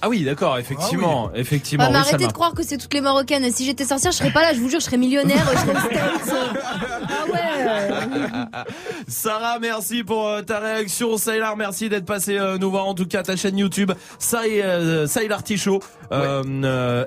Ah 0.02 0.08
oui, 0.08 0.24
d'accord, 0.24 0.58
effectivement, 0.58 1.30
effectivement. 1.34 1.84
Ouais, 1.84 1.90
mais 1.90 1.98
oui, 1.98 2.04
arrêtez 2.08 2.26
de 2.26 2.32
croire 2.32 2.54
que 2.54 2.62
c'est 2.62 2.78
toutes 2.78 2.94
les 2.94 3.00
Marocaines. 3.00 3.50
Si 3.52 3.64
j'étais 3.64 3.84
sorcière, 3.84 4.12
je 4.12 4.16
serais 4.18 4.32
pas 4.32 4.42
là, 4.42 4.54
je 4.54 4.60
vous 4.60 4.68
jure, 4.70 4.80
je 4.80 4.84
serais 4.86 4.96
millionnaire, 4.96 5.44
je 5.52 5.58
serais. 5.58 5.74
Ah 7.12 7.24
ouais. 7.32 7.40
Sarah, 9.08 9.58
merci 9.60 10.04
pour 10.04 10.28
euh, 10.28 10.42
ta 10.42 10.60
réaction. 10.60 11.16
Sailor, 11.18 11.56
merci 11.56 11.88
d'être 11.88 12.04
passé 12.06 12.38
euh, 12.38 12.56
nous 12.56 12.70
voir 12.70 12.86
en 12.86 12.94
tout 12.94 13.06
cas 13.06 13.22
ta 13.22 13.34
chaîne 13.36 13.58
YouTube. 13.58 13.90
Sai, 14.18 14.62
euh, 14.62 15.06
Sailor 15.06 15.42
T-Show. 15.42 15.80
Euh, 16.12 16.42
euh, 16.64 17.04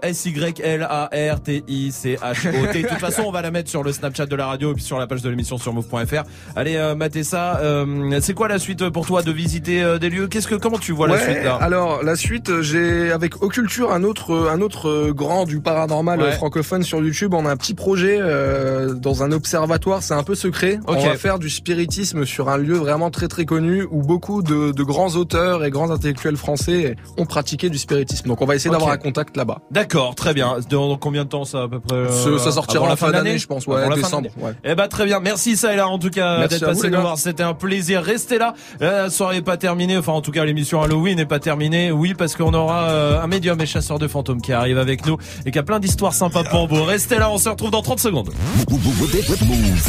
S-Y-L-A-R-T-I-C-H-O-T. 1.43 2.81
De 2.83 2.87
toute 2.87 2.99
façon, 2.99 3.23
on 3.25 3.31
va 3.31 3.41
la 3.41 3.51
mettre 3.51 3.69
sur 3.69 3.83
le 3.83 3.91
Snapchat 3.91 4.25
de 4.27 4.35
la 4.35 4.47
radio 4.47 4.71
et 4.71 4.75
puis 4.75 4.83
sur 4.83 4.97
la 4.97 5.07
page 5.07 5.21
de 5.21 5.29
l'émission 5.29 5.57
sur 5.57 5.73
move.fr. 5.73 6.23
Allez, 6.55 6.77
euh, 6.77 6.95
matez 6.95 7.23
ça. 7.23 7.57
Euh, 7.59 8.19
c'est 8.21 8.33
quoi 8.33 8.47
la 8.47 8.59
suite 8.59 8.89
pour 8.89 9.05
toi 9.05 9.21
de 9.21 9.31
visiter 9.31 9.83
euh, 9.83 9.97
des 9.99 10.09
lieux? 10.09 10.27
Qu'est-ce 10.27 10.47
que, 10.47 10.55
comment 10.55 10.79
tu 10.79 10.93
vois 10.93 11.07
la 11.07 11.19
suite 11.19 11.43
là? 11.43 11.57
Alors 11.59 12.01
la 12.03 12.15
suite, 12.15 12.49
euh, 12.49 12.61
avec 13.11 13.41
Occulture 13.43 13.91
un 13.91 14.03
autre 14.03 14.49
un 14.51 14.61
autre 14.61 14.89
euh, 14.89 15.13
grand 15.13 15.45
du 15.45 15.59
paranormal 15.59 16.19
Ouais. 16.21 16.27
euh, 16.27 16.31
francophone 16.33 16.83
sur 16.83 17.01
YouTube. 17.03 17.33
On 17.33 17.45
a 17.45 17.51
un 17.51 17.57
petit 17.57 17.73
projet 17.73 18.17
euh, 18.19 18.93
dans 18.93 19.23
un 19.23 19.31
observatoire, 19.31 20.03
c'est 20.03 20.13
un 20.13 20.23
peu 20.23 20.35
secret. 20.35 20.79
Ok. 20.87 20.97
On 20.99 21.05
va 21.07 21.15
faire 21.15 21.39
du 21.39 21.49
spiritisme 21.49 22.25
sur 22.25 22.49
un 22.49 22.57
lieu 22.57 22.75
vraiment 22.75 23.09
très 23.09 23.27
très 23.27 23.45
connu 23.45 23.85
où 23.89 24.01
beaucoup 24.01 24.41
de, 24.43 24.71
de 24.71 24.83
grands 24.83 25.15
auteurs 25.15 25.63
et 25.63 25.69
grands 25.71 25.91
intellectuels 25.91 26.37
français 26.37 26.95
ont 27.17 27.25
pratiqué 27.25 27.69
du 27.69 27.77
spiritisme. 27.77 28.27
Donc 28.27 28.41
on 28.41 28.45
va 28.45 28.55
essayer 28.55 28.71
d'avoir 28.71 28.91
un 28.91 28.97
contact 28.97 29.37
là-bas. 29.37 29.59
D'accord, 29.71 30.15
très 30.15 30.33
bien. 30.33 30.57
Dans 30.69 30.97
combien 30.97 31.23
de 31.23 31.29
temps 31.29 31.45
ça 31.45 31.63
à 31.63 31.67
peu 31.67 31.79
près 31.79 31.95
euh, 31.95 32.37
ça 32.37 32.51
sortira 32.51 32.91
en 32.91 32.95
fin 32.95 33.11
d'année, 33.11 33.37
je 33.37 33.47
pense, 33.47 33.65
ouais, 33.67 33.77
Avant 33.77 33.89
la 33.89 33.95
fin 33.95 34.01
décembre, 34.21 34.29
ouais. 34.39 34.51
Eh 34.63 34.75
bah 34.75 34.87
très 34.87 35.05
bien, 35.05 35.19
merci 35.19 35.55
Saïla 35.55 35.87
en 35.87 35.99
tout 35.99 36.09
cas 36.09 36.47
d'être 36.47 36.65
passé 36.65 36.89
nous 36.89 37.01
voir, 37.01 37.17
c'était 37.17 37.43
un 37.43 37.53
plaisir. 37.53 38.01
Restez 38.03 38.37
là, 38.37 38.53
la 38.79 39.09
soirée 39.09 39.37
n'est 39.37 39.41
pas 39.41 39.57
terminée, 39.57 39.97
enfin 39.97 40.11
en 40.13 40.21
tout 40.21 40.31
cas 40.31 40.45
l'émission 40.45 40.81
Halloween 40.81 41.17
n'est 41.17 41.25
pas 41.25 41.39
terminée. 41.39 41.91
Oui, 41.91 42.13
parce 42.13 42.35
qu'on 42.35 42.53
aura 42.53 42.72
euh, 42.81 43.21
un 43.21 43.27
médium 43.27 43.59
et 43.61 43.65
chasseur 43.65 43.99
de 43.99 44.07
fantômes 44.07 44.41
qui 44.41 44.53
arrive 44.53 44.77
avec 44.77 45.05
nous 45.05 45.17
et 45.45 45.51
qui 45.51 45.59
a 45.59 45.63
plein 45.63 45.79
d'histoires 45.79 46.13
sympas 46.13 46.43
pour 46.43 46.67
vous. 46.67 46.83
Restez 46.83 47.17
là, 47.17 47.29
on 47.31 47.37
se 47.37 47.49
retrouve 47.49 47.71
dans 47.71 47.81
30 47.81 47.99
secondes. 47.99 48.31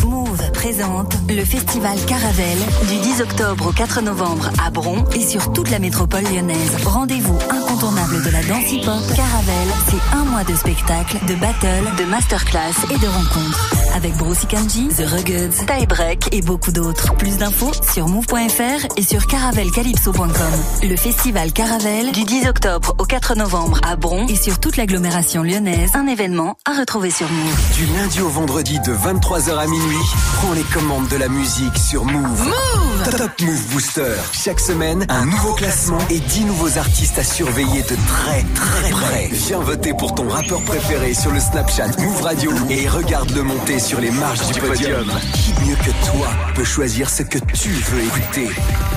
Move 0.04 0.50
présente 0.52 1.14
le 1.28 1.44
festival 1.44 1.98
Caravelle 2.06 2.58
du 2.88 2.96
10 2.98 3.22
octobre 3.22 3.68
au 3.68 3.72
4 3.72 4.02
novembre 4.02 4.50
à 4.64 4.70
Bron 4.70 5.04
et 5.14 5.20
sur 5.20 5.52
toute 5.52 5.70
la 5.70 5.78
métropole 5.78 6.24
lyonnaise. 6.24 6.76
Rendez-vous 6.84 7.38
incontournable 7.50 8.22
de 8.22 8.30
la 8.30 8.42
danse 8.42 8.70
hip-hop. 8.70 9.16
Caravelle, 9.16 9.68
c'est 9.88 10.16
un 10.16 10.24
mois 10.24 10.44
de 10.44 10.54
spectacles, 10.54 11.18
de 11.26 11.34
battles, 11.34 11.90
de 11.98 12.04
masterclass 12.04 12.74
et 12.90 12.98
de 12.98 13.06
rencontres. 13.06 13.74
Avec 13.96 14.14
Brucey 14.16 14.46
Kanji, 14.46 14.88
The 14.88 15.06
Ruggeds, 15.06 15.66
Tie 15.66 15.86
Break 15.86 16.28
et 16.32 16.42
beaucoup 16.42 16.72
d'autres. 16.72 17.14
Plus 17.16 17.38
d'infos 17.38 17.72
sur 17.92 18.08
move.fr 18.08 18.86
et 18.96 19.02
sur 19.02 19.26
caravelcalypso.com. 19.26 20.88
Le 20.88 20.96
festival 20.96 21.52
Caravelle 21.52 22.12
du 22.12 22.24
10 22.24 22.46
octobre 22.48 22.73
octobre 22.74 22.94
au 22.98 23.04
4 23.04 23.36
novembre 23.36 23.80
à 23.86 23.96
Bron 23.96 24.26
et 24.28 24.36
sur 24.36 24.58
toute 24.58 24.76
l'agglomération 24.76 25.42
lyonnaise, 25.42 25.92
un 25.94 26.06
événement 26.06 26.56
à 26.64 26.78
retrouver 26.78 27.10
sur 27.10 27.30
Move. 27.30 27.72
Du 27.74 27.86
lundi 27.86 28.20
au 28.20 28.28
vendredi 28.28 28.78
de 28.80 28.92
23h 28.92 29.56
à 29.56 29.66
minuit, 29.66 30.04
prends 30.36 30.52
les 30.52 30.62
commandes 30.62 31.08
de 31.08 31.16
la 31.16 31.28
musique 31.28 31.76
sur 31.78 32.04
Move. 32.04 32.44
Move 32.44 33.10
Top 33.16 33.40
Move 33.40 33.66
Booster. 33.68 34.14
Chaque 34.32 34.60
semaine, 34.60 35.04
un 35.08 35.26
nouveau 35.26 35.52
classement 35.54 35.98
et 36.10 36.18
10 36.18 36.44
nouveaux 36.46 36.78
artistes 36.78 37.18
à 37.18 37.24
surveiller 37.24 37.82
de 37.82 37.96
très 38.06 38.42
très 38.54 38.90
près. 38.90 39.28
Viens 39.30 39.60
voter 39.60 39.92
pour 39.94 40.14
ton 40.14 40.28
rappeur 40.28 40.62
préféré 40.64 41.14
sur 41.14 41.30
le 41.30 41.40
Snapchat 41.40 41.88
Move 41.98 42.22
Radio 42.22 42.50
et 42.70 42.88
regarde-le 42.88 43.42
monter 43.42 43.78
sur 43.78 44.00
les 44.00 44.10
marches 44.10 44.46
du 44.52 44.60
podium. 44.60 45.06
Qui 45.34 45.52
mieux 45.64 45.76
que 45.76 45.90
toi 46.10 46.28
peut 46.54 46.64
choisir 46.64 47.10
ce 47.10 47.22
que 47.22 47.38
tu 47.38 47.70
veux 47.70 48.04
écouter? 48.04 48.48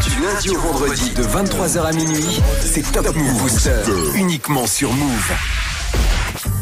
Du 0.03 0.23
lundi 0.23 0.49
au 0.49 0.59
vendredi 0.59 1.11
de 1.11 1.23
23h 1.23 1.81
à 1.81 1.91
minuit, 1.91 2.41
c'est 2.61 2.91
Top 2.91 3.13
Move 3.15 3.41
Booster. 3.41 3.66
Uniquement 4.15 4.65
sur 4.65 4.93
Move. 4.93 5.33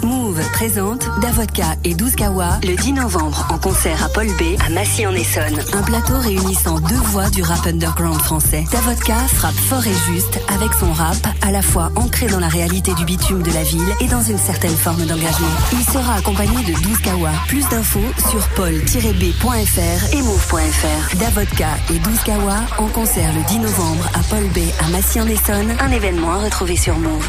Move 0.05 0.39
présente 0.51 1.09
Davodka 1.19 1.75
et 1.83 1.95
12 1.95 2.15
Kawa 2.15 2.59
le 2.63 2.75
10 2.75 2.93
novembre 2.93 3.47
en 3.49 3.57
concert 3.57 4.03
à 4.03 4.09
Paul 4.09 4.27
B 4.27 4.55
à 4.63 4.69
Massy-en-Essonne. 4.69 5.59
Un 5.73 5.81
plateau 5.81 6.13
réunissant 6.19 6.79
deux 6.79 6.95
voix 6.95 7.29
du 7.31 7.41
rap 7.41 7.65
underground 7.65 8.21
français. 8.21 8.65
Davodka 8.71 9.15
frappe 9.15 9.55
fort 9.55 9.85
et 9.87 10.13
juste 10.13 10.39
avec 10.53 10.73
son 10.75 10.93
rap 10.93 11.17
à 11.41 11.51
la 11.51 11.63
fois 11.63 11.91
ancré 11.95 12.27
dans 12.27 12.39
la 12.39 12.47
réalité 12.47 12.93
du 12.93 13.03
bitume 13.03 13.41
de 13.41 13.51
la 13.51 13.63
ville 13.63 13.95
et 13.99 14.07
dans 14.07 14.21
une 14.21 14.37
certaine 14.37 14.75
forme 14.75 15.05
d'engagement. 15.07 15.47
Il 15.73 15.83
sera 15.83 16.13
accompagné 16.13 16.63
de 16.63 16.73
12 16.83 16.99
Kawa. 16.99 17.31
Plus 17.47 17.67
d'infos 17.69 17.99
sur 18.29 18.47
paul-b.fr 18.49 20.13
et 20.13 20.21
move.fr. 20.21 21.15
Davodka 21.17 21.69
et 21.91 21.97
12 21.97 22.19
Kawa 22.19 22.57
en 22.77 22.87
concert 22.87 23.33
le 23.33 23.41
10 23.47 23.57
novembre 23.59 24.07
à 24.13 24.19
Paul 24.29 24.43
B 24.49 24.59
à 24.85 24.87
Massy-en-Essonne. 24.89 25.75
Un 25.79 25.91
événement 25.91 26.33
à 26.33 26.43
retrouver 26.43 26.75
sur 26.75 26.95
Move. 26.99 27.27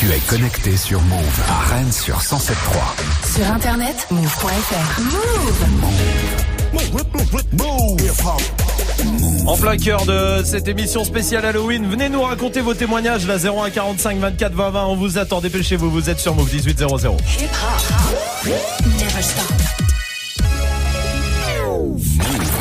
Tu 0.00 0.10
es 0.10 0.18
connecté 0.20 0.78
sur 0.78 0.98
Move 1.02 1.40
à 1.46 1.74
Rennes 1.74 1.92
sur 1.92 2.20
107.3. 2.20 3.36
Sur 3.36 3.52
internet, 3.52 4.06
move.fr. 4.10 5.00
Move 7.52 8.24
En 9.46 9.58
plein 9.58 9.76
cœur 9.76 10.06
de 10.06 10.42
cette 10.42 10.68
émission 10.68 11.04
spéciale 11.04 11.44
Halloween, 11.44 11.86
venez 11.86 12.08
nous 12.08 12.22
raconter 12.22 12.62
vos 12.62 12.72
témoignages, 12.72 13.26
la 13.26 13.36
01 13.36 13.68
45 13.68 14.16
24 14.16 14.54
20 14.54 14.70
20, 14.70 14.86
on 14.86 14.96
vous 14.96 15.18
attend, 15.18 15.42
dépêchez-vous, 15.42 15.90
vous 15.90 16.08
êtes 16.08 16.18
sur 16.18 16.34
Move 16.34 16.50
1800. 16.50 17.18
Never 18.46 19.20
stop. 19.20 19.52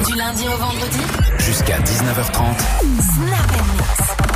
Du 0.06 0.16
lundi 0.18 0.44
au 0.46 0.58
vendredi, 0.58 1.00
Jusqu'à 1.38 1.80
19h30. 1.80 2.58
Snap 3.00 4.29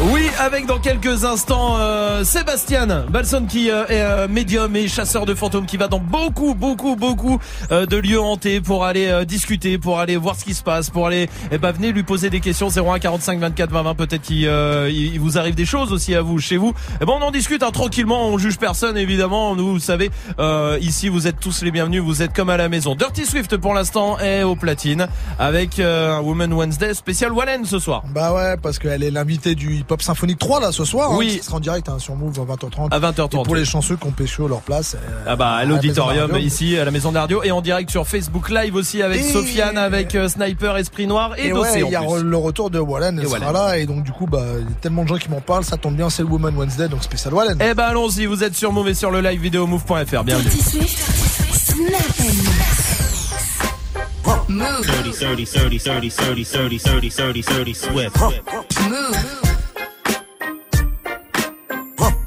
Oui, 0.00 0.22
avec 0.38 0.66
dans 0.66 0.78
quelques 0.78 1.24
instants 1.24 1.76
euh, 1.78 2.22
Sébastien 2.22 2.86
Balson 3.10 3.44
qui 3.48 3.70
euh, 3.70 3.84
est 3.88 4.00
euh, 4.00 4.28
médium 4.28 4.76
et 4.76 4.86
chasseur 4.86 5.26
de 5.26 5.34
fantômes 5.34 5.66
qui 5.66 5.76
va 5.76 5.88
dans 5.88 5.98
beaucoup, 5.98 6.54
beaucoup, 6.54 6.94
beaucoup 6.94 7.40
euh, 7.72 7.84
de 7.84 7.96
lieux 7.96 8.20
hantés 8.20 8.60
pour 8.60 8.84
aller 8.84 9.08
euh, 9.08 9.24
discuter, 9.24 9.76
pour 9.76 9.98
aller 9.98 10.16
voir 10.16 10.36
ce 10.36 10.44
qui 10.44 10.54
se 10.54 10.62
passe, 10.62 10.90
pour 10.90 11.08
aller, 11.08 11.28
eh 11.50 11.58
ben 11.58 11.72
venez 11.72 11.90
lui 11.90 12.04
poser 12.04 12.30
des 12.30 12.38
questions 12.38 12.68
01 12.68 13.00
45 13.00 13.40
24 13.40 13.70
20 13.70 13.82
20. 13.82 13.94
Peut-être 13.96 14.22
qu'il 14.22 14.46
euh, 14.46 14.88
il 14.88 15.18
vous 15.18 15.36
arrive 15.36 15.56
des 15.56 15.66
choses 15.66 15.92
aussi 15.92 16.14
à 16.14 16.22
vous, 16.22 16.38
chez 16.38 16.56
vous. 16.56 16.72
Eh 17.00 17.04
ben 17.04 17.14
on 17.18 17.22
en 17.22 17.32
discute 17.32 17.64
hein, 17.64 17.72
tranquillement, 17.72 18.28
on 18.28 18.38
juge 18.38 18.58
personne 18.58 18.96
évidemment. 18.96 19.56
Nous, 19.56 19.72
vous 19.72 19.80
savez, 19.80 20.10
euh, 20.38 20.78
ici 20.80 21.08
vous 21.08 21.26
êtes 21.26 21.40
tous 21.40 21.62
les 21.62 21.72
bienvenus, 21.72 22.02
vous 22.02 22.22
êtes 22.22 22.32
comme 22.32 22.50
à 22.50 22.56
la 22.56 22.68
maison. 22.68 22.94
Dirty 22.94 23.26
Swift 23.26 23.56
pour 23.56 23.74
l'instant 23.74 24.18
est 24.20 24.44
au 24.44 24.54
platine 24.54 25.08
avec 25.40 25.80
euh, 25.80 26.16
un 26.16 26.20
Woman 26.20 26.52
Wednesday 26.52 26.94
spécial 26.94 27.32
Wallen 27.32 27.64
ce 27.64 27.80
soir. 27.80 28.04
Bah 28.14 28.32
ouais, 28.32 28.56
parce 28.62 28.78
qu'elle 28.78 29.02
est 29.02 29.10
l'invitée 29.10 29.47
du 29.54 29.74
Hip 29.76 29.84
Hop 29.90 30.02
Symphonique 30.02 30.38
3 30.38 30.60
là 30.60 30.72
ce 30.72 30.84
soir. 30.84 31.12
Oui. 31.12 31.26
Hein, 31.34 31.38
qui 31.38 31.44
sera 31.44 31.56
en 31.56 31.60
direct 31.60 31.88
hein, 31.88 31.98
sur 31.98 32.14
Move 32.16 32.38
à 32.40 32.54
20h30. 32.54 32.88
À 32.90 32.98
20h30. 33.00 33.40
Et 33.40 33.42
pour 33.44 33.54
les 33.54 33.64
chanceux 33.64 33.96
qui 33.96 34.06
ont 34.06 34.10
pécho 34.12 34.46
leur 34.48 34.60
place. 34.60 34.94
euh, 34.94 35.24
Ah 35.26 35.36
bah 35.36 35.50
à 35.52 35.64
la 35.64 35.70
l'auditorium 35.70 36.32
la 36.32 36.38
ici 36.38 36.76
à 36.78 36.84
la 36.84 36.90
maison 36.90 37.10
de 37.10 37.14
la 37.14 37.22
radio 37.22 37.42
et 37.42 37.50
en 37.50 37.60
direct 37.60 37.90
sur 37.90 38.06
Facebook 38.06 38.50
Live 38.50 38.74
aussi 38.74 39.02
avec 39.02 39.20
Et- 39.20 39.32
Sofiane 39.32 39.78
avec 39.78 40.14
euh, 40.14 40.28
Sniper 40.28 40.76
Esprit 40.76 41.06
Noir 41.06 41.38
et, 41.38 41.48
Et 41.48 41.50
Dossé 41.50 41.70
ouais, 41.78 41.82
en 41.84 41.86
il 41.88 41.92
y 41.92 41.96
a 41.96 42.00
plus. 42.02 42.22
le 42.22 42.36
retour 42.36 42.70
de 42.70 42.78
Wallen, 42.78 43.18
Et 43.20 43.24
sera 43.24 43.38
Wallen. 43.38 43.52
là 43.52 43.78
et 43.78 43.86
donc 43.86 44.02
du 44.04 44.12
coup 44.12 44.26
bah 44.26 44.42
il 44.58 44.64
y 44.68 44.72
a 44.72 44.74
tellement 44.80 45.02
de 45.04 45.08
gens 45.08 45.16
qui 45.18 45.28
m'en 45.30 45.40
parlent, 45.40 45.64
ça 45.64 45.76
tombe 45.76 45.94
bien, 45.96 46.10
c'est 46.10 46.22
le 46.22 46.28
Woman 46.28 46.56
Wednesday 46.56 46.88
donc 46.88 47.02
spécial 47.02 47.34
Wallen. 47.34 47.58
Eh 47.60 47.74
ben 47.74 47.84
allons-y, 47.84 48.26
vous 48.26 48.42
êtes 48.44 48.54
sur 48.56 48.72
Move 48.72 48.88
et 48.88 48.94
sur 48.94 49.10
le 49.10 49.20
live 49.20 49.40
vidéo 49.40 49.66
move.fr. 49.66 50.24
Bienvenue. 50.24 50.50
Move. 54.48 54.86
30, 54.86 55.12
30, 55.12 55.44
30, 55.44 55.78
30, 55.78 56.08
30, 56.08 56.44
30, 56.44 56.78
30, 56.78 57.08
30, 57.10 57.42
30, 57.42 57.74
Swift. 57.74 58.16
Move. 58.88 59.48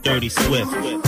Dirty 0.03 0.29
Swift. 0.29 1.00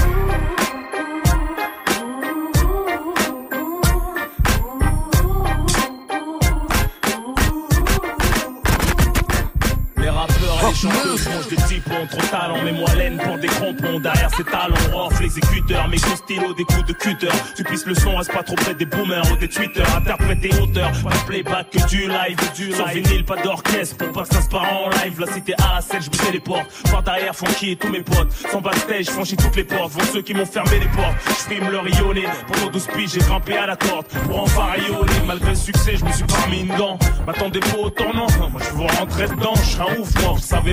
Chanteurs 10.84 11.20
font 11.20 11.50
des 11.50 11.56
types 11.56 11.88
ont 11.92 12.08
trop 12.08 12.28
talent 12.28 12.58
Mais 12.64 12.72
moi 12.72 12.94
laine 12.96 13.18
pour 13.18 13.38
des 13.38 13.48
crampons 13.48 14.00
Derrière 14.00 14.30
ces 14.36 14.44
talons 14.44 14.76
off 14.94 15.20
l'exécuteur 15.20 15.88
Mes 15.88 15.98
coups 15.98 16.18
stylo 16.18 16.54
des 16.54 16.64
coups 16.64 16.86
de 16.86 16.94
cutter. 16.94 17.28
Tu 17.56 17.64
pisses 17.64 17.86
le 17.86 17.96
son 17.96 18.16
reste 18.16 18.32
pas 18.32 18.44
trop 18.44 18.56
près 18.56 18.74
des 18.76 18.86
boomers 18.86 19.24
ou 19.32 19.38
des 19.38 19.48
tweeters. 19.48 19.96
Interpréter 19.96 20.50
auteur 20.62 20.92
Pas 21.04 21.10
de 21.10 21.26
playback 21.28 21.70
que 21.70 21.88
du 21.88 22.08
live 22.08 22.38
du 22.56 22.72
Sur 22.74 22.88
vinyle 22.88 23.26
pas 23.26 23.42
d'orchestre 23.42 23.98
Pour 23.98 24.12
pas 24.12 24.24
que 24.24 24.34
ça 24.34 24.42
se 24.42 24.50
part 24.50 24.68
en 24.74 24.90
live. 24.90 25.20
La 25.20 25.28
cité 25.28 25.54
à 25.54 25.76
la 25.76 25.82
scène 25.82 26.02
je 26.02 26.32
les 26.32 26.40
portes. 26.40 26.68
Par 26.92 27.04
derrière 27.04 27.34
et 27.64 27.76
tous 27.76 27.90
mes 27.90 28.02
potes. 28.02 28.32
Sans 28.52 28.62
backstage 28.62 29.06
franchis 29.06 29.38
toutes 29.38 29.56
les 29.56 29.64
portes. 29.64 29.92
Vont 29.92 30.14
ceux 30.14 30.22
qui 30.22 30.34
m'ont 30.34 30.46
fermé 30.46 30.80
les 30.80 30.88
portes. 30.88 31.16
Je 31.28 31.54
filme 31.54 31.70
leur 31.70 31.84
rayonner 31.84 32.26
Pendant 32.48 32.72
12 32.72 32.88
piges 32.96 33.12
j'ai 33.14 33.20
grimpé 33.20 33.58
à 33.58 33.68
la 33.68 33.76
corde 33.76 34.06
Pour 34.26 34.42
enfin 34.42 34.66
rayonner 34.72 35.14
Malgré 35.26 35.50
le 35.50 35.56
succès 35.56 35.96
je 35.98 36.06
me 36.06 36.12
suis 36.12 36.26
pas 36.26 36.48
mis 36.50 36.62
une 36.62 36.76
dent 36.76 36.98
M'attendez 37.26 37.60
pas 37.60 37.78
au 37.78 37.90
tournant 37.90 38.28
Moi 38.40 38.62
je 38.62 38.76
veux 38.76 39.00
rentrer 39.00 39.28
dedans. 39.28 39.54
Je 39.56 39.62
serai 39.62 39.84
un 39.84 40.00
ouf 40.00 40.22
moi 40.22 40.34
vous 40.34 40.40
savez 40.40 40.73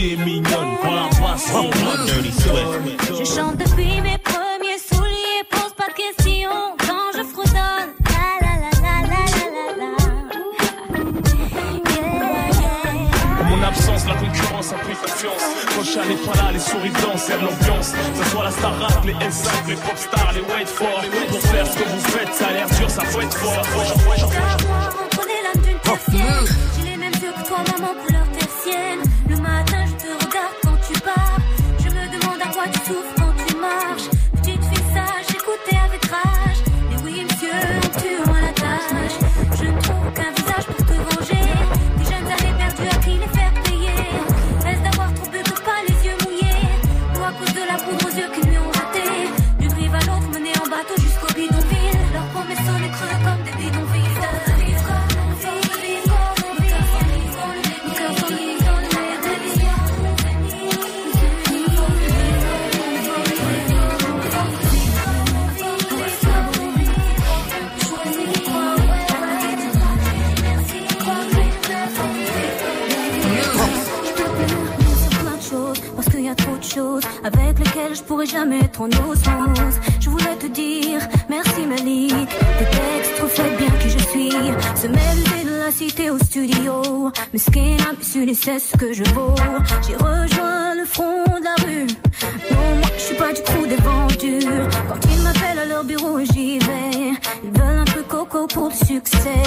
Est 0.00 0.16
mignonne 0.16 0.76
Quand 0.82 0.94
la 0.94 1.08
basse 1.20 1.50
ronronne 1.52 2.06
Dirty 2.06 2.32
Swift 2.32 3.12
Je 3.18 3.24
chante 3.24 3.56
depuis 3.56 4.00
mes 4.00 4.18
premiers 4.18 4.78
souliers, 4.78 5.44
pose 5.50 5.72
pas 5.76 5.88
de 5.88 5.94
questions 5.94 6.74
quand 6.78 7.10
je 7.16 7.22
fredonne. 7.24 7.90
La 8.14 8.28
la 8.44 8.54
la 8.62 8.70
la 8.84 8.96
la 9.10 9.22
la 9.36 9.64
la 9.78 9.88
la. 9.90 9.90
Yeah, 11.90 12.60
yeah. 12.60 13.44
Mon 13.50 13.62
absence, 13.62 14.02
la 14.06 14.14
concurrence 14.14 14.72
a 14.72 14.76
pris 14.76 14.94
confiance. 14.94 15.44
Quand 15.74 15.82
je 15.82 16.08
n'est 16.08 16.22
pas 16.26 16.36
là, 16.42 16.52
les 16.52 16.58
souris 16.58 16.90
dansent, 16.90 17.24
c'est 17.26 17.40
l'ambiance. 17.40 17.92
Que 17.92 18.24
ce 18.24 18.30
soit 18.30 18.44
la 18.44 18.50
star 18.50 18.78
rap, 18.80 19.04
les 19.04 19.12
L5, 19.12 19.68
les 19.68 19.74
pop 19.76 19.96
stars, 19.96 20.32
les 20.34 20.40
wait 20.40 20.66
for. 20.66 21.00
Pour 21.30 21.40
faire 21.40 21.66
ce 21.66 21.76
que 21.76 21.84
vous 21.88 22.00
faites, 22.14 22.34
ça 22.34 22.46
a 22.46 22.52
l'air 22.52 22.68
dur, 22.78 22.90
ça 22.90 23.04
faut 23.04 23.20
être 23.20 23.36
fort. 23.36 23.64
Savoir 23.64 24.94
on 25.02 25.16
connaît 25.16 25.42
l'âme 25.44 25.62
d'une 25.62 25.78
persienne. 25.78 26.46
J'ai 26.76 26.90
les 26.90 26.96
mêmes 26.96 27.12
yeux 27.14 27.32
que 27.36 27.48
toi, 27.48 27.58
maman, 27.72 27.92
couleur 28.06 28.26
tertienne. 28.38 29.09
avec 77.24 77.58
lesquels 77.58 77.94
je 77.94 78.02
pourrais 78.02 78.26
jamais 78.26 78.60
être 78.60 78.80
en 78.80 78.88
osmose. 78.88 79.76
Je 80.00 80.08
voulais 80.08 80.36
te 80.38 80.46
dire 80.46 81.00
merci 81.28 81.66
Malik, 81.66 82.28
tes 82.58 82.64
textes 82.64 83.20
reflètent 83.20 83.56
bien 83.58 83.70
qui 83.80 83.90
je 83.90 83.98
suis. 83.98 84.30
Se 84.74 84.86
mêler 84.86 85.44
de 85.44 85.56
la 85.64 85.70
cité 85.70 86.10
au 86.10 86.18
studio, 86.18 87.10
mais 87.32 87.38
ce 87.38 87.50
qui 87.50 87.76
n'a 87.76 87.94
plus 87.94 88.34
c'est 88.34 88.58
ce 88.58 88.76
que 88.76 88.92
je 88.92 89.04
vaux. 89.14 89.34
J'ai 89.86 89.96
rejoint 89.96 90.74
le 90.74 90.84
front 90.84 91.24
de 91.24 91.44
la 91.44 91.54
rue. 91.64 91.86
Non, 92.50 92.76
moi 92.80 92.88
je 92.96 93.02
suis 93.02 93.16
pas 93.16 93.32
du 93.32 93.42
crew 93.42 93.66
des. 93.68 93.76
Quand 94.20 95.00
ils 95.10 95.22
m'appellent 95.22 95.58
à 95.58 95.64
leur 95.66 95.84
bureau, 95.84 96.18
j'y 96.20 96.58
vais. 96.58 97.12
Ils 97.44 97.50
veulent 97.50 97.78
un 97.78 97.84
peu 97.84 98.02
coco 98.02 98.46
pour 98.46 98.68
le 98.68 98.74
succès. 98.74 99.42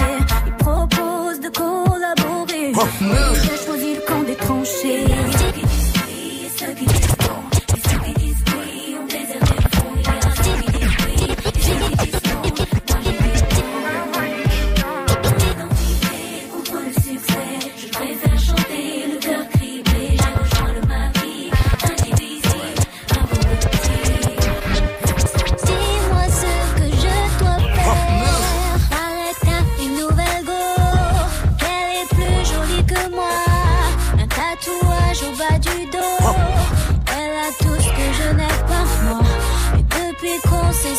Ils 0.47 0.53
proposent 0.53 1.39
de 1.39 1.49
collaborer. 1.49 2.71
Oh. 2.75 2.87
J'ai 3.43 3.65
choisi 3.65 3.95
le 3.95 4.01
camp 4.07 4.23
des 4.23 4.35
tranchées. 4.35 5.05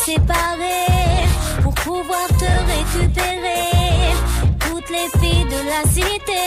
séparer 0.04 1.24
pour 1.62 1.74
pouvoir 1.74 2.26
te 2.38 2.50
récupérer. 2.72 4.12
Toutes 4.60 4.90
les 4.90 5.08
filles 5.18 5.44
de 5.44 5.60
la 5.72 5.82
cité 5.90 6.44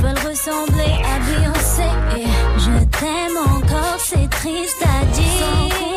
veulent 0.00 0.30
ressembler 0.30 0.94
à 1.04 1.18
Beyoncé. 1.26 1.90
Je 2.58 2.84
t'aime 2.98 3.36
encore, 3.36 3.98
c'est 3.98 4.30
triste 4.30 4.82
à 4.82 5.04
dire. 5.14 5.89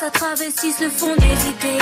ça 0.00 0.10
traversisse 0.10 0.80
le 0.80 0.90
fond 0.90 1.14
des 1.16 1.24
idées. 1.24 1.75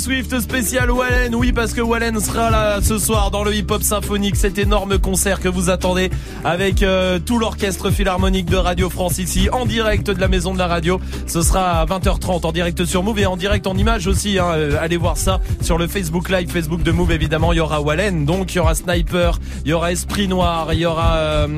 Swift 0.00 0.40
spécial 0.40 0.90
Wallen. 0.90 1.34
Oui, 1.34 1.52
parce 1.52 1.74
que 1.74 1.82
Wallen 1.82 2.18
sera 2.20 2.50
là 2.50 2.80
ce 2.80 2.96
soir 2.96 3.30
dans 3.30 3.44
le 3.44 3.54
Hip 3.54 3.66
Hop 3.68 3.82
Symphonique, 3.82 4.34
cet 4.34 4.56
énorme 4.56 4.98
concert 4.98 5.40
que 5.40 5.48
vous 5.48 5.68
attendez 5.68 6.08
avec 6.42 6.82
euh, 6.82 7.18
tout 7.18 7.38
l'orchestre 7.38 7.90
philharmonique 7.90 8.46
de 8.46 8.56
Radio 8.56 8.88
France 8.88 9.18
ici 9.18 9.50
en 9.50 9.66
direct 9.66 10.10
de 10.10 10.18
la 10.18 10.28
maison 10.28 10.54
de 10.54 10.58
la 10.58 10.68
radio. 10.68 11.00
Ce 11.26 11.42
sera 11.42 11.82
à 11.82 11.84
20h30 11.84 12.46
en 12.46 12.52
direct 12.52 12.86
sur 12.86 13.02
Move 13.02 13.18
et 13.18 13.26
en 13.26 13.36
direct 13.36 13.66
en 13.66 13.76
image 13.76 14.06
aussi. 14.06 14.38
Hein. 14.38 14.52
Euh, 14.54 14.78
allez 14.80 14.96
voir 14.96 15.18
ça 15.18 15.38
sur 15.60 15.76
le 15.76 15.86
Facebook 15.86 16.30
Live, 16.30 16.50
Facebook 16.50 16.82
de 16.82 16.92
Move 16.92 17.12
évidemment. 17.12 17.52
Il 17.52 17.56
y 17.56 17.60
aura 17.60 17.82
Wallen, 17.82 18.24
donc 18.24 18.54
il 18.54 18.56
y 18.56 18.60
aura 18.60 18.74
Sniper, 18.74 19.38
il 19.66 19.70
y 19.70 19.74
aura 19.74 19.92
Esprit 19.92 20.28
Noir, 20.28 20.72
il 20.72 20.78
y 20.78 20.86
aura 20.86 21.16
euh, 21.16 21.48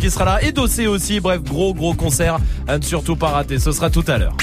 qui 0.00 0.10
sera 0.10 0.24
là 0.24 0.42
et 0.42 0.50
Dossé 0.50 0.88
aussi. 0.88 1.20
Bref, 1.20 1.42
gros 1.44 1.74
gros 1.74 1.94
concert 1.94 2.38
à 2.66 2.78
ne 2.78 2.82
surtout 2.82 3.14
pas 3.14 3.28
rater. 3.28 3.60
Ce 3.60 3.70
sera 3.70 3.88
tout 3.88 4.04
à 4.08 4.18
l'heure. 4.18 4.36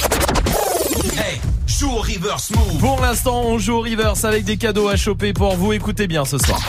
Pour 2.80 3.02
l'instant, 3.02 3.42
on 3.46 3.58
joue 3.58 3.74
au 3.74 3.82
reverse 3.82 4.24
avec 4.24 4.46
des 4.46 4.58
cadeaux 4.58 4.88
à 4.88 4.96
choper 4.96 5.34
pour 5.34 5.56
vous. 5.56 5.74
Écoutez 5.74 6.08
bien 6.08 6.24
ce 6.24 6.38
soir. 6.38 6.60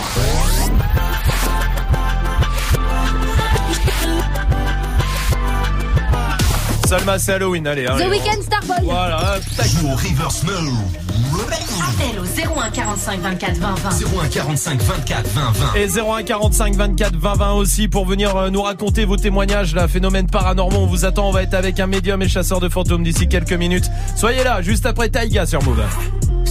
Salma, 6.87 7.19
c'est 7.19 7.33
Halloween, 7.33 7.67
allez. 7.67 7.87
Hein, 7.87 7.97
allez 7.97 8.07
The 8.07 8.09
Weekend 8.09 8.43
Starboy. 8.43 8.85
Voilà, 8.85 9.39
tac. 9.57 9.67
Joue 9.67 9.89
au 9.89 9.97
Reverse 9.97 10.43
Move. 10.45 11.06
Appel 11.37 12.19
au 12.19 12.25
01 12.25 12.71
45 12.71 13.21
24 13.21 13.57
20 13.57 13.75
20. 13.75 13.91
01 14.25 14.29
45 14.29 14.83
24 14.83 15.29
20 15.29 15.53
20. 15.53 15.75
Et 15.77 15.89
01 15.89 16.23
45 16.23 16.75
24 16.75 17.17
20 17.17 17.35
20 17.35 17.53
aussi 17.53 17.89
pour 17.89 18.07
venir 18.07 18.37
euh, 18.37 18.51
nous 18.51 18.63
raconter 18.63 19.05
vos 19.05 19.17
témoignages 19.17 19.75
là, 19.75 19.87
phénomènes 19.89 20.29
paranormaux. 20.29 20.79
On 20.79 20.87
vous 20.87 21.05
attend, 21.05 21.29
on 21.29 21.33
va 21.33 21.43
être 21.43 21.55
avec 21.55 21.79
un 21.81 21.87
médium 21.87 22.23
et 22.23 22.29
chasseur 22.29 22.61
de 22.61 22.69
fantômes 22.69 23.03
d'ici 23.05 23.29
quelques 23.29 23.53
minutes. 23.53 23.91
Soyez 24.17 24.45
là, 24.45 24.63
juste 24.63 24.87
après 24.87 25.09
Taïga 25.09 25.47
sur 25.47 25.63
Move. 25.63 25.85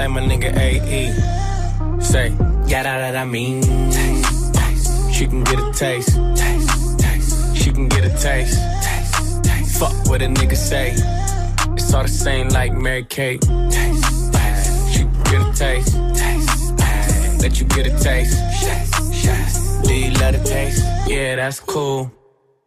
like 0.00 0.10
my 0.10 0.22
nigga 0.22 0.56
AE. 0.56 2.00
Say, 2.00 2.28
yeah, 2.66 2.82
that, 2.84 3.12
that 3.12 3.16
I 3.16 3.26
mean. 3.26 3.60
Taste, 3.60 4.54
taste. 4.54 5.12
She 5.12 5.26
can 5.26 5.44
get 5.44 5.58
a 5.58 5.72
taste. 5.72 6.16
Taste, 6.36 6.98
taste. 6.98 7.56
She 7.56 7.70
can 7.70 7.86
get 7.86 8.04
a 8.06 8.08
taste. 8.08 8.58
Taste, 8.82 9.44
taste. 9.44 9.78
Fuck 9.78 9.92
what 10.08 10.22
a 10.22 10.26
nigga 10.26 10.56
say. 10.56 10.92
It's 11.76 11.92
all 11.92 12.04
the 12.04 12.08
same 12.08 12.48
like 12.48 12.72
Mary 12.72 13.04
Kate. 13.04 13.42
Taste, 13.42 14.32
taste. 14.32 14.92
She 14.92 15.00
can 15.00 15.22
get 15.24 15.40
a 15.42 15.52
taste. 15.52 15.94
Taste, 16.14 16.78
taste. 16.78 17.42
Let 17.42 17.60
you 17.60 17.66
get 17.66 17.86
a 17.86 17.98
taste. 17.98 18.38
Taste, 18.64 19.22
taste. 19.22 19.84
Do 19.84 19.94
you 19.94 20.12
love 20.12 20.32
the 20.32 20.42
taste? 20.48 20.82
Yeah, 21.08 21.36
that's 21.36 21.60
cool. 21.60 22.10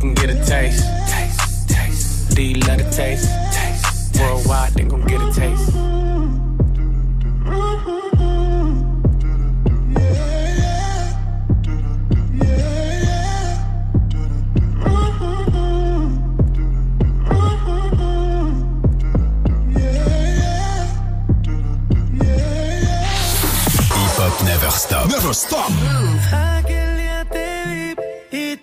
Taste. 0.00 0.06
She 0.06 0.06
can 0.06 0.14
get 0.14 0.30
a 0.30 0.44
taste. 0.44 0.84
Taste, 1.08 1.68
taste. 1.68 2.36
D 2.36 2.42
you 2.42 2.60
love 2.60 2.78
the 2.78 2.90
taste? 2.90 3.28
Taste. 3.52 4.20
Worldwide, 4.20 4.72
they 4.74 4.84
gon' 4.84 5.06
get 5.06 5.20
a 5.20 5.32
taste. 5.32 5.72
Hip 23.92 24.18
Hop 24.18 24.44
Never 24.44 24.70
Stop. 24.70 25.08
Never 25.08 25.34
stop. 25.34 25.70
Aquel 26.32 26.96
día 26.96 27.26
te 27.30 27.64
vi 27.66 27.94
y 28.30 28.56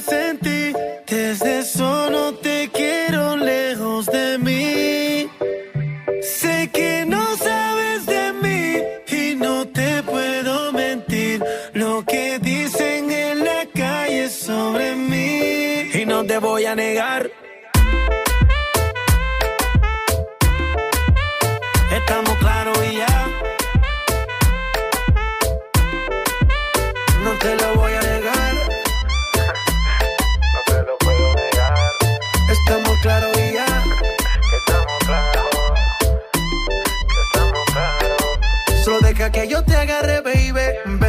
pensar 0.00 0.38
desde 1.06 1.59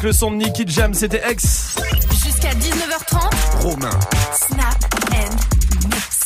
Avec 0.00 0.04
le 0.04 0.12
son 0.12 0.30
de 0.30 0.36
Nicky 0.36 0.64
Jam, 0.66 0.94
c'était 0.94 1.20
X. 1.30 1.76
Jusqu'à 2.24 2.52
19h30. 2.54 3.60
Romain. 3.60 3.90
Snap 4.32 4.94
and 5.12 5.88
mix. 5.88 6.20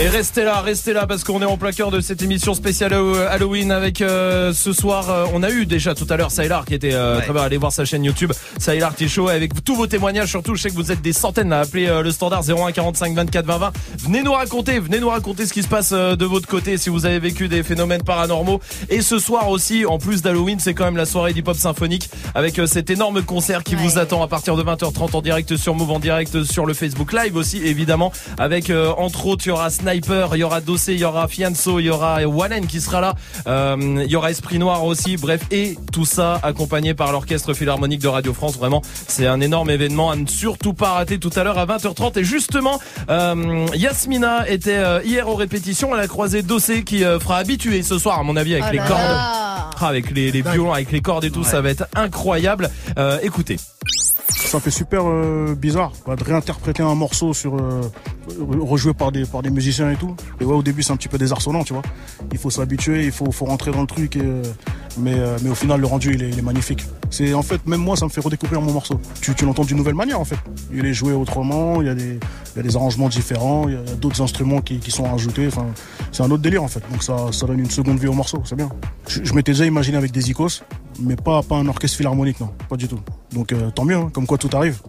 Et 0.00 0.08
restez 0.08 0.44
là, 0.44 0.60
restez 0.60 0.92
là 0.92 1.06
parce 1.06 1.22
qu'on 1.22 1.40
est 1.40 1.44
en 1.46 1.56
plein 1.56 1.70
cœur 1.70 1.90
de 1.90 2.00
cette 2.00 2.22
émission 2.22 2.54
spéciale 2.54 2.92
Halloween 2.92 3.70
avec 3.70 4.00
euh, 4.02 4.52
ce 4.52 4.72
soir. 4.72 5.10
euh, 5.10 5.26
on 5.32 5.42
a 5.42 5.50
eu 5.50 5.64
déjà 5.64 5.94
tout 5.94 6.06
à 6.10 6.16
l'heure 6.16 6.32
Sailor 6.32 6.64
qui 6.64 6.74
était 6.74 6.92
euh, 6.92 7.20
très 7.20 7.32
bien. 7.32 7.42
Allez 7.42 7.56
voir 7.56 7.70
sa 7.72 7.84
chaîne 7.84 8.04
YouTube 8.04 8.32
Sailor 8.64 8.94
T-Show 8.94 9.28
avec 9.28 9.62
tous 9.62 9.76
vos 9.76 9.86
témoignages. 9.86 10.30
Surtout, 10.30 10.54
je 10.54 10.62
sais 10.62 10.70
que 10.70 10.74
vous 10.74 10.90
êtes 10.90 11.02
des 11.02 11.12
centaines 11.12 11.52
à 11.52 11.60
appeler 11.60 11.86
euh, 11.86 12.02
le 12.02 12.10
standard 12.10 12.42
01 12.48 12.72
45 12.72 13.14
24 13.14 13.44
20 13.44 13.58
20. 13.58 13.72
Venez 14.04 14.22
nous 14.22 14.32
raconter, 14.32 14.78
venez 14.78 15.00
nous 15.00 15.10
raconter 15.10 15.44
ce 15.44 15.52
qui 15.52 15.62
se 15.62 15.68
passe 15.68 15.90
euh, 15.92 16.16
de 16.16 16.24
votre 16.24 16.48
côté 16.48 16.78
si 16.78 16.88
vous 16.88 17.04
avez 17.04 17.18
vécu 17.18 17.48
des 17.48 17.62
phénomènes 17.62 18.02
paranormaux. 18.02 18.60
Et 18.88 19.02
ce 19.02 19.18
soir 19.18 19.50
aussi, 19.50 19.84
en 19.84 19.98
plus 19.98 20.22
d'Halloween, 20.22 20.60
c'est 20.60 20.72
quand 20.72 20.86
même 20.86 20.96
la 20.96 21.04
soirée 21.04 21.34
d'hip-hop 21.34 21.58
symphonique 21.58 22.08
avec 22.34 22.58
euh, 22.58 22.64
cet 22.64 22.88
énorme 22.88 23.20
concert 23.20 23.64
qui 23.64 23.74
vous 23.74 23.98
attend 23.98 24.22
à 24.22 24.28
partir 24.28 24.56
de 24.56 24.62
20h30 24.62 25.14
en 25.14 25.20
direct 25.20 25.56
sur 25.58 25.74
Move, 25.74 25.90
en 25.90 26.00
direct 26.00 26.44
sur 26.44 26.64
le 26.64 26.72
Facebook 26.72 27.12
Live 27.12 27.36
aussi 27.36 27.58
évidemment 27.58 28.12
avec 28.38 28.72
entre 28.96 29.26
autres 29.26 29.44
il 29.44 29.50
y 29.50 29.52
aura 29.52 29.68
Sniper, 29.68 30.34
il 30.36 30.38
y 30.38 30.42
aura 30.42 30.62
Dossé, 30.62 30.94
il 30.94 31.00
y 31.00 31.04
aura 31.04 31.28
Fianso, 31.28 31.80
il 31.80 31.84
y 31.84 31.90
aura 31.90 32.22
Wallen 32.22 32.66
qui 32.66 32.80
sera 32.80 33.02
là, 33.02 33.14
il 33.46 34.10
y 34.10 34.16
aura 34.16 34.30
Esprit 34.30 34.58
Noir 34.58 34.84
aussi, 34.84 35.18
bref 35.18 35.42
et 35.50 35.76
tout 35.92 36.06
ça 36.06 36.40
accompagné 36.42 36.94
par 36.94 37.12
l'orchestre 37.12 37.52
philharmonique 37.52 38.00
de 38.00 38.08
Radio 38.08 38.32
France. 38.32 38.53
Vraiment, 38.58 38.82
c'est 39.08 39.26
un 39.26 39.40
énorme 39.40 39.70
événement 39.70 40.10
à 40.10 40.16
ne 40.16 40.26
surtout 40.26 40.74
pas 40.74 40.92
rater 40.92 41.18
tout 41.18 41.30
à 41.36 41.44
l'heure 41.44 41.58
à 41.58 41.66
20h30 41.66 42.18
et 42.18 42.24
justement 42.24 42.80
euh, 43.10 43.66
Yasmina 43.74 44.48
était 44.48 44.76
euh, 44.76 45.00
hier 45.04 45.28
aux 45.28 45.34
répétitions, 45.34 45.94
elle 45.94 46.00
a 46.00 46.08
croisé 46.08 46.42
Dossé 46.42 46.84
qui 46.84 47.04
euh, 47.04 47.18
fera 47.18 47.38
habituer 47.38 47.82
ce 47.82 47.98
soir 47.98 48.18
à 48.18 48.22
mon 48.22 48.36
avis 48.36 48.54
avec 48.54 48.66
Oh 48.68 48.72
les 48.72 48.78
cordes. 48.78 49.00
Ah, 49.00 49.70
avec 49.80 50.10
les, 50.10 50.30
les 50.30 50.42
violons, 50.42 50.72
avec 50.72 50.90
les 50.92 51.00
cordes 51.00 51.24
et 51.24 51.30
tout, 51.30 51.44
ça 51.44 51.60
va 51.60 51.70
être 51.70 51.86
incroyable. 51.94 52.70
Euh, 52.98 53.18
écoutez. 53.22 53.56
Ça 54.28 54.60
fait 54.60 54.70
super 54.70 55.02
euh, 55.08 55.54
bizarre 55.56 55.92
bah, 56.06 56.16
de 56.16 56.22
réinterpréter 56.24 56.82
un 56.82 56.94
morceau 56.94 57.34
sur 57.34 57.56
euh, 57.56 57.80
rejoué 58.60 58.94
par 58.94 59.12
des 59.12 59.24
par 59.24 59.42
des 59.42 59.50
musiciens 59.50 59.90
et 59.90 59.96
tout. 59.96 60.14
Et 60.40 60.44
ouais, 60.44 60.54
au 60.54 60.62
début 60.62 60.82
c'est 60.82 60.92
un 60.92 60.96
petit 60.96 61.08
peu 61.08 61.18
désarçonnant, 61.18 61.64
tu 61.64 61.72
vois. 61.72 61.82
Il 62.32 62.38
faut 62.38 62.50
s'habituer, 62.50 63.04
il 63.04 63.12
faut 63.12 63.30
faut 63.30 63.44
rentrer 63.44 63.70
dans 63.70 63.80
le 63.80 63.86
truc. 63.86 64.16
Euh, 64.16 64.42
mais 64.98 65.14
euh, 65.14 65.36
mais 65.42 65.50
au 65.50 65.54
final 65.54 65.80
le 65.80 65.86
rendu 65.86 66.14
il 66.14 66.22
est, 66.22 66.42
magnifique. 66.42 66.84
C'est 67.10 67.34
en 67.34 67.42
fait 67.42 67.66
même 67.66 67.80
moi 67.80 67.96
ça 67.96 68.04
me 68.04 68.10
fait 68.10 68.20
redécouvrir 68.20 68.60
mon 68.60 68.72
morceau. 68.72 69.00
Tu, 69.20 69.44
l'entends 69.44 69.64
d'une 69.64 69.76
nouvelle 69.76 69.94
manière 69.94 70.20
en 70.20 70.24
fait. 70.24 70.38
Il 70.72 70.84
est 70.86 70.92
joué 70.92 71.12
autrement, 71.12 71.80
il 71.82 71.86
y 71.86 71.90
a 71.90 71.94
des 71.94 72.76
arrangements 72.76 73.08
différents, 73.08 73.68
il 73.68 73.74
y 73.74 73.76
a 73.76 73.82
d'autres 73.96 74.20
instruments 74.20 74.60
qui, 74.60 74.80
sont 74.90 75.04
rajoutés. 75.04 75.46
Enfin 75.46 75.66
c'est 76.12 76.22
un 76.22 76.30
autre 76.30 76.42
délire 76.42 76.62
en 76.62 76.68
fait. 76.68 76.82
Donc 76.90 77.02
ça 77.02 77.46
donne 77.46 77.60
une 77.60 77.70
seconde 77.70 77.98
vie 77.98 78.08
au 78.08 78.12
morceau, 78.12 78.40
c'est 78.44 78.56
bien. 78.56 78.68
Je, 79.08 79.32
m'étais 79.34 79.52
déjà 79.52 79.66
imaginé 79.66 79.96
avec 79.96 80.12
des 80.12 80.30
icos, 80.30 80.62
mais 81.00 81.16
pas 81.16 81.42
pas 81.42 81.56
un 81.56 81.66
orchestre 81.66 81.96
philharmonique 81.96 82.40
non, 82.40 82.50
pas 82.68 82.76
du 82.76 82.88
tout. 82.88 83.00
Donc 83.32 83.52
euh, 83.52 83.70
tant 83.70 83.84
mieux, 83.84 83.96
hein, 83.96 84.10
comme 84.12 84.26
quoi 84.26 84.38
tout 84.38 84.50
arrive. 84.52 84.80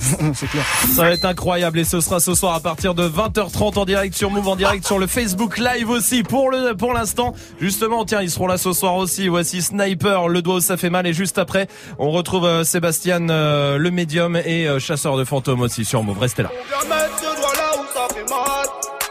c'est 0.34 0.46
clair. 0.48 0.64
Ça 0.94 1.02
va 1.02 1.10
être 1.10 1.24
incroyable 1.24 1.78
et 1.78 1.84
ce 1.84 2.00
sera 2.00 2.20
ce 2.20 2.34
soir 2.34 2.54
à 2.54 2.60
partir 2.60 2.94
de 2.94 3.08
20h30 3.08 3.78
en 3.78 3.84
direct 3.84 4.14
sur 4.14 4.30
Move, 4.30 4.48
en 4.48 4.56
direct 4.56 4.86
sur 4.86 4.98
le 4.98 5.06
Facebook 5.06 5.58
Live 5.58 5.88
aussi. 5.90 6.22
Pour 6.22 6.50
le 6.50 6.74
pour 6.74 6.92
l'instant, 6.92 7.34
justement, 7.60 8.04
tiens, 8.04 8.22
ils 8.22 8.30
seront 8.30 8.46
là 8.46 8.58
ce 8.58 8.72
soir 8.72 8.96
aussi. 8.96 9.28
Voici 9.28 9.62
Sniper, 9.62 10.28
le 10.28 10.42
doigt 10.42 10.56
où 10.56 10.60
ça 10.60 10.76
fait 10.76 10.90
mal 10.90 11.06
et 11.06 11.12
juste 11.12 11.38
après, 11.38 11.68
on 11.98 12.10
retrouve 12.10 12.44
euh, 12.44 12.64
Sébastien, 12.64 13.28
euh, 13.28 13.78
le 13.78 13.90
médium 13.90 14.36
et 14.36 14.66
euh, 14.66 14.78
chasseur 14.78 15.16
de 15.16 15.24
fantômes 15.24 15.62
aussi 15.62 15.84
sur 15.84 16.02
Move. 16.02 16.18
Restez 16.18 16.42
là. 16.42 16.50
Viens 16.68 16.88
mettre 16.88 17.18
ce 17.18 17.40
doigt 17.40 17.54
là 17.54 17.80
où 17.80 17.86
ça 17.92 18.14
fait 18.14 18.30
mal. 18.30 18.66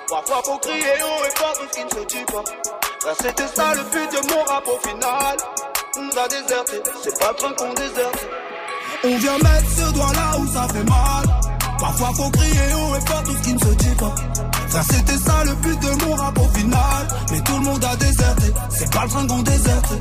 Parfois 0.09 0.41
faut 0.45 0.57
crier 0.59 0.83
haut 1.01 1.25
et 1.25 1.37
fort 1.37 1.53
tout 1.53 1.67
ce 1.71 1.79
qui 1.79 1.85
ne 1.85 1.89
se 1.89 2.07
dit 2.07 2.25
pas. 2.25 2.43
Ça 3.01 3.13
c'était 3.19 3.47
ça 3.47 3.73
le 3.75 3.83
but 3.83 4.11
de 4.11 4.33
mon 4.33 4.43
rap 4.43 4.63
au 4.67 4.87
final. 4.87 5.37
On 5.97 6.09
a 6.17 6.27
déserté, 6.27 6.81
c'est 7.03 7.19
pas 7.19 7.29
le 7.31 7.35
train 7.35 7.53
qu'on 7.53 7.73
déserte. 7.73 8.27
On 9.03 9.17
vient 9.17 9.37
mettre 9.37 9.69
ce 9.75 9.93
doigt 9.93 10.11
là 10.13 10.39
où 10.39 10.47
ça 10.47 10.67
fait 10.73 10.83
mal. 10.83 11.25
Parfois 11.79 12.11
faut 12.15 12.29
crier 12.29 12.73
haut 12.73 12.95
et 12.95 13.09
fort 13.09 13.23
tout 13.23 13.35
ce 13.35 13.41
qui 13.41 13.53
ne 13.53 13.59
se 13.59 13.73
dit 13.75 13.95
pas. 13.97 14.15
Ça 14.69 14.81
c'était 14.89 15.17
ça 15.17 15.43
le 15.45 15.53
but 15.55 15.79
de 15.79 16.05
mon 16.05 16.15
rap 16.15 16.37
au 16.39 16.57
final. 16.57 17.07
Mais 17.31 17.41
tout 17.41 17.57
le 17.57 17.61
monde 17.61 17.83
a 17.83 17.95
déserté, 17.95 18.53
c'est 18.69 18.91
pas 18.91 19.03
le 19.03 19.09
train 19.09 19.27
qu'on 19.27 19.41
déserte. 19.41 19.93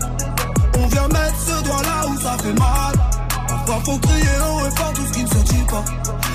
On 0.78 0.86
vient 0.86 1.08
mettre 1.08 1.38
ce 1.46 1.64
doigt 1.64 1.82
là 1.82 2.08
où 2.08 2.20
ça 2.20 2.36
fait 2.42 2.58
mal. 2.58 2.94
Parfois 3.48 3.80
faut 3.84 3.98
crier 3.98 4.36
haut 4.48 4.66
et 4.66 4.76
fort 4.78 4.92
tout 4.94 5.06
ce 5.06 5.12
qui 5.12 5.22
ne 5.24 5.28
se 5.28 5.52
dit 5.52 5.64
pas. 5.68 5.84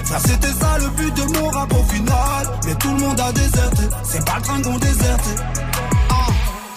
Ça 0.06 0.20
c'était 0.20 0.54
ça 0.60 0.78
le 0.80 0.88
but 0.90 1.14
de 1.16 1.40
mon 1.40 1.50
rap 1.50 1.74
au 1.74 1.84
final. 1.84 2.48
Mais 2.66 2.76
tout 2.76 2.90
le 2.90 2.98
monde 2.98 3.20
a 3.20 3.32
déserté, 3.32 3.84
c'est 4.04 4.26
pas 4.26 4.36
le 4.38 4.42
train 4.42 4.62
qu'on 4.62 4.78
déserte. 4.78 5.30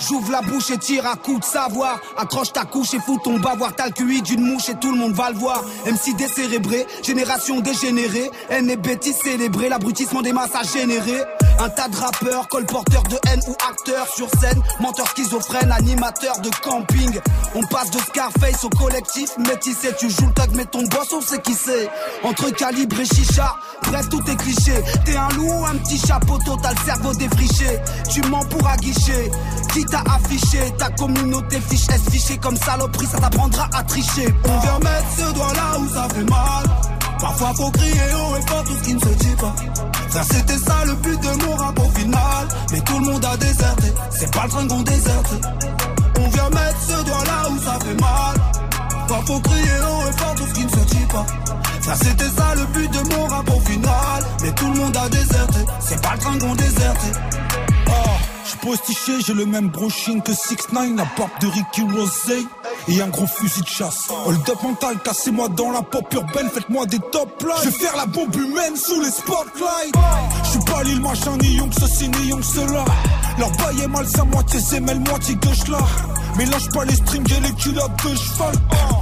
J'ouvre 0.08 0.32
la 0.32 0.40
bouche 0.42 0.70
et 0.70 0.78
tire 0.78 1.06
à 1.06 1.16
coup 1.16 1.38
de 1.38 1.44
savoir. 1.44 2.00
Accroche 2.16 2.52
ta 2.52 2.64
couche 2.64 2.94
et 2.94 3.00
fous 3.00 3.20
ton 3.22 3.38
bavoir. 3.38 3.74
T'as 3.74 3.86
le 3.86 3.92
QI 3.92 4.22
d'une 4.22 4.44
mouche 4.44 4.68
et 4.68 4.74
tout 4.74 4.90
le 4.90 4.98
monde 4.98 5.12
va 5.12 5.30
le 5.30 5.36
voir. 5.36 5.62
MC 5.86 6.16
décérébré, 6.16 6.86
génération 7.02 7.60
dégénérée. 7.60 8.30
Haine 8.50 8.70
et 8.70 8.76
bêtises 8.76 9.16
célébrées, 9.22 9.68
l'abrutissement 9.68 10.22
des 10.22 10.32
masses 10.32 10.50
généré. 10.72 11.22
Un 11.62 11.70
tas 11.70 11.86
de 11.86 11.96
rappeurs, 11.96 12.48
colporteurs 12.48 13.04
de 13.04 13.16
haine 13.28 13.40
ou 13.46 13.54
acteurs 13.70 14.08
sur 14.16 14.28
scène. 14.40 14.60
Menteurs 14.80 15.06
schizophrènes, 15.06 15.70
animateurs 15.70 16.40
de 16.40 16.50
camping. 16.60 17.20
On 17.54 17.62
passe 17.68 17.88
de 17.92 17.98
Scarface 18.00 18.64
au 18.64 18.68
collectif 18.70 19.30
métissé. 19.38 19.94
Tu 19.96 20.10
joues 20.10 20.26
le 20.26 20.32
tag, 20.32 20.50
mais 20.54 20.64
ton 20.64 20.82
boss, 20.82 21.12
on 21.12 21.20
sait 21.20 21.40
qui 21.40 21.54
c'est. 21.54 21.88
Entre 22.24 22.50
calibre 22.50 22.98
et 22.98 23.04
chicha, 23.04 23.54
bref, 23.84 24.08
tout 24.08 24.28
est 24.28 24.34
cliché. 24.34 24.82
T'es 25.04 25.14
un 25.14 25.28
loup 25.36 25.52
ou 25.52 25.64
un 25.64 25.76
petit 25.76 26.04
chapeau, 26.04 26.36
le 26.36 26.84
cerveau 26.84 27.14
défriché. 27.14 27.78
Tu 28.10 28.22
mens 28.22 28.44
pour 28.46 28.66
aguicher. 28.66 29.30
Qui 29.72 29.84
t'a 29.84 30.02
affiché? 30.16 30.74
Ta 30.78 30.90
communauté 30.90 31.60
fiche 31.60 31.88
S 31.88 32.02
fiché 32.10 32.38
comme 32.38 32.56
saloperie, 32.56 33.06
ça 33.06 33.20
t'apprendra 33.20 33.68
à 33.72 33.84
tricher. 33.84 34.34
On 34.48 34.58
vient 34.58 34.78
mettre 34.80 35.06
ce 35.16 35.32
doigt 35.32 35.52
là 35.54 35.78
où 35.78 35.88
ça 35.94 36.08
fait 36.12 36.24
mal. 36.24 36.64
Parfois 37.20 37.52
faut 37.54 37.70
crier 37.70 38.14
haut 38.14 38.36
et 38.36 38.48
fort 38.48 38.64
tout 38.64 38.74
ce 38.74 38.82
qui 38.82 38.94
ne 38.94 39.00
se 39.00 39.06
dit 39.06 39.36
pas. 39.36 39.54
Ça 40.12 40.22
c'était 40.24 40.58
ça 40.58 40.84
le 40.84 40.92
but 40.96 41.18
de 41.22 41.46
mon 41.46 41.56
rap 41.56 41.78
au 41.78 41.90
final. 41.98 42.48
Mais 42.70 42.80
tout 42.82 42.98
le 42.98 43.06
monde 43.06 43.24
a 43.24 43.34
déserté, 43.38 43.92
c'est 44.10 44.30
pas 44.30 44.42
le 44.44 44.50
train 44.50 44.68
qu'on 44.68 44.82
déserte. 44.82 45.32
On 46.18 46.28
vient 46.28 46.50
mettre 46.50 46.82
ce 46.86 47.02
doigt 47.02 47.24
là 47.24 47.48
où 47.50 47.58
ça 47.58 47.78
fait 47.82 47.98
mal. 47.98 48.36
Parfois 49.08 49.22
faut 49.24 49.40
crier 49.40 49.80
haut 49.80 50.08
et 50.10 50.18
fort 50.18 50.34
tout 50.34 50.46
ce 50.46 50.52
qui 50.52 50.64
ne 50.66 50.70
se 50.70 50.84
dit 50.84 51.06
pas. 51.10 51.26
Ça 51.80 51.94
c'était 51.94 52.28
ça 52.28 52.54
le 52.54 52.66
but 52.74 52.90
de 52.90 53.16
mon 53.16 53.26
rap 53.26 53.48
au 53.48 53.60
final. 53.60 54.22
Mais 54.42 54.52
tout 54.52 54.66
le 54.66 54.80
monde 54.80 54.96
a 54.98 55.08
déserté, 55.08 55.60
c'est 55.80 56.02
pas 56.02 56.12
le 56.12 56.18
train 56.18 56.38
qu'on 56.38 56.54
déserte. 56.56 57.06
Ah, 57.88 57.92
J'suis 58.52 58.66
postiché, 58.66 59.12
j'ai 59.26 59.32
le 59.34 59.46
même 59.46 59.68
brushing 59.68 60.20
que 60.20 60.34
6 60.34 60.72
9 60.72 60.96
la 60.96 61.04
barbe 61.16 61.30
de 61.40 61.46
Ricky 61.46 61.82
Rosé 61.82 62.44
et 62.88 63.00
un 63.00 63.08
gros 63.08 63.26
fusil 63.26 63.62
de 63.62 63.66
chasse. 63.66 64.08
Hold 64.26 64.48
up 64.50 64.62
mental, 64.62 64.98
cassez-moi 65.02 65.48
dans 65.48 65.70
la 65.70 65.80
pop 65.80 66.12
urbaine, 66.12 66.50
faites-moi 66.50 66.84
des 66.86 66.98
top 66.98 67.40
lines. 67.40 67.52
Je 67.64 67.70
vais 67.70 67.78
faire 67.78 67.96
la 67.96 68.04
bombe 68.06 68.34
humaine 68.34 68.76
sous 68.76 69.00
les 69.00 69.10
spotlights. 69.10 69.94
Je 70.44 70.50
suis 70.50 70.58
pas 70.70 70.82
l'île 70.82 71.00
machin, 71.00 71.36
ni 71.40 71.54
young 71.54 71.72
ceci, 71.72 72.08
ni 72.08 72.28
young 72.28 72.42
cela. 72.42 72.84
Leur 73.38 73.50
bail 73.52 73.80
est 73.80 73.88
malsain, 73.88 74.24
moitié 74.24 74.60
semelle, 74.60 75.00
moitié 75.00 75.34
gauche 75.36 75.68
là. 75.68 75.78
Mélange 76.36 76.68
pas 76.70 76.84
les 76.84 76.94
strings 76.96 77.32
et 77.32 77.40
les 77.40 77.52
culottes 77.52 78.04
de 78.04 78.16
cheval. 78.16 78.54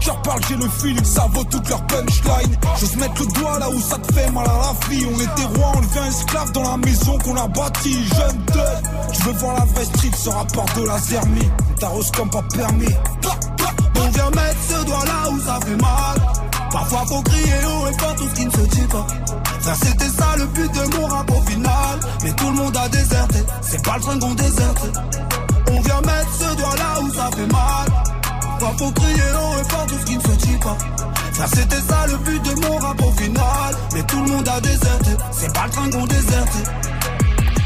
Car 0.05 0.23
parle, 0.23 0.41
j'ai 0.49 0.57
le 0.57 0.69
feeling, 0.69 1.05
ça 1.05 1.27
vaut 1.33 1.45
toute 1.45 1.69
leur 1.69 1.87
punchline. 1.87 2.57
J'ose 2.79 2.97
mettre 2.97 3.23
le 3.23 3.27
doigt 3.41 3.59
là 3.59 3.71
où 3.71 3.81
ça 3.81 3.99
te 3.99 4.13
fait 4.13 4.31
mal 4.33 4.47
à 4.47 4.53
la 4.53 4.89
vie. 4.89 5.07
On 5.07 5.21
était 5.21 5.59
rois, 5.59 5.73
on 5.77 5.81
devient 5.81 6.09
esclave 6.09 6.53
dans 6.53 6.63
la 6.63 6.77
maison 6.77 7.19
qu'on 7.19 7.37
a 7.37 7.47
bâtie. 7.49 8.05
Jeune 8.17 8.45
de, 8.47 9.13
tu 9.13 9.23
veux 9.23 9.33
voir 9.33 9.59
la 9.59 9.65
vraie 9.67 9.85
street, 9.85 10.11
ce 10.17 10.31
rapport 10.31 10.67
de 10.77 10.87
la 10.87 10.99
zermie. 10.99 11.51
T'arroses 11.79 12.11
comme 12.13 12.31
pas 12.31 12.43
permis. 12.55 12.95
On 13.97 14.09
vient 14.11 14.31
mettre 14.31 14.61
ce 14.69 14.85
doigt 14.85 15.05
là 15.05 15.31
où 15.31 15.41
ça 15.41 15.59
fait 15.65 15.77
mal. 15.77 16.21
Parfois 16.73 17.05
faut 17.07 17.23
crier 17.23 17.55
haut 17.67 17.87
et 17.89 17.99
fort 17.99 18.15
tout 18.17 18.29
ce 18.29 18.35
qui 18.35 18.47
ne 18.47 18.51
se 18.51 18.61
dit 18.61 18.87
pas. 18.89 19.07
Ça 19.61 19.75
c'était 19.75 20.09
ça 20.09 20.37
le 20.37 20.47
but 20.47 20.73
de 20.73 20.97
mon 20.97 21.07
rap 21.07 21.31
au 21.31 21.43
final. 21.51 22.01
Mais 22.25 22.33
tout 22.33 22.47
le 22.47 22.55
monde 22.55 22.77
a 22.77 22.89
déserté, 22.89 23.39
c'est 23.61 23.85
pas 23.85 23.97
le 23.97 24.03
train 24.03 24.19
qu'on 24.19 24.35
déserte. 24.35 24.89
Vient 25.91 26.01
mettre 26.03 26.33
ce 26.33 26.57
doigt 26.57 26.77
là 26.77 27.01
où 27.03 27.13
ça 27.13 27.31
fait 27.35 27.53
mal. 27.53 27.89
Parfois 28.61 28.75
faut 28.79 28.93
crier 28.93 29.31
haut 29.35 29.61
et 29.61 29.69
fort 29.69 29.87
tout 29.87 29.99
ce 29.99 30.05
qui 30.05 30.17
ne 30.19 30.23
se 30.23 30.47
dit 30.47 30.59
pas. 30.59 30.79
Ça 31.33 31.47
c'était 31.49 31.81
ça 31.81 32.07
le 32.07 32.17
but 32.19 32.41
de 32.45 32.61
mon 32.61 32.77
rap 32.77 33.03
au 33.03 33.11
final. 33.11 33.75
Mais 33.95 34.03
tout 34.05 34.23
le 34.23 34.31
monde 34.31 34.49
a 34.49 34.61
déserté, 34.61 35.11
c'est 35.33 35.53
pas 35.53 35.65
le 35.65 35.71
train 35.71 35.91
qu'on 35.91 36.07
déserte. 36.07 36.71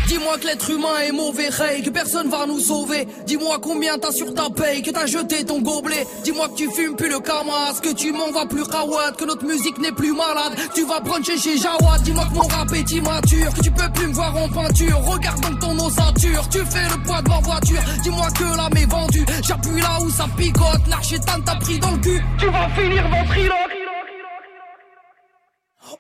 Dis-moi 0.07 0.39
que 0.39 0.47
l'être 0.47 0.71
humain 0.71 0.99
est 1.07 1.13
mauvais, 1.13 1.49
Ray, 1.49 1.83
que 1.83 1.91
personne 1.91 2.29
va 2.29 2.47
nous 2.47 2.61
sauver. 2.61 3.09
Dis-moi 3.27 3.59
combien 3.63 3.99
t'as 3.99 4.13
sur 4.13 4.33
ta 4.35 4.51
paye, 4.51 4.83
que 4.83 4.91
t'as 4.91 5.07
jeté 5.07 5.45
ton 5.45 5.61
gobelet. 5.61 6.07
Dis-moi 6.25 6.49
que 6.49 6.55
tu 6.55 6.71
fumes 6.71 6.95
plus 6.95 7.09
le 7.09 7.21
camas, 7.21 7.73
que 7.83 7.93
tu 7.93 8.13
m'en 8.13 8.31
vas 8.31 8.47
plus 8.47 8.63
rawad, 8.63 9.17
que 9.17 9.25
notre 9.25 9.45
musique 9.45 9.79
n'est 9.79 9.93
plus 9.93 10.13
malade. 10.13 10.57
Tu 10.75 10.85
vas 10.85 11.01
bruncher 11.01 11.39
chez 11.39 11.57
Jawad. 11.57 12.03
Dis-moi 12.03 12.25
que 12.27 12.35
mon 12.35 12.47
rap 12.47 12.73
est 12.75 12.91
immature, 12.93 13.55
que 13.55 13.61
tu 13.63 13.71
peux 13.71 13.91
plus 13.95 14.09
me 14.09 14.13
voir 14.13 14.37
en 14.37 14.49
peinture. 14.49 14.99
Regarde 15.05 15.41
donc 15.41 15.59
ton 15.61 15.79
ossature, 15.79 16.49
tu 16.51 16.59
fais 16.59 16.89
le 16.91 17.03
poids 17.05 17.23
de 17.23 17.29
ma 17.29 17.41
voiture. 17.41 17.81
Dis-moi 18.03 18.29
que 18.39 18.45
l'âme 18.45 18.77
est 18.77 18.91
vendue, 18.91 19.27
j'appuie 19.43 19.81
là 19.81 19.99
où 20.03 20.11
ça 20.11 20.27
picote. 20.37 20.87
L'archétane 20.89 21.45
t'a 21.45 21.57
pris 21.57 21.79
dans 21.79 21.93
le 21.93 21.99
cul, 21.99 22.23
tu 22.39 22.47
vas 22.47 22.69
finir 22.71 23.09
ventriloque. 23.09 23.55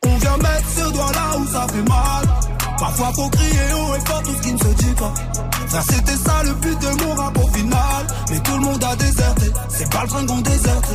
On 0.06 0.16
vient 0.16 0.36
mettre 0.38 0.68
ce 0.76 0.92
doigt 0.92 1.12
là 1.12 1.38
où 1.38 1.46
ça 1.46 1.66
fait 1.68 1.88
mal. 1.88 2.53
Parfois 2.78 3.12
faut 3.14 3.28
crier 3.28 3.72
haut 3.74 3.94
et 3.94 4.08
fort 4.08 4.22
tout 4.22 4.34
ce 4.34 4.42
qui 4.42 4.52
ne 4.52 4.58
se 4.58 4.68
dit 4.68 4.94
pas. 4.94 5.14
Ça 5.68 5.82
c'était 5.82 6.16
ça 6.16 6.42
le 6.44 6.52
but 6.54 6.78
de 6.80 7.04
mon 7.04 7.14
rap 7.14 7.38
au 7.38 7.48
final. 7.48 8.06
Mais 8.30 8.40
tout 8.40 8.54
le 8.54 8.60
monde 8.60 8.84
a 8.84 8.96
déserté, 8.96 9.46
c'est 9.68 9.90
pas 9.90 10.02
le 10.02 10.08
train 10.08 10.26
qu'on 10.26 10.40
déserte. 10.40 10.90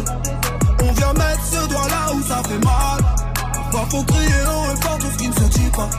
On 0.83 0.91
vient 0.91 1.13
mettre 1.13 1.45
ce 1.51 1.67
doigt 1.67 1.87
là 1.87 2.13
où 2.13 2.23
ça 2.23 2.41
fait 2.47 2.65
mal. 2.65 2.99
Parfois 3.53 3.87
faut 3.89 4.03
crier 4.03 4.41
haut 4.47 4.73
et 4.73 4.81
fort 4.81 4.97
tout 4.99 5.11
ce 5.11 5.17
qui 5.17 5.27
ne 5.27 5.33
se 5.33 5.43
dit 5.43 5.69
pas. 5.75 5.89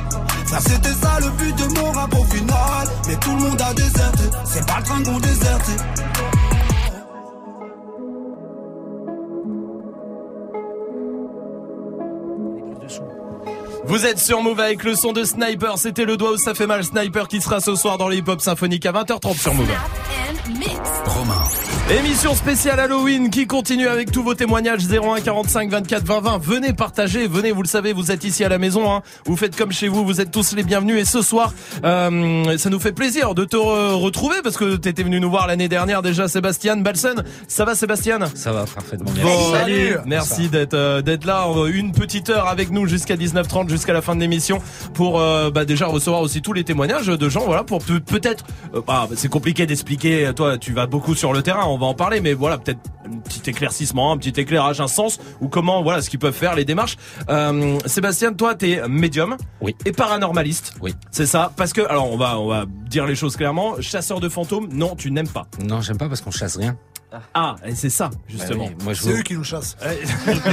Ça 0.47 0.59
c'était 0.61 0.95
ça 1.01 1.21
le 1.21 1.31
but 1.31 1.57
de 1.57 1.81
mon 1.81 1.93
rap 1.93 2.15
au 2.15 2.25
final. 2.25 2.89
Mais 3.09 3.17
tout 3.17 3.31
le 3.31 3.37
monde 3.37 3.61
a 3.61 3.75
déserté, 3.75 4.25
c'est 4.45 4.67
pas 4.67 4.79
le 4.79 4.85
train 4.85 5.03
qu'on 5.03 5.21
Vous 13.85 14.05
êtes 14.07 14.19
sur 14.19 14.43
Move 14.43 14.61
avec 14.61 14.85
le 14.85 14.95
son 14.95 15.13
de 15.13 15.25
Sniper. 15.25 15.79
C'était 15.79 16.05
le 16.05 16.17
doigt 16.17 16.33
où 16.33 16.37
ça 16.37 16.55
fait 16.55 16.67
mal. 16.67 16.85
Sniper 16.85 17.29
qui 17.29 17.41
sera 17.41 17.61
ce 17.61 17.75
soir 17.75 17.99
dans 17.99 18.09
le 18.09 18.17
hip-hop 18.17 18.41
symphonique 18.41 18.87
à 18.87 18.93
20h30 18.93 19.39
sur 19.41 19.55
Move. 19.55 19.69
Romain. 21.07 21.35
Émission 21.99 22.35
spéciale 22.37 22.79
Halloween 22.79 23.31
qui 23.31 23.49
continue 23.49 23.89
avec 23.89 24.13
tous 24.13 24.23
vos 24.23 24.35
témoignages 24.35 24.83
01 24.87 25.23
45 25.23 25.71
24 25.71 26.05
20 26.05 26.21
20. 26.21 26.39
Venez 26.41 26.73
partager, 26.73 27.27
venez, 27.27 27.51
vous 27.51 27.63
le 27.63 27.69
savez, 27.69 27.93
vous 27.93 28.13
êtes 28.13 28.23
ici 28.23 28.45
à 28.45 28.49
la 28.49 28.59
maison. 28.59 28.93
Hein. 28.95 29.03
Vous 29.25 29.37
faites 29.37 29.57
comme 29.57 29.73
chez 29.73 29.89
vous, 29.89 30.05
vous 30.05 30.21
êtes 30.21 30.31
tous 30.31 30.55
les 30.55 30.63
bienvenus. 30.63 31.01
Et 31.01 31.05
ce 31.05 31.21
soir, 31.21 31.53
euh, 31.85 32.57
ça 32.59 32.71
nous 32.71 32.79
fait 32.79 32.93
plaisir 32.93 33.35
de 33.35 33.45
te 33.45 33.57
re- 33.57 33.95
retrouver 33.95 34.37
parce 34.45 34.57
que 34.57 34.77
t'étais 34.77 35.03
venu 35.03 35.19
nous 35.19 35.31
voir 35.31 35.49
l'année 35.49 35.69
dernière 35.69 36.01
déjà, 36.03 36.29
Sébastien 36.29 36.77
Balsen. 36.77 37.25
Ça 37.49 37.65
va, 37.65 37.75
Sébastien? 37.75 38.21
Ça 38.37 38.53
va 38.53 38.67
parfaitement 38.73 39.11
bien. 39.11 39.25
Bon, 39.25 39.53
Merci 40.07 40.49
d'être 40.49 40.75
euh, 40.75 41.03
d'être 41.03 41.25
là 41.25 41.47
euh, 41.49 41.67
une 41.73 41.91
petite 41.91 42.31
heure 42.31 42.47
avec 42.47 42.71
nous 42.71 42.87
jusqu'à 42.87 43.17
19h30 43.17 43.69
jusqu'à 43.71 43.93
la 43.95 44.03
fin 44.03 44.15
de 44.15 44.21
l'émission 44.21 44.59
pour 44.95 45.21
euh, 45.21 45.51
bah, 45.51 45.65
déjà 45.65 45.87
recevoir 45.87 46.21
aussi 46.21 46.43
tous 46.43 46.53
les 46.53 46.65
témoignages 46.65 47.07
de 47.07 47.29
gens 47.29 47.45
voilà 47.47 47.65
pour 47.65 47.83
peut- 47.83 48.01
peut-être 48.01 48.45
euh, 48.75 48.83
bah, 48.87 49.09
c'est 49.17 49.29
compliqué 49.29 49.65
d'expliquer 49.67 50.33
toi 50.37 50.59
tu 50.59 50.73
vas 50.75 50.87
beaucoup 50.87 51.15
sur 51.15 51.33
le 51.33 51.43
terrain 51.43 51.65
on 51.67 51.79
va 51.79 51.87
en 51.87 51.95
parler 51.95 52.21
mais 52.21 52.35
voilà 52.35 52.59
peut-être 52.59 52.81
un 53.07 53.19
petit 53.19 53.49
éclaircissement 53.49 54.13
un 54.13 54.19
petit 54.19 54.39
éclairage 54.41 54.81
un 54.81 54.89
sens 54.89 55.19
ou 55.41 55.49
comment 55.49 55.83
voilà 55.83 56.03
ce 56.03 56.11
qu'ils 56.11 56.19
peuvent 56.19 56.35
faire 56.35 56.55
les 56.55 56.65
démarches 56.65 56.97
Euh, 57.31 57.79
Sébastien 57.87 58.33
toi 58.33 58.55
t'es 58.55 58.81
médium 58.89 59.37
oui. 59.61 59.75
et 59.87 59.93
paranormaliste 59.93 60.75
Oui. 60.83 60.95
c'est 61.11 61.27
ça 61.27 61.53
parce 61.57 61.73
que 61.73 61.81
alors 61.89 62.13
on 62.13 62.17
va 62.17 62.39
on 62.39 62.49
va 62.49 62.65
dire 62.89 63.07
les 63.07 63.15
choses 63.15 63.37
clairement 63.37 63.81
chasseur 63.81 64.21
de 64.21 64.29
fantômes 64.29 64.69
non 64.73 64.97
tu 64.97 65.11
n'aimes 65.11 65.29
pas 65.29 65.47
Non, 65.65 65.81
j'aime 65.81 65.97
pas 65.99 66.09
parce 66.09 66.21
qu'on 66.21 66.31
chasse 66.31 66.57
rien. 66.57 66.77
ah 67.35 67.57
et 67.67 67.75
c'est 67.75 67.91
ça 67.91 68.11
justement 68.29 68.65
Bah 68.67 68.71
oui, 68.79 68.85
moi, 68.85 68.93
je 68.95 69.03
C'est 69.03 69.13
eux 69.19 69.23
qui 69.23 69.35
nous 69.35 69.45
chassent. 69.45 69.77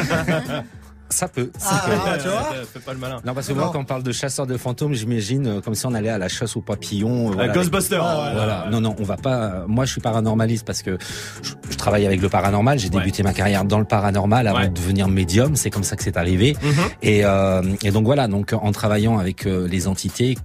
Ça 1.10 1.28
peut. 1.30 1.50
Ah, 1.66 1.86
ah, 2.06 2.18
tu 2.18 2.28
vois 2.28 2.54
Fais 2.74 2.80
pas 2.80 2.94
le 2.94 3.00
malin. 3.00 3.22
Non, 3.26 3.34
parce 3.34 3.48
que 3.48 3.54
Non. 3.54 3.60
moi, 3.60 3.70
quand 3.72 3.80
on 3.80 3.86
parle 3.86 4.04
de 4.04 4.12
chasseur 4.12 4.46
de 4.46 4.58
fantômes, 4.58 4.94
j'imagine 4.94 5.48
euh, 5.48 5.62
comme 5.62 5.74
si 5.74 5.86
on 5.86 5.94
allait 5.94 6.10
à 6.10 6.18
la 6.18 6.28
chasse 6.28 6.56
aux 6.58 6.62
papillons. 6.62 7.30
euh, 7.30 7.34
voilà, 7.34 7.54
Ah, 7.54 7.58
ouais, 7.60 8.34
voilà. 8.34 8.64
ouais. 8.66 8.72
Non, 8.72 8.82
non, 8.82 8.96
on 9.00 9.04
va 9.04 9.16
pas. 9.18 9.36
euh, 9.44 9.66
Moi, 9.68 9.86
je 9.86 9.92
suis 9.94 10.02
paranormaliste 10.02 10.66
parce 10.66 10.82
que 10.84 10.98
je, 11.42 11.54
je 11.70 11.76
travaille 11.78 12.06
avec 12.06 12.22
le 12.22 12.28
paranormal. 12.30 12.78
J'ai 12.78 12.90
débuté 12.90 13.24
ma 13.24 13.34
carrière 13.34 13.64
dans 13.64 13.80
le 13.80 13.86
paranormal 13.86 14.48
avant 14.48 14.60
Ouais. 14.60 14.68
de 14.70 14.74
devenir 14.74 15.08
médium. 15.08 15.56
C'est 15.56 15.70
comme 15.70 15.84
ça 15.84 15.96
que 15.96 16.04
c'est 16.04 16.18
arrivé. 16.18 16.56
Mhm. 16.62 16.72
Et, 17.02 17.22
euh, 17.24 17.62
et 17.84 17.92
donc 17.92 18.06
voilà. 18.06 18.28
Donc 18.28 18.54
en 18.54 18.72
travaillant 18.72 19.18
avec 19.18 19.46
euh, 19.48 19.68
les 19.68 19.88
entités 19.88 20.38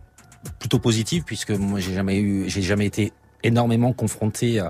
plutôt 0.59 0.79
positives, 0.79 1.23
puisque 1.25 1.51
moi, 1.51 1.81
j'ai 1.81 1.95
jamais 1.95 2.19
eu, 2.19 2.45
j'ai 2.49 2.63
jamais 2.63 2.87
été 2.87 3.13
énormément 3.43 3.93
confronté 3.93 4.61
euh, 4.61 4.65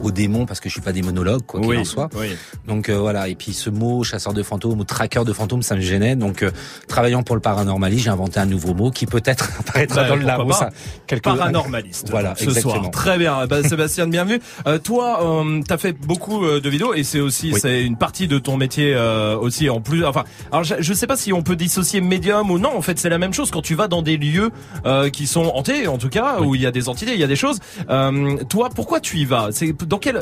aux 0.00 0.10
démons 0.10 0.46
parce 0.46 0.60
que 0.60 0.68
je 0.68 0.74
suis 0.74 0.80
pas 0.82 0.92
démonologue 0.92 1.42
quoi 1.46 1.60
qu'il 1.60 1.68
Oui, 1.70 1.78
en 1.78 1.84
soit. 1.84 2.08
oui. 2.18 2.28
Donc 2.66 2.88
euh, 2.88 2.98
voilà, 2.98 3.28
et 3.28 3.34
puis 3.34 3.52
ce 3.52 3.70
mot 3.70 4.02
chasseur 4.04 4.32
de 4.34 4.42
fantômes 4.42 4.78
ou 4.80 4.84
traqueur 4.84 5.24
de 5.24 5.32
fantômes, 5.32 5.62
ça 5.62 5.74
me 5.76 5.80
gênait. 5.80 6.16
Donc 6.16 6.42
euh, 6.42 6.50
travaillant 6.88 7.22
pour 7.22 7.34
le 7.36 7.40
paranormalisme, 7.42 8.04
j'ai 8.04 8.10
inventé 8.10 8.40
un 8.40 8.46
nouveau 8.46 8.74
mot 8.74 8.90
qui 8.90 9.06
peut-être 9.06 9.50
apparaîtra 9.60 10.02
Bah, 10.02 10.08
dans 10.08 10.16
le 10.16 10.22
Larousse. 10.24 10.58
pas? 10.58 10.70
Quelques... 11.06 11.24
Paranormaliste. 11.24 12.08
Voilà, 12.10 12.34
ce 12.36 12.44
exactement. 12.44 12.74
soir. 12.74 12.90
Très 12.90 13.18
bien. 13.18 13.46
Bah, 13.46 13.62
Sébastien, 13.62 14.06
bienvenue. 14.06 14.40
Euh, 14.66 14.78
toi, 14.78 15.20
euh, 15.44 15.60
t'as 15.66 15.76
fait 15.78 15.92
beaucoup 15.92 16.44
euh, 16.44 16.60
de 16.60 16.68
vidéos 16.68 16.94
et 16.94 17.04
c'est 17.04 17.20
aussi 17.20 17.50
Oui. 17.52 17.60
c'est 17.60 17.82
une 17.84 17.96
partie 17.96 18.26
de 18.28 18.38
ton 18.38 18.56
métier 18.56 18.94
euh, 18.94 19.36
aussi 19.36 19.68
en 19.70 19.80
plus. 19.80 20.04
Enfin, 20.04 20.24
alors 20.52 20.64
je, 20.64 20.74
je 20.80 20.92
sais 20.94 21.06
pas 21.06 21.16
si 21.16 21.32
on 21.32 21.42
peut 21.42 21.56
dissocier 21.56 22.00
médium 22.00 22.50
ou 22.50 22.58
non. 22.58 22.76
En 22.76 22.82
fait, 22.82 22.98
c'est 22.98 23.08
la 23.08 23.18
même 23.18 23.32
chose 23.34 23.50
quand 23.50 23.62
tu 23.62 23.74
vas 23.74 23.88
dans 23.88 24.02
des 24.02 24.16
lieux 24.16 24.50
euh, 24.86 25.10
qui 25.10 25.26
sont 25.26 25.44
hantés, 25.54 25.86
en 25.88 25.98
tout 25.98 26.08
cas, 26.08 26.40
où 26.40 26.54
il 26.54 26.60
y 26.60 26.66
a 26.66 26.70
des 26.70 26.88
entités, 26.88 27.12
il 27.14 27.20
y 27.20 27.24
a 27.24 27.26
des 27.28 27.36
choses. 27.36 27.58
Euh, 27.90 28.10
toi, 28.48 28.68
pourquoi 28.74 29.00
tu 29.00 29.18
y 29.18 29.24
vas 29.24 29.48
C'est 29.52 29.74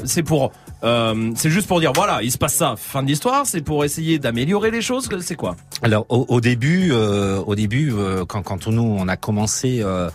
C'est 0.04 0.22
pour 0.22 0.52
euh, 0.82 1.32
C'est 1.36 1.50
juste 1.50 1.68
pour 1.68 1.80
dire 1.80 1.92
voilà, 1.94 2.22
il 2.22 2.30
se 2.30 2.38
passe 2.38 2.54
ça. 2.54 2.74
Fin 2.76 3.02
de 3.02 3.08
l'histoire. 3.08 3.46
C'est 3.46 3.62
pour 3.62 3.84
essayer 3.84 4.18
d'améliorer 4.18 4.70
les 4.70 4.82
choses. 4.82 5.08
C'est 5.20 5.36
quoi 5.36 5.56
Alors 5.82 6.06
au, 6.08 6.40
début, 6.40 6.90
euh, 6.92 7.40
au 7.46 7.54
début, 7.54 7.92
euh, 7.92 8.24
quand, 8.24 8.42
quand 8.42 8.66
nous 8.68 8.82
on 8.82 9.08
a 9.08 9.16
commencé, 9.16 9.80
euh, 9.82 10.10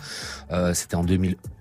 euh, 0.52 0.74
c'était 0.74 0.96
en 0.96 1.04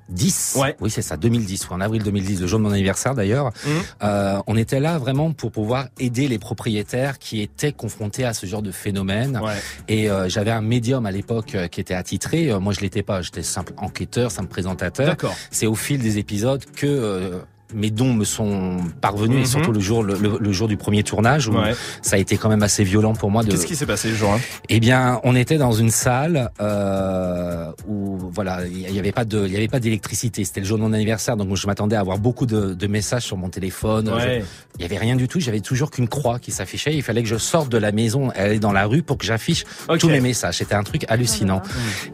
2010. 0.09 0.57
Ouais. 0.59 0.75
Oui, 0.79 0.89
c'est 0.89 1.01
ça, 1.01 1.17
2010, 1.17 1.69
ou 1.69 1.73
en 1.73 1.81
avril 1.81 2.03
2010, 2.03 2.41
le 2.41 2.47
jour 2.47 2.59
de 2.59 2.63
mon 2.63 2.71
anniversaire 2.71 3.15
d'ailleurs. 3.15 3.51
Mhm. 3.65 3.71
Euh, 4.03 4.39
on 4.47 4.57
était 4.57 4.79
là 4.79 4.97
vraiment 4.97 5.31
pour 5.31 5.51
pouvoir 5.51 5.87
aider 5.99 6.27
les 6.27 6.39
propriétaires 6.39 7.19
qui 7.19 7.41
étaient 7.41 7.71
confrontés 7.71 8.25
à 8.25 8.33
ce 8.33 8.45
genre 8.45 8.61
de 8.61 8.71
phénomène. 8.71 9.39
Ouais. 9.43 9.53
Et 9.87 10.09
euh, 10.09 10.29
j'avais 10.29 10.51
un 10.51 10.61
médium 10.61 11.05
à 11.05 11.11
l'époque 11.11 11.55
euh, 11.55 11.67
qui 11.67 11.81
était 11.81 11.93
attitré. 11.93 12.51
Moi, 12.59 12.73
je 12.73 12.81
l'étais 12.81 13.03
pas. 13.03 13.21
J'étais 13.21 13.43
simple 13.43 13.73
enquêteur, 13.77 14.31
simple 14.31 14.49
présentateur. 14.49 15.15
C'est 15.51 15.67
au 15.67 15.75
fil 15.75 16.01
des 16.01 16.17
épisodes 16.17 16.63
que 16.75 16.87
euh, 16.87 17.39
mes 17.73 17.91
dons 17.91 18.13
me 18.13 18.25
sont 18.25 18.77
parvenus, 19.01 19.37
Mhm. 19.37 19.43
et 19.43 19.45
surtout 19.45 19.71
le 19.71 19.79
jour, 19.79 20.03
le, 20.03 20.15
le- 20.15 20.37
le 20.39 20.51
jour 20.51 20.67
du 20.67 20.75
premier 20.77 21.03
tournage 21.03 21.47
où 21.47 21.53
Ouais. 21.53 21.73
ça 22.01 22.15
a 22.15 22.19
été 22.19 22.37
quand 22.37 22.49
même 22.49 22.63
assez 22.63 22.83
violent 22.83 23.13
pour 23.13 23.29
moi. 23.31 23.43
De... 23.43 23.51
Qu'est-ce 23.51 23.65
qui 23.67 23.75
s'est 23.75 23.85
passé 23.85 24.09
le 24.09 24.15
jour 24.15 24.31
hein 24.33 24.39
Eh 24.69 24.79
bien, 24.79 25.19
on 25.23 25.35
était 25.35 25.57
dans 25.57 25.71
une 25.71 25.91
salle 25.91 26.49
euh, 26.61 27.71
où 27.87 28.17
voilà, 28.33 28.65
il 28.65 28.91
y 28.93 28.99
avait 28.99 29.11
pas 29.11 29.25
de, 29.25 29.45
il 29.45 29.53
y 29.53 29.55
avait 29.57 29.67
pas 29.67 29.79
d'électricité. 29.79 30.43
C'était 30.43 30.61
le 30.61 30.65
jour 30.65 30.77
de 30.77 30.83
mon 30.83 30.93
anniversaire, 30.93 31.37
donc 31.37 31.55
je 31.55 31.67
m'attendais 31.67 31.95
à 31.95 31.99
avoir 31.99 32.17
beaucoup 32.17 32.45
de, 32.45 32.73
de 32.73 32.87
messages 32.87 33.23
sur 33.23 33.37
mon 33.37 33.49
téléphone. 33.49 34.09
Ouais. 34.09 34.43
Il 34.77 34.81
y 34.81 34.85
avait 34.85 34.97
rien 34.97 35.15
du 35.15 35.27
tout. 35.27 35.39
J'avais 35.39 35.59
toujours 35.59 35.91
qu'une 35.91 36.07
croix 36.07 36.39
qui 36.39 36.51
s'affichait. 36.51 36.95
Il 36.95 37.03
fallait 37.03 37.21
que 37.21 37.27
je 37.29 37.37
sorte 37.37 37.69
de 37.71 37.77
la 37.77 37.91
maison, 37.91 38.29
aller 38.35 38.59
dans 38.59 38.71
la 38.71 38.85
rue 38.85 39.03
pour 39.03 39.17
que 39.17 39.25
j'affiche 39.25 39.63
tous 39.99 40.09
mes 40.09 40.21
messages. 40.21 40.57
C'était 40.57 40.75
un 40.75 40.83
truc 40.83 41.05
hallucinant. 41.09 41.61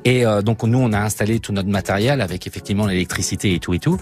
Et 0.03 0.25
euh, 0.25 0.41
donc 0.41 0.63
nous, 0.63 0.79
on 0.79 0.91
a 0.93 0.99
installé 0.99 1.39
tout 1.39 1.53
notre 1.53 1.69
matériel 1.69 2.21
avec 2.21 2.47
effectivement 2.47 2.87
l'électricité 2.87 3.53
et 3.53 3.59
tout 3.59 3.73
et 3.73 3.79
tout. 3.79 3.97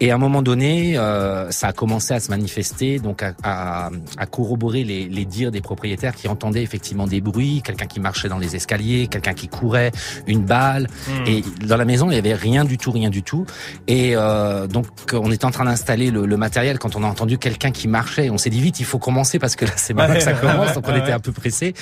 Et 0.00 0.10
à 0.10 0.14
un 0.14 0.18
moment 0.18 0.42
donné, 0.42 0.95
euh, 0.96 1.50
ça 1.50 1.68
a 1.68 1.72
commencé 1.72 2.14
à 2.14 2.20
se 2.20 2.30
manifester, 2.30 2.98
donc 2.98 3.22
à, 3.22 3.34
à, 3.42 3.90
à 4.18 4.26
corroborer 4.26 4.84
les, 4.84 5.08
les 5.08 5.24
dires 5.24 5.50
des 5.50 5.60
propriétaires 5.60 6.14
qui 6.14 6.28
entendaient 6.28 6.62
effectivement 6.62 7.06
des 7.06 7.20
bruits, 7.20 7.62
quelqu'un 7.62 7.86
qui 7.86 8.00
marchait 8.00 8.28
dans 8.28 8.38
les 8.38 8.56
escaliers, 8.56 9.08
quelqu'un 9.08 9.34
qui 9.34 9.48
courait, 9.48 9.92
une 10.26 10.44
balle. 10.44 10.88
Hmm. 11.08 11.26
Et 11.26 11.44
dans 11.66 11.76
la 11.76 11.84
maison, 11.84 12.10
il 12.10 12.14
y 12.14 12.18
avait 12.18 12.34
rien 12.34 12.64
du 12.64 12.78
tout, 12.78 12.90
rien 12.90 13.10
du 13.10 13.22
tout. 13.22 13.46
Et 13.86 14.12
euh, 14.14 14.66
donc 14.66 14.86
on 15.12 15.30
était 15.30 15.44
en 15.44 15.50
train 15.50 15.64
d'installer 15.64 16.10
le, 16.10 16.26
le 16.26 16.36
matériel 16.36 16.78
quand 16.78 16.96
on 16.96 17.02
a 17.02 17.06
entendu 17.06 17.38
quelqu'un 17.38 17.70
qui 17.70 17.88
marchait. 17.88 18.30
On 18.30 18.38
s'est 18.38 18.50
dit 18.50 18.60
vite, 18.60 18.80
il 18.80 18.86
faut 18.86 18.98
commencer 18.98 19.38
parce 19.38 19.56
que 19.56 19.64
là 19.64 19.72
c'est 19.76 19.94
maintenant 19.94 20.14
que 20.16 20.22
ça 20.22 20.32
commence. 20.32 20.74
Donc 20.74 20.86
on 20.88 20.96
était 20.96 21.12
un 21.12 21.20
peu 21.20 21.32
pressé. 21.32 21.74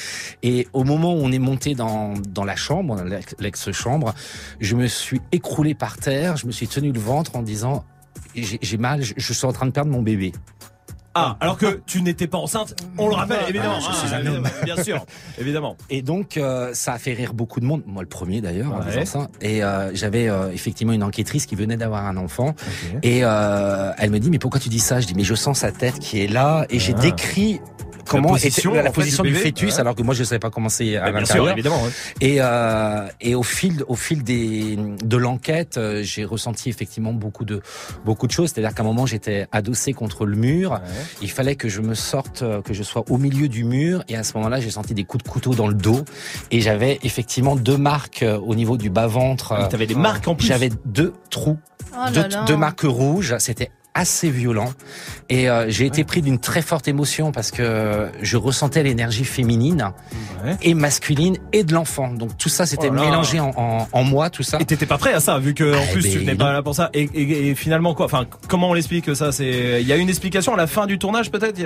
Et 0.43 0.69
au 0.73 0.85
moment 0.85 1.15
où 1.15 1.19
on 1.19 1.33
est 1.33 1.39
monté 1.39 1.75
dans 1.75 2.15
dans 2.29 2.45
la 2.45 2.57
chambre, 2.57 3.05
l'ex-chambre, 3.39 4.15
je 4.61 4.75
me 4.77 4.87
suis 4.87 5.21
écroulé 5.33 5.75
par 5.75 5.97
terre. 5.97 6.37
Je 6.37 6.47
me 6.47 6.53
suis 6.53 6.69
tenu 6.69 6.93
le 6.93 7.01
ventre 7.01 7.37
en 7.37 7.43
disant 7.43 7.85
j'ai 8.35 8.77
mal, 8.79 9.03
je, 9.03 9.15
je 9.17 9.33
suis 9.33 9.47
en 9.47 9.53
train 9.53 9.67
de 9.67 9.71
perdre 9.73 9.91
mon 9.91 10.03
bébé. 10.03 10.33
Ah, 11.17 11.37
alors 11.39 11.57
que 11.57 11.81
tu 11.87 12.03
n'étais 12.03 12.27
pas 12.27 12.39
enceinte, 12.39 12.75
on 12.99 13.07
le 13.09 13.15
rappelle 13.15 13.39
évidemment. 13.49 13.79
Ah, 13.79 13.89
je 13.93 13.97
suis 13.97 14.09
Ah, 14.13 14.17
un 14.17 14.27
homme. 14.27 14.49
Bien 14.65 14.83
sûr, 14.83 15.07
évidemment. 15.39 15.77
Et 15.89 16.03
donc 16.03 16.37
euh, 16.37 16.71
ça 16.75 16.95
a 16.95 16.99
fait 16.99 17.13
rire 17.13 17.35
beaucoup 17.35 17.61
de 17.61 17.65
monde, 17.65 17.83
moi 17.87 18.03
le 18.03 18.09
premier 18.09 18.41
d'ailleurs 18.41 18.73
en 18.75 18.81
Ouais. 18.81 18.87
disant 19.01 19.05
ça. 19.21 19.29
Et 19.41 19.63
euh, 19.63 19.95
j'avais 19.95 20.29
euh, 20.29 20.51
effectivement 20.51 20.93
une 20.93 21.05
enquêtrice 21.05 21.47
qui 21.47 21.55
venait 21.55 21.77
d'avoir 21.77 22.05
un 22.07 22.17
enfant 22.17 22.57
et 23.05 23.19
elle 23.19 24.11
me 24.11 24.19
dit 24.19 24.29
mais 24.29 24.41
pourquoi 24.41 24.59
tu 24.59 24.69
dis 24.69 24.81
ça? 24.81 24.99
Je 24.99 25.07
dis 25.07 25.15
mais 25.15 25.23
je 25.23 25.37
sens 25.37 25.61
sa 25.61 25.71
tête 25.71 26.01
qui 26.01 26.21
est 26.21 26.27
là 26.27 26.67
et 26.69 26.81
j'ai 26.81 26.95
Ah. 26.97 27.01
décrit 27.03 27.61
comment 28.09 28.29
position, 28.31 28.73
était 28.75 28.83
la 28.83 28.91
position 28.91 29.23
du 29.23 29.31
du 29.31 29.35
fœtus, 29.37 29.75
Ouais. 29.75 29.81
alors 29.81 29.95
que 29.95 30.03
moi 30.03 30.15
je 30.15 30.21
ne 30.21 30.25
savais 30.25 30.39
pas 30.39 30.51
comment 30.51 30.69
c'est 30.69 30.97
à 30.97 31.11
l'intérieur. 31.11 31.51
évidemment, 31.51 31.83
ouais. 31.83 31.91
Et 32.21 32.37
euh, 32.41 33.07
et 33.21 33.35
au 33.35 33.43
fil 33.43 33.83
au 33.89 33.95
fil 33.97 34.23
des 34.23 34.77
de 35.05 35.17
l'enquête, 35.17 35.77
euh, 35.77 36.03
j'ai 36.03 36.25
ressenti 36.25 36.69
effectivement 36.69 37.13
beaucoup 37.13 37.45
de 37.45 37.61
beaucoup 38.05 38.27
de 38.27 38.33
choses. 38.33 38.51
C'est-à-dire 38.53 38.75
qu'à 38.75 38.83
un 38.83 38.87
moment 38.87 39.07
j'étais 39.07 39.47
adossé 39.53 39.93
contre 39.93 40.27
le 40.27 40.37
mur. 40.37 40.81
Il 41.23 41.31
fallait 41.31 41.57
que 41.57 41.69
je 41.69 41.81
me 41.81 41.95
sorte, 41.95 42.43
euh, 42.43 42.63
que 42.63 42.73
je 42.75 42.83
sois 42.83 43.05
au 43.11 43.19
milieu 43.19 43.49
du 43.49 43.65
mur. 43.65 44.03
Et 44.09 44.17
à 44.17 44.23
ce 44.23 44.35
moment-là, 44.37 44.61
j'ai 44.61 44.71
senti 44.71 44.95
des 44.95 45.05
coups 45.05 45.25
de 45.25 45.29
couteau 45.29 45.55
dans 45.55 45.67
le 45.69 45.75
dos. 45.75 46.05
Et 46.51 46.61
j'avais 46.61 46.99
effectivement 47.03 47.57
deux 47.57 47.77
marques 47.79 48.23
euh, 48.23 48.39
au 48.39 48.55
niveau 48.55 48.77
du 48.77 48.91
bas 48.91 49.07
ventre. 49.07 49.53
Ah, 49.53 49.67
t'avais 49.67 49.87
des 49.87 49.95
marques 49.95 50.29
en 50.29 50.35
plus. 50.35 50.47
J'avais 50.47 50.71
deux 50.85 51.13
trous, 51.31 51.59
Oh 51.93 51.97
là 52.05 52.11
deux, 52.11 52.29
là. 52.29 52.45
deux 52.47 52.57
marques 52.57 52.83
rouges. 52.83 53.35
C'était 53.39 53.71
assez 53.95 54.29
violent 54.31 54.73
et 55.29 55.49
euh, 55.49 55.67
j'ai 55.69 55.87
été 55.87 56.03
pris 56.05 56.21
d'une 56.21 56.39
très 56.41 56.63
forte 56.63 56.89
émotion 56.89 57.31
parce 57.33 57.51
que 57.53 58.09
je 58.23 58.37
ressentais 58.37 58.83
l'énergie 58.83 59.25
féminine 59.25 59.93
et 60.63 60.75
masculine 60.75 61.37
et 61.53 61.63
de 61.65 61.73
l'enfant 61.73 62.09
donc 62.13 62.37
tout 62.37 62.49
ça 62.49 62.67
s'était 62.67 62.89
Oh 62.91 62.93
mélangé 62.95 63.39
en, 63.41 63.53
en, 63.57 63.89
en 63.93 64.03
moi 64.05 64.31
tout 64.31 64.43
ça 64.43 64.59
Et 64.61 64.65
t'étais 64.65 64.87
pas 64.87 64.99
prêt 64.99 65.13
à 65.15 65.21
ça, 65.21 65.39
vu 65.39 65.55
que 65.55 65.75
en 65.77 65.83
Eh 65.89 65.93
plus 65.93 66.03
ben, 66.03 66.13
tu 66.13 66.19
venais 66.19 66.33
non. 66.33 66.39
pas 66.39 66.53
là 66.53 66.63
pour 66.63 66.75
ça. 66.75 66.91
Et, 66.93 67.03
et- 67.15 67.49
et 67.51 67.55
finalement 67.55 67.95
quoi? 67.95 68.07
Enfin, 68.07 68.27
comment 68.49 68.71
on 68.71 68.75
l'explique 68.75 69.05
que 69.05 69.15
ça? 69.15 69.31
C'est, 69.33 69.81
il 69.81 69.87
y 69.87 69.93
a 69.93 69.97
une 69.97 70.09
explication 70.09 70.55
à 70.55 70.57
la 70.57 70.67
fin 70.67 70.87
du 70.87 70.99
tournage 70.99 71.31
peut-être? 71.31 71.61
A- 71.61 71.65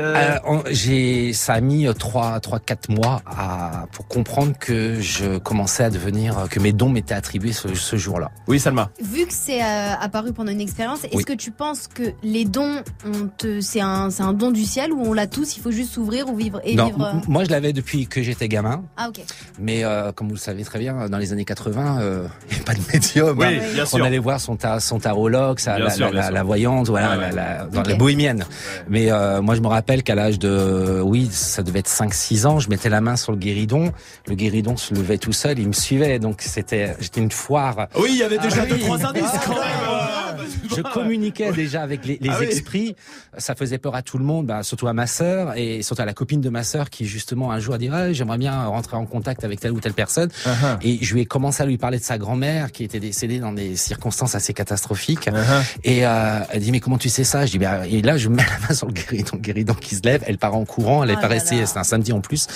Euh, 0.52 0.58
j'ai, 0.70 1.32
ça 1.32 1.54
a 1.54 1.60
mis 1.60 1.86
euh, 1.86 1.92
trois, 1.94 2.38
trois, 2.40 2.58
quatre 2.60 2.88
mois 2.90 3.22
à, 3.26 3.86
pour 3.92 4.06
comprendre 4.06 4.52
que 4.58 5.00
je 5.00 5.38
commençais 5.38 5.84
à 5.84 5.90
devenir, 5.90 6.38
euh, 6.38 6.46
que 6.46 6.60
mes 6.60 6.72
dons 6.72 6.88
m'étaient 6.90 7.14
attribués 7.14 7.52
ce, 7.52 7.74
ce 7.74 7.96
jour-là. 7.96 8.30
Oui, 8.46 8.60
Salma. 8.60 8.90
Vu 9.02 9.26
que 9.26 9.32
c'est 9.32 9.62
euh, 9.62 9.92
apparu 10.00 10.32
pendant 10.32 10.52
une 10.52 10.60
expérience, 10.60 11.04
est-ce 11.04 11.16
Oui. 11.16 11.24
que 11.24 11.32
tu 11.32 11.50
penses 11.50 11.88
que 11.88 12.02
les 12.22 12.44
dons, 12.44 12.82
on 13.06 13.28
te, 13.36 13.60
c'est 13.60 13.80
un, 13.80 14.10
c'est 14.10 14.22
un 14.22 14.32
don 14.32 14.50
du 14.50 14.64
ciel 14.64 14.92
ou 14.92 15.02
on 15.04 15.12
l'a 15.12 15.26
tous, 15.26 15.56
il 15.56 15.60
faut 15.60 15.70
juste 15.70 15.92
s'ouvrir 15.92 16.28
ou 16.28 16.36
vivre 16.36 16.60
et 16.64 16.74
non, 16.74 16.86
vivre. 16.86 17.04
euh, 17.04 17.12
moi 17.28 17.44
je 17.44 17.50
l'avais 17.50 17.72
depuis 17.72 18.06
que 18.06 18.22
j'étais 18.22 18.48
gamin. 18.48 18.82
Ah 18.96 19.08
ok. 19.08 19.20
Mais 19.60 19.84
euh, 19.84 20.10
comme 20.12 20.28
vous 20.28 20.34
le 20.34 20.40
savez 20.40 20.64
très 20.64 20.78
bien, 20.78 21.08
dans 21.08 21.18
les 21.18 21.32
années 21.32 21.44
80, 21.44 22.00
euh, 22.00 22.26
il 22.42 22.48
n'y 22.48 22.54
avait 22.56 22.64
pas 22.64 22.74
de 22.74 22.80
médium. 22.92 23.38
Oui, 23.38 23.46
hein. 23.46 23.60
bien 23.74 23.86
sûr. 23.86 23.98
On 24.00 24.04
allait 24.04 24.18
voir 24.18 24.40
son, 24.40 24.56
ta- 24.56 24.80
son 24.80 24.98
tarologue, 24.98 25.58
sa, 25.58 25.78
la, 25.78 25.90
sûr, 25.90 26.06
la- 26.06 26.10
bien 26.10 26.20
la- 26.20 26.26
sûr. 26.26 26.34
la 26.34 26.42
voyante, 26.42 26.88
voilà, 26.88 27.10
Ouais, 27.10 27.16
la, 27.16 27.28
ouais. 27.28 27.34
la- 27.34 27.64
dans 27.66 27.80
Ok. 27.80 27.88
la 27.88 27.94
bohémienne. 27.94 28.44
Mais 28.88 29.10
euh, 29.12 29.40
moi, 29.42 29.54
je 29.54 29.60
me 29.60 29.68
rappelle 29.68 30.02
qu'à 30.02 30.14
l'âge 30.14 30.38
de, 30.38 31.00
oui, 31.04 31.28
ça 31.30 31.62
devait 31.62 31.78
être 31.80 31.88
5-6 31.90 32.46
ans, 32.46 32.58
je 32.58 32.68
mettais 32.68 32.88
la 32.88 33.00
main 33.00 33.16
sur 33.16 33.32
le 33.32 33.38
guéridon. 33.38 33.92
Le 34.26 34.34
guéridon 34.34 34.76
se 34.76 34.92
levait 34.94 35.18
tout 35.18 35.32
seul, 35.32 35.58
il 35.58 35.68
me 35.68 35.72
suivait. 35.72 36.18
Donc 36.18 36.42
c'était, 36.42 36.96
j'étais 37.00 37.20
une 37.20 37.30
foire. 37.30 37.86
Oui, 37.96 38.08
il 38.10 38.16
y 38.18 38.22
avait 38.22 38.38
déjà 38.38 38.62
Ah 38.62 38.66
deux 38.66 38.74
oui. 38.74 38.80
trois 38.80 39.04
indices 39.06 39.24
quand 39.46 39.54
même. 39.54 40.46
Je 40.76 40.82
communiquais 40.82 41.52
déjà 41.52 41.82
avec 41.82 42.04
les, 42.08 42.18
les 42.20 42.30
Ah 42.30 42.36
oui. 42.40 42.46
esprits. 42.46 42.96
Ça 43.36 43.54
faisait 43.54 43.78
peur 43.78 43.94
à 43.94 44.02
tout 44.02 44.18
le 44.18 44.24
monde, 44.24 44.46
bah, 44.46 44.62
surtout 44.62 44.88
à 44.88 44.92
ma 44.92 45.06
sœur 45.06 45.56
et 45.56 45.82
surtout 45.82 46.02
à 46.02 46.04
la 46.04 46.14
copine 46.14 46.40
de 46.40 46.48
ma 46.50 46.62
sœur 46.64 46.90
qui 46.90 47.06
justement 47.06 47.52
un 47.52 47.60
jour 47.60 47.74
a 47.74 47.78
dit 47.78 47.88
Ah, 47.92 48.12
j'aimerais 48.12 48.38
bien 48.38 48.64
rentrer 48.66 48.96
en 48.96 49.06
contact 49.06 49.44
avec 49.44 49.60
telle 49.60 49.72
ou 49.72 49.80
telle 49.80 49.92
personne. 49.94 50.30
Uh-huh. 50.44 50.76
Et 50.82 50.98
je 51.02 51.14
lui 51.14 51.20
ai 51.22 51.26
commencé 51.26 51.62
à 51.62 51.66
lui 51.66 51.78
parler 51.78 51.98
de 51.98 52.04
sa 52.04 52.18
grand-mère 52.18 52.72
qui 52.72 52.84
était 52.84 53.00
décédée 53.00 53.38
dans 53.38 53.52
des 53.52 53.76
circonstances 53.76 54.34
assez 54.34 54.52
catastrophiques. 54.54 55.28
Et 55.84 56.06
euh, 56.06 56.40
elle 56.50 56.60
dit 56.62 56.72
mais 56.72 56.80
comment 56.80 56.98
tu 56.98 57.08
sais 57.08 57.24
ça? 57.24 57.46
Je 57.46 57.52
dis 57.52 57.58
bah, 57.58 57.86
et 57.86 58.02
là 58.02 58.16
je 58.16 58.28
mets 58.28 58.42
la 58.42 58.68
main 58.68 58.74
sur 58.74 58.86
le 58.86 58.92
guéridon, 58.92 59.30
le 59.34 59.38
guéridon 59.40 59.74
qui 59.74 59.94
se 59.94 60.02
lève. 60.02 60.22
Elle 60.26 60.38
part 60.38 60.54
en 60.54 60.64
courant. 60.64 61.04
Elle 61.04 61.10
est 61.10 61.14
Oh 61.18 61.20
pas 61.20 61.28
restée. 61.28 61.64
C'est 61.66 61.78
un 61.78 61.84
samedi 61.84 62.12
en 62.12 62.20
plus. 62.20 62.46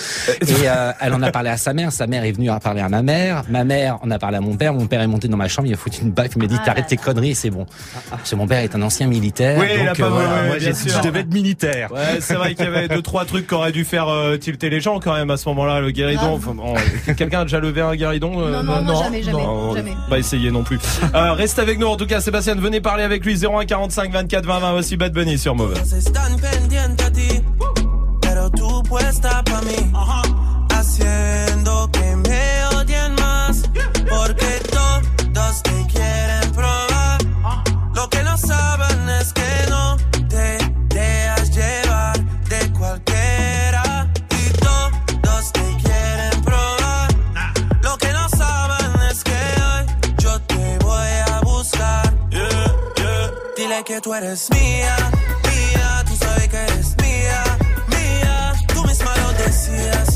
Et 0.41 0.45
euh, 0.67 0.91
elle 0.99 1.13
en 1.13 1.21
a 1.21 1.31
parlé 1.31 1.49
à 1.49 1.57
sa 1.57 1.73
mère. 1.73 1.91
Sa 1.91 2.07
mère 2.07 2.23
est 2.23 2.31
venue 2.31 2.49
en 2.49 2.59
parler 2.59 2.81
à 2.81 2.89
ma 2.89 3.01
mère. 3.01 3.43
Ma 3.49 3.63
mère 3.63 3.99
en 4.01 4.09
a 4.11 4.17
parlé 4.19 4.37
à 4.37 4.41
mon 4.41 4.55
père. 4.55 4.73
Mon 4.73 4.87
père 4.87 5.01
est 5.01 5.07
monté 5.07 5.27
dans 5.27 5.37
ma 5.37 5.47
chambre. 5.47 5.67
Il 5.67 5.73
a 5.73 5.77
foutu 5.77 6.01
une 6.01 6.11
baffe. 6.11 6.31
Il 6.35 6.41
m'a 6.41 6.47
dit 6.47 6.55
Ah 6.59 6.63
t'arrêtes 6.65 6.87
tes 6.87 6.97
conneries, 6.97 7.35
c'est 7.35 7.49
bon. 7.49 7.65
Parce 8.09 8.29
que 8.29 8.35
mon 8.35 8.47
père 8.47 8.59
est 8.59 8.73
un 8.75 8.81
ancien 8.81 9.07
militaire. 9.07 9.33
Oui, 9.59 9.65
il 9.75 9.81
a 9.81 9.85
donc 9.87 9.97
pas- 9.97 10.05
euh, 10.05 10.09
voilà, 10.09 10.29
ouais, 10.33 10.47
moi 10.47 10.57
bien 10.57 10.67
j'ai- 10.67 10.73
sûr. 10.89 10.97
je 11.01 11.07
devais 11.07 11.19
être 11.21 11.33
militaire. 11.33 11.91
Ouais, 11.91 12.19
c'est 12.19 12.35
vrai 12.35 12.55
qu'il 12.55 12.65
y 12.65 12.67
avait 12.67 12.87
deux 12.87 13.01
trois 13.01 13.25
trucs 13.25 13.47
qui 13.47 13.53
auraient 13.53 13.71
dû 13.71 13.83
faire 13.85 14.07
euh, 14.09 14.37
tilter 14.37 14.69
les 14.69 14.79
gens 14.81 14.99
quand 14.99 15.13
même 15.13 15.29
à 15.31 15.37
ce 15.37 15.47
moment-là. 15.49 15.79
Le 15.81 15.91
guéridon. 15.91 16.33
Enfin, 16.35 16.53
bon, 16.53 16.73
Quelqu'un 17.17 17.41
a 17.41 17.43
déjà 17.43 17.59
levé 17.59 17.81
un 17.81 17.95
guéridon 17.95 18.33
euh, 18.41 18.61
Non, 18.63 18.81
non, 18.81 19.01
jamais, 19.03 19.21
jamais, 19.23 19.43
Non, 19.43 19.75
jamais. 19.75 19.93
Pas 20.09 20.19
essayé 20.19 20.51
non 20.51 20.63
plus. 20.63 20.79
Euh, 21.15 21.33
reste 21.33 21.59
avec 21.59 21.79
nous 21.79 21.87
en 21.87 21.95
tout 21.97 22.05
cas, 22.07 22.21
Sébastien. 22.21 22.55
Venez 22.55 22.81
parler 22.81 23.03
avec 23.03 23.25
lui 23.25 23.35
01 23.37 23.65
45 23.65 24.11
24 24.11 24.45
20 24.45 24.59
20 24.59 24.71
aussi 24.73 24.97
Bad 24.97 25.13
Bunny 25.13 25.37
sur 25.37 25.55
Move. 25.55 25.73
están 25.97 26.35
pendientes 26.39 27.01
a 27.05 27.09
ti, 27.11 27.41
pero 28.21 28.49
tú 28.49 28.81
puesta 28.83 29.41
pa' 29.43 29.61
mí, 29.61 29.91
Que 53.85 53.99
tú 53.99 54.13
eres 54.13 54.49
mía, 54.51 54.95
mía, 55.43 56.03
tú 56.07 56.15
sabes 56.15 56.47
que 56.47 56.55
eres 56.55 56.95
mía, 57.01 57.43
mía. 57.89 58.53
Tú 58.73 58.81
misma 58.85 59.11
lo 59.17 59.33
decías 59.33 60.12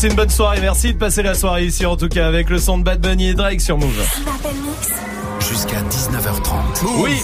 Passez 0.00 0.12
une 0.12 0.16
bonne 0.16 0.30
soirée. 0.30 0.62
Merci 0.62 0.94
de 0.94 0.98
passer 0.98 1.22
la 1.22 1.34
soirée 1.34 1.66
ici, 1.66 1.84
en 1.84 1.94
tout 1.94 2.08
cas, 2.08 2.26
avec 2.26 2.48
le 2.48 2.56
son 2.56 2.78
de 2.78 2.84
Bad 2.84 3.02
Bunny 3.02 3.28
et 3.28 3.34
Drake 3.34 3.60
sur 3.60 3.76
Move. 3.76 4.02
Jusqu'à 5.40 5.82
19h30. 5.82 7.02
Oui. 7.02 7.18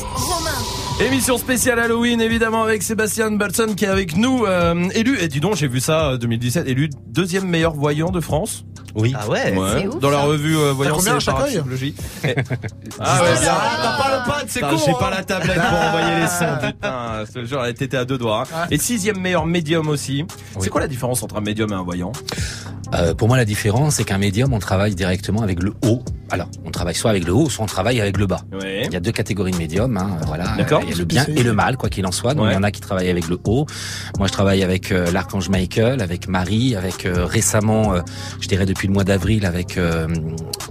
Émission 1.01 1.39
spéciale 1.39 1.79
Halloween, 1.79 2.21
évidemment, 2.21 2.63
avec 2.65 2.83
Sébastien 2.83 3.31
Balson 3.31 3.73
qui 3.75 3.87
est 3.87 3.89
avec 3.89 4.19
nous, 4.19 4.45
euh, 4.45 4.91
élu, 4.95 5.19
et 5.19 5.29
dis 5.29 5.41
donc, 5.41 5.57
j'ai 5.57 5.69
vu 5.69 5.81
ça, 5.81 6.11
euh, 6.11 6.17
2017, 6.19 6.69
élu 6.69 6.91
deuxième 7.07 7.47
meilleur 7.47 7.73
voyant 7.73 8.11
de 8.11 8.21
France. 8.21 8.67
Oui. 8.95 9.15
Ah 9.15 9.29
ouais. 9.29 9.55
Ouf, 9.87 9.99
Dans 10.01 10.09
la 10.09 10.21
revue 10.21 10.57
euh, 10.57 10.73
Voyance 10.73 10.97
combien 10.97 11.19
chaque 11.19 11.39
œil 11.41 11.61
Ah 12.99 13.23
ouais, 13.23 13.41
bien. 13.41 13.53
t'en 13.53 14.03
parles 14.03 14.25
pas, 14.27 14.43
c'est 14.49 14.61
con, 14.61 14.69
J'ai 14.85 14.93
hein. 14.93 14.97
pas 14.99 15.11
la 15.11 15.23
tablette 15.23 15.61
pour 15.61 15.79
envoyer 15.79 16.21
les 16.21 16.27
sons, 16.27 16.57
putain. 16.67 17.25
Ce 17.33 17.45
jour, 17.45 17.63
elle 17.63 17.73
était 17.73 17.95
à 17.95 18.07
deux 18.07 18.17
doigts. 18.17 18.45
hein. 18.55 18.67
Et 18.71 18.79
sixième 18.79 19.21
meilleur 19.21 19.45
médium 19.45 19.89
aussi. 19.89 20.25
C'est 20.61 20.71
quoi 20.71 20.81
la 20.81 20.89
différence 20.89 21.23
entre 21.23 21.37
un 21.37 21.43
médium 21.43 21.71
et 21.73 21.75
un 21.75 21.83
voyant? 21.83 22.13
Euh, 22.97 23.15
pour 23.15 23.29
moi, 23.29 23.37
la 23.37 23.45
différence, 23.45 23.97
c'est 23.97 24.05
qu'un 24.05 24.19
médium, 24.19 24.53
on 24.53 24.59
travaille 24.59 24.95
directement 24.95 25.43
avec 25.43 25.63
le 25.63 25.73
haut. 25.87 26.03
Alors, 26.31 26.49
on 26.65 26.71
travaille 26.71 26.95
soit 26.95 27.11
avec 27.11 27.25
le 27.25 27.33
haut, 27.33 27.49
soit 27.49 27.63
on 27.65 27.69
travaille 27.69 28.01
avec 28.01 28.17
le 28.19 28.27
bas. 28.27 28.41
Ouais. 28.53 28.83
Il 28.87 28.93
y 28.93 28.97
a 28.97 29.01
deux 29.01 29.13
catégories 29.13 29.53
de 29.53 29.59
médiums, 29.59 29.97
hein, 29.97 30.17
voilà. 30.27 30.57
D'accord. 30.57 30.81
Il 30.85 30.91
y 30.91 30.95
a 30.95 30.97
le 30.97 31.05
bien 31.05 31.25
et 31.29 31.43
le 31.43 31.53
mal, 31.53 31.77
quoi 31.77 31.89
qu'il 31.89 32.05
en 32.07 32.11
soit. 32.13 32.35
Donc, 32.35 32.47
Ouais. 32.47 32.53
il 32.53 32.55
y 32.55 32.59
en 32.59 32.63
a 32.65 32.71
qui 32.73 32.81
travaillent 32.81 33.11
avec 33.11 33.29
le 33.29 33.39
haut. 33.45 33.67
Moi, 34.19 34.27
je 34.27 34.33
travaille 34.33 34.63
avec 34.65 34.91
euh, 34.91 35.11
l'archange 35.13 35.49
Michael, 35.49 36.01
avec 36.03 36.27
Marie, 36.29 36.75
avec 36.75 37.07
euh, 37.07 37.25
récemment, 37.27 37.95
euh, 37.95 38.01
je 38.41 38.49
dirais 38.49 38.67
depuis 38.67 38.89
le 38.89 38.95
mois 38.95 39.05
d'avril, 39.05 39.47
avec 39.47 39.79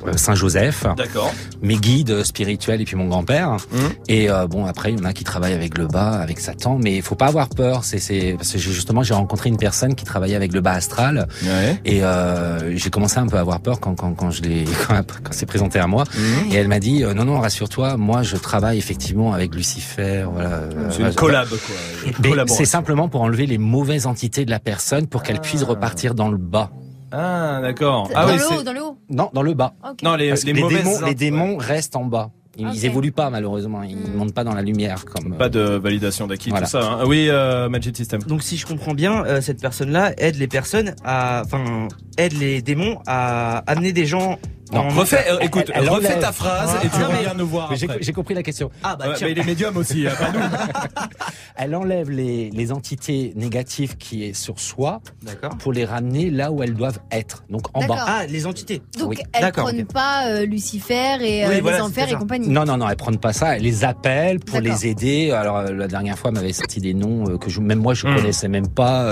euh, 0.07 0.17
Saint 0.17 0.35
Joseph. 0.35 0.85
D'accord. 0.97 1.33
Mes 1.61 1.75
guides 1.75 2.23
spirituels 2.23 2.81
et 2.81 2.85
puis 2.85 2.95
mon 2.95 3.07
grand-père. 3.07 3.51
Mmh. 3.51 3.77
Et 4.07 4.29
euh, 4.29 4.47
bon, 4.47 4.65
après, 4.65 4.91
il 4.91 4.99
y 4.99 5.01
en 5.01 5.05
a 5.05 5.13
qui 5.13 5.23
travaillent 5.23 5.53
avec 5.53 5.77
le 5.77 5.87
bas, 5.87 6.11
avec 6.11 6.39
Satan, 6.39 6.77
mais 6.81 6.95
il 6.95 7.01
faut 7.01 7.15
pas 7.15 7.27
avoir 7.27 7.49
peur. 7.49 7.83
C'est, 7.83 7.99
c'est 7.99 8.35
parce 8.37 8.51
que 8.51 8.57
justement, 8.57 9.03
j'ai 9.03 9.13
rencontré 9.13 9.49
une 9.49 9.57
personne 9.57 9.95
qui 9.95 10.05
travaillait 10.05 10.35
avec 10.35 10.53
le 10.53 10.61
bas 10.61 10.73
astral, 10.73 11.27
Ouais. 11.43 11.79
et 11.85 12.03
euh, 12.03 12.75
j'ai 12.77 12.89
commencé 12.89 13.17
un 13.17 13.27
peu 13.27 13.37
à 13.37 13.41
avoir 13.41 13.59
peur 13.59 13.79
quand 13.79 13.95
quand, 13.95 14.13
quand 14.13 14.31
je 14.31 14.41
l'ai 14.41 14.65
quand, 14.87 14.95
quand 15.23 15.31
c'est 15.31 15.45
présenté 15.45 15.79
à 15.79 15.87
moi. 15.87 16.03
Mmh. 16.03 16.51
Et 16.51 16.55
elle 16.55 16.67
m'a 16.67 16.79
dit 16.79 17.03
euh, 17.03 17.13
non 17.13 17.25
non, 17.25 17.39
rassure-toi, 17.39 17.97
moi 17.97 18.23
je 18.23 18.35
travaille 18.37 18.77
effectivement 18.77 19.33
avec 19.33 19.53
Lucifer. 19.55 20.25
Voilà. 20.31 20.61
C'est 20.91 21.01
une 21.01 21.13
collab, 21.13 21.47
quoi. 21.49 22.31
Une 22.31 22.47
c'est 22.47 22.65
simplement 22.65 23.09
pour 23.09 23.21
enlever 23.21 23.45
les 23.45 23.57
mauvaises 23.57 24.05
entités 24.07 24.45
de 24.45 24.51
la 24.51 24.59
personne 24.59 25.07
pour 25.07 25.23
qu'elle 25.23 25.39
puisse 25.39 25.63
repartir 25.63 26.15
dans 26.15 26.29
le 26.29 26.37
bas. 26.37 26.71
Ah, 27.17 27.59
d'accord. 27.61 28.09
Dans 28.09 28.13
Ah 28.15 28.25
oui, 28.27 28.37
le 28.37 28.57
haut, 28.59 28.63
dans 28.63 28.73
le 28.73 28.81
haut. 28.83 28.97
Non, 29.09 29.29
dans 29.33 29.41
le 29.41 29.53
bas. 29.53 29.73
Non, 30.03 30.15
les, 30.15 30.31
les 30.31 30.53
démons, 30.53 30.99
les 31.05 31.15
démons 31.15 31.57
restent 31.57 31.95
en 31.95 32.05
bas. 32.05 32.31
Ils, 32.57 32.67
ils 32.73 32.77
Ok. 32.79 32.83
évoluent 32.85 33.11
pas 33.11 33.29
malheureusement. 33.29 33.83
Ils 33.83 33.97
montent 34.15 34.33
pas 34.33 34.43
dans 34.45 34.53
la 34.53 34.61
lumière 34.61 35.03
comme. 35.05 35.35
Pas 35.35 35.49
de 35.49 35.59
validation 35.59 36.25
d'acquis, 36.25 36.49
Voilà. 36.51 36.65
tout 36.65 36.71
ça. 36.71 36.83
hein. 36.93 37.03
Oui, 37.05 37.27
euh, 37.29 37.67
Magic 37.67 37.95
System. 37.97 38.21
Donc 38.23 38.43
si 38.43 38.55
je 38.57 38.65
comprends 38.65 38.93
bien, 38.93 39.25
euh, 39.25 39.41
cette 39.41 39.59
personne-là 39.61 40.13
aide 40.17 40.35
les 40.37 40.47
personnes 40.47 40.95
à, 41.03 41.41
enfin, 41.45 41.87
aide 42.17 42.33
les 42.33 42.61
démons 42.61 42.99
à 43.07 43.57
amener 43.69 43.91
des 43.91 44.05
gens. 44.05 44.37
Non, 44.73 44.87
Refais, 44.89 45.25
euh, 45.29 45.37
écoute, 45.41 45.71
elle 45.73 45.87
refais 45.89 46.19
ta 46.19 46.31
phrase 46.31 46.75
et 46.83 46.89
tu 46.89 46.97
Non, 46.99 47.07
mais- 47.09 47.17
reviens 47.17 47.33
nous 47.35 47.47
voir 47.47 47.69
Mais 47.71 47.77
J'ai 48.01 48.13
compris 48.13 48.33
la 48.33 48.41
question. 48.43 48.71
Ah 48.83 48.95
bah 48.95 49.09
Ouais, 49.09 49.13
tiens. 49.15 49.27
mais 49.27 49.33
il 49.33 49.39
est 49.39 49.43
médium 49.43 49.77
aussi, 49.77 50.03
pas 50.05 50.31
nous. 50.31 50.39
Elle 51.57 51.73
enlève 51.75 52.09
les, 52.09 52.49
les 52.49 52.71
entités 52.73 53.31
négatives 53.35 53.95
qui 53.95 54.25
est 54.25 54.33
sur 54.33 54.59
soi 54.59 54.99
D'accord. 55.23 55.55
pour 55.57 55.71
les 55.71 55.85
ramener 55.85 56.29
là 56.29 56.51
où 56.51 56.61
elles 56.63 56.73
doivent 56.73 56.99
être, 57.11 57.43
donc 57.49 57.67
en 57.73 57.85
bas. 57.85 58.03
Ah, 58.07 58.25
les 58.27 58.45
entités. 58.45 58.81
Donc, 58.99 59.11
Oui. 59.11 59.17
elles 59.31 59.41
D'accord, 59.41 59.65
prennent 59.65 59.85
pas 59.85 60.27
euh, 60.27 60.45
Lucifer 60.45 61.15
et 61.21 61.45
euh, 61.45 61.47
Oui, 61.49 61.55
les 61.55 61.61
voilà, 61.61 61.85
enfers 61.85 62.09
et 62.11 62.15
compagnie. 62.15 62.49
Non, 62.49 62.65
non, 62.65 62.75
non, 62.77 62.89
elles 62.89 62.97
prennent 62.97 63.19
pas 63.19 63.31
ça. 63.33 63.55
Elles 63.55 63.61
les 63.63 63.85
appellent 63.85 64.39
pour 64.39 64.59
les 64.59 64.87
aider. 64.87 65.31
Alors 65.31 65.57
euh, 65.57 65.71
la 65.71 65.87
dernière 65.87 66.17
fois, 66.19 66.29
elle 66.31 66.35
m'avait 66.35 66.51
sorti 66.53 66.81
des 66.81 66.93
noms 66.93 67.29
euh, 67.29 67.37
que 67.37 67.49
je, 67.49 67.61
même 67.61 67.79
moi 67.79 67.93
je 67.93 68.05
Hmm. 68.07 68.15
connaissais 68.15 68.47
même 68.49 68.67
pas. 68.67 69.03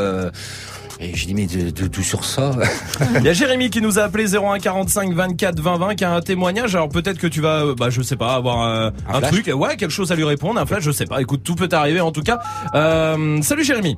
Et 1.00 1.16
j'ai 1.16 1.28
dit 1.28 1.34
mais 1.34 1.48
de, 1.48 1.72
de, 1.72 1.88
d'où 1.88 2.02
sur 2.02 2.24
ça 2.24 2.52
Il 3.16 3.24
y 3.24 3.30
a 3.30 3.34
Jérémy 3.34 3.70
qui 3.70 3.82
nous 3.82 4.00
a 4.00 4.04
appelé 4.04 4.36
01 4.36 4.60
45 4.60 5.14
24 5.14 5.60
20 5.60 5.78
20 5.78 5.96
qui 5.96 6.06
a 6.06 6.14
un 6.14 6.22
témoignage. 6.22 6.76
Alors 6.76 6.90
peut-être 6.90 7.18
que 7.20 7.28
tu 7.28 7.42
vas, 7.42 7.66
euh, 7.66 7.76
bah 7.76 7.90
je 7.90 8.02
sais 8.02 8.16
pas, 8.16 8.36
avoir 8.36 8.64
euh, 8.64 8.90
Un 9.08 9.16
un, 9.16 9.22
truc, 9.22 9.52
ouais, 9.54 9.76
quelque 9.76 9.92
chose 9.92 10.12
à 10.12 10.16
lui 10.16 10.24
répondre, 10.24 10.60
un 10.60 10.66
flash, 10.66 10.84
je 10.84 10.92
sais 10.92 11.06
pas. 11.06 11.22
Écoute, 11.22 11.44
tout 11.44 11.56
peut 11.56 11.70
arriver 11.72 12.02
en 12.02 12.12
tout 12.12 12.24
cas. 12.24 12.40
Euh, 12.76 13.42
salut 13.42 13.64
Jérémy. 13.64 13.98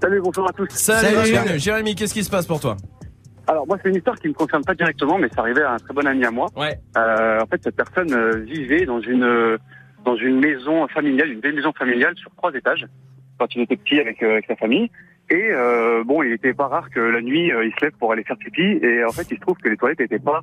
Salut, 0.00 0.20
bonsoir 0.20 0.48
à 0.48 0.52
tous. 0.52 0.68
Salut, 0.70 1.16
Salut. 1.16 1.26
Jérémy. 1.26 1.58
Jérémy, 1.58 1.94
qu'est-ce 1.94 2.14
qui 2.14 2.24
se 2.24 2.30
passe 2.30 2.46
pour 2.46 2.60
toi? 2.60 2.76
Alors 3.48 3.66
moi, 3.66 3.78
c'est 3.82 3.88
une 3.88 3.96
histoire 3.96 4.16
qui 4.16 4.28
me 4.28 4.34
concerne 4.34 4.64
pas 4.64 4.74
directement, 4.74 5.18
mais 5.18 5.28
c'est 5.32 5.38
arrivé 5.38 5.62
à 5.62 5.72
un 5.72 5.76
très 5.78 5.94
bon 5.94 6.06
ami 6.06 6.24
à 6.24 6.30
moi. 6.30 6.48
Ouais. 6.56 6.78
Euh, 6.96 7.40
en 7.40 7.46
fait, 7.46 7.60
cette 7.62 7.76
personne 7.76 8.12
euh, 8.12 8.38
vivait 8.38 8.84
dans 8.86 9.00
une 9.00 9.22
euh, 9.22 9.56
dans 10.04 10.16
une 10.16 10.40
maison 10.40 10.86
familiale, 10.88 11.30
une 11.30 11.40
belle 11.40 11.54
maison 11.54 11.72
familiale 11.72 12.14
sur 12.16 12.30
trois 12.36 12.52
étages, 12.54 12.86
quand 13.38 13.54
il 13.54 13.62
était 13.62 13.76
petit 13.76 14.00
avec, 14.00 14.22
euh, 14.22 14.32
avec 14.32 14.46
sa 14.46 14.56
famille. 14.56 14.90
Et 15.30 15.48
euh, 15.50 16.04
bon, 16.04 16.22
il 16.22 16.32
était 16.32 16.54
pas 16.54 16.68
rare 16.68 16.88
que 16.90 17.00
la 17.00 17.20
nuit, 17.20 17.52
euh, 17.52 17.64
il 17.64 17.72
se 17.72 17.84
lève 17.84 17.94
pour 17.98 18.12
aller 18.12 18.22
faire 18.22 18.36
pipi. 18.36 18.78
Et 18.82 19.04
en 19.04 19.10
fait, 19.10 19.26
il 19.30 19.36
se 19.36 19.40
trouve 19.40 19.56
que 19.58 19.68
les 19.68 19.76
toilettes 19.76 20.00
n'étaient 20.00 20.18
pas 20.18 20.42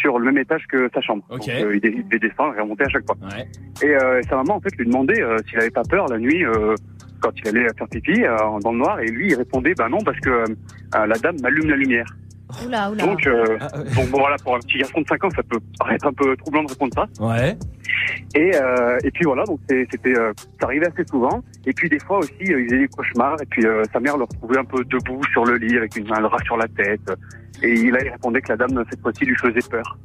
sur 0.00 0.18
le 0.18 0.24
même 0.24 0.38
étage 0.38 0.66
que 0.68 0.88
sa 0.94 1.00
chambre. 1.02 1.22
Ok. 1.28 1.40
Donc, 1.40 1.48
euh, 1.48 1.76
il 1.82 2.04
il 2.10 2.18
descendre 2.18 2.56
et 2.56 2.60
remonter 2.60 2.84
à 2.84 2.88
chaque 2.88 3.04
fois. 3.04 3.16
Ouais. 3.22 3.46
Et 3.82 3.94
euh, 3.94 4.22
sa 4.22 4.36
maman, 4.36 4.56
en 4.56 4.60
fait, 4.60 4.74
lui 4.76 4.86
demandait 4.86 5.20
euh, 5.20 5.36
s'il 5.48 5.58
avait 5.58 5.70
pas 5.70 5.82
peur 5.82 6.06
la 6.08 6.18
nuit 6.18 6.44
euh, 6.44 6.74
quand 7.20 7.30
il 7.38 7.48
allait 7.48 7.66
faire 7.76 7.88
pipi 7.88 8.24
euh, 8.24 8.36
dans 8.62 8.72
le 8.72 8.78
noir. 8.78 9.00
Et 9.00 9.06
lui, 9.06 9.28
il 9.28 9.34
répondait, 9.34 9.74
bah 9.74 9.88
non, 9.90 9.98
parce 10.02 10.18
que 10.20 10.30
euh, 10.30 10.46
la 10.92 11.18
dame 11.18 11.36
m'allume 11.42 11.68
la 11.68 11.76
lumière. 11.76 12.06
Oula, 12.66 12.90
oula. 12.90 13.04
Donc, 13.06 13.26
euh, 13.26 13.56
Ah, 13.60 13.78
ouais. 13.78 13.84
donc 13.94 14.10
bon, 14.10 14.18
voilà, 14.20 14.36
pour 14.42 14.54
un 14.56 14.58
petit 14.60 14.78
garçon 14.78 15.00
de 15.00 15.06
5 15.08 15.24
ans, 15.24 15.30
ça 15.34 15.42
peut 15.42 15.58
paraître 15.78 16.06
un 16.06 16.12
peu 16.12 16.36
troublant 16.36 16.62
de 16.64 16.68
répondre 16.68 16.92
ça. 16.94 17.06
Ouais. 17.24 17.56
Et, 18.34 18.54
euh, 18.56 18.98
et 19.04 19.10
puis 19.10 19.24
voilà, 19.24 19.44
donc 19.44 19.60
c'était, 19.68 20.16
euh, 20.16 20.32
ça 20.60 20.66
arrivait 20.66 20.86
assez 20.88 21.04
souvent. 21.08 21.42
Et 21.66 21.72
puis 21.72 21.88
des 21.88 21.98
fois 22.00 22.18
aussi, 22.18 22.32
euh, 22.42 22.60
il 22.60 22.64
faisait 22.66 22.78
des 22.80 22.88
cauchemars. 22.88 23.36
Et 23.42 23.46
puis 23.46 23.66
euh, 23.66 23.82
sa 23.92 24.00
mère 24.00 24.16
le 24.16 24.24
retrouvait 24.24 24.58
un 24.58 24.64
peu 24.64 24.84
debout 24.84 25.20
sur 25.32 25.44
le 25.44 25.56
lit 25.56 25.76
avec 25.76 25.96
une 25.96 26.08
main 26.08 26.20
le 26.20 26.26
rat 26.26 26.38
sur 26.44 26.56
la 26.56 26.68
tête. 26.68 27.00
Et 27.62 27.90
là, 27.90 27.98
il 28.02 28.08
répondait 28.10 28.40
que 28.40 28.48
la 28.48 28.56
dame 28.56 28.82
cette 28.90 29.00
fois-ci 29.00 29.24
lui 29.24 29.36
faisait 29.36 29.68
peur. 29.70 29.98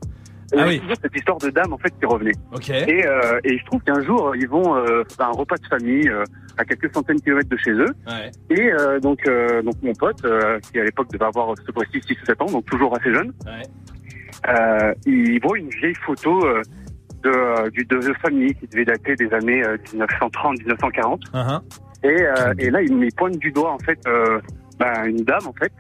Et 0.54 0.58
Ah 0.58 0.66
il 0.66 0.68
oui. 0.70 0.80
toujours 0.80 0.96
cette 1.02 1.16
histoire 1.16 1.38
de 1.40 1.50
dame 1.50 1.74
en 1.74 1.78
fait 1.78 1.94
qui 2.00 2.06
revenait. 2.06 2.32
Ok. 2.54 2.70
Et, 2.70 3.06
euh, 3.06 3.40
et 3.44 3.54
il 3.54 3.60
se 3.60 3.66
trouve 3.66 3.82
qu'un 3.84 4.02
jour, 4.02 4.34
ils 4.36 4.48
vont 4.48 4.76
euh, 4.78 5.04
à 5.20 5.26
un 5.26 5.32
repas 5.32 5.56
de 5.58 5.68
famille 5.68 6.08
euh, 6.08 6.24
à 6.58 6.64
quelques 6.66 6.94
centaines 6.94 7.18
de 7.18 7.22
kilomètres 7.22 7.50
de 7.50 7.58
chez 7.58 7.72
eux. 7.72 7.90
Ouais. 8.08 8.32
Et 8.50 8.72
euh, 8.72 9.00
donc, 9.00 9.20
euh, 9.28 9.62
donc 9.62 9.76
mon 9.84 9.94
pote, 9.94 10.24
euh, 10.26 10.60
qui 10.72 10.80
à 10.80 10.84
l'époque 10.86 11.12
devait 11.12 11.26
avoir 11.26 11.54
cette 11.58 11.74
fois-ci 11.74 12.02
6 12.02 12.14
ou 12.22 12.26
7 12.26 12.42
ans, 12.42 12.46
donc 12.46 12.66
toujours 12.66 12.96
assez 12.98 13.14
jeune, 13.14 13.34
Ouais. 13.46 13.62
euh, 14.50 14.94
il 15.06 15.40
voit 15.42 15.58
une 15.58 15.70
vieille 15.70 15.96
photo 16.06 16.46
euh, 16.46 16.62
de, 17.24 17.70
du 17.72 17.84
de, 17.86 17.98
de 17.98 18.14
famille 18.22 18.54
qui 18.56 18.68
devait 18.68 18.86
dater 18.86 19.16
des 19.16 19.32
années 19.34 19.64
euh, 19.66 19.76
1930-1940. 19.94 21.20
Uh-huh. 21.34 21.62
Et, 22.04 22.08
euh, 22.22 22.54
et 22.60 22.70
là, 22.70 22.82
il 22.82 22.96
me 22.96 23.08
pointe 23.16 23.38
du 23.40 23.52
doigt 23.52 23.72
en 23.74 23.80
fait 23.80 24.00
euh, 24.08 24.40
ben, 24.80 25.06
une 25.06 25.24
dame 25.24 25.46
en 25.48 25.54
fait 25.54 25.72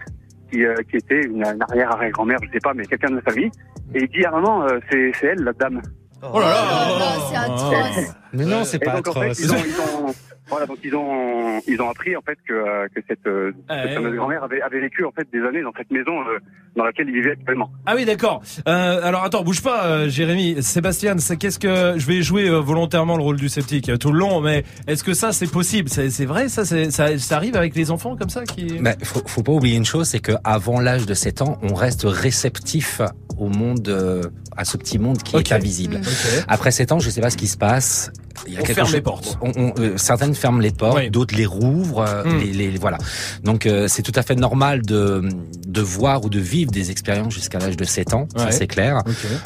qui, 0.51 0.63
euh, 0.65 0.75
qui 0.89 0.97
était 0.97 1.21
une, 1.21 1.37
une 1.45 1.61
arrière 1.69 1.91
arrière 1.91 2.11
grand-mère, 2.11 2.37
je 2.43 2.49
sais 2.51 2.59
pas, 2.63 2.73
mais 2.73 2.85
quelqu'un 2.85 3.09
de 3.11 3.15
la 3.15 3.21
famille. 3.21 3.49
Et 3.93 4.03
il 4.03 4.07
dit 4.09 4.25
à 4.25 4.31
maman, 4.31 4.63
euh, 4.63 4.79
c'est 4.91 5.11
c'est 5.19 5.27
elle 5.27 5.43
la 5.43 5.53
dame. 5.53 5.81
Oh 6.21 6.39
là 6.39 6.49
là. 6.49 6.55
Oh 6.59 6.99
là 6.99 6.99
là, 6.99 7.11
c'est 7.29 7.35
atroce. 7.37 8.15
Mais 8.33 8.45
non, 8.45 8.63
c'est 8.63 8.77
Et 8.81 8.85
pas 8.85 8.95
donc 8.95 9.07
en 9.07 9.13
fait, 9.13 9.19
atroce. 9.19 9.39
ils 9.39 9.51
ont, 9.51 9.55
ils 9.55 10.05
ont- 10.09 10.13
voilà, 10.49 10.65
donc 10.65 10.77
ils 10.83 10.95
ont 10.95 11.59
ils 11.67 11.81
ont 11.81 11.89
appris 11.89 12.15
en 12.15 12.21
fait 12.21 12.37
que 12.47 12.53
euh, 12.53 12.87
que 12.95 13.01
cette, 13.07 13.25
euh, 13.27 13.51
Ouais, 13.69 13.81
cette 13.83 13.93
fameuse 13.93 14.11
ouais. 14.11 14.17
grand-mère 14.17 14.43
avait 14.43 14.61
avait 14.61 14.79
vécu 14.79 15.03
en 15.05 15.11
fait 15.11 15.27
des 15.31 15.41
années 15.41 15.61
dans 15.61 15.73
cette 15.77 15.91
maison 15.91 16.19
euh, 16.21 16.39
dans 16.75 16.83
laquelle 16.83 17.07
il 17.09 17.13
vivait 17.15 17.31
actuellement. 17.31 17.71
Ah 17.85 17.93
oui, 17.95 18.05
d'accord. 18.05 18.41
Euh, 18.67 19.01
alors 19.03 19.23
attends, 19.23 19.43
bouge 19.43 19.61
pas, 19.61 19.85
euh, 19.87 20.09
Jérémy. 20.09 20.61
Sébastien, 20.61 21.15
qu'est-ce 21.39 21.59
que 21.59 21.95
je 21.97 22.05
vais 22.07 22.21
jouer 22.21 22.47
euh, 22.49 22.59
volontairement 22.59 23.17
le 23.17 23.23
rôle 23.23 23.37
du 23.37 23.49
sceptique? 23.49 23.91
Tout 23.99 24.11
le 24.11 24.19
long, 24.19 24.41
mais 24.41 24.63
est-ce 24.87 25.03
que 25.03 25.13
ça 25.13 25.31
c'est 25.33 25.51
possible? 25.51 25.89
C'est 25.89 26.09
c'est 26.09 26.25
vrai, 26.25 26.49
ça, 26.49 26.65
c'est- 26.65 26.91
ça, 26.91 27.17
ça 27.17 27.35
arrive 27.37 27.55
avec 27.55 27.75
les 27.75 27.91
enfants 27.91 28.15
comme 28.15 28.29
ça 28.29 28.43
qui. 28.43 28.77
Mais 28.79 28.95
faut, 29.03 29.21
faut 29.25 29.43
pas 29.43 29.51
oublier 29.53 29.75
une 29.77 29.85
chose, 29.85 30.07
c'est 30.07 30.19
que 30.19 30.33
avant 30.43 30.79
l'âge 30.79 31.05
de 31.05 31.13
7 31.13 31.41
ans, 31.41 31.57
on 31.63 31.73
reste 31.73 32.03
réceptif 32.05 33.01
au 33.37 33.49
monde, 33.49 33.87
euh, 33.89 34.23
à 34.55 34.65
ce 34.65 34.77
petit 34.77 34.97
monde 34.99 35.17
qui 35.21 35.35
est 35.35 35.51
invisible. 35.51 35.95
Ok. 35.97 36.45
Après 36.47 36.71
7 36.71 36.91
ans, 36.91 36.99
je 36.99 37.09
sais 37.09 37.21
pas 37.21 37.29
ce 37.29 37.37
qui 37.37 37.47
se 37.47 37.57
passe. 37.57 38.11
Il 38.45 38.53
y 38.53 38.57
a 38.57 38.61
On 38.61 38.65
ferme 38.65 38.87
chose- 38.87 38.95
les 38.95 39.01
portes. 39.01 39.37
on- 39.41 39.51
on- 39.55 39.73
euh, 39.79 39.93
certaines 39.97 40.35
ferment 40.35 40.59
les 40.59 40.71
portes, 40.71 40.97
Oui. 40.97 41.09
d'autres 41.09 41.35
les 41.35 41.45
rouvrent. 41.45 42.01
euh, 42.07 42.23
Hmm. 42.23 42.39
les, 42.39 42.51
les- 42.71 42.77
voilà. 42.77 42.97
Donc 43.43 43.65
euh, 43.65 43.87
c'est 43.87 44.01
tout 44.03 44.11
à 44.15 44.21
fait 44.21 44.35
normal 44.35 44.81
de 44.83 45.23
de 45.67 45.81
voir 45.81 46.23
ou 46.23 46.29
de 46.29 46.39
vivre 46.39 46.71
des 46.71 46.91
expériences 46.91 47.33
jusqu'à 47.33 47.59
l'âge 47.59 47.77
de 47.77 47.83
7 47.83 48.13
ans. 48.13 48.27
Ouais. 48.35 48.43
Ça 48.45 48.51
c'est 48.51 48.67
clair. 48.67 49.01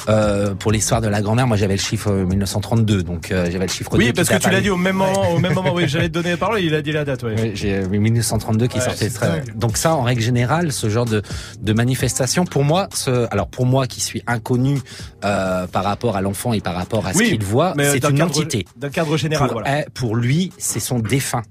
Euh, 0.10 0.54
pour 0.56 0.72
l'histoire 0.72 1.02
de 1.02 1.08
la 1.08 1.22
grand-mère, 1.22 1.48
moi 1.48 1.58
j'avais 1.58 1.76
le 1.76 1.80
chiffre 1.82 2.12
euh, 2.12 2.26
1932, 2.26 3.04
donc 3.04 3.32
euh, 3.32 3.46
j'avais 3.52 3.66
le 3.66 3.72
chiffre. 3.72 3.92
Oui, 3.94 4.08
2 4.08 4.14
parce 4.14 4.30
que 4.30 4.36
tu 4.38 4.50
l'as 4.50 4.62
dit 4.62 4.70
au 4.70 4.78
même 4.78 4.96
moment, 4.96 5.32
au 5.32 5.40
même 5.40 5.54
moment. 5.54 5.74
Oui, 5.74 5.84
j'allais 5.88 6.10
te 6.10 6.14
donner 6.14 6.32
la 6.32 6.38
parole. 6.38 6.60
Il 6.62 6.74
a 6.76 6.82
dit 6.82 6.92
la 6.92 7.06
date. 7.06 7.24
Ouais. 7.24 7.36
Oui, 7.42 7.52
j'ai 7.56 7.76
euh, 7.78 7.88
1932 7.88 8.68
qui 8.68 8.78
Ouais, 8.78 8.84
sortait 8.84 9.10
très. 9.10 9.44
Donc 9.56 9.78
ça, 9.78 9.96
en 9.96 10.04
règle 10.04 10.22
générale, 10.22 10.72
ce 10.72 10.90
genre 10.90 11.06
de 11.06 11.22
de 11.62 11.74
manifestation, 11.74 12.46
pour 12.46 12.64
moi, 12.64 12.88
ce, 12.94 13.28
alors 13.32 13.48
pour 13.48 13.66
moi 13.66 13.88
qui 13.88 14.02
suis 14.02 14.22
inconnu 14.28 14.80
euh, 15.24 15.68
par 15.68 15.84
rapport 15.84 16.16
à 16.16 16.22
l'enfant 16.22 16.54
et 16.54 16.62
par 16.62 16.76
rapport 16.76 17.06
à 17.06 17.14
ce 17.14 17.20
Oui, 17.20 17.30
qu'il 17.30 17.44
voit, 17.44 17.74
c'est 17.78 17.96
une 18.06 18.18
cadre- 18.18 18.26
entité. 18.26 18.66
D'un 18.82 18.90
cadre 18.90 19.16
général, 19.16 19.48
Pour, 19.48 19.60
voilà. 19.62 19.82
eh, 19.82 19.90
pour 19.92 20.16
lui, 20.16 20.52
c'est 20.58 20.80
son 20.80 20.98
défunt. 20.98 21.44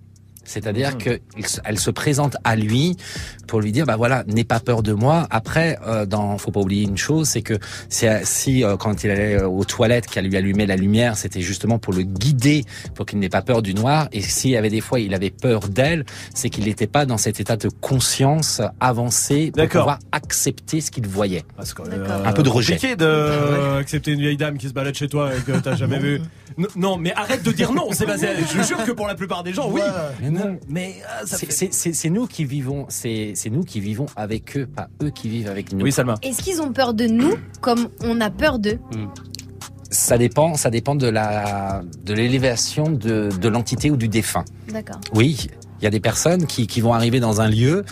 C'est-à-dire 0.51 0.99
que 0.99 1.21
il 1.39 1.47
se- 1.79 1.91
présente 1.91 2.37
à 2.45 2.57
lui 2.57 2.97
pour 3.47 3.61
lui 3.61 3.73
dire, 3.73 3.85
bah 3.87 3.97
voilà, 3.97 4.25
n'aie 4.27 4.45
pas 4.45 4.61
peur 4.61 4.83
de 4.83 4.93
moi. 4.93 5.27
Après, 5.31 5.79
euh, 5.87 6.07
dans, 6.07 6.39
faut 6.39 6.51
pas 6.51 6.61
oublier 6.61 6.85
une 6.85 6.97
chose, 6.99 7.29
c'est 7.29 7.43
que 7.43 7.59
si, 7.89 8.07
si 8.25 8.65
euh, 8.65 8.77
quand 8.77 9.03
il 9.05 9.11
allait 9.11 9.37
euh, 9.41 9.49
aux 9.49 9.65
toilettes, 9.65 10.07
qu'elle 10.07 10.27
lui 10.27 10.37
allumait 10.37 10.67
la 10.67 10.77
lumière, 10.77 11.17
c'était 11.17 11.41
justement 11.41 11.79
pour 11.79 11.93
le 11.93 12.03
guider, 12.03 12.65
pour 12.95 13.07
qu'il 13.07 13.19
n'ait 13.19 13.29
pas 13.29 13.43
peur 13.43 13.63
du 13.63 13.75
noir. 13.75 14.09
Et 14.13 14.21
s'il 14.23 14.51
y 14.51 14.57
avait 14.57 14.71
des 14.71 14.81
fois, 14.81 15.01
il 15.01 15.15
avait 15.15 15.31
peur 15.31 15.69
d'elle, 15.69 16.05
c'est 16.35 16.49
qu'il 16.51 16.65
n'était 16.65 16.87
pas 16.87 17.07
dans 17.07 17.19
cet 17.19 17.41
état 17.41 17.57
de 17.57 17.69
conscience 17.81 18.61
avancé 18.81 19.53
pour 19.55 19.69
pouvoir 19.69 19.99
accepter 20.13 20.81
ce 20.81 20.91
qu'il 20.91 21.07
voyait. 21.07 21.43
Euh, 21.91 22.25
Un 22.25 22.33
peu 22.33 22.43
de 22.43 22.49
rejet. 22.49 22.75
compliqué 22.75 22.97
de 22.97 23.79
accepter 23.79 24.13
une 24.13 24.21
vieille 24.21 24.37
dame 24.37 24.59
qui 24.59 24.69
se 24.69 24.73
balade 24.73 24.95
chez 24.95 25.09
toi 25.09 25.31
et 25.37 25.41
que 25.41 25.59
t'as 25.59 25.75
jamais 25.77 25.99
vu. 25.99 26.21
Non, 26.59 26.69
non, 26.77 26.97
mais 26.97 27.13
arrête 27.15 27.43
de 27.43 27.53
dire 27.53 27.73
non, 27.73 27.93
Sébastien. 27.93 28.31
Je 28.55 28.63
jure 28.63 28.85
que 28.85 28.91
pour 28.93 29.07
la 29.07 29.15
plupart 29.15 29.43
des 29.45 29.53
gens, 29.53 29.71
oui. 29.71 29.81
Mais 30.21 30.31
non, 30.31 30.40
mais 30.69 30.95
euh, 31.21 31.25
c'est 31.27 31.47
fait- 31.73 32.11
nous 32.11 32.27
qui 32.27 32.45
vivons, 32.45 32.87
c'est 32.89 33.35
nous 33.51 33.65
qui 33.65 33.81
vivons 33.81 34.07
avec 34.17 34.57
eux, 34.57 34.67
pas 34.67 34.89
eux 35.03 35.11
qui 35.11 35.29
vivent 35.29 35.49
avec 35.49 35.73
nous. 35.73 35.85
Oui, 35.85 35.93
Salma. 35.93 36.15
Est-ce 36.23 36.43
qu'ils 36.43 36.61
ont 36.61 36.73
peur 36.73 36.95
de 36.95 37.07
nous 37.07 37.35
comme 37.61 37.89
on 38.03 38.21
a 38.21 38.31
peur 38.31 38.59
d'eux? 38.59 38.79
Ça 39.91 40.19
dépend, 40.19 40.55
ça 40.55 40.71
dépend 40.71 40.95
de 40.95 41.09
la 41.09 41.83
de 42.05 42.15
l'élévation 42.15 42.85
de, 42.91 43.29
de 43.41 43.49
l'entité 43.49 43.91
ou 43.91 43.97
du 43.97 44.09
défunt. 44.09 44.45
D'accord. 44.73 45.01
Oui, 45.15 45.49
il 45.81 45.85
y 45.85 45.87
a 45.87 45.91
des 45.91 45.99
personnes 45.99 46.47
qui, 46.47 46.69
qui 46.69 46.81
vont 46.81 46.93
arriver 46.93 47.19
dans 47.19 47.41
un 47.41 47.49
lieu 47.49 47.85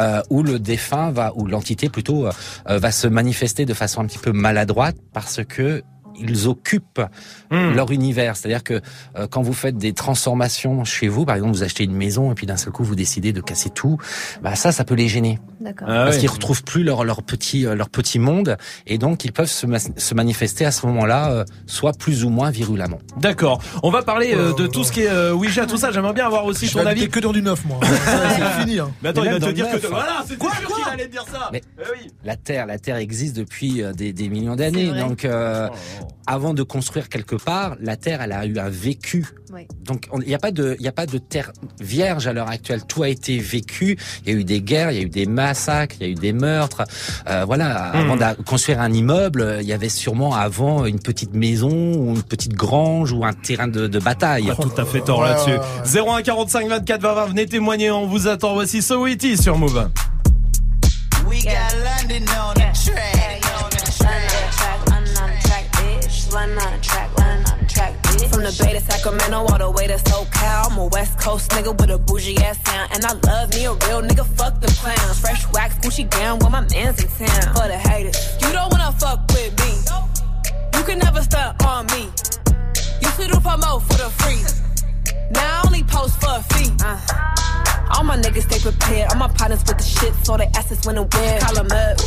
euh, 0.00 0.22
où 0.30 0.42
le 0.42 0.58
défunt 0.58 1.10
va, 1.10 1.32
ou 1.36 1.46
l'entité 1.46 1.90
plutôt, 1.90 2.26
euh, 2.26 2.32
va 2.78 2.90
se 2.90 3.06
manifester 3.06 3.66
de 3.66 3.74
façon 3.74 4.00
un 4.00 4.06
petit 4.06 4.18
peu 4.18 4.32
maladroite 4.32 4.96
parce 5.12 5.40
que 5.44 5.82
ils 6.22 6.48
occupent 6.48 7.00
Hmm. 7.50 7.72
leur 7.74 7.90
univers. 7.90 8.36
C'est-à-dire 8.36 8.62
que 8.64 8.80
euh, 9.16 9.26
quand 9.30 9.42
vous 9.42 9.52
faites 9.52 9.76
des 9.76 9.92
transformations 9.92 10.84
chez 10.84 11.08
vous, 11.08 11.24
par 11.26 11.36
exemple, 11.36 11.52
vous 11.52 11.62
achetez 11.62 11.84
une 11.84 11.94
maison 11.94 12.32
et 12.32 12.34
puis 12.34 12.46
d'un 12.46 12.56
seul 12.56 12.72
coup 12.72 12.82
vous 12.84 12.94
décidez 12.94 13.32
de 13.32 13.40
casser 13.42 13.68
tout, 13.70 13.98
bah 14.42 14.54
ça, 14.54 14.72
ça 14.72 14.84
peut 14.84 14.94
les 14.94 15.08
gêner. 15.08 15.38
D'accord. 15.60 15.88
Ah 15.90 16.04
parce 16.04 16.14
oui. 16.16 16.20
qu'ils 16.20 16.30
retrouvent 16.30 16.62
plus 16.64 16.82
leur 16.82 17.04
leur 17.04 17.22
petit 17.22 17.66
euh, 17.66 17.74
leur 17.74 17.90
petit 17.90 18.18
monde 18.18 18.56
et 18.86 18.96
donc 18.98 19.24
ils 19.24 19.32
peuvent 19.32 19.50
se, 19.50 19.66
ma- 19.66 19.78
se 19.78 20.14
manifester 20.14 20.64
à 20.64 20.70
ce 20.70 20.86
moment-là, 20.86 21.30
euh, 21.30 21.44
soit 21.66 21.92
plus 21.92 22.24
ou 22.24 22.30
moins 22.30 22.50
virulemment. 22.50 22.98
D'accord. 23.18 23.60
On 23.82 23.90
va 23.90 24.02
parler 24.02 24.32
euh, 24.34 24.54
de 24.54 24.66
tout 24.66 24.84
ce 24.84 24.92
qui 24.92 25.02
est 25.02 25.10
euh, 25.10 25.32
Ouija, 25.34 25.66
tout 25.66 25.76
ça. 25.76 25.90
J'aimerais 25.90 26.14
bien 26.14 26.26
avoir 26.26 26.44
aussi 26.46 26.66
Je 26.68 26.72
ton 26.78 26.86
avis. 26.86 27.08
que 27.08 27.20
dans 27.20 27.32
du 27.32 27.42
neuf, 27.42 27.64
moi. 27.66 27.80
c'est 27.82 28.60
fini. 28.60 28.78
Hein. 28.78 28.90
Mais 29.02 29.10
attends, 29.10 29.22
Mais 29.22 29.28
il 29.28 29.32
va 29.40 29.40
te 29.40 29.52
dire 29.52 29.70
que 29.70 29.86
voilà, 29.88 30.24
c'était 30.26 30.40
sûr 30.44 30.74
qu'il 30.76 30.88
allait 30.92 31.06
te 31.06 31.12
dire 31.12 31.24
ça. 31.30 31.50
Mais 31.52 31.60
Eh 31.78 31.82
oui. 31.92 32.10
la 32.24 32.36
Terre, 32.36 32.66
la 32.66 32.78
Terre 32.78 32.96
existe 32.96 33.36
depuis 33.36 33.82
euh, 33.82 33.92
des, 33.92 34.12
des 34.12 34.28
millions 34.28 34.56
d'années. 34.56 34.90
Donc, 34.98 35.24
euh, 35.24 35.68
avant 36.26 36.54
de 36.54 36.62
construire 36.62 37.08
quelque 37.08 37.36
part, 37.36 37.76
la 37.80 37.96
Terre, 37.96 38.20
elle 38.22 38.32
a 38.32 38.46
eu 38.46 38.58
un 38.58 38.68
vécu. 38.68 39.26
Donc, 39.84 40.08
on- 40.12 40.20
il 40.22 40.28
n'y 40.28 40.34
a 40.34 40.38
pas 40.38 40.50
de, 40.50 40.76
il 40.78 40.84
y 40.84 40.88
a 40.88 40.92
pas 40.92 41.04
de 41.04 41.18
terre 41.18 41.52
vierge 41.78 42.26
à 42.26 42.32
l'heure 42.32 42.48
actuelle. 42.48 42.84
Tout 42.88 43.02
a 43.02 43.08
été 43.10 43.38
vécu. 43.38 43.98
Il 44.24 44.32
y 44.32 44.34
a 44.36 44.38
eu 44.40 44.44
des 44.44 44.62
guerres, 44.62 44.92
il 44.92 44.96
y 44.96 45.00
a 45.00 45.02
eu 45.02 45.10
des 45.10 45.26
massacres, 45.26 45.94
il 46.00 46.06
y 46.06 46.08
a 46.08 46.12
eu 46.12 46.14
des 46.14 46.32
meurtres. 46.32 46.84
Euh, 47.28 47.44
voilà. 47.44 47.88
Avant 47.90 48.16
de 48.16 48.42
construire 48.44 48.80
un 48.80 48.90
immeuble, 48.92 49.58
il 49.60 49.66
y 49.66 49.72
avait 49.74 49.90
sûrement 49.90 50.34
avant 50.34 50.86
une 50.86 51.00
petite 51.00 51.34
maison 51.34 51.68
ou 51.70 52.14
une 52.14 52.22
petite 52.22 52.54
grange 52.54 53.12
ou 53.12 53.24
un 53.26 53.34
terrain 53.34 53.68
de, 53.68 53.86
de 53.88 53.98
bataille. 53.98 54.46
T'as 54.46 54.54
tout 54.62 54.72
à 54.80 54.86
fait 54.86 55.00
tort 55.02 55.22
là-dessus. 55.22 55.58
01 55.84 56.22
45 56.22 56.68
24 56.68 57.00
20 57.02 57.14
20, 57.14 57.26
venez 57.26 57.46
témoigner, 57.46 57.90
on 57.90 58.06
vous 58.06 58.28
attend. 58.28 58.54
Voici 58.54 58.80
So 58.80 59.02
Witty 59.04 59.36
sur 59.36 59.58
Move. 59.58 59.90
We 61.28 61.42
got 61.44 61.50
London 61.84 62.24
on 62.56 62.61
Bay 68.58 68.72
to 68.74 68.80
Sacramento 68.80 69.46
all 69.46 69.58
the 69.58 69.70
way 69.70 69.86
to 69.86 69.94
SoCal. 69.94 70.70
I'm 70.70 70.78
a 70.78 70.86
West 70.86 71.18
Coast 71.18 71.50
nigga 71.52 71.72
with 71.78 71.90
a 71.90 71.98
bougie 71.98 72.36
ass 72.38 72.58
sound. 72.64 72.90
And 72.92 73.04
I 73.04 73.12
love 73.26 73.50
me 73.50 73.64
a 73.64 73.72
real 73.72 74.02
nigga, 74.02 74.26
fuck 74.36 74.60
the 74.60 74.68
clowns. 74.80 75.18
Fresh 75.20 75.50
wax, 75.52 75.74
Gucci 75.76 76.08
gown 76.10 76.38
with 76.38 76.50
my 76.50 76.60
mans 76.60 77.02
in 77.02 77.08
town. 77.08 77.54
For 77.54 77.68
the 77.68 77.78
haters, 77.78 78.16
you 78.42 78.52
don't 78.52 78.70
wanna 78.70 78.92
fuck 78.92 79.20
with 79.28 79.52
me. 79.60 79.72
You 80.76 80.84
can 80.84 80.98
never 80.98 81.22
stunt 81.22 81.64
on 81.64 81.86
me. 81.86 82.10
Used 83.00 83.18
to 83.20 83.26
do 83.28 83.38
promo 83.40 83.80
for 83.80 83.96
the 83.96 84.10
free. 84.20 84.42
Now 85.30 85.62
I 85.62 85.66
only 85.66 85.82
post 85.84 86.20
for 86.20 86.36
a 86.36 86.42
fee. 86.54 86.70
Uh. 86.84 87.22
All 87.94 88.04
my 88.04 88.16
niggas 88.16 88.50
stay 88.50 88.58
prepared. 88.58 89.10
All 89.12 89.18
my 89.18 89.28
partners 89.28 89.62
with 89.66 89.78
the 89.78 89.84
shit, 89.84 90.14
so 90.24 90.36
they 90.36 90.46
asses 90.56 90.84
when 90.84 90.98
and 90.98 91.12
where. 91.14 91.40
them 91.40 91.70
up. 91.70 91.98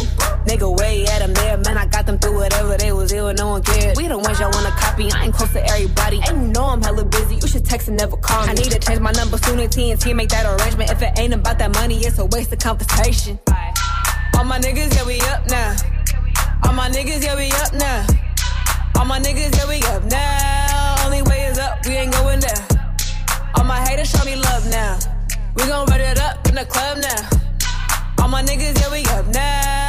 Got 1.96 2.06
them 2.06 2.20
through 2.20 2.36
whatever 2.36 2.76
they 2.76 2.92
was 2.92 3.14
ill, 3.14 3.34
no 3.34 3.48
one 3.56 3.64
cared. 3.64 3.96
We 3.96 4.10
the 4.10 4.18
ones 4.18 4.38
y'all 4.38 4.52
wanna 4.52 4.72
copy. 4.72 5.10
I 5.14 5.26
ain't 5.26 5.34
close 5.34 5.54
to 5.54 5.66
everybody. 5.66 6.20
And 6.28 6.42
you 6.42 6.48
know 6.50 6.66
I'm 6.66 6.82
hella 6.82 7.06
busy. 7.06 7.36
You 7.36 7.48
should 7.48 7.64
text 7.64 7.88
and 7.88 7.96
never 7.96 8.18
call 8.18 8.44
me. 8.44 8.52
I 8.52 8.54
need 8.54 8.72
to 8.72 8.80
change 8.80 9.00
my 9.00 9.14
number 9.14 9.38
soon 9.38 9.60
as 9.62 9.70
TNT 9.70 10.14
make 10.14 10.28
that 10.30 10.46
arrangement. 10.46 10.92
If 10.92 11.02
it 11.02 11.18
ain't 11.18 11.34
about 11.34 11.58
that 11.60 11.74
money, 11.74 12.00
it's 12.00 12.20
a 12.20 12.26
waste 12.26 12.52
of 12.52 12.60
conversation. 12.60 13.40
All 14.36 14.44
my 14.44 14.60
niggas, 14.60 14.94
yeah, 14.94 15.06
we 15.06 15.22
up 15.32 15.48
now. 15.50 15.74
All 16.66 16.74
my 16.74 16.90
niggas, 16.90 17.24
yeah, 17.24 17.38
we 17.38 17.48
up 17.64 17.74
now. 17.74 18.06
All 19.00 19.06
my 19.06 19.20
niggas, 19.20 19.56
yeah, 19.56 19.68
we 19.70 19.80
up 19.96 20.04
now. 20.04 21.06
Only 21.06 21.22
way 21.22 21.46
is 21.46 21.58
up, 21.60 21.86
we 21.86 21.94
ain't 21.94 22.12
going 22.12 22.42
down. 22.42 22.62
All 23.56 23.64
my 23.64 23.80
haters 23.88 24.10
show 24.10 24.26
me 24.26 24.36
love 24.36 24.70
now. 24.70 25.00
We 25.56 25.64
gon' 25.64 25.86
run 25.88 26.02
it 26.02 26.20
up 26.20 26.46
in 26.50 26.56
the 26.56 26.66
club 26.66 26.98
now. 26.98 27.22
All 28.22 28.28
my 28.28 28.44
niggas, 28.44 28.82
yeah, 28.82 28.92
we 28.92 29.06
up 29.18 29.28
now. 29.28 29.85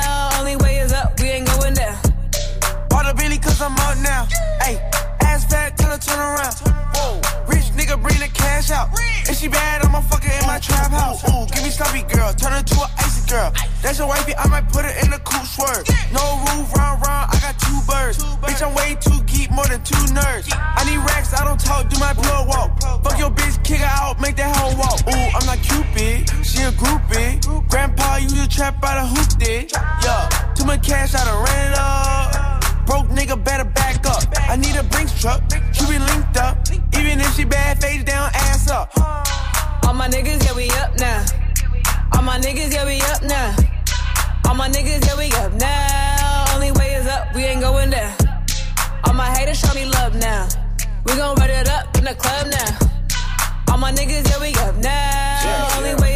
Cause 3.57 3.63
I'm 3.63 3.77
up 3.89 3.97
now. 4.03 4.27
Hey, 4.61 4.77
ass 5.21 5.45
fat 5.45 5.77
till 5.79 5.89
I 5.89 5.97
turn 5.97 6.19
around. 6.19 6.55
Whoa, 6.95 7.21
rich 7.49 7.73
nigga 7.73 8.01
bring 8.01 8.19
the 8.21 8.29
cash 8.29 8.71
out. 8.71 8.91
If 9.29 9.39
she 9.39 9.49
bad, 9.49 9.85
I'ma 9.85 10.01
fuck 10.03 10.23
her 10.25 10.33
in 10.33 10.47
my 10.47 10.59
trap 10.59 10.91
house. 10.91 11.25
Ooh, 11.25 11.47
give 11.55 11.65
me 11.65 11.71
sloppy 11.71 12.03
girl, 12.03 12.33
turn 12.35 12.53
her 12.53 12.63
to 12.63 12.77
an 12.85 12.91
icy 12.99 13.25
girl. 13.29 13.53
That's 13.83 13.99
your 13.99 14.09
wifey, 14.09 14.37
I 14.37 14.47
might 14.49 14.69
put 14.69 14.85
her 14.85 14.95
in 15.05 15.13
a 15.13 15.19
cool 15.21 15.45
swerve. 15.45 15.87
No 16.13 16.21
roof, 16.45 16.69
round, 16.77 17.01
round, 17.01 17.33
I 17.33 17.37
got 17.41 17.57
two 17.59 17.81
birds. 17.89 18.19
Bitch, 18.45 18.61
I'm 18.61 18.75
way 18.75 18.97
too 19.01 19.21
geek, 19.25 19.51
more 19.51 19.67
than 19.67 19.83
two 19.85 20.05
nerds. 20.13 20.53
I 20.53 20.85
need 20.85 21.01
racks, 21.09 21.33
I 21.33 21.45
don't 21.45 21.61
talk, 21.61 21.89
do 21.89 21.99
my 21.99 22.13
plug 22.13 22.49
walk. 22.49 22.81
Fuck 23.05 23.19
your 23.19 23.31
bitch, 23.31 23.63
kick 23.65 23.81
her 23.81 23.89
out, 23.89 24.21
make 24.21 24.37
that 24.37 24.53
hoe 24.57 24.77
walk. 24.77 25.01
Ooh, 25.09 25.29
I'm 25.37 25.47
not 25.47 25.61
Cupid, 25.65 26.29
she 26.45 26.63
a 26.63 26.71
groupie. 26.77 27.41
Grandpa, 27.71 28.17
you 28.17 28.29
the 28.29 28.47
trap 28.49 28.85
out 28.85 28.99
of 29.01 29.09
hoop 29.17 29.39
did. 29.39 29.73
Yeah, 29.73 30.29
too 30.55 30.65
much 30.65 30.87
cash, 30.87 31.15
I 31.15 31.25
done 31.25 31.45
ran 31.45 31.73
it 31.73 31.79
up. 31.79 32.56
Broke 32.87 33.09
nigga 33.09 33.43
better 33.43 33.65
back 33.65 34.07
up. 34.07 34.23
I 34.49 34.57
need 34.57 34.77
a 34.77 34.85
Brinks 34.85 35.21
truck. 35.21 35.43
You 35.53 35.87
be 35.89 35.99
linked 35.99 36.37
up. 36.37 36.57
Even 36.99 37.21
if 37.21 37.35
she 37.35 37.45
bad, 37.45 37.81
face 37.81 38.05
down, 38.05 38.31
ass 38.33 38.71
up. 38.71 38.91
All 39.85 39.93
my 39.95 40.09
niggas, 40.09 40.45
yeah, 40.45 40.55
we 40.55 40.71
up 40.71 40.97
now. 40.99 41.25
All 42.13 42.23
my 42.23 42.39
niggas, 42.39 42.73
yeah, 42.73 42.87
we 42.87 43.01
up 43.13 43.23
now. 43.23 43.57
All 44.47 44.55
my 44.55 44.69
niggas, 44.69 45.05
yeah, 45.05 45.17
we 45.19 45.27
up 45.43 45.53
now. 45.55 46.55
Only 46.55 46.71
way 46.73 46.95
is 46.95 47.07
up, 47.07 47.35
we 47.35 47.43
ain't 47.43 47.61
going 47.61 47.91
down. 47.91 48.15
All 49.05 49.15
my 49.15 49.31
haters 49.37 49.59
show 49.59 49.75
me 49.75 49.87
love 49.87 50.15
now. 50.15 50.49
We 51.05 51.17
gon' 51.17 51.37
run 51.37 51.51
it 51.51 51.69
up 51.69 51.97
in 51.99 52.05
the 52.05 52.15
club 52.15 52.47
now. 52.49 52.79
All 53.71 53.79
my 53.79 53.93
niggas, 53.93 54.29
yeah, 54.31 54.41
we 54.41 54.55
up 54.67 54.77
now. 54.77 55.77
Only 55.77 55.95
way 55.97 56.16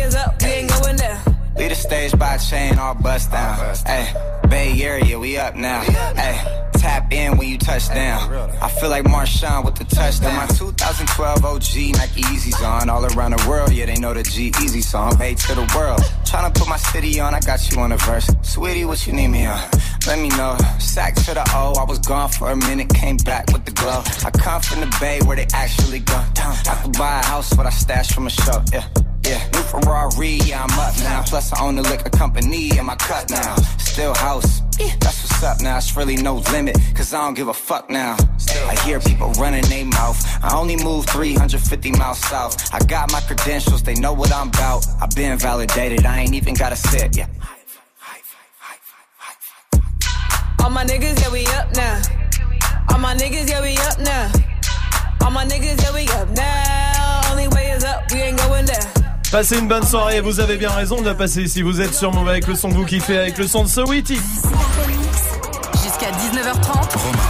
Lead 1.61 1.73
the 1.73 1.75
stage 1.75 2.19
by 2.19 2.39
chain, 2.39 2.79
all 2.79 2.95
bust 2.95 3.31
down. 3.31 3.75
Hey, 3.85 4.15
Bay 4.49 4.83
Area, 4.83 5.19
we 5.19 5.37
up 5.37 5.55
now. 5.55 5.83
Hey, 5.83 6.71
tap 6.73 7.13
in 7.13 7.37
when 7.37 7.49
you 7.49 7.59
touch 7.59 7.87
down. 7.89 8.33
I 8.63 8.69
feel 8.71 8.89
like 8.89 9.05
Marshawn 9.05 9.67
with 9.67 9.75
the 9.75 9.85
touchdown. 9.85 10.37
My 10.37 10.47
2012 10.47 11.45
OG 11.45 11.99
Nike 11.99 12.21
Easy's 12.33 12.63
on. 12.63 12.89
All 12.89 13.05
around 13.05 13.33
the 13.33 13.47
world, 13.47 13.73
yeah, 13.73 13.85
they 13.85 13.97
know 13.97 14.15
the 14.15 14.23
G 14.23 14.51
Easy 14.63 14.81
song. 14.81 15.19
Bay 15.19 15.35
to 15.35 15.55
the 15.55 15.71
world. 15.77 16.01
Tryna 16.25 16.55
put 16.55 16.67
my 16.67 16.79
city 16.79 17.21
on, 17.21 17.35
I 17.35 17.41
got 17.41 17.71
you 17.71 17.79
on 17.79 17.91
the 17.91 17.99
verse. 17.99 18.31
Sweetie, 18.41 18.87
what 18.87 19.07
you 19.07 19.13
need 19.13 19.29
me 19.29 19.45
on? 19.45 19.61
Let 20.07 20.19
me 20.19 20.31
know. 20.31 20.57
Sack 20.79 21.15
to 21.27 21.35
the 21.35 21.45
O, 21.55 21.75
I 21.79 21.85
was 21.85 21.99
gone 21.99 22.31
for 22.31 22.49
a 22.49 22.57
minute, 22.57 22.89
came 22.89 23.19
back 23.19 23.53
with 23.53 23.67
the 23.67 23.73
glow. 23.73 24.03
I 24.25 24.31
come 24.31 24.63
from 24.63 24.81
the 24.81 24.97
Bay 24.99 25.21
where 25.27 25.37
they 25.37 25.47
actually 25.53 25.99
go. 25.99 26.25
I 26.39 26.81
could 26.83 26.97
buy 26.97 27.21
a 27.21 27.25
house, 27.27 27.55
what 27.55 27.67
I 27.67 27.71
stashed 27.71 28.15
from 28.15 28.29
a 28.29 28.31
show. 28.31 28.63
Yeah. 28.73 28.87
Yeah, 29.25 29.47
new 29.53 29.63
Ferrari, 29.63 30.39
yeah, 30.45 30.65
I'm 30.65 30.79
up 30.79 30.97
now. 30.99 31.23
Plus, 31.27 31.53
I 31.53 31.63
own 31.63 31.77
the 31.77 31.83
liquor 31.83 32.11
company 32.11 32.77
in 32.77 32.87
my 32.87 32.97
cut 32.97 33.31
now. 33.31 33.55
Still 33.79 34.15
house, 34.15 34.63
that's 35.01 35.23
what's 35.23 35.43
up 35.43 35.61
now. 35.61 35.77
It's 35.77 35.97
really 35.97 36.17
no 36.17 36.37
limit, 36.53 36.79
cause 36.95 37.13
I 37.13 37.25
don't 37.25 37.35
give 37.35 37.49
a 37.49 37.55
fuck 37.55 37.91
now. 37.91 38.17
I 38.69 38.75
hear 38.85 39.01
people 39.01 39.31
running 39.33 39.65
their 39.65 39.85
mouth. 39.85 40.19
I 40.43 40.57
only 40.57 40.77
move 40.77 41.07
350 41.07 41.93
miles 41.93 42.19
south. 42.19 42.73
I 42.75 42.79
got 42.81 43.13
my 43.13 43.21
credentials, 43.21 43.83
they 43.83 43.95
know 43.95 44.13
what 44.13 44.33
I'm 44.33 44.49
about. 44.49 44.87
I've 45.01 45.11
been 45.11 45.39
validated, 45.39 46.07
I 46.07 46.21
ain't 46.21 46.35
even 46.35 46.55
gotta 46.55 46.77
sit, 46.77 47.17
yeah. 47.17 47.27
All 50.63 50.71
my 50.71 50.85
niggas, 50.85 51.21
yeah, 51.21 51.33
we 51.33 51.47
up 51.47 51.75
now. 51.75 52.01
All 52.91 52.99
my 52.99 53.15
niggas, 53.15 53.49
yeah, 53.49 53.61
we 53.61 53.77
up 53.79 53.99
now. 53.99 54.31
All 55.23 55.31
my 55.31 55.45
niggas, 55.45 55.83
yeah, 55.83 55.93
we 55.93 56.07
up 56.09 56.29
now. 56.31 57.31
Only 57.31 57.49
way 57.49 57.71
is 57.71 57.85
up, 57.85 58.11
we 58.13 58.21
ain't 58.21 58.39
going 58.39 58.67
down. 58.67 59.10
Passez 59.31 59.59
une 59.61 59.69
bonne 59.69 59.87
soirée, 59.87 60.21
vous 60.21 60.41
avez 60.41 60.57
bien 60.57 60.71
raison 60.71 61.01
de 61.01 61.07
la 61.07 61.15
passer 61.15 61.47
si 61.47 61.63
vous 61.63 61.81
êtes 61.81 61.95
sur 61.95 62.13
Move 62.13 62.29
avec 62.29 62.49
le 62.49 62.57
son 62.57 62.69
que 62.69 62.75
vous 62.75 62.85
kiffez, 62.85 63.17
avec 63.17 63.39
le 63.39 63.47
son 63.47 63.63
de 63.63 63.69
So 63.69 63.87
Witty. 63.87 64.19
Jusqu'à 65.85 66.11
19h30. 66.11 67.30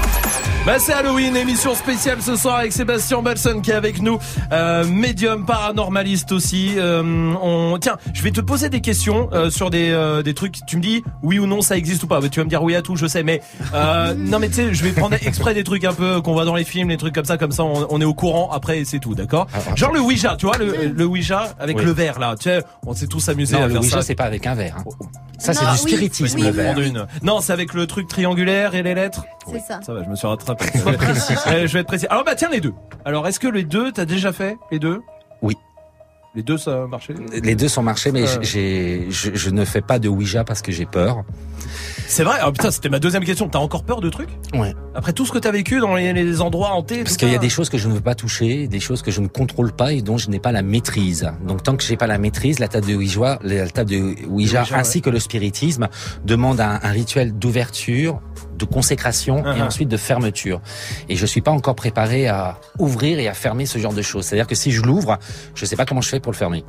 Bah 0.66 0.78
c'est 0.78 0.92
Halloween, 0.92 1.34
émission 1.36 1.74
spéciale 1.74 2.20
ce 2.20 2.36
soir 2.36 2.56
avec 2.58 2.72
Sébastien 2.72 3.22
Balson 3.22 3.60
qui 3.62 3.70
est 3.70 3.74
avec 3.74 4.02
nous, 4.02 4.18
euh, 4.52 4.84
médium 4.84 5.46
paranormaliste 5.46 6.32
aussi. 6.32 6.74
Euh, 6.76 7.32
on 7.42 7.78
tiens, 7.80 7.96
je 8.12 8.22
vais 8.22 8.30
te 8.30 8.42
poser 8.42 8.68
des 8.68 8.82
questions 8.82 9.30
euh, 9.32 9.48
sur 9.48 9.70
des 9.70 9.88
euh, 9.90 10.22
des 10.22 10.34
trucs. 10.34 10.56
Tu 10.66 10.76
me 10.76 10.82
dis 10.82 11.02
oui 11.22 11.38
ou 11.38 11.46
non 11.46 11.62
ça 11.62 11.78
existe 11.78 12.02
ou 12.02 12.06
pas. 12.06 12.20
Bah, 12.20 12.28
tu 12.28 12.40
vas 12.40 12.44
me 12.44 12.50
dire 12.50 12.62
oui 12.62 12.76
à 12.76 12.82
tout, 12.82 12.94
je 12.94 13.06
sais. 13.06 13.22
Mais 13.22 13.40
euh, 13.74 14.12
non 14.14 14.38
mais 14.38 14.48
tu 14.48 14.56
sais, 14.56 14.74
je 14.74 14.84
vais 14.84 14.90
prendre 14.92 15.16
exprès 15.26 15.54
des 15.54 15.64
trucs 15.64 15.84
un 15.84 15.94
peu 15.94 16.20
qu'on 16.20 16.34
voit 16.34 16.44
dans 16.44 16.54
les 16.54 16.64
films, 16.64 16.90
les 16.90 16.98
trucs 16.98 17.14
comme 17.14 17.24
ça, 17.24 17.38
comme 17.38 17.52
ça 17.52 17.64
on, 17.64 17.86
on 17.88 17.98
est 18.00 18.04
au 18.04 18.14
courant 18.14 18.50
après 18.52 18.80
et 18.80 18.84
c'est 18.84 18.98
tout, 18.98 19.14
d'accord? 19.14 19.46
Genre 19.76 19.92
le 19.94 20.00
Ouija, 20.00 20.36
tu 20.36 20.44
vois 20.44 20.58
le, 20.58 20.88
le 20.94 21.04
Ouija 21.06 21.54
avec 21.58 21.78
Oui. 21.78 21.84
le 21.86 21.92
verre 21.92 22.18
là. 22.18 22.34
Tu 22.38 22.44
sais, 22.50 22.62
on 22.86 22.92
s'est 22.94 23.06
tous 23.06 23.26
amusés 23.30 23.56
Non, 23.56 23.62
à 23.62 23.66
le 23.66 23.72
faire 23.72 23.80
Ouija, 23.80 24.02
c'est 24.02 24.14
pas 24.14 24.24
avec 24.24 24.46
un 24.46 24.54
verre. 24.54 24.76
hein. 24.78 24.84
Ça, 25.38 25.54
c'est 25.54 25.64
du 25.64 25.70
oui, 25.70 25.78
spiritisme, 25.78 26.36
oui, 26.38 26.44
le 26.44 26.50
verre. 26.50 26.76
Non, 27.22 27.40
c'est 27.40 27.54
avec 27.54 27.72
le 27.72 27.86
truc 27.86 28.08
triangulaire 28.08 28.74
et 28.74 28.82
les 28.82 28.94
lettres? 28.94 29.24
C'est 29.50 29.58
ça. 29.60 29.80
Ça 29.84 29.94
va, 29.94 30.04
je 30.04 30.08
me 30.10 30.14
suis 30.14 30.26
rattrapé. 30.26 30.49
Ouais, 31.46 31.66
je 31.66 31.72
vais 31.72 31.80
être 31.80 31.86
précis. 31.86 32.06
Alors 32.10 32.24
bah 32.24 32.34
tiens 32.34 32.48
les 32.50 32.60
deux. 32.60 32.72
Alors 33.04 33.26
est-ce 33.26 33.40
que 33.40 33.48
les 33.48 33.64
deux, 33.64 33.92
t'as 33.92 34.04
déjà 34.04 34.32
fait 34.32 34.56
les 34.70 34.78
deux? 34.78 35.00
Oui. 35.42 35.54
Les 36.34 36.42
deux 36.44 36.58
ça 36.58 36.84
a 36.84 36.86
marché? 36.86 37.14
Les 37.42 37.56
deux 37.56 37.66
sont 37.68 37.82
marchés, 37.82 38.12
mais 38.12 38.22
Euh. 38.22 38.38
j'ai, 38.42 39.06
je, 39.10 39.30
je 39.34 39.50
ne 39.50 39.64
fais 39.64 39.80
pas 39.80 39.98
de 39.98 40.08
Ouija 40.08 40.44
parce 40.44 40.62
que 40.62 40.70
j'ai 40.70 40.86
peur. 40.86 41.24
C'est 42.06 42.22
vrai 42.24 42.38
Oh 42.46 42.52
putain, 42.52 42.70
c'était 42.70 42.88
ma 42.88 42.98
deuxième 43.00 43.24
question. 43.24 43.48
T'as 43.48 43.58
encore 43.58 43.82
peur 43.84 44.00
de 44.00 44.08
trucs? 44.10 44.28
Ouais. 44.54 44.74
Après 44.94 45.12
tout 45.12 45.26
ce 45.26 45.32
que 45.32 45.38
t'as 45.38 45.50
vécu 45.50 45.80
dans 45.80 45.94
les, 45.96 46.12
les 46.12 46.40
endroits 46.40 46.70
hantés 46.72 47.02
Parce 47.02 47.16
qu'il 47.16 47.30
y 47.30 47.34
a 47.34 47.38
des 47.38 47.48
choses 47.48 47.68
que 47.68 47.78
je 47.78 47.88
ne 47.88 47.94
veux 47.94 48.00
pas 48.00 48.14
toucher, 48.14 48.68
des 48.68 48.78
choses 48.80 49.02
que 49.02 49.10
je 49.10 49.20
ne 49.20 49.26
contrôle 49.28 49.72
pas 49.72 49.92
et 49.92 50.02
dont 50.02 50.18
je 50.18 50.30
n'ai 50.30 50.38
pas 50.38 50.52
la 50.52 50.62
maîtrise. 50.62 51.30
Donc 51.46 51.62
tant 51.64 51.76
que 51.76 51.82
j'ai 51.82 51.96
pas 51.96 52.06
la 52.08 52.18
maîtrise, 52.18 52.58
la 52.60 52.68
table 52.68 52.86
de 52.86 52.94
Ouija, 52.94 53.38
la 53.42 53.68
table 53.68 53.90
de 53.90 53.96
Ouija, 54.28 54.62
Ouija, 54.62 54.76
ainsi 54.76 55.02
que 55.02 55.10
le 55.10 55.18
spiritisme 55.18 55.88
demande 56.24 56.60
un, 56.60 56.78
un 56.82 56.90
rituel 56.90 57.36
d'ouverture, 57.38 58.20
de 58.60 58.64
consécration 58.66 59.38
et 59.38 59.58
Uh-huh. 59.58 59.62
ensuite 59.66 59.88
de 59.88 59.96
fermeture. 59.96 60.60
Et 61.08 61.16
je 61.16 61.26
suis 61.26 61.40
pas 61.40 61.50
encore 61.50 61.74
préparé 61.74 62.28
à 62.28 62.58
ouvrir 62.78 63.18
et 63.18 63.26
à 63.28 63.34
fermer 63.34 63.66
ce 63.66 63.78
genre 63.78 63.92
de 63.94 64.02
choses. 64.02 64.26
C'est-à-dire 64.26 64.46
que 64.46 64.54
si 64.54 64.70
je 64.70 64.82
l'ouvre, 64.82 65.18
je 65.54 65.64
sais 65.64 65.76
pas 65.76 65.84
comment 65.86 66.00
je 66.02 66.08
fais 66.08 66.20
pour 66.20 66.32
le 66.32 66.36
fermer. 66.36 66.64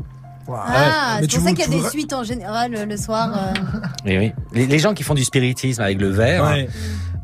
Ah, 0.54 1.20
c'est 1.22 1.30
pour 1.36 1.44
ça 1.48 1.54
qu'il 1.54 1.60
y 1.72 1.78
a 1.78 1.82
des 1.82 1.90
suites 1.90 2.14
en 2.14 2.24
général 2.24 2.76
euh, 2.76 2.86
le 2.86 2.98
soir. 2.98 3.30
euh. 3.38 3.80
Et 4.10 4.18
oui. 4.18 4.34
Les, 4.54 4.66
les 4.66 4.80
gens 4.80 4.94
qui 4.94 5.04
font 5.04 5.14
du 5.14 5.24
spiritisme 5.24 5.82
avec 5.82 6.02
le 6.02 6.10
verre, 6.10 6.44
Ouais. 6.44 6.68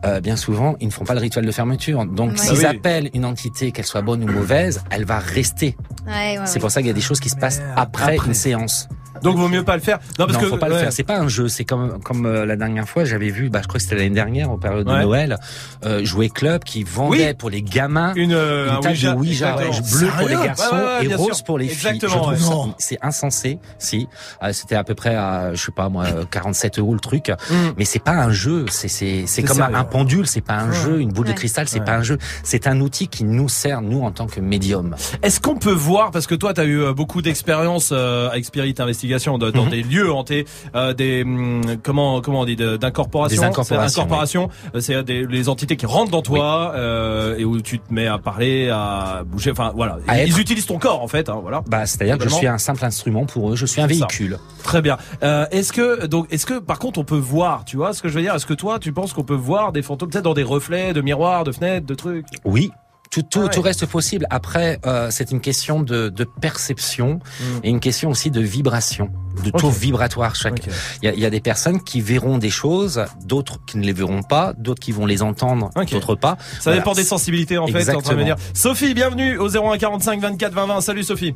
euh, 0.05 0.21
bien 0.21 0.35
souvent, 0.37 0.75
ils 0.79 0.87
ne 0.87 0.93
font 0.93 1.03
pas 1.03 1.13
le 1.13 1.19
rituel 1.19 1.45
de 1.45 1.51
fermeture. 1.51 2.05
Donc, 2.05 2.31
Ouais. 2.31 2.37
s'ils 2.37 2.65
Ah 2.65 2.69
oui. 2.71 2.77
appellent 2.77 3.09
une 3.13 3.25
entité, 3.25 3.71
qu'elle 3.71 3.85
soit 3.85 4.01
bonne 4.03 4.23
ou 4.23 4.31
mauvaise, 4.31 4.81
elle 4.91 5.03
va 5.05 5.19
rester. 5.19 5.75
Ouais, 6.05 6.37
ouais, 6.37 6.45
C'est 6.45 6.59
pour 6.59 6.71
ça 6.71 6.79
qu'il 6.81 6.87
y 6.87 6.91
a 6.91 6.93
des 6.93 7.01
choses 7.01 7.19
qui 7.19 7.29
se 7.29 7.35
passent 7.35 7.61
après, 7.75 8.13
Après. 8.15 8.27
une 8.27 8.33
séance. 8.33 8.87
Donc 9.23 9.37
vaut 9.37 9.47
mieux 9.47 9.63
pas 9.63 9.75
le 9.75 9.81
faire. 9.81 9.99
Non 10.19 10.25
parce 10.25 10.33
non, 10.33 10.39
que 10.39 10.45
faut 10.47 10.57
pas 10.57 10.69
le 10.69 10.75
faire. 10.75 10.91
C'est 10.93 11.03
pas 11.03 11.17
un 11.19 11.27
jeu. 11.27 11.47
C'est 11.47 11.65
comme 11.65 11.99
comme 12.03 12.25
euh, 12.25 12.45
la 12.45 12.55
dernière 12.55 12.87
fois, 12.87 13.05
j'avais 13.05 13.29
vu, 13.29 13.49
bah, 13.49 13.59
je 13.61 13.67
crois 13.67 13.77
que 13.79 13.83
c'était 13.83 13.95
l'année 13.95 14.09
dernière, 14.09 14.49
en 14.51 14.57
période 14.57 14.87
Ouais. 14.87 14.97
de 14.97 15.01
Noël, 15.03 15.37
euh, 15.85 16.03
jouer 16.05 16.29
club 16.29 16.63
qui 16.63 16.83
vendait 16.83 17.27
Oui. 17.29 17.33
pour 17.33 17.49
les 17.49 17.61
gamins 17.61 18.13
une, 18.15 18.33
euh, 18.33 18.67
une 18.69 18.75
un 18.75 18.79
table 18.79 18.93
Ouija, 18.95 19.11
de 19.13 19.17
Ouija 19.19 19.55
exactement. 19.67 19.99
bleu 19.99 20.07
pour 20.17 20.27
les 20.27 20.45
garçons 20.47 20.75
Ouais, 20.75 20.81
ouais, 20.81 20.87
ouais, 20.99 21.05
et 21.11 21.15
rose 21.15 21.35
sûr. 21.35 21.43
pour 21.45 21.57
les 21.57 21.67
filles. 21.67 21.89
Exactement, 21.95 22.11
Je 22.33 22.39
trouve 22.43 22.65
ouais. 22.65 22.71
ça- 22.71 22.75
c'est 22.79 22.97
insensé. 23.01 23.59
Si, 23.79 24.07
Euh, 24.43 24.53
c'était 24.53 24.75
à 24.75 24.83
peu 24.83 24.95
près 24.95 25.15
à, 25.15 25.53
je 25.53 25.61
sais 25.61 25.71
pas 25.71 25.89
moi, 25.89 26.05
euh, 26.05 26.25
47 26.29 26.79
euros 26.79 26.93
le 26.93 26.99
truc. 26.99 27.29
Mm. 27.49 27.53
Mais 27.77 27.85
c'est 27.85 27.99
pas 28.03 28.11
un 28.13 28.31
jeu. 28.31 28.65
C'est 28.69 28.87
c'est 28.87 29.23
c'est 29.27 29.43
comme 29.43 29.57
sérieux, 29.57 29.75
un, 29.75 29.83
pendule. 29.83 30.27
C'est 30.27 30.41
pas 30.41 30.55
un 30.55 30.71
jeu. 30.71 30.99
Une 31.01 31.11
boule 31.11 31.27
Ouais. 31.27 31.33
de 31.33 31.37
cristal. 31.37 31.67
C'est 31.67 31.79
Ouais. 31.79 31.85
pas 31.85 31.95
un 31.95 32.03
jeu. 32.03 32.17
C'est 32.43 32.67
un 32.67 32.79
outil 32.81 33.07
qui 33.07 33.23
nous 33.23 33.49
sert 33.49 33.81
nous 33.81 34.01
en 34.03 34.11
tant 34.11 34.27
que 34.27 34.39
médium. 34.39 34.95
Est-ce 35.23 35.39
qu'on 35.39 35.55
peut 35.55 35.71
voir 35.71 36.11
parce 36.11 36.27
que 36.27 36.35
toi 36.35 36.53
t'as 36.53 36.65
eu 36.65 36.81
euh, 36.81 36.93
beaucoup 36.93 37.21
d'expérience 37.21 37.89
euh, 37.91 38.29
avec 38.29 38.45
Spirit 38.45 38.75
Investigation 38.77 39.06
de- 39.07 39.51
dans 39.51 39.63
Mhm. 39.65 39.69
des 39.69 39.81
lieux 39.83 40.11
hantés, 40.11 40.45
euh, 40.75 40.93
des 40.93 41.23
hum, 41.23 41.61
comment 41.83 42.21
comment 42.21 42.41
on 42.41 42.45
dit 42.45 42.55
d'incorporation, 42.55 43.41
Des 43.41 43.43
incorporations, 43.47 43.87
C'est 43.87 43.99
incorporation, 43.99 44.49
euh, 44.75 44.79
c'est 44.79 45.03
des 45.03 45.25
les 45.25 45.49
entités 45.49 45.75
qui 45.77 45.85
rentrent 45.85 46.11
dans 46.11 46.21
toi 46.21 46.73
euh, 46.75 47.37
et 47.37 47.45
où 47.45 47.61
tu 47.61 47.79
te 47.79 47.93
mets 47.93 48.07
à 48.07 48.17
parler, 48.17 48.69
à 48.69 49.23
bouger, 49.25 49.51
enfin 49.51 49.71
voilà, 49.75 49.97
À 50.07 50.23
ils 50.23 50.29
être- 50.31 50.39
utilisent 50.39 50.65
ton 50.65 50.77
corps 50.79 51.01
en 51.01 51.07
fait, 51.07 51.29
hein, 51.29 51.39
voilà. 51.41 51.63
Bah, 51.67 51.85
c'est-à-dire 51.85 52.17
que 52.17 52.25
je 52.25 52.29
suis 52.35 52.47
un 52.47 52.57
simple 52.57 52.83
instrument 52.85 53.25
pour 53.25 53.51
eux. 53.51 53.55
Je 53.55 53.65
suis 53.65 53.81
un 53.81 53.85
ça. 53.85 53.87
véhicule. 53.87 54.37
Très 54.63 54.81
bien. 54.81 54.97
Euh, 55.23 55.45
est-ce 55.51 55.71
que 55.73 56.05
donc 56.05 56.27
est-ce 56.31 56.45
que 56.45 56.59
par 56.59 56.79
contre 56.79 56.99
on 56.99 57.03
peut 57.03 57.15
voir, 57.17 57.63
tu 57.65 57.77
vois 57.77 57.93
ce 57.93 58.01
que 58.01 58.09
je 58.09 58.13
veux 58.15 58.21
dire? 58.21 58.35
Est-ce 58.35 58.45
que 58.45 58.53
toi 58.53 58.79
tu 58.79 58.91
penses 58.93 59.13
qu'on 59.13 59.23
peut 59.23 59.33
voir 59.35 59.71
des 59.71 59.81
fantômes 59.81 60.09
peut-être 60.09 60.23
dans 60.25 60.33
des 60.33 60.43
reflets 60.43 60.93
de 60.93 61.01
miroirs, 61.01 61.43
de 61.43 61.51
fenêtres, 61.51 61.85
de 61.85 61.95
trucs? 61.95 62.25
Oui. 62.45 62.71
Tout, 63.09 63.21
tout, 63.23 63.39
Ah 63.39 63.43
ouais. 63.45 63.49
tout 63.49 63.61
reste 63.61 63.85
possible. 63.85 64.27
Après, 64.29 64.79
euh, 64.85 65.07
c'est 65.11 65.31
une 65.31 65.39
question 65.41 65.81
de, 65.81 66.09
de 66.09 66.23
perception 66.23 67.19
Mm. 67.39 67.59
et 67.63 67.69
une 67.69 67.79
question 67.79 68.09
aussi 68.09 68.31
de 68.31 68.41
vibration, 68.41 69.09
de 69.43 69.49
taux 69.51 69.69
vibratoire. 69.69 70.35
Chaque, 70.35 70.65
il 71.01 71.05
y, 71.05 71.07
a, 71.09 71.13
il 71.13 71.19
y 71.19 71.25
a 71.25 71.29
des 71.29 71.39
personnes 71.39 71.81
qui 71.83 72.01
verront 72.01 72.37
des 72.37 72.49
choses, 72.49 73.03
d'autres 73.25 73.59
qui 73.65 73.77
ne 73.77 73.85
les 73.85 73.93
verront 73.93 74.23
pas, 74.23 74.53
d'autres 74.57 74.81
qui 74.81 74.91
vont 74.91 75.05
les 75.05 75.21
entendre, 75.23 75.69
d'autres 75.91 76.15
pas. 76.15 76.37
Ça 76.39 76.57
Voilà. 76.65 76.79
dépend 76.79 76.93
des 76.93 77.03
sensibilités 77.03 77.57
en 77.57 77.67
fait. 77.67 77.89
en 77.95 78.01
train 78.01 78.15
de 78.15 78.23
dire. 78.23 78.35
Sophie, 78.53 78.93
bienvenue 78.93 79.37
au 79.37 79.47
01 79.49 79.77
45 79.77 80.19
24 80.21 80.53
20 80.53 80.65
20. 80.67 80.81
Salut 80.81 81.03
Sophie. 81.03 81.33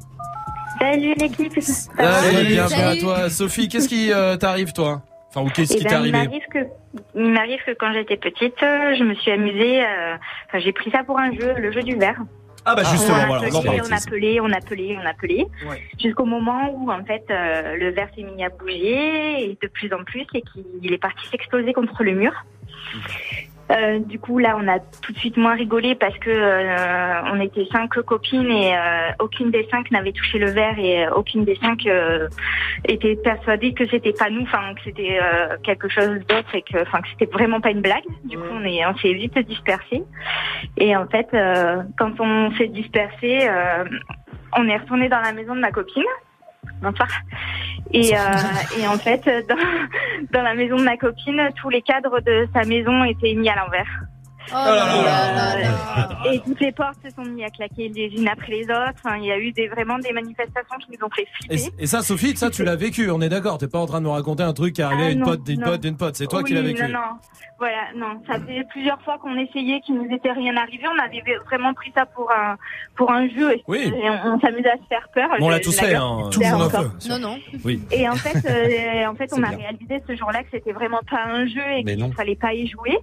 Salut 0.79 1.13
l'équipe. 1.19 1.53
Allez, 1.97 2.43
bienvenue 2.45 2.59
à 2.59 2.67
Salut. 2.89 3.01
toi. 3.01 3.29
Sophie, 3.29 3.67
qu'est-ce 3.67 3.87
qui 3.87 4.11
euh, 4.11 4.35
t'arrive 4.37 4.73
toi? 4.73 5.03
Enfin, 5.33 5.45
ou 5.45 5.49
qu'est-ce 5.49 5.73
Eh 5.73 5.77
qui 5.77 5.83
ben, 5.85 5.89
t'est 5.89 5.95
il 6.09 6.15
arrivé 6.15 6.27
m'arrive 6.29 6.45
que, 6.51 6.59
il 7.15 7.31
m'arrive 7.31 7.59
que 7.65 7.71
quand 7.71 7.93
j'étais 7.93 8.17
petite, 8.17 8.61
euh, 8.63 8.93
je 8.95 9.03
me 9.03 9.13
suis 9.15 9.31
amusée. 9.31 9.81
euh, 9.83 10.15
Enfin, 10.47 10.59
j'ai 10.59 10.73
pris 10.73 10.91
ça 10.91 11.03
pour 11.03 11.17
un 11.19 11.31
jeu, 11.31 11.53
le 11.57 11.71
jeu 11.71 11.81
du 11.83 11.95
verre. 11.95 12.21
Ah 12.63 12.75
bah 12.75 12.83
justement, 12.83 13.17
on, 13.23 13.25
voilà, 13.25 13.47
appelait, 13.47 13.81
on 13.81 13.91
appelait, 13.91 14.39
on 14.39 14.51
appelait, 14.51 14.97
on 15.01 15.05
appelait, 15.07 15.45
Ouais. 15.67 15.81
jusqu'au 15.99 16.25
moment 16.25 16.69
où 16.71 16.91
en 16.91 17.03
fait 17.03 17.23
euh, 17.31 17.75
le 17.75 17.89
verre 17.89 18.09
s'est 18.15 18.21
mis 18.21 18.43
à 18.45 18.49
bouger 18.49 19.45
et 19.49 19.57
de 19.59 19.67
plus 19.67 19.91
en 19.93 20.03
plus 20.03 20.27
et 20.35 20.43
qu'il 20.43 20.93
est 20.93 20.99
parti 20.99 21.27
s'exploser 21.29 21.73
contre 21.73 22.03
le 22.03 22.11
mur. 22.13 22.33
Euh, 23.71 23.99
du 23.99 24.19
coup, 24.19 24.37
là, 24.37 24.57
on 24.59 24.67
a 24.67 24.79
tout 24.79 25.13
de 25.13 25.17
suite 25.17 25.37
moins 25.37 25.55
rigolé 25.55 25.95
parce 25.95 26.17
que 26.17 26.29
euh, 26.29 27.21
on 27.31 27.39
était 27.39 27.65
cinq 27.71 27.89
copines 28.03 28.51
et 28.51 28.75
euh, 28.75 29.11
aucune 29.19 29.49
des 29.51 29.67
cinq 29.71 29.91
n'avait 29.91 30.11
touché 30.11 30.39
le 30.39 30.51
verre 30.51 30.77
et 30.77 31.05
euh, 31.05 31.11
aucune 31.15 31.45
des 31.45 31.55
cinq 31.55 31.85
euh, 31.85 32.27
était 32.85 33.15
persuadée 33.15 33.73
que 33.73 33.87
c'était 33.87 34.13
pas 34.13 34.29
nous, 34.29 34.41
enfin 34.41 34.73
que 34.75 34.81
c'était 34.83 35.19
euh, 35.21 35.55
quelque 35.63 35.87
chose 35.87 36.19
d'autre 36.27 36.53
et 36.53 36.63
que, 36.63 36.81
enfin 36.81 37.01
que 37.01 37.07
c'était 37.11 37.31
vraiment 37.31 37.61
pas 37.61 37.71
une 37.71 37.81
blague. 37.81 38.03
Du 38.25 38.37
coup, 38.37 38.49
on 38.51 38.65
est, 38.65 38.85
on 38.85 38.95
s'est 38.97 39.13
vite 39.13 39.37
dispersé. 39.39 40.03
Et 40.77 40.95
en 40.95 41.07
fait, 41.07 41.27
quand 41.97 42.19
on 42.19 42.51
s'est 42.55 42.67
dispersé, 42.67 43.49
on 44.57 44.67
est 44.67 44.77
retourné 44.77 45.09
dans 45.09 45.21
la 45.21 45.31
maison 45.31 45.55
de 45.55 45.61
ma 45.61 45.71
copine. 45.71 46.03
Bonsoir. 46.81 47.09
Et, 47.93 48.15
euh, 48.15 48.79
et 48.79 48.87
en 48.87 48.97
fait, 48.97 49.23
dans, 49.47 49.55
dans 50.31 50.41
la 50.41 50.53
maison 50.53 50.77
de 50.77 50.83
ma 50.83 50.97
copine, 50.97 51.49
tous 51.55 51.69
les 51.69 51.81
cadres 51.81 52.19
de 52.21 52.47
sa 52.53 52.63
maison 52.63 53.03
étaient 53.03 53.33
mis 53.33 53.49
à 53.49 53.55
l'envers. 53.55 54.03
Oh 54.49 54.53
là 54.53 54.75
là 54.75 55.33
là 55.35 55.59
là. 55.61 56.09
Euh, 56.25 56.31
et 56.33 56.39
toutes 56.39 56.59
les 56.59 56.71
portes 56.71 56.97
se 57.03 57.09
sont 57.15 57.23
mis 57.29 57.43
à 57.43 57.49
claquer 57.49 57.89
les 57.89 58.07
unes 58.07 58.27
après 58.27 58.51
les 58.51 58.63
autres. 58.63 58.93
Enfin, 59.03 59.17
il 59.17 59.25
y 59.25 59.31
a 59.31 59.37
eu 59.37 59.51
des, 59.51 59.67
vraiment 59.67 59.97
des 59.99 60.11
manifestations 60.11 60.77
qui 60.79 60.91
nous 60.97 61.05
ont 61.05 61.09
fait 61.15 61.27
flipper. 61.39 61.71
et 61.79 61.87
ça, 61.87 62.01
Sophie, 62.01 62.35
ça 62.35 62.49
tu 62.49 62.63
l'as 62.63 62.75
vécu, 62.75 63.09
on 63.11 63.21
est 63.21 63.29
d'accord. 63.29 63.57
T'es 63.57 63.67
pas 63.67 63.79
en 63.79 63.85
train 63.85 63.99
de 64.01 64.05
me 64.05 64.11
raconter 64.11 64.43
un 64.43 64.53
truc 64.53 64.73
qui 64.75 64.81
est 64.81 64.83
arrivé 64.83 65.03
Ah, 65.03 65.07
à 65.07 65.11
une 65.11 65.19
non, 65.19 65.25
pote, 65.25 65.43
d'une 65.43 65.59
non. 65.59 65.67
pote, 65.67 65.81
d'une 65.81 65.97
pote. 65.97 66.15
C'est 66.15 66.27
toi 66.27 66.43
qui 66.43 66.53
l'as 66.53 66.61
vécu. 66.61 66.81
Non, 66.83 66.89
non. 66.89 66.99
Voilà, 67.59 67.83
non. 67.95 68.21
Ça 68.27 68.39
fait 68.39 68.65
plusieurs 68.71 68.99
fois 69.03 69.19
qu'on 69.19 69.35
essayait, 69.37 69.79
qu'il 69.81 69.95
nous 69.95 70.11
était 70.13 70.31
rien 70.31 70.57
arrivé. 70.57 70.83
On 70.87 70.97
avait 70.99 71.21
vraiment 71.45 71.73
pris 71.73 71.91
ça 71.95 72.05
pour 72.07 72.29
un, 72.31 72.57
pour 72.95 73.11
un 73.11 73.27
jeu. 73.29 73.53
Et, 73.53 73.63
Oui. 73.67 73.93
et 73.95 74.09
on, 74.09 74.33
on 74.33 74.39
s'amusait 74.39 74.71
à 74.71 74.77
se 74.77 74.87
faire 74.89 75.07
peur. 75.13 75.29
Bon, 75.39 75.45
on 75.45 75.49
l'a 75.49 75.59
tous 75.59 75.79
fait, 75.79 75.93
hein. 75.95 76.29
Tout 76.31 76.39
le 76.39 76.51
monde 76.57 76.71
fait. 76.71 77.09
Non, 77.09 77.19
non. 77.19 77.37
Oui. 77.63 77.79
Et 77.91 78.09
en 78.09 78.15
fait, 78.15 78.37
euh, 78.49 79.05
en 79.07 79.15
fait, 79.15 79.29
on 79.37 79.43
a 79.43 79.49
bien. 79.49 79.57
réalisé 79.59 80.01
ce 80.07 80.15
jour-là 80.15 80.41
que 80.43 80.49
c'était 80.51 80.71
vraiment 80.71 81.01
pas 81.09 81.23
un 81.25 81.45
jeu 81.45 81.61
et 81.77 81.83
qu'il 81.83 82.13
fallait 82.13 82.35
pas 82.35 82.53
y 82.53 82.67
jouer. 82.67 82.97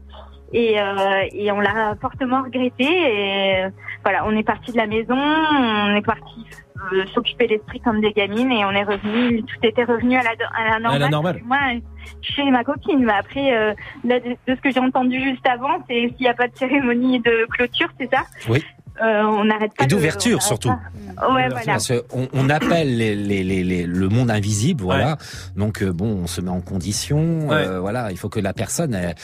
Et, 0.53 0.81
euh, 0.81 1.23
et 1.33 1.53
on 1.53 1.61
l'a 1.61 1.95
fortement 2.01 2.43
regretté. 2.43 2.85
Et 2.85 3.65
euh, 3.65 3.71
voilà, 4.03 4.25
on 4.27 4.37
est 4.37 4.43
parti 4.43 4.73
de 4.73 4.77
la 4.79 4.87
maison, 4.87 5.15
on 5.17 5.95
est 5.95 6.05
parti 6.07 6.47
euh, 6.93 7.05
s'occuper 7.13 7.47
l'esprit 7.49 7.81
comme 7.81 8.01
des 8.01 8.13
gamines 8.13 8.51
et 8.53 8.65
on 8.65 8.71
est 8.71 8.85
revenu. 8.85 9.43
Tout 9.43 9.57
était 9.67 9.85
revenu 9.85 10.17
à 10.17 10.23
la, 10.23 10.31
à 10.57 10.71
la 10.71 10.79
normale. 10.81 11.01
la 11.01 11.09
normale. 11.09 11.41
Moins, 11.45 11.79
chez 12.23 12.51
ma 12.51 12.65
copine. 12.65 13.05
Mais 13.05 13.13
après, 13.13 13.55
euh, 13.57 13.75
là, 14.05 14.21
de, 14.21 14.31
de 14.31 14.57
ce 14.57 14.61
que 14.61 14.71
j'ai 14.71 14.81
entendu 14.81 15.21
juste 15.23 15.47
avant, 15.47 15.85
c'est 15.89 16.09
s'il 16.09 16.21
n'y 16.21 16.29
a 16.29 16.35
pas 16.35 16.47
de 16.49 16.57
cérémonie 16.57 17.21
de 17.21 17.47
clôture, 17.51 17.89
c'est 18.01 18.09
ça? 18.15 18.23
Oui. 18.49 18.65
Euh, 19.01 19.23
on 19.23 19.45
n'arrête 19.45 19.73
pas. 19.75 19.85
Et 19.85 19.87
d'ouverture, 19.87 20.43
surtout. 20.43 20.71
pas. 20.71 21.31
Ouais, 21.33 21.49
voilà. 21.49 21.65
Parce 21.67 21.93
on 22.35 22.51
appelle 22.51 22.97
les, 22.97 23.15
les, 23.15 23.45
les, 23.45 23.63
les- 23.63 23.87
le 23.87 24.09
monde 24.09 24.29
invisible, 24.29 24.83
voilà. 24.83 25.17
Donc 25.57 25.83
euh, 25.83 25.93
bon, 25.93 26.07
on 26.23 26.27
se 26.27 26.41
met 26.41 26.51
en 26.51 26.61
condition, 26.61 27.49
euh, 27.53 27.79
voilà. 27.79 28.11
Il 28.11 28.17
faut 28.17 28.29
que 28.29 28.41
la 28.41 28.53
personne, 28.53 28.95
elle- 28.95 29.15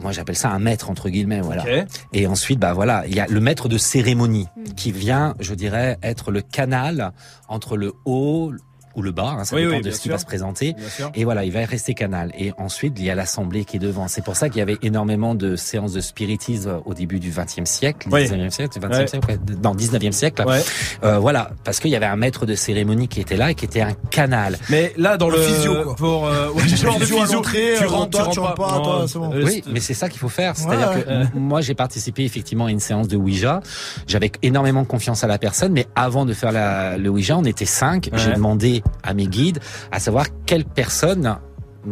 moi 0.00 0.12
j'appelle 0.12 0.36
ça 0.36 0.50
un 0.50 0.58
maître 0.58 0.90
entre 0.90 1.08
guillemets, 1.08 1.40
voilà. 1.40 1.64
Et 2.12 2.26
ensuite, 2.26 2.58
bah 2.58 2.72
voilà, 2.72 3.06
il 3.06 3.14
y 3.14 3.20
a 3.20 3.26
le 3.26 3.40
maître 3.40 3.68
de 3.68 3.78
cérémonie 3.78 4.46
qui 4.76 4.92
vient, 4.92 5.34
je 5.40 5.54
dirais, 5.54 5.98
être 6.02 6.30
le 6.30 6.42
canal 6.42 7.12
entre 7.48 7.76
le 7.76 7.92
haut 8.04 8.52
ou 8.98 9.02
le 9.02 9.12
bas, 9.12 9.36
hein, 9.38 9.44
ça 9.44 9.56
Oui, 9.56 9.62
dépend 9.62 9.74
oui, 9.76 9.78
de 9.78 9.82
bien 9.84 9.92
ce 9.92 9.96
qui 9.98 10.02
sûr. 10.04 10.12
va 10.12 10.18
se 10.18 10.26
présenter. 10.26 10.74
Et 11.14 11.24
voilà, 11.24 11.44
il 11.44 11.52
va 11.52 11.64
rester 11.64 11.94
canal. 11.94 12.32
Et 12.38 12.52
ensuite, 12.58 12.94
il 12.98 13.04
y 13.04 13.10
a 13.10 13.14
l'Assemblée 13.14 13.64
qui 13.64 13.76
est 13.76 13.80
devant. 13.80 14.08
C'est 14.08 14.22
pour 14.24 14.36
ça 14.36 14.48
qu'il 14.48 14.58
y 14.58 14.62
avait 14.62 14.78
énormément 14.82 15.34
de 15.34 15.56
séances 15.56 15.92
de 15.92 16.00
spiritisme 16.00 16.80
au 16.84 16.94
début 16.94 17.20
du 17.20 17.30
XXe 17.30 17.64
siècle, 17.70 18.08
Oui. 18.10 18.24
19e 18.24 18.50
siècle, 18.50 18.78
20e 18.80 18.90
Ouais. 18.98 19.06
siècle, 19.06 19.26
ouais, 19.30 19.38
non, 19.62 19.74
19e 19.74 20.12
siècle. 20.12 20.44
Ouais. 20.46 20.60
Euh, 21.04 21.18
voilà, 21.18 21.50
parce 21.64 21.80
qu'il 21.80 21.90
y 21.90 21.96
avait 21.96 22.06
un 22.06 22.16
maître 22.16 22.44
de 22.46 22.54
cérémonie 22.54 23.08
qui 23.08 23.20
était 23.20 23.36
là 23.36 23.50
et 23.52 23.54
qui 23.54 23.64
était 23.64 23.80
un 23.80 23.92
canal. 24.10 24.58
Mais 24.68 24.92
là, 24.96 25.16
dans 25.16 25.28
Un 25.28 25.32
le 25.36 25.42
physio, 25.42 25.82
quoi. 25.84 25.96
pour 25.96 26.26
euh, 26.26 26.50
ouais, 26.54 26.66
genre 26.68 26.98
de 26.98 27.04
physio 27.04 27.18
à 27.18 27.20
physio, 27.22 27.36
l'entrée, 27.36 27.74
tu 27.78 27.84
euh, 27.84 27.88
rentres, 27.88 28.10
toi, 28.18 28.28
tu 28.32 28.38
rentres 28.40 28.54
pas, 28.54 28.80
toi, 28.82 29.04
c'est 29.06 29.18
bon. 29.18 29.32
Euh, 29.32 29.44
Oui, 29.44 29.62
mais 29.70 29.80
c'est 29.80 29.94
ça 29.94 30.08
qu'il 30.08 30.18
faut 30.18 30.28
faire. 30.28 30.56
C'est-à-dire 30.56 30.90
Ouais, 30.90 31.02
que 31.32 31.38
moi, 31.38 31.60
j'ai 31.60 31.74
participé 31.74 32.24
effectivement 32.24 32.66
à 32.66 32.70
une 32.70 32.80
séance 32.80 33.08
de 33.08 33.16
Ouija. 33.16 33.60
J'avais 34.06 34.32
énormément 34.42 34.82
de 34.82 34.86
confiance 34.88 35.22
à 35.24 35.26
la 35.26 35.38
personne, 35.38 35.72
mais 35.72 35.86
avant 35.94 36.24
de 36.24 36.32
faire 36.32 36.52
la, 36.52 36.96
le 36.98 37.08
Ouija, 37.08 37.36
on 37.38 37.44
était 37.44 37.64
cinq. 37.64 38.10
J'ai 38.14 38.32
demandé 38.32 38.82
à 39.02 39.14
mes 39.14 39.26
guides 39.26 39.60
à 39.90 40.00
savoir 40.00 40.26
quelle 40.46 40.64
personne 40.64 41.38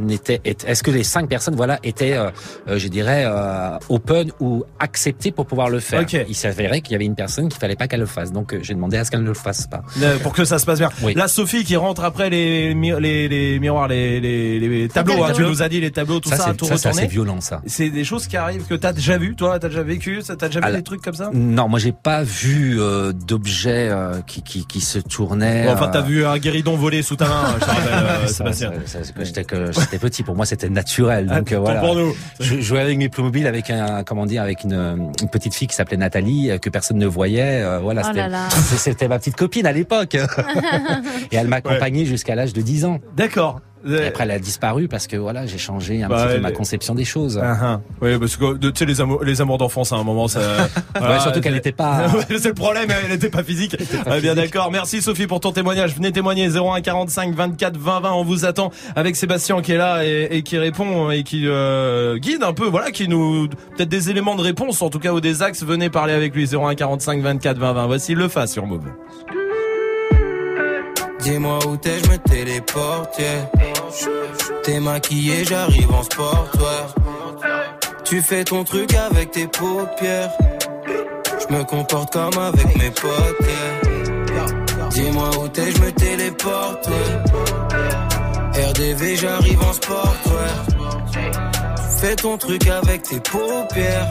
est-ce 0.09 0.83
que 0.83 0.91
les 0.91 1.05
cinq 1.05 1.29
personnes 1.29 1.55
voilà 1.57 1.79
étaient 1.83 2.13
euh, 2.15 2.31
euh, 2.69 2.79
je 2.79 2.89
dirais 2.89 3.25
euh, 3.27 3.79
open 3.89 4.31
ou 4.41 4.65
acceptées 4.79 5.33
pour 5.33 5.47
pouvoir 5.47 5.69
le 5.69 5.81
faire? 5.81 6.01
Ok. 6.03 6.17
il 6.29 6.35
s'avérait 6.35 6.81
qu'il 6.81 6.93
y 6.93 6.95
avait 6.95 7.05
une 7.05 7.15
personne 7.15 7.49
qu'il 7.49 7.59
fallait 7.61 7.77
pas 7.77 7.89
qu'elle 7.89 8.01
le 8.01 8.07
fasse 8.07 8.33
donc 8.33 8.53
euh, 8.55 8.59
j'ai 8.63 8.75
demandé 8.75 8.97
à 8.97 9.05
ce 9.05 9.11
qu'elle 9.11 9.23
ne 9.23 9.27
le 9.29 9.35
fasse 9.35 9.67
pas 9.67 9.83
Euh, 10.03 10.19
pour 10.19 10.33
que 10.33 10.45
ça 10.45 10.59
se 10.59 10.67
passe 10.67 10.79
bien. 10.79 10.91
Oui. 11.03 11.15
Là, 11.15 11.29
Sophie 11.29 11.65
qui 11.65 11.77
rentre 11.77 12.05
après 12.05 12.31
les, 12.31 12.75
mi- 12.75 12.93
les, 13.01 13.29
les 13.29 13.59
miroirs, 13.59 13.89
les, 13.89 14.21
les, 14.21 14.61
les 14.61 14.89
tableaux. 14.89 15.25
hein, 15.25 15.33
tu 15.35 15.43
nous 15.43 15.63
as 15.63 15.69
dit 15.69 15.81
les 15.81 15.91
tableaux, 15.91 16.21
tout 16.21 16.29
ça, 16.31 16.37
ça, 16.37 16.55
tout 16.55 16.65
c'est- 16.67 16.77
ça, 16.77 16.93
c'est 16.93 17.07
violent 17.07 17.41
ça 17.41 17.61
C'est 17.67 17.91
des 17.91 18.05
choses 18.05 18.27
qui 18.27 18.37
arrivent 18.37 18.67
que 18.67 18.75
t'as 18.75 18.93
déjà 18.93 19.19
vu, 19.19 19.35
toi, 19.35 19.59
t'as 19.59 19.69
déjà 19.69 19.83
vécu, 19.83 20.23
ça, 20.23 20.37
t'as 20.37 20.49
déjà 20.49 20.61
vu 20.61 20.67
Alors, 20.67 20.77
des 20.79 20.83
trucs 20.85 21.03
comme 21.03 21.15
ça? 21.15 21.31
non 21.33 21.69
moi 21.69 21.79
j'ai 21.79 21.93
pas 21.93 22.23
vu 22.23 22.81
euh, 22.81 23.13
d'objets 23.13 23.89
euh, 23.91 24.21
qui, 24.27 24.43
qui 24.43 24.67
qui 24.67 24.81
se 24.81 24.99
tournaient 24.99 25.65
Bon, 25.67 25.73
Enfin, 25.73 25.89
euh, 25.89 25.93
t'as 25.93 26.01
vu 26.03 26.25
un 26.25 26.39
guéridon 26.39 26.77
voler 26.77 27.03
sous 27.03 27.17
ta 27.17 27.27
main, 27.29 27.55
je 27.61 27.65
te 27.65 27.71
rappelle, 27.71 27.93
euh, 27.93 28.27
Ça, 28.27 28.33
Sébastien. 28.53 28.73
j'étais 29.23 29.45
que 29.45 29.71
j'étais 29.87 29.99
petit. 29.99 30.23
Pour 30.23 30.37
moi, 30.37 30.47
c'était 30.47 30.69
naturel. 30.69 31.27
Donc 31.27 31.51
Ah, 31.51 31.55
euh, 31.55 31.59
voilà. 31.59 31.81
pour 31.81 31.95
nous. 31.95 32.15
Je 32.41 32.61
jouais 32.61 32.81
avec 32.81 32.99
mes 32.99 33.09
Playmobil 33.09 33.47
avec 33.47 33.71
un 33.71 34.05
comment 34.05 34.27
dire 34.27 34.43
avec 34.43 34.65
une, 34.65 35.13
une 35.23 35.29
petite 35.29 35.55
fille 35.55 35.69
qui 35.69 35.75
s'appelait 35.75 35.97
Nathalie 35.97 36.51
euh, 36.51 36.59
que 36.59 36.71
personne 36.71 36.99
ne 36.99 37.07
voyait. 37.07 37.63
Euh, 37.63 37.79
voilà, 37.79 38.03
Oh 38.05 38.09
c'était 38.53 38.77
c'était 38.77 39.09
ma 39.09 39.19
petite 39.19 39.37
copine 39.37 39.67
à 39.67 39.73
l'époque. 39.73 40.15
Et 41.33 41.37
elle 41.37 41.49
m'accompagnait 41.49 42.05
jusqu'à 42.05 42.35
l'âge 42.35 42.53
de 42.53 42.61
10 42.63 42.85
ans. 42.85 42.99
D'accord. 43.17 43.61
Et 43.89 44.07
après, 44.07 44.25
elle 44.25 44.31
a 44.33 44.39
disparu 44.39 44.89
parce 44.89 45.07
que 45.07 45.17
voilà, 45.17 45.47
j'ai 45.47 45.59
changé 45.59 46.03
un 46.03 46.09
Bah, 46.09 46.17
petit 46.17 46.27
peu 46.29 46.35
elle- 46.35 46.41
ma 46.41 46.53
conception 46.53 46.95
des 46.95 47.05
choses. 47.05 47.41
Ah, 47.43 47.57
ah. 47.63 47.81
Oui, 48.03 48.19
parce 48.19 48.37
que 48.37 48.57
tu 48.57 48.71
sais 48.75 48.85
les 48.87 49.01
amours, 49.01 49.23
les 49.25 49.41
amours 49.41 49.59
d'enfance 49.59 49.93
à 49.93 49.97
un 49.97 50.03
moment 50.05 50.29
ça. 50.29 50.41
Ouais, 51.01 51.21
surtout 51.21 51.41
qu'elle 51.41 51.55
n'était 51.55 51.73
pas. 51.73 52.07
C'est 52.29 52.47
le 52.49 52.55
problème, 52.55 52.89
elle 53.05 53.11
n'était 53.13 53.29
pas 53.29 53.43
physique. 53.45 53.77
Ah, 54.07 54.19
bien 54.19 54.35
d'accord. 54.35 54.71
Merci 54.73 55.03
Sophie 55.03 55.27
pour 55.27 55.41
ton 55.41 55.53
témoignage. 55.53 55.95
Venez 55.95 56.11
témoigner 56.11 56.49
01 56.49 56.81
45 56.81 57.35
24 57.35 57.77
20 57.77 58.01
20. 58.01 58.13
On 58.13 58.25
vous 58.25 58.45
attend 58.45 58.71
avec 58.97 59.15
Sébastien 59.17 59.61
qui 59.63 59.73
est 59.73 59.77
là 59.77 60.05
et, 60.05 60.29
et 60.31 60.43
qui 60.43 60.57
répond 60.59 61.11
et 61.11 61.23
qui 61.23 61.43
euh, 61.47 62.17
guide 62.19 62.43
un 62.43 62.53
peu, 62.55 62.67
voilà, 62.67 62.91
qui 62.91 63.09
nous 63.09 63.49
peut-être 63.77 63.89
des 63.89 64.11
éléments 64.11 64.35
de 64.37 64.43
réponse, 64.43 64.81
en 64.83 64.89
tout 64.91 64.99
cas 64.99 65.13
ou 65.13 65.21
des 65.21 65.43
axes. 65.43 65.63
Venez 65.63 65.91
parler 65.91 66.13
avec 66.15 66.35
lui 66.35 66.47
01 66.53 66.75
45 66.75 67.21
24 67.23 67.59
20 67.59 67.73
20. 67.75 67.87
Voici 67.87 68.15
le 68.15 68.29
fa 68.29 68.47
sur 68.47 68.67
Move. 68.67 68.85
Dis-moi 71.21 71.59
où 71.67 71.77
t'es, 71.77 71.99
je 72.05 72.11
me 72.11 72.17
téléporte, 72.19 73.19
yeah. 73.19 73.51
T'es 74.63 74.81
maquillé, 74.81 75.45
j'arrive 75.45 75.93
en 75.93 76.03
sportwear. 76.03 76.95
Tu 78.05 78.23
fais 78.23 78.45
ton 78.45 78.65
truc 78.65 78.95
avec 78.95 79.33
tes 79.33 79.47
paupières. 79.47 80.31
Je 81.49 81.55
me 81.55 81.65
comporte 81.65 82.13
comme 82.13 82.39
avec 82.39 82.77
mes 82.77 82.91
potes. 82.91 83.37
Dis-moi 84.91 85.31
où 85.41 85.49
t'es, 85.49 85.71
je 85.71 85.83
me 85.83 85.93
téléporte. 85.93 86.89
RDV, 88.55 89.17
j'arrive 89.17 89.63
en. 89.63 89.73
Tu 89.73 89.89
fais 92.07 92.17
ton 92.17 92.39
truc 92.39 92.67
avec 92.69 93.03
tes 93.03 93.21
paupières. 93.21 94.09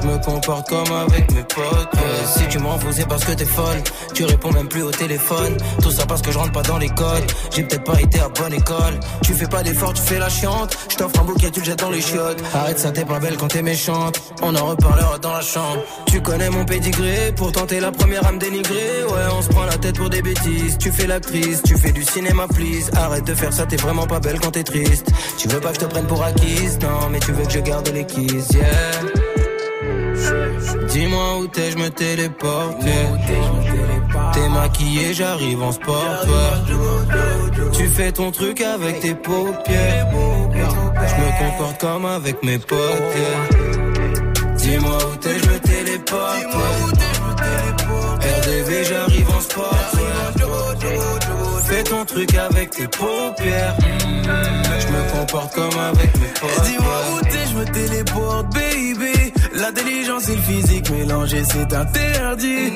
Je 0.00 0.06
me 0.06 0.18
comporte 0.18 0.68
comme 0.68 0.92
avec 0.92 1.30
mes 1.32 1.42
potes. 1.42 1.94
Euh, 1.96 2.24
si 2.26 2.46
tu 2.48 2.58
m'en 2.58 2.78
c'est 2.92 3.08
parce 3.08 3.24
que 3.24 3.32
t'es 3.32 3.44
folle. 3.44 3.82
Tu 4.14 4.24
réponds 4.24 4.52
même 4.52 4.68
plus 4.68 4.82
au 4.82 4.90
téléphone. 4.90 5.56
Tout 5.82 5.90
ça 5.90 6.06
parce 6.06 6.22
que 6.22 6.30
je 6.30 6.38
rentre 6.38 6.52
pas 6.52 6.62
dans 6.62 6.78
l'école. 6.78 7.22
J'ai 7.54 7.64
peut-être 7.64 7.84
pas 7.84 8.00
été 8.00 8.20
à 8.20 8.28
bonne 8.28 8.52
école. 8.52 9.00
Tu 9.22 9.34
fais 9.34 9.46
pas 9.46 9.62
d'effort, 9.62 9.92
tu 9.94 10.02
fais 10.02 10.18
la 10.18 10.28
chiante. 10.28 10.76
Je 10.88 10.96
t'offre 10.96 11.20
un 11.20 11.24
bouquet, 11.24 11.50
tu 11.50 11.60
le 11.60 11.66
jettes 11.66 11.80
dans 11.80 11.90
les 11.90 12.00
chiottes. 12.00 12.40
Arrête 12.54 12.78
ça, 12.78 12.92
t'es 12.92 13.04
pas 13.04 13.18
belle 13.18 13.36
quand 13.36 13.48
t'es 13.48 13.62
méchante. 13.62 14.20
On 14.42 14.54
en 14.54 14.66
reparlera 14.66 15.18
dans 15.18 15.32
la 15.32 15.40
chambre. 15.40 15.82
Tu 16.06 16.20
connais 16.22 16.50
mon 16.50 16.64
pédigré, 16.64 17.32
pourtant 17.36 17.66
t'es 17.66 17.80
la 17.80 17.90
première 17.90 18.26
à 18.26 18.32
me 18.32 18.38
dénigrer. 18.38 19.04
Ouais, 19.08 19.26
on 19.36 19.42
se 19.42 19.48
prend 19.48 19.64
la 19.64 19.78
tête 19.78 19.96
pour 19.96 20.10
des 20.10 20.22
bêtises. 20.22 20.78
Tu 20.78 20.92
fais 20.92 21.06
l'actrice, 21.06 21.62
tu 21.64 21.76
fais 21.76 21.92
du 21.92 22.04
cinéma, 22.04 22.46
please. 22.46 22.90
Arrête 22.96 23.24
de 23.24 23.34
faire 23.34 23.52
ça, 23.52 23.66
t'es 23.66 23.76
vraiment 23.76 24.06
pas 24.06 24.20
belle 24.20 24.38
quand 24.38 24.52
t'es 24.52 24.64
triste. 24.64 25.08
Tu 25.38 25.48
veux 25.48 25.60
pas 25.60 25.70
que 25.70 25.76
je 25.76 25.80
te 25.80 25.86
prenne 25.86 26.06
pour 26.06 26.22
acquise, 26.22 26.78
non, 26.80 27.08
mais 27.10 27.18
tu 27.18 27.32
veux 27.32 27.44
que 27.44 27.52
je 27.52 27.60
garde 27.60 27.88
les 27.88 28.06
keys, 28.06 28.44
yeah. 28.54 29.27
Dis-moi 30.90 31.38
où 31.38 31.46
t'es, 31.46 31.70
je 31.70 31.78
me 31.78 31.88
téléporte. 31.90 32.76
T'es 34.32 34.48
maquillé, 34.48 35.14
j'arrive 35.14 35.62
en 35.62 35.72
sport. 35.72 36.24
Tu 37.72 37.86
fais 37.88 38.12
ton 38.12 38.30
truc 38.30 38.60
avec 38.60 39.00
tes 39.00 39.14
paupières. 39.14 40.08
Je 40.12 41.14
me 41.22 41.50
comporte 41.50 41.80
comme 41.80 42.06
avec 42.06 42.42
mes 42.42 42.58
potes. 42.58 43.02
Dis-moi 44.56 44.98
où 45.12 45.16
t'es, 45.16 45.38
je 45.38 45.48
me 45.50 45.58
téléporte. 45.58 46.46
RDV, 48.40 48.84
j'arrive 48.84 49.30
en 49.30 49.40
sport. 49.40 49.74
Fais 51.66 51.82
ton 51.82 52.04
truc 52.04 52.34
avec 52.34 52.70
tes 52.70 52.88
paupières. 52.88 53.76
Je 53.82 54.86
me 54.86 55.12
comporte 55.12 55.54
comme 55.54 55.78
avec 55.78 56.18
mes 56.18 56.32
potes. 56.40 56.64
Dis-moi 56.64 57.00
où 57.12 57.20
t'es, 57.24 57.46
je 57.50 57.56
me 57.58 57.64
téléporte, 57.66 58.46
baby. 58.54 59.32
L'intelligence 59.60 60.28
et 60.28 60.36
le 60.36 60.42
physique 60.42 60.90
mélangés, 60.90 61.42
c'est 61.44 61.72
interdit. 61.72 62.72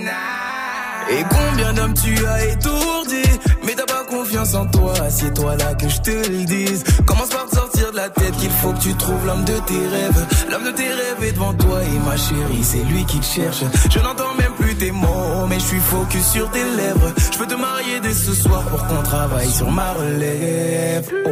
Et 1.11 1.25
combien 1.31 1.73
d'hommes 1.75 1.95
tu 1.95 2.27
as 2.27 2.47
étourdi? 2.47 3.23
Mais 3.65 3.75
t'as 3.75 3.87
pas 3.87 4.05
confiance 4.05 4.55
en 4.55 4.67
toi, 4.67 4.93
assieds-toi 5.01 5.57
là 5.57 5.75
que 5.75 5.89
je 5.89 6.01
te 6.01 6.11
le 6.11 6.45
dise. 6.45 6.83
Commence 7.07 7.29
par 7.29 7.47
te 7.47 7.55
sortir 7.55 7.93
de 7.93 7.97
la 7.97 8.09
tête 8.09 8.37
qu'il 8.37 8.51
faut 8.51 8.73
que 8.73 8.81
tu 8.81 8.95
trouves 8.95 9.27
l'homme 9.27 9.45
de 9.45 9.59
tes 9.67 9.75
rêves. 9.75 10.27
L'homme 10.51 10.65
de 10.65 10.71
tes 10.73 10.89
rêves 10.89 11.23
est 11.23 11.33
devant 11.33 11.55
toi 11.55 11.81
et 11.83 11.99
ma 12.09 12.17
chérie 12.17 12.65
c'est 12.65 12.85
lui 12.85 13.05
qui 13.05 13.21
te 13.21 13.27
cherche. 13.27 13.63
Je 13.91 13.99
n'entends 14.01 14.35
même 14.39 14.53
plus 14.59 14.75
tes 14.75 14.91
mots 14.91 15.47
mais 15.49 15.61
je 15.61 15.67
suis 15.67 15.81
focus 15.81 16.27
sur 16.33 16.51
tes 16.51 16.65
lèvres. 16.65 17.13
Je 17.33 17.39
peux 17.39 17.47
te 17.47 17.55
marier 17.55 18.01
dès 18.01 18.15
ce 18.15 18.33
soir 18.35 18.63
pour 18.65 18.85
qu'on 18.87 19.03
travaille 19.03 19.51
sur 19.51 19.71
ma 19.71 19.93
relève. 19.93 21.13
Oh 21.27 21.29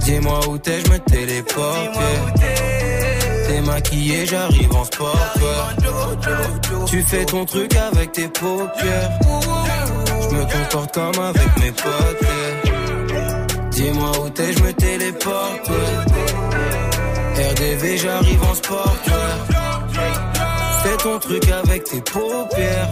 Dis-moi 0.00 0.40
où 0.48 0.58
t'es, 0.58 0.80
je 0.84 0.90
me 0.90 0.98
téléporte. 0.98 1.98
T'es 3.46 3.60
maquillé, 3.60 4.26
j'arrive 4.26 4.74
en 4.74 4.84
sport. 4.84 5.34
Tu 6.86 7.02
fais 7.02 7.24
ton 7.24 7.44
truc 7.44 7.74
avec 7.76 8.12
tes 8.12 8.28
paupières. 8.28 9.10
Je 10.20 10.34
me 10.34 10.42
comporte 10.44 10.94
comme 10.94 11.24
avec 11.24 11.58
mes 11.60 11.72
potes. 11.72 12.26
Dis-moi 13.70 14.10
où 14.24 14.30
t'es, 14.30 14.52
je 14.52 14.62
me 14.62 14.72
téléporte. 14.72 15.70
RDV, 17.36 17.98
j'arrive 17.98 18.42
en 18.42 18.54
sport. 18.54 18.96
Fais 20.82 20.96
ton 20.96 21.18
truc 21.18 21.48
avec 21.50 21.84
tes 21.84 22.00
paupières. 22.00 22.90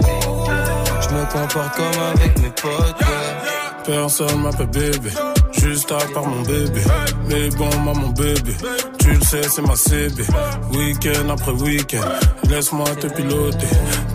Je 1.02 1.14
me 1.14 1.24
comporte 1.32 1.76
comme 1.76 2.02
avec 2.14 2.38
mes 2.38 2.50
potes. 2.50 3.04
Personne 3.84 4.42
m'appelle 4.42 4.66
bébé, 4.66 5.10
juste 5.64 5.92
à 5.92 5.98
part 6.12 6.26
mon 6.26 6.42
bébé. 6.42 6.82
Mais 7.28 7.48
bon, 7.50 7.70
maman 7.78 8.08
bébé, 8.08 8.54
tu 8.98 9.10
le 9.12 9.20
sais, 9.20 9.42
c'est 9.42 9.62
ma 9.62 9.76
CB. 9.76 10.22
Week-end 10.72 11.28
après 11.30 11.52
week-end, 11.52 12.04
laisse-moi 12.48 12.88
te 13.00 13.06
piloter. 13.08 13.66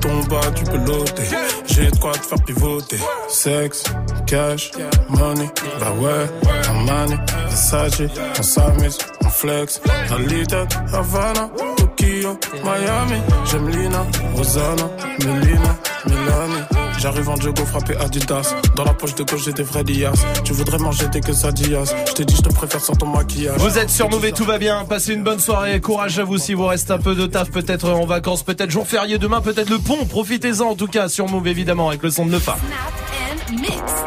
Ton 0.02 0.24
bas, 0.30 0.52
tu 0.56 0.64
peux 0.66 0.78
l'ôter. 0.78 1.24
J'ai 1.66 1.90
de 1.92 1.98
quoi 1.98 2.12
te 2.12 2.26
faire 2.26 2.44
pivoter. 2.46 3.00
Sexe, 3.28 3.84
cash, 4.28 4.72
money, 5.10 5.50
bah 5.80 5.94
ouais. 6.00 6.50
Armani, 6.70 7.16
Versace, 7.48 8.02
on 8.38 8.44
s'amuse, 8.44 8.98
on 9.26 9.30
flex. 9.30 9.82
Lolita, 10.10 10.68
Havana, 10.94 11.50
Tokyo, 11.78 12.38
Miami. 12.64 13.22
J'aime 13.46 13.70
Lina, 13.70 14.06
Rosanna, 14.36 14.90
Melina, 15.26 15.76
Milani. 16.06 16.79
J'arrive 17.00 17.30
en 17.30 17.36
jogo 17.38 17.66
frappé 17.66 17.96
Adidas. 17.96 18.54
Dans 18.76 18.84
la 18.84 18.94
poche 18.94 19.16
de 19.16 19.24
gauche, 19.24 19.46
j'ai 19.46 19.54
des 19.54 19.64
vrais 19.64 19.86
dias. 19.86 20.12
Tu 20.44 20.52
voudrais 20.52 20.78
manger 20.80 21.08
des 21.08 21.22
quesadillas. 21.22 21.94
Je 22.08 22.14
t'ai 22.14 22.26
dit, 22.26 22.36
je 22.36 22.42
te 22.42 22.54
préfère 22.54 22.82
sans 22.82 22.94
ton 22.94 23.06
maquillage. 23.08 23.58
Vous 23.58 23.78
êtes 23.78 23.90
sur 23.90 24.10
Move 24.10 24.26
et 24.26 24.32
tout 24.34 24.44
va 24.44 24.58
bien. 24.58 24.84
Passez 24.84 25.14
une 25.14 25.24
bonne 25.24 25.40
soirée. 25.40 25.80
Courage 25.80 26.20
à 26.20 26.26
vous 26.26 26.38
si 26.38 26.54
vous 26.54 26.66
restez 26.66 26.92
un 26.92 26.98
peu 26.98 27.16
de 27.16 27.26
taf, 27.26 27.52
peut-être 27.52 27.90
en 27.90 28.06
vacances, 28.06 28.44
peut-être 28.44 28.70
jour 28.70 28.86
férié 28.86 29.18
demain, 29.18 29.40
peut-être 29.40 29.70
le 29.70 29.80
pont. 29.80 30.06
Profitez-en 30.06 30.66
en 30.66 30.76
tout 30.76 30.88
cas 30.88 31.08
sur 31.08 31.28
Move 31.30 31.48
évidemment 31.48 31.88
avec 31.88 32.04
le 32.04 32.12
son 32.12 32.26
de 32.26 32.32
Nefa. 32.32 32.58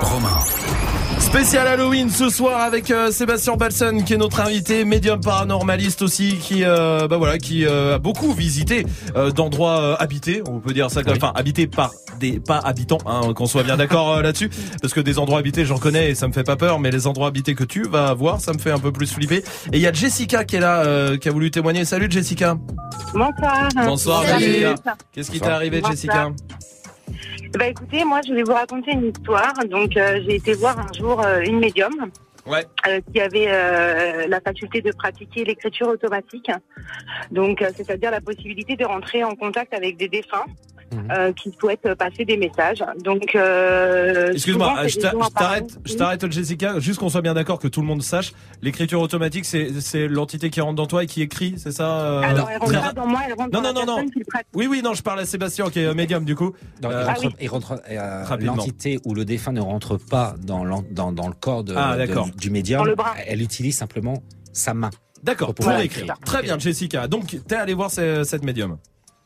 Romain. 0.03 0.39
Spécial 1.33 1.67
Halloween 1.67 2.11
ce 2.11 2.29
soir 2.29 2.61
avec 2.61 2.91
euh, 2.91 3.11
Sébastien 3.11 3.57
Balson 3.57 4.03
qui 4.05 4.13
est 4.13 4.19
notre 4.19 4.41
invité, 4.41 4.85
médium 4.85 5.19
paranormaliste 5.19 6.03
aussi, 6.03 6.37
qui 6.37 6.63
euh, 6.63 7.09
bah 7.09 7.17
voilà, 7.17 7.39
qui 7.39 7.65
euh, 7.65 7.95
a 7.95 7.99
beaucoup 7.99 8.35
visité 8.35 8.85
euh, 9.17 9.31
d'endroits 9.31 9.81
euh, 9.81 9.97
habités, 9.99 10.43
on 10.47 10.61
peut 10.61 10.75
dire 10.75 10.91
ça 10.91 11.03
comme, 11.03 11.17
enfin 11.17 11.33
habités 11.35 11.67
par 11.67 11.91
des 12.21 12.39
pas 12.39 12.59
habitants, 12.59 12.99
hein, 13.07 13.33
qu'on 13.33 13.47
soit 13.47 13.63
bien 13.63 13.79
d'accord 13.79 14.13
euh, 14.13 14.23
là-dessus, 14.23 14.51
parce 14.83 14.93
que 14.93 15.01
des 15.01 15.19
endroits 15.19 15.39
habités 15.39 15.65
j'en 15.65 15.79
connais 15.79 16.11
et 16.11 16.15
ça 16.15 16.29
me 16.29 16.35
fait 16.35 16.45
pas 16.45 16.57
peur, 16.57 16.79
mais 16.79 16.91
les 16.91 17.07
endroits 17.07 17.29
habités 17.29 17.55
que 17.55 17.65
tu 17.65 17.85
vas 17.85 18.13
voir, 18.13 18.39
ça 18.43 18.53
me 18.53 18.59
fait 18.59 18.71
un 18.71 18.79
peu 18.79 18.93
plus 18.93 19.11
flipper. 19.11 19.43
Et 19.73 19.79
il 19.79 19.81
y 19.81 19.87
a 19.87 19.93
Jessica 19.93 20.45
qui 20.45 20.57
est 20.57 20.61
là, 20.61 20.85
euh, 20.85 21.17
qui 21.17 21.31
a 21.31 21.33
voulu 21.33 21.51
témoigner. 21.51 21.87
Salut 21.87 22.09
Jessica. 22.11 22.59
Bonsoir. 23.15 23.69
Bonsoir 23.75 24.25
Salut. 24.25 24.45
Jessica. 24.45 24.75
Qu'est-ce 25.13 25.31
qui 25.31 25.41
t'est 25.41 25.49
arrivé 25.49 25.81
Bonsoir. 25.81 25.93
Jessica? 25.93 26.31
Bah 27.59 27.67
écoutez, 27.69 28.05
moi 28.05 28.21
je 28.27 28.33
vais 28.33 28.43
vous 28.43 28.53
raconter 28.55 28.93
une 28.93 29.09
histoire. 29.09 29.53
Donc 29.69 29.97
euh, 29.97 30.21
j'ai 30.25 30.37
été 30.37 30.55
voir 30.55 30.79
un 30.79 30.93
jour 30.93 31.21
euh, 31.21 31.41
une 31.43 31.59
médium 31.59 32.11
Ouais. 32.45 32.65
euh, 32.89 33.01
qui 33.13 33.21
avait 33.21 33.47
euh, 33.49 34.27
la 34.27 34.41
faculté 34.41 34.81
de 34.81 34.91
pratiquer 34.91 35.45
l'écriture 35.45 35.87
automatique. 35.89 36.51
Donc 37.31 37.63
euh, 37.63 37.71
c'est-à-dire 37.77 38.11
la 38.11 38.21
possibilité 38.21 38.75
de 38.75 38.85
rentrer 38.85 39.23
en 39.23 39.35
contact 39.37 39.75
avec 39.75 39.97
des 39.97 40.09
défunts. 40.09 40.47
Euh, 41.11 41.33
qui 41.33 41.53
souhaitent 41.61 41.95
passer 41.95 42.25
des 42.25 42.37
messages. 42.37 42.83
Donc, 43.05 43.35
euh, 43.35 44.33
Excuse-moi, 44.33 44.87
je 44.87 44.99
t'arrête, 44.99 45.79
je 45.85 45.95
t'arrête 45.95 46.31
Jessica, 46.33 46.79
juste 46.79 46.99
qu'on 47.01 47.09
soit 47.09 47.23
bien 47.23 47.35
d'accord 47.35 47.59
que 47.59 47.69
tout 47.69 47.81
le 47.81 47.87
monde 47.87 48.03
sache, 48.03 48.33
l'écriture 48.63 49.01
automatique 49.01 49.45
c'est 49.45 49.81
c'est 49.81 50.09
l'entité 50.09 50.51
qui 50.51 50.61
rentre 50.61 50.77
dans 50.77 50.87
toi 50.87 51.05
et 51.05 51.07
qui 51.07 51.23
écrit, 51.23 51.55
c'est 51.57 51.73
ça 51.73 52.01
euh, 52.01 52.21
Alors, 52.23 52.49
elle 52.51 52.59
rentre 52.59 52.73
pas 52.81 52.93
dans 52.93 53.07
moi, 53.07 53.21
elle 53.27 53.35
rentre 53.35 53.51
Non 53.53 53.61
dans 53.63 53.73
non 53.73 53.81
la 53.81 53.87
non 53.87 53.87
non. 53.87 53.95
personne 53.97 54.11
qui 54.11 54.19
le 54.21 54.25
pratique. 54.25 54.49
Oui 54.55 54.67
oui, 54.69 54.83
non, 54.83 54.95
je 54.95 55.03
parle 55.03 55.21
à 55.21 55.25
Sébastien 55.25 55.69
qui 55.71 55.81
est 55.81 55.87
euh, 55.87 55.95
médium 55.95 56.25
du 56.25 56.35
coup. 56.37 56.53
Non, 56.83 56.91
il 56.91 56.97
rentre, 57.05 57.33
il 57.41 57.49
rentre, 57.49 58.29
Rapidement. 58.29 58.57
l'entité 58.57 58.99
ou 59.05 59.15
le 59.15 59.25
défunt 59.25 59.53
ne 59.53 59.61
rentre 59.61 59.97
pas 59.97 60.35
dans, 60.43 60.65
l'en- 60.65 60.85
dans, 60.91 61.13
dans 61.13 61.29
le 61.29 61.35
corps 61.35 61.65
de, 61.65 61.75
Ah, 61.77 61.95
de- 61.95 61.99
d'accord. 62.07 62.29
du 62.37 62.51
médium. 62.51 62.79
Dans 62.79 62.85
le 62.85 62.95
bras. 62.95 63.15
Elle 63.27 63.43
utilise 63.43 63.77
simplement 63.77 64.23
sa 64.53 64.75
main. 64.75 64.91
D'accord, 65.23 65.55
pour 65.55 65.71
écrire. 65.73 65.85
écrire. 66.03 66.15
Très 66.25 66.43
bien 66.43 66.59
Jessica. 66.59 67.07
Donc 67.09 67.37
t'es 67.47 67.55
allé 67.55 67.75
voir 67.75 67.91
ce- 67.91 68.25
cette 68.25 68.45
médium. 68.45 68.77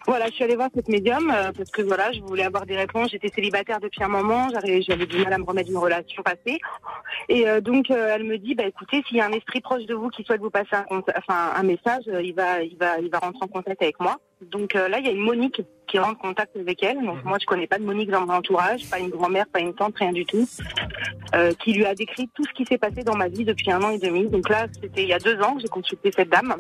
Voilà, 0.07 0.27
je 0.27 0.33
suis 0.33 0.45
allée 0.45 0.55
voir 0.55 0.69
cette 0.73 0.89
médium 0.89 1.31
euh, 1.31 1.51
parce 1.57 1.71
que 1.71 1.83
voilà, 1.83 2.13
je 2.13 2.21
voulais 2.21 2.45
avoir 2.45 2.65
des 2.65 2.77
réponses. 2.77 3.11
J'étais 3.11 3.29
célibataire 3.29 3.81
depuis 3.81 4.05
un 4.05 4.09
moment, 4.09 4.49
j'avais 4.53 5.07
du 5.07 5.19
mal 5.19 5.33
à 5.33 5.39
me 5.39 5.45
remettre 5.45 5.69
d'une 5.69 5.79
relation 5.79 6.23
passée. 6.23 6.61
Et 7.29 7.49
euh, 7.49 7.61
donc 7.61 7.91
euh, 7.91 8.15
elle 8.15 8.25
me 8.25 8.39
dit, 8.39 8.55
bah 8.55 8.65
écoutez, 8.65 9.03
s'il 9.09 9.17
y 9.17 9.21
a 9.21 9.27
un 9.27 9.33
esprit 9.33 9.61
proche 9.61 9.85
de 9.87 9.95
vous 9.95 10.09
qui 10.09 10.23
souhaite 10.23 10.41
vous 10.41 10.51
passer 10.51 10.75
un, 10.75 10.85
enfin, 10.99 11.53
un 11.57 11.63
message, 11.65 12.05
euh, 12.09 12.23
il 12.23 12.35
va, 12.35 12.63
il 12.63 12.77
va, 12.77 13.01
il 13.01 13.11
va 13.11 13.19
rentrer 13.19 13.41
en 13.43 13.49
contact 13.49 13.83
avec 13.83 13.99
moi. 13.99 14.19
Donc 14.43 14.77
euh, 14.77 14.89
là, 14.89 14.99
il 15.01 15.07
y 15.07 15.09
a 15.09 15.13
une 15.13 15.23
Monique 15.23 15.63
qui 15.89 15.99
rentre 15.99 16.21
en 16.25 16.29
contact 16.29 16.57
avec 16.57 16.83
elle. 16.83 17.03
Donc 17.05 17.25
moi, 17.25 17.39
je 17.41 17.47
connais 17.47 17.67
pas 17.67 17.79
de 17.79 17.85
Monique 17.85 18.11
dans 18.11 18.27
mon 18.27 18.35
entourage, 18.35 18.89
pas 18.89 18.99
une 18.99 19.09
grand-mère, 19.09 19.47
pas 19.53 19.61
une 19.61 19.75
tante, 19.75 19.97
rien 19.99 20.13
du 20.13 20.25
tout, 20.25 20.47
euh, 21.35 21.53
qui 21.65 21.73
lui 21.73 21.85
a 21.85 21.95
décrit 21.95 22.29
tout 22.35 22.45
ce 22.45 22.53
qui 22.53 22.65
s'est 22.65 22.79
passé 22.79 23.03
dans 23.03 23.17
ma 23.17 23.29
vie 23.29 23.45
depuis 23.45 23.73
un 23.73 23.83
an 23.83 23.91
et 23.91 23.99
demi. 23.99 24.29
Donc 24.29 24.49
là, 24.49 24.67
c'était 24.81 25.03
il 25.03 25.09
y 25.09 25.15
a 25.15 25.19
deux 25.19 25.41
ans 25.41 25.55
que 25.55 25.63
j'ai 25.63 25.69
consulté 25.69 26.13
cette 26.13 26.29
dame. 26.29 26.55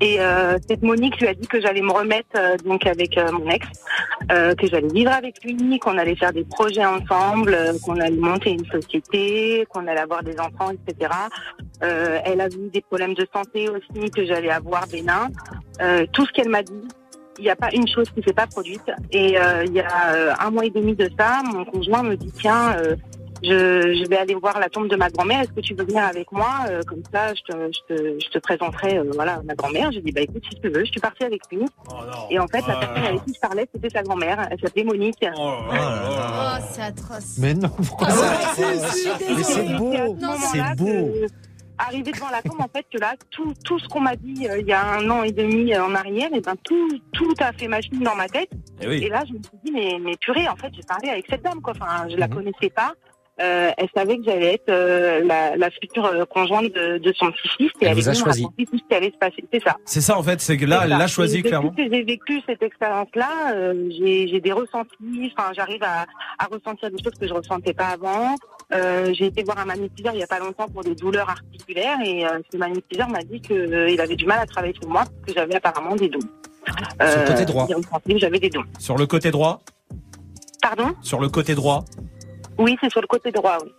Et 0.00 0.20
euh, 0.20 0.58
cette 0.66 0.82
Monique 0.82 1.20
lui 1.20 1.28
a 1.28 1.34
dit 1.34 1.46
que 1.46 1.60
j'allais 1.60 1.82
me 1.82 1.92
remettre 1.92 2.28
euh, 2.36 2.56
donc 2.64 2.86
avec 2.86 3.18
euh, 3.18 3.30
mon 3.32 3.48
ex, 3.50 3.66
que 4.28 4.66
j'allais 4.68 4.88
vivre 4.88 5.10
avec 5.12 5.42
lui, 5.44 5.78
qu'on 5.80 5.98
allait 5.98 6.14
faire 6.14 6.32
des 6.32 6.44
projets 6.44 6.84
ensemble, 6.84 7.56
qu'on 7.84 7.98
allait 7.98 8.16
monter 8.16 8.50
une 8.50 8.64
société, 8.66 9.66
qu'on 9.68 9.86
allait 9.88 10.00
avoir 10.00 10.22
des 10.22 10.38
enfants, 10.38 10.70
etc. 10.70 11.10
Elle 11.80 12.40
a 12.40 12.48
vu 12.48 12.70
des 12.72 12.80
problèmes 12.80 13.14
de 13.14 13.26
santé 13.34 13.68
aussi, 13.68 14.10
que 14.10 14.24
j'allais 14.24 14.50
avoir 14.50 14.86
bénin. 14.86 15.28
Euh, 15.80 16.06
tout 16.12 16.24
ce 16.26 16.32
qu'elle 16.32 16.48
m'a 16.48 16.62
dit, 16.62 16.86
il 17.38 17.44
n'y 17.44 17.50
a 17.50 17.56
pas 17.56 17.70
une 17.72 17.88
chose 17.88 18.08
qui 18.10 18.22
s'est 18.22 18.32
pas 18.32 18.46
produite. 18.46 18.88
Et 19.10 19.36
euh, 19.38 19.64
il 19.64 19.72
y 19.72 19.80
a 19.80 20.14
euh, 20.14 20.32
un 20.38 20.50
mois 20.50 20.64
et 20.64 20.70
demi 20.70 20.94
de 20.94 21.10
ça, 21.18 21.42
mon 21.44 21.64
conjoint 21.64 22.02
me 22.02 22.16
dit 22.16 22.32
tiens. 22.38 22.76
euh, 22.76 22.96
je, 23.42 23.94
je 23.94 24.08
vais 24.08 24.16
aller 24.16 24.34
voir 24.34 24.58
la 24.60 24.68
tombe 24.68 24.88
de 24.88 24.96
ma 24.96 25.08
grand-mère. 25.10 25.40
Est-ce 25.40 25.52
que 25.52 25.60
tu 25.60 25.74
veux 25.74 25.84
venir 25.84 26.04
avec 26.04 26.30
moi 26.32 26.48
Euh, 26.68 26.82
Comme 26.86 27.02
ça, 27.12 27.32
je 27.34 27.40
te, 27.42 27.52
je 27.72 27.94
te, 27.94 28.18
je 28.24 28.28
te 28.30 28.38
présenterai 28.38 28.98
euh, 28.98 29.10
voilà 29.14 29.40
ma 29.44 29.54
grand-mère. 29.54 29.90
J'ai 29.92 30.00
dit 30.02 30.12
bah 30.12 30.20
écoute 30.22 30.42
si 30.50 30.60
tu 30.60 30.68
veux. 30.68 30.84
Je 30.84 30.90
suis 30.90 31.00
partie 31.00 31.24
avec 31.24 31.40
lui. 31.50 31.64
et 32.30 32.38
en 32.38 32.46
fait, 32.48 32.60
la 32.66 32.76
Oh 32.76 32.80
personne 32.80 33.04
avec 33.04 33.24
qui 33.24 33.34
je 33.34 33.40
parlais, 33.40 33.66
c'était 33.74 33.90
sa 33.90 34.02
grand-mère. 34.02 34.46
Elle 34.50 34.60
s'appelait 34.60 34.84
Monique. 34.84 35.24
Oh, 35.36 35.58
c'est 36.72 36.82
atroce. 36.82 37.36
Mais 37.38 37.54
non, 37.54 37.68
pourquoi 37.68 38.08
Ah 38.10 38.52
c'est 38.56 39.76
beau, 39.76 40.16
c'est 40.52 40.76
beau. 40.76 41.10
Arrivé 41.82 42.12
devant 42.12 42.28
la 42.28 42.42
tombe, 42.42 42.60
en 42.60 42.68
fait, 42.68 42.84
que 42.92 42.98
là, 42.98 43.14
tout, 43.30 43.54
tout 43.64 43.78
ce 43.78 43.88
qu'on 43.88 44.00
m'a 44.00 44.14
dit 44.14 44.46
euh, 44.46 44.58
il 44.60 44.66
y 44.66 44.72
a 44.74 44.84
un 44.86 45.08
an 45.08 45.22
et 45.22 45.32
demi 45.32 45.72
euh, 45.72 45.82
en 45.82 45.94
arrière, 45.94 46.28
et 46.34 46.40
ben 46.42 46.52
tout, 46.62 46.90
tout 47.14 47.32
a 47.40 47.52
fait 47.52 47.68
machine 47.68 48.00
dans 48.00 48.14
ma 48.14 48.28
tête. 48.28 48.50
Eh 48.82 48.86
oui. 48.86 49.02
Et 49.04 49.08
là, 49.08 49.22
je 49.26 49.32
me 49.32 49.38
suis 49.38 49.56
dit, 49.64 49.72
mais, 49.72 49.96
mais 49.98 50.14
purée, 50.18 50.46
en 50.46 50.56
fait, 50.56 50.68
j'ai 50.76 50.82
parlé 50.82 51.08
avec 51.08 51.24
cette 51.30 51.42
dame, 51.42 51.62
quoi. 51.62 51.72
Enfin, 51.74 52.06
je 52.10 52.16
la 52.16 52.28
Mhm. 52.28 52.34
connaissais 52.34 52.68
pas. 52.68 52.92
Euh, 53.40 53.70
elle 53.78 53.88
savait 53.94 54.18
que 54.18 54.24
j'allais 54.24 54.54
être 54.54 54.68
euh, 54.68 55.24
la, 55.24 55.56
la 55.56 55.70
future 55.70 56.04
euh, 56.04 56.24
conjointe 56.26 56.72
de, 56.74 56.98
de 56.98 57.12
son 57.14 57.30
petit-fils. 57.30 57.70
Et 57.80 57.86
Elle 57.86 57.94
vous 57.94 58.06
est 58.08 58.12
a 58.12 58.14
choisi. 58.14 58.42
tout 58.44 58.64
ce 58.76 58.88
qui 58.88 58.94
allait 58.94 59.10
se 59.10 59.16
passer. 59.18 59.44
C'est 59.52 59.62
ça. 59.62 59.76
C'est 59.86 60.00
ça 60.02 60.18
en 60.18 60.22
fait, 60.22 60.40
c'est 60.40 60.56
que 60.58 60.66
là 60.66 60.82
elle 60.84 60.90
l'a 60.90 61.06
choisi 61.06 61.38
Et 61.38 61.42
clairement. 61.42 61.70
Depuis 61.70 61.88
que 61.88 61.94
j'ai 61.94 62.02
vécu 62.04 62.40
cette 62.46 62.62
expérience-là, 62.62 63.54
euh, 63.54 63.88
j'ai 63.90 64.40
des 64.40 64.52
ressentis. 64.52 65.32
Enfin, 65.36 65.52
j'arrive 65.54 65.82
à, 65.82 66.06
à 66.38 66.46
ressentir 66.50 66.90
des 66.90 67.02
choses 67.02 67.14
que 67.18 67.26
je 67.26 67.32
ressentais 67.32 67.72
pas 67.72 67.86
avant. 67.88 68.34
J'ai 69.12 69.26
été 69.26 69.42
voir 69.42 69.58
un 69.58 69.64
magnétiseur 69.64 70.12
il 70.14 70.20
y 70.20 70.22
a 70.22 70.26
pas 70.26 70.38
longtemps 70.38 70.68
pour 70.68 70.82
des 70.84 70.94
douleurs 70.94 71.28
articulaires 71.30 71.98
et 72.04 72.24
ce 72.52 72.56
magnétiseur 72.56 73.08
m'a 73.08 73.22
dit 73.22 73.40
que 73.40 73.88
il 73.90 74.00
avait 74.00 74.16
du 74.16 74.26
mal 74.26 74.38
à 74.40 74.46
travailler 74.46 74.74
sur 74.80 74.88
moi 74.88 75.02
parce 75.04 75.26
que 75.26 75.32
j'avais 75.34 75.56
apparemment 75.56 75.96
des 75.96 76.08
dons. 76.08 76.18
Sur 77.00 77.20
le 77.20 77.26
côté 77.26 77.44
droit. 77.46 77.66
J'avais 78.16 78.38
des 78.38 78.50
dons. 78.50 78.64
Sur 78.78 78.96
le 78.96 79.06
côté 79.06 79.30
droit? 79.30 79.60
Pardon? 80.62 80.94
Sur 81.02 81.20
le 81.20 81.28
côté 81.28 81.54
droit 81.54 81.84
Oui, 82.60 82.76
c'est 82.80 82.90
sur 82.90 83.00
le 83.00 83.06
côté 83.06 83.32
droit. 83.32 83.58
Oui. 83.64 83.72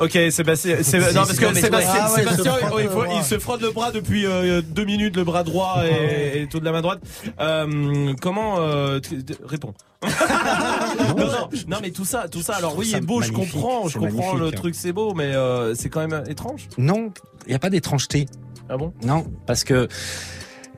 Ok, 0.00 0.16
Sébastien, 0.30 0.76
Séb- 0.76 1.12
non 1.12 1.22
parce 1.26 1.38
que 1.38 1.54
Sébastien, 1.54 1.92
ah 2.02 2.12
ouais, 2.12 2.22
il 2.22 2.28
se 2.30 2.36
Sébastien, 2.36 2.52
frotte 2.52 2.72
oh, 2.72 2.80
il, 2.80 2.88
faut- 2.88 3.22
se 3.22 3.38
frotte 3.38 3.62
le 3.62 3.70
bras 3.70 3.90
depuis 3.90 4.26
euh, 4.26 4.62
deux 4.62 4.84
minutes, 4.84 5.16
le 5.16 5.24
bras 5.24 5.42
droit 5.42 5.82
et, 5.84 6.42
et 6.42 6.46
tout 6.46 6.60
de 6.60 6.64
la 6.64 6.70
main 6.72 6.82
droite. 6.82 7.00
Euh, 7.40 8.14
comment 8.20 8.60
euh, 8.60 9.00
réponds 9.44 9.74
non, 10.04 11.26
non, 11.26 11.48
non, 11.66 11.78
mais 11.82 11.90
tout 11.90 12.04
ça, 12.04 12.28
tout 12.28 12.40
ça. 12.42 12.54
Alors 12.54 12.78
oui, 12.78 12.86
c'est 12.86 13.00
beau, 13.00 13.20
je 13.20 13.32
comprends, 13.32 13.88
je 13.88 13.98
comprends 13.98 14.34
le 14.34 14.52
truc, 14.52 14.76
c'est 14.76 14.92
beau, 14.92 15.12
mais 15.14 15.34
euh, 15.34 15.74
c'est 15.74 15.88
quand 15.88 16.06
même 16.06 16.22
étrange. 16.28 16.68
Non, 16.78 17.10
il 17.46 17.50
n'y 17.50 17.56
a 17.56 17.58
pas 17.58 17.70
d'étrangeté. 17.70 18.26
Ah 18.68 18.76
bon? 18.76 18.92
Non, 19.02 19.26
parce 19.46 19.64
que 19.64 19.88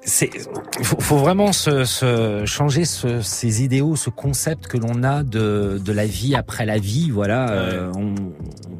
c'est 0.02 0.30
faut, 0.82 1.00
faut 1.00 1.16
vraiment 1.16 1.52
se, 1.52 1.84
se 1.84 2.44
changer 2.46 2.84
ce, 2.84 3.20
ces 3.20 3.62
idéaux, 3.62 3.96
ce 3.96 4.10
concept 4.10 4.66
que 4.66 4.76
l'on 4.78 5.02
a 5.02 5.22
de, 5.22 5.80
de 5.84 5.92
la 5.92 6.06
vie 6.06 6.34
après 6.34 6.64
la 6.66 6.78
vie. 6.78 7.10
Voilà, 7.10 7.50
euh, 7.50 7.92
on, 7.96 8.14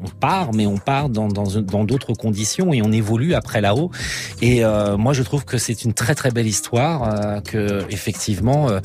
on 0.03 0.09
part, 0.19 0.53
mais 0.53 0.65
on 0.65 0.77
part 0.77 1.09
dans 1.09 1.27
dans 1.27 1.43
dans 1.61 1.83
d'autres 1.83 2.13
conditions 2.13 2.73
et 2.73 2.81
on 2.81 2.91
évolue 2.91 3.33
après 3.33 3.61
là-haut. 3.61 3.91
Et 4.41 4.65
euh, 4.65 4.97
moi, 4.97 5.13
je 5.13 5.23
trouve 5.23 5.45
que 5.45 5.57
c'est 5.57 5.83
une 5.83 5.93
très 5.93 6.15
très 6.15 6.31
belle 6.31 6.47
histoire 6.47 7.03
euh, 7.03 7.39
que 7.41 7.85
effectivement 7.89 8.69
euh, 8.69 8.79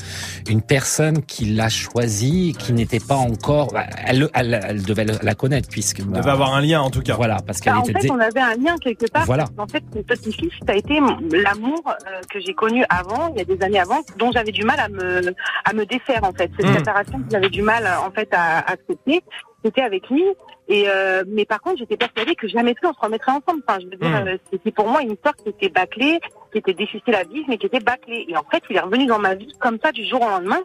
une 0.47 0.61
personne 0.61 1.23
qui 1.23 1.45
l'a 1.45 1.69
choisie, 1.69 2.55
qui 2.59 2.73
n'était 2.73 2.99
pas 2.99 3.15
encore, 3.15 3.71
bah, 3.73 3.85
elle, 4.05 4.29
elle, 4.33 4.61
elle 4.67 4.83
devait 4.83 5.05
la 5.05 5.35
connaître 5.35 5.69
puisque 5.69 6.01
bah, 6.03 6.19
devait 6.19 6.31
avoir 6.31 6.53
un 6.53 6.61
lien 6.61 6.81
en 6.81 6.89
tout 6.91 7.01
cas. 7.01 7.15
Voilà, 7.15 7.37
parce 7.45 7.59
qu'elle 7.61 7.73
Bah, 7.73 7.79
en 7.79 7.83
était 7.83 7.93
fait, 7.93 7.99
dé- 8.07 8.11
on 8.11 8.19
avait 8.19 8.39
un 8.39 8.55
lien 8.55 8.77
quelque 8.77 9.09
part. 9.11 9.25
Voilà. 9.25 9.45
En 9.57 9.67
fait, 9.67 9.83
mon 9.95 10.03
petit-fils, 10.03 10.51
ça 10.65 10.73
a 10.73 10.75
été 10.75 10.99
l'amour 11.43 11.81
euh, 11.87 12.21
que 12.29 12.39
j'ai 12.39 12.53
connu 12.53 12.83
avant, 12.89 13.29
il 13.33 13.37
y 13.37 13.41
a 13.41 13.45
des 13.45 13.61
années 13.63 13.79
avant, 13.79 14.01
dont 14.17 14.31
j'avais 14.31 14.51
du 14.51 14.63
mal 14.63 14.79
à 14.79 14.89
me, 14.89 15.33
à 15.65 15.73
me 15.73 15.85
défaire, 15.85 16.23
en 16.23 16.33
fait. 16.33 16.51
Cette 16.59 16.77
séparation 16.77 17.19
que 17.19 17.29
j'avais 17.31 17.49
du 17.49 17.61
mal, 17.61 17.85
en 18.05 18.11
fait, 18.11 18.29
à, 18.33 18.59
à 18.59 18.71
accepter, 18.71 19.21
c'était 19.63 19.81
avec 19.81 20.09
lui. 20.09 20.23
Et 20.69 20.85
euh, 20.87 21.23
mais 21.27 21.45
par 21.45 21.61
contre, 21.61 21.77
j'étais 21.77 21.95
persuadée 21.97 22.35
que 22.35 22.47
jamais 22.47 22.73
plus 22.73 22.87
on 22.87 22.93
se 22.93 22.99
remettrait 22.99 23.31
ensemble. 23.31 23.61
Enfin, 23.67 23.79
je 23.79 23.85
veux 23.85 23.95
dire, 23.95 24.09
Hmm. 24.23 24.27
euh, 24.27 24.37
c'était 24.51 24.71
pour 24.71 24.87
moi 24.87 25.01
une 25.01 25.11
histoire 25.13 25.35
qui 25.35 25.49
était 25.49 25.69
bâclée, 25.69 26.19
qui 26.51 26.57
était 26.59 26.73
difficile 26.73 27.15
à 27.15 27.23
vivre, 27.23 27.45
mais 27.47 27.57
qui 27.57 27.65
était 27.67 27.79
bâclée. 27.79 28.25
Et 28.27 28.35
en 28.37 28.43
fait, 28.51 28.61
il 28.69 28.75
est 28.75 28.79
revenu 28.81 29.05
dans 29.05 29.19
ma 29.19 29.33
vie 29.35 29.51
comme 29.59 29.77
ça 29.83 29.91
du 29.93 30.05
jour 30.05 30.21
au 30.21 30.27
lendemain. 30.29 30.59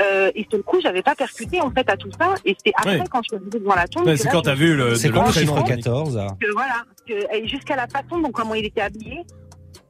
Euh, 0.00 0.30
et 0.34 0.44
sur 0.50 0.56
le 0.56 0.64
coup, 0.64 0.80
j'avais 0.80 1.02
pas 1.02 1.14
percuté 1.14 1.60
en 1.60 1.70
fait 1.70 1.88
à 1.88 1.96
tout 1.96 2.10
ça. 2.18 2.34
Et 2.44 2.56
c'est 2.64 2.72
après 2.76 2.98
Oui. 2.98 3.04
quand 3.10 3.20
je 3.22 3.28
suis 3.28 3.36
arrivée 3.36 3.58
devant 3.60 3.74
la 3.76 3.86
tombe. 3.86 4.06
Ouais, 4.06 4.16
c'est 4.16 4.28
quand 4.28 4.42
t'as 4.42 4.54
vu 4.54 4.74
le- 4.74 4.90
le 4.90 5.12
quoi 5.12 5.24
le 5.26 5.30
prénom. 5.30 5.30
chiffre 5.30 5.62
14 5.64 6.20
que 6.40 6.52
voilà, 6.52 6.82
que, 7.06 7.12
et 7.36 7.46
jusqu'à 7.46 7.76
la 7.76 7.86
façon 7.86 8.18
dont 8.18 8.32
comment 8.32 8.54
il 8.54 8.64
était 8.64 8.80
habillé, 8.80 9.22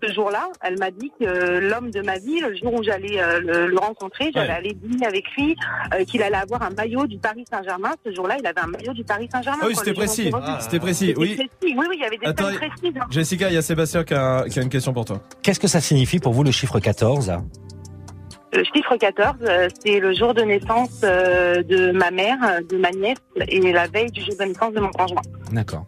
ce 0.06 0.12
jour-là, 0.12 0.48
elle 0.62 0.78
m'a 0.78 0.90
dit 0.90 1.10
que 1.20 1.58
l'homme 1.58 1.90
de 1.90 2.00
ma 2.02 2.18
vie, 2.18 2.40
le 2.40 2.54
jour 2.56 2.74
où 2.74 2.82
j'allais 2.82 3.20
euh, 3.22 3.40
le, 3.40 3.66
le 3.68 3.78
rencontrer, 3.78 4.30
j'allais 4.34 4.48
Ouais. 4.48 4.54
aller 4.56 4.72
dîner 4.74 5.06
avec 5.06 5.24
lui, 5.36 5.56
euh, 5.94 6.04
qu'il 6.04 6.22
allait 6.22 6.36
avoir 6.36 6.62
un 6.62 6.70
maillot 6.70 7.06
du 7.06 7.18
Paris 7.18 7.44
Saint-Germain. 7.50 7.92
Ce 8.04 8.14
jour-là, 8.14 8.36
il 8.38 8.46
avait 8.46 8.60
un 8.60 8.66
maillot 8.66 8.92
du 8.92 9.04
Paris 9.04 9.28
Saint-Germain. 9.32 9.60
Ah 9.62 9.66
oui, 9.68 9.74
c'était 9.76 9.94
précis. 9.94 10.30
C'était 10.60 10.78
précis, 10.80 11.14
oui. 11.16 11.34
précis. 11.36 11.50
Oui, 11.62 11.74
oui, 11.78 11.86
il 11.94 12.00
y 12.00 12.04
avait 12.04 12.18
des 12.18 12.26
Attends, 12.26 12.52
précises. 12.54 12.96
hein. 13.00 13.06
Jessica, 13.10 13.48
il 13.48 13.54
y 13.54 13.58
a 13.58 13.62
Sébastien 13.62 14.04
qui 14.04 14.14
a, 14.14 14.44
qui 14.48 14.58
a 14.58 14.62
une 14.62 14.68
question 14.68 14.92
pour 14.92 15.04
toi. 15.04 15.20
Qu'est-ce 15.42 15.60
que 15.60 15.68
ça 15.68 15.80
signifie 15.80 16.18
pour 16.18 16.32
vous 16.32 16.42
le 16.44 16.50
chiffre 16.50 16.78
14 16.78 17.32
Le 18.52 18.64
chiffre 18.74 18.96
14, 18.96 19.34
euh, 19.42 19.68
c'est 19.84 19.98
le 20.00 20.12
jour 20.14 20.34
de 20.34 20.42
naissance 20.42 21.00
de 21.00 21.90
ma 21.92 22.10
mère, 22.10 22.38
de 22.68 22.76
ma 22.76 22.90
nièce, 22.90 23.18
et 23.48 23.72
la 23.72 23.86
veille 23.88 24.10
du 24.10 24.20
jour 24.20 24.34
de 24.38 24.44
naissance 24.44 24.72
de 24.74 24.80
mon 24.80 24.90
conjoint. 24.90 25.22
D'accord. 25.52 25.86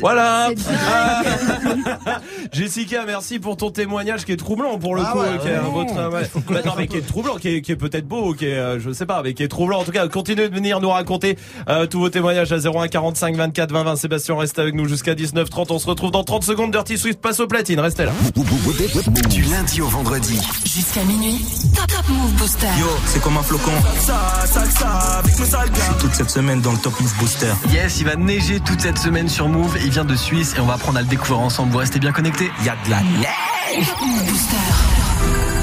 Voilà. 0.00 0.50
Ah. 0.86 1.22
Jessica, 2.52 3.04
merci 3.06 3.38
pour 3.38 3.56
ton 3.56 3.70
témoignage 3.70 4.24
qui 4.24 4.32
est 4.32 4.36
troublant 4.36 4.78
pour 4.78 4.94
le 4.94 5.02
Ah 5.04 5.12
coup, 5.12 5.18
ouais, 5.20 5.26
euh, 5.28 5.38
qui 5.38 5.48
est 5.48 5.58
ouais. 5.58 5.86
travail. 5.86 6.26
Bah 6.48 6.60
non, 6.64 6.72
mais 6.76 6.86
qui 6.86 6.96
est 6.98 7.06
troublant, 7.06 7.36
qui 7.36 7.48
est, 7.48 7.62
qui 7.62 7.72
est 7.72 7.76
peut-être 7.76 8.06
beau, 8.06 8.34
qui 8.34 8.46
est, 8.46 8.54
euh, 8.58 8.78
je 8.78 8.92
sais 8.92 9.06
pas, 9.06 9.22
mais 9.22 9.34
qui 9.34 9.42
est 9.42 9.48
troublant. 9.48 9.80
En 9.80 9.84
tout 9.84 9.92
cas, 9.92 10.06
continuez 10.08 10.48
de 10.48 10.54
venir 10.54 10.80
nous 10.80 10.90
raconter 10.90 11.36
euh, 11.68 11.86
tous 11.86 12.00
vos 12.00 12.10
témoignages 12.10 12.52
à 12.52 12.58
01 12.58 12.88
45 12.88 13.36
24 13.36 13.72
20 13.72 13.82
20. 13.84 13.96
Sébastien 13.96 14.36
reste 14.36 14.58
avec 14.58 14.74
nous 14.74 14.86
jusqu'à 14.86 15.14
19 15.14 15.48
30. 15.50 15.70
On 15.70 15.78
se 15.78 15.86
retrouve 15.86 16.10
dans 16.10 16.24
30 16.24 16.44
secondes. 16.44 16.70
Dirty 16.70 16.98
Swift 16.98 17.20
passe 17.20 17.40
au 17.40 17.46
platine. 17.46 17.80
Restez 17.80 18.04
là. 18.04 18.12
Du 19.30 19.42
lundi 19.42 19.80
au 19.80 19.86
vendredi. 19.88 20.38
Jusqu'à 20.64 21.02
minuit, 21.04 21.44
Top 21.74 21.86
Top 21.88 22.08
Move 22.08 22.32
Booster. 22.34 22.66
Yo, 22.78 22.86
c'est 23.06 23.22
comme 23.22 23.36
un 23.36 23.42
flocon. 23.42 23.72
Ça, 24.00 24.18
ça, 24.46 24.64
ça, 24.64 25.20
avec 25.60 25.72
gars. 25.72 25.78
Je 25.78 25.82
suis 25.84 25.94
toute 26.00 26.14
cette 26.14 26.30
semaine 26.30 26.60
dans 26.60 26.72
le 26.72 26.78
Top 26.78 26.98
Move 27.00 27.14
Booster. 27.18 27.52
Yes, 27.72 28.00
il 28.00 28.06
va 28.06 28.16
neiger 28.16 28.60
toute 28.60 28.80
cette 28.80 28.98
semaine 28.98 29.28
sur 29.28 29.48
Move. 29.48 29.73
Il 29.82 29.90
vient 29.90 30.04
de 30.04 30.14
Suisse 30.14 30.54
et 30.56 30.60
on 30.60 30.66
va 30.66 30.74
apprendre 30.74 30.98
à 30.98 31.02
le 31.02 31.08
découvrir 31.08 31.40
ensemble. 31.40 31.72
Vous 31.72 31.78
restez 31.78 31.98
bien 31.98 32.12
connectés. 32.12 32.50
Il 32.60 32.66
y 32.66 32.68
a 32.68 32.76
de 32.84 32.90
la 32.90 33.00
neige. 33.00 33.94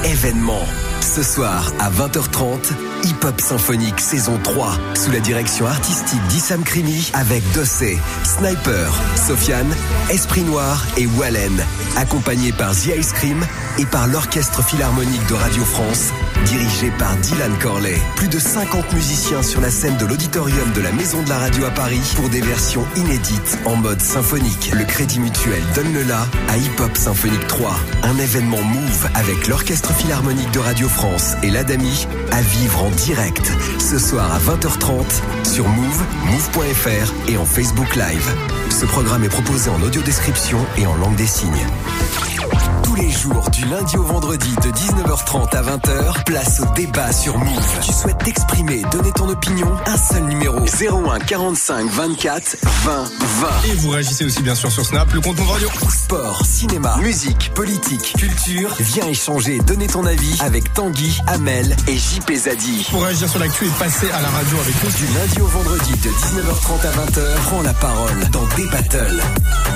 Événement. 0.03 0.65
Ce 1.13 1.23
soir 1.23 1.73
à 1.77 1.89
20h30, 1.89 2.71
Hip 3.03 3.25
Hop 3.25 3.41
Symphonique 3.41 3.99
saison 3.99 4.39
3, 4.41 4.77
sous 4.93 5.11
la 5.11 5.19
direction 5.19 5.65
artistique 5.65 6.25
d'Issam 6.29 6.63
Krimi 6.63 7.11
avec 7.13 7.43
Dossé, 7.51 7.99
Sniper, 8.23 8.93
Sofiane, 9.17 9.75
Esprit 10.09 10.43
Noir 10.43 10.85
et 10.95 11.07
Wallen, 11.07 11.65
accompagné 11.97 12.53
par 12.53 12.71
The 12.71 12.95
Ice 12.97 13.11
Cream 13.11 13.45
et 13.77 13.85
par 13.85 14.07
l'Orchestre 14.07 14.63
Philharmonique 14.63 15.27
de 15.27 15.33
Radio 15.33 15.65
France, 15.65 16.11
dirigé 16.45 16.91
par 16.97 17.13
Dylan 17.17 17.57
Corley. 17.61 17.97
Plus 18.15 18.29
de 18.29 18.39
50 18.39 18.93
musiciens 18.93 19.43
sur 19.43 19.59
la 19.59 19.69
scène 19.69 19.97
de 19.97 20.05
l'auditorium 20.05 20.71
de 20.73 20.81
la 20.81 20.93
Maison 20.93 21.21
de 21.23 21.29
la 21.29 21.39
Radio 21.39 21.65
à 21.65 21.71
Paris 21.71 22.13
pour 22.15 22.29
des 22.29 22.41
versions 22.41 22.85
inédites 22.95 23.59
en 23.65 23.75
mode 23.75 24.01
symphonique. 24.01 24.71
Le 24.77 24.85
Crédit 24.85 25.19
Mutuel 25.19 25.61
donne 25.75 25.93
le 25.93 26.03
la 26.03 26.21
à 26.47 26.55
Hip 26.55 26.79
Hop 26.79 26.95
Symphonique 26.95 27.47
3, 27.47 27.75
un 28.03 28.17
événement 28.17 28.61
Move 28.61 29.09
avec 29.15 29.47
l'Orchestre 29.47 29.93
Philharmonique 29.93 30.51
de 30.51 30.59
Radio 30.59 30.87
France 30.87 31.00
et 31.41 31.49
l'Adami 31.49 32.05
à 32.31 32.41
vivre 32.41 32.83
en 32.83 32.89
direct 32.91 33.51
ce 33.79 33.97
soir 33.97 34.31
à 34.31 34.37
20h30 34.37 35.47
sur 35.51 35.67
Move, 35.67 36.03
Move.fr 36.25 37.13
et 37.27 37.37
en 37.37 37.45
Facebook 37.45 37.95
Live. 37.95 38.70
Ce 38.71 38.85
programme 38.85 39.23
est 39.23 39.29
proposé 39.29 39.69
en 39.69 39.81
audio 39.81 40.01
description 40.01 40.57
et 40.77 40.87
en 40.87 40.95
langue 40.95 41.15
des 41.15 41.27
signes. 41.27 41.67
Tous 42.83 42.95
les 42.95 43.09
jours, 43.09 43.49
du 43.51 43.63
lundi 43.65 43.95
au 43.95 44.03
vendredi, 44.03 44.53
de 44.63 44.69
19h30 44.69 45.55
à 45.55 45.61
20h, 45.61 46.23
place 46.25 46.59
au 46.59 46.73
débat 46.73 47.13
sur 47.13 47.37
Move. 47.37 47.79
Tu 47.81 47.93
souhaites 47.93 48.17
t'exprimer, 48.17 48.81
donner 48.91 49.11
ton 49.13 49.29
opinion 49.29 49.71
Un 49.85 49.97
seul 49.97 50.23
numéro 50.23 50.59
01 50.59 51.19
45 51.19 51.89
24 51.89 52.57
20 52.63 53.03
20. 53.03 53.47
Et 53.67 53.75
vous 53.75 53.89
réagissez 53.91 54.25
aussi 54.25 54.41
bien 54.41 54.55
sûr 54.55 54.69
sur 54.71 54.85
Snap, 54.85 55.11
le 55.13 55.21
compte 55.21 55.37
Move 55.37 55.51
Radio. 55.51 55.69
Sport, 55.89 56.45
cinéma, 56.45 56.97
musique, 57.01 57.51
politique, 57.53 58.13
culture. 58.17 58.75
Viens 58.79 59.07
échanger 59.07 59.59
donner 59.59 59.87
ton 59.87 60.05
avis 60.05 60.37
avec 60.41 60.73
Tanguy, 60.73 61.21
Amel 61.27 61.75
et 61.87 61.97
JP 61.97 62.33
Zadi. 62.33 62.87
Pour 62.89 63.03
réagir 63.03 63.29
sur 63.29 63.39
l'actu 63.39 63.67
et 63.67 63.79
passer 63.79 64.09
à 64.11 64.21
la 64.21 64.29
radio 64.29 64.57
avec 64.59 64.75
nous. 64.83 64.89
Du 64.91 65.13
lundi 65.13 65.41
au 65.41 65.47
vendredi 65.47 65.91
de 65.91 66.09
19h30 66.09 66.87
à 66.87 67.05
20h, 67.05 67.35
prends 67.45 67.61
la 67.61 67.73
parole 67.73 68.29
dans 68.31 68.45
des 68.61 68.69
battles. 68.69 69.21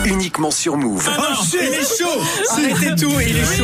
Uniquement 0.05 0.51
sur 0.51 0.77
Move. 0.77 1.09
Oh 1.17 1.43
shit, 1.43 1.59
il 1.61 1.73
est 1.73 1.97
chaud 1.97 2.21
Arrêtez 2.51 2.95
tout, 2.95 3.19
il 3.19 3.37
est 3.37 3.57
chaud 3.57 3.63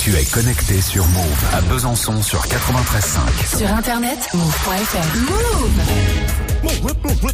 Tu 0.00 0.16
es 0.16 0.24
connecté 0.24 0.80
sur 0.80 1.06
Move 1.08 1.44
à 1.52 1.60
Besançon 1.62 2.22
sur 2.22 2.40
93.5. 2.40 3.58
Sur 3.58 3.72
internet, 3.72 4.18
move.fr. 4.34 5.18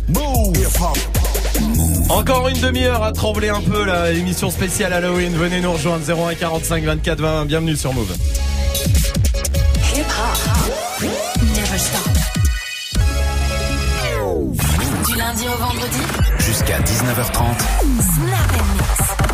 Move. 0.08 0.68
Encore 2.10 2.48
une 2.48 2.60
demi-heure 2.60 3.02
à 3.02 3.12
trembler 3.12 3.48
un 3.48 3.60
peu 3.60 3.84
là, 3.84 4.12
émission 4.12 4.50
spéciale 4.50 4.92
Halloween. 4.92 5.34
Venez 5.36 5.60
nous 5.60 5.72
rejoindre 5.72 6.04
01 6.08 6.34
45 6.34 6.84
24 6.84 7.20
20. 7.20 7.44
Bienvenue 7.46 7.76
sur 7.76 7.92
Move. 7.94 8.14
Vendredi, 15.58 16.00
Jusqu'à 16.38 16.78
19h30. 16.80 17.58
Snap 18.00 18.52
and 18.52 18.74
Mix. 18.74 19.25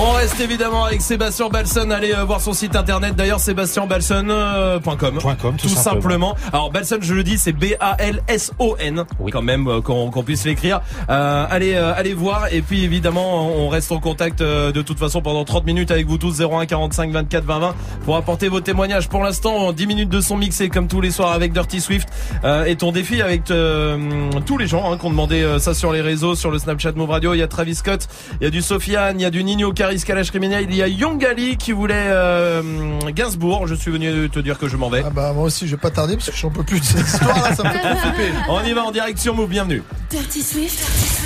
On 0.00 0.12
reste 0.12 0.38
évidemment 0.38 0.84
avec 0.84 1.00
Sébastien 1.00 1.48
Balson. 1.48 1.90
Allez 1.90 2.12
euh, 2.12 2.22
voir 2.22 2.40
son 2.40 2.52
site 2.52 2.76
internet 2.76 3.16
d'ailleurs 3.16 3.40
sébastienbalson.com. 3.40 5.18
.com, 5.40 5.56
tout, 5.60 5.68
simplement. 5.68 6.36
Alors 6.52 6.70
Balson, 6.70 6.98
je 7.00 7.14
le 7.14 7.24
dis, 7.24 7.36
c'est 7.36 7.52
B-A-L-S-O-N. 7.52 9.04
Quand 9.32 9.42
même 9.42 9.66
euh, 9.66 9.80
qu'on 9.80 10.10
qu'on 10.10 10.22
puisse 10.22 10.44
l'écrire. 10.44 10.82
Euh, 11.10 11.46
allez, 11.50 11.74
euh, 11.74 11.92
allez 11.96 12.14
voir. 12.14 12.46
Et 12.52 12.62
puis 12.62 12.84
évidemment, 12.84 13.48
on 13.48 13.68
reste 13.68 13.90
en 13.90 13.98
contact 13.98 14.40
euh, 14.40 14.70
de 14.70 14.82
toute 14.82 15.00
façon 15.00 15.20
pendant 15.20 15.44
30 15.44 15.66
minutes 15.66 15.90
avec 15.90 16.06
vous 16.06 16.16
tous 16.16 16.40
01 16.40 16.66
45 16.66 17.10
24 17.10 17.44
20 17.44 17.58
20 17.58 17.74
pour 18.04 18.16
apporter 18.16 18.48
vos 18.48 18.60
témoignages. 18.60 19.08
Pour 19.08 19.24
l'instant, 19.24 19.72
10 19.72 19.86
minutes 19.88 20.10
de 20.10 20.20
son 20.20 20.36
mixé 20.36 20.68
comme 20.68 20.86
tous 20.86 21.00
les 21.00 21.10
soirs 21.10 21.32
avec 21.32 21.52
Dirty 21.52 21.80
Swift 21.80 22.08
euh, 22.44 22.64
et 22.64 22.76
ton 22.76 22.92
défi 22.92 23.20
avec 23.20 23.50
euh, 23.50 24.30
tous 24.46 24.58
les 24.58 24.66
gens 24.66 24.92
hein, 24.92 24.98
qui 24.98 25.06
ont 25.06 25.10
demandé 25.10 25.42
euh, 25.42 25.58
ça 25.58 25.74
sur 25.74 25.92
les 25.92 26.00
réseaux, 26.00 26.34
sur 26.34 26.50
le 26.50 26.58
Snapchat 26.58 26.92
Move 26.92 27.10
Radio. 27.10 27.34
Il 27.34 27.38
y 27.38 27.42
a 27.42 27.48
Travis 27.48 27.74
Scott, 27.74 28.08
il 28.40 28.44
y 28.44 28.46
a 28.46 28.50
du 28.50 28.62
Sofiane, 28.62 29.18
il 29.18 29.22
y 29.22 29.26
a 29.26 29.30
du 29.30 29.42
Nino 29.44 29.72
Caris 29.88 30.04
Kalash 30.04 30.30
il 30.34 30.74
y 30.74 30.82
a 30.82 30.86
Young 30.86 31.24
Ali 31.24 31.56
qui 31.56 31.72
voulait 31.72 31.94
euh, 32.08 33.00
Gainsbourg. 33.10 33.66
Je 33.66 33.74
suis 33.74 33.90
venu 33.90 34.28
te 34.28 34.38
dire 34.38 34.58
que 34.58 34.68
je 34.68 34.76
m'en 34.76 34.90
vais. 34.90 35.02
Ah 35.02 35.08
bah 35.08 35.32
moi 35.32 35.44
aussi 35.44 35.66
je 35.66 35.76
vais 35.76 35.80
pas 35.80 35.90
tarder 35.90 36.14
parce 36.14 36.28
que 36.28 36.36
j'en 36.36 36.50
peux 36.50 36.62
plus 36.62 36.78
de 36.78 36.84
cette 36.84 37.06
histoire 37.06 37.42
là, 37.42 37.54
ça 37.54 37.62
me 37.62 37.70
fait 37.70 37.78
trop 37.78 37.96
flipper. 37.96 38.30
On 38.50 38.62
y 38.64 38.74
va 38.74 38.84
en 38.84 38.90
direction 38.90 39.34
Move, 39.34 39.48
bienvenue. 39.48 39.82
Dirty 40.10 40.42
Swift. 40.42 40.78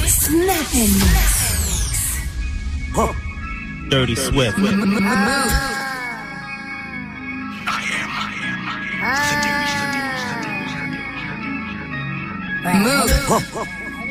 Snap 0.07 0.55
and 0.77 0.93
Mix. 2.95 3.11
Dirty 3.91 4.15
Swift. 4.15 4.57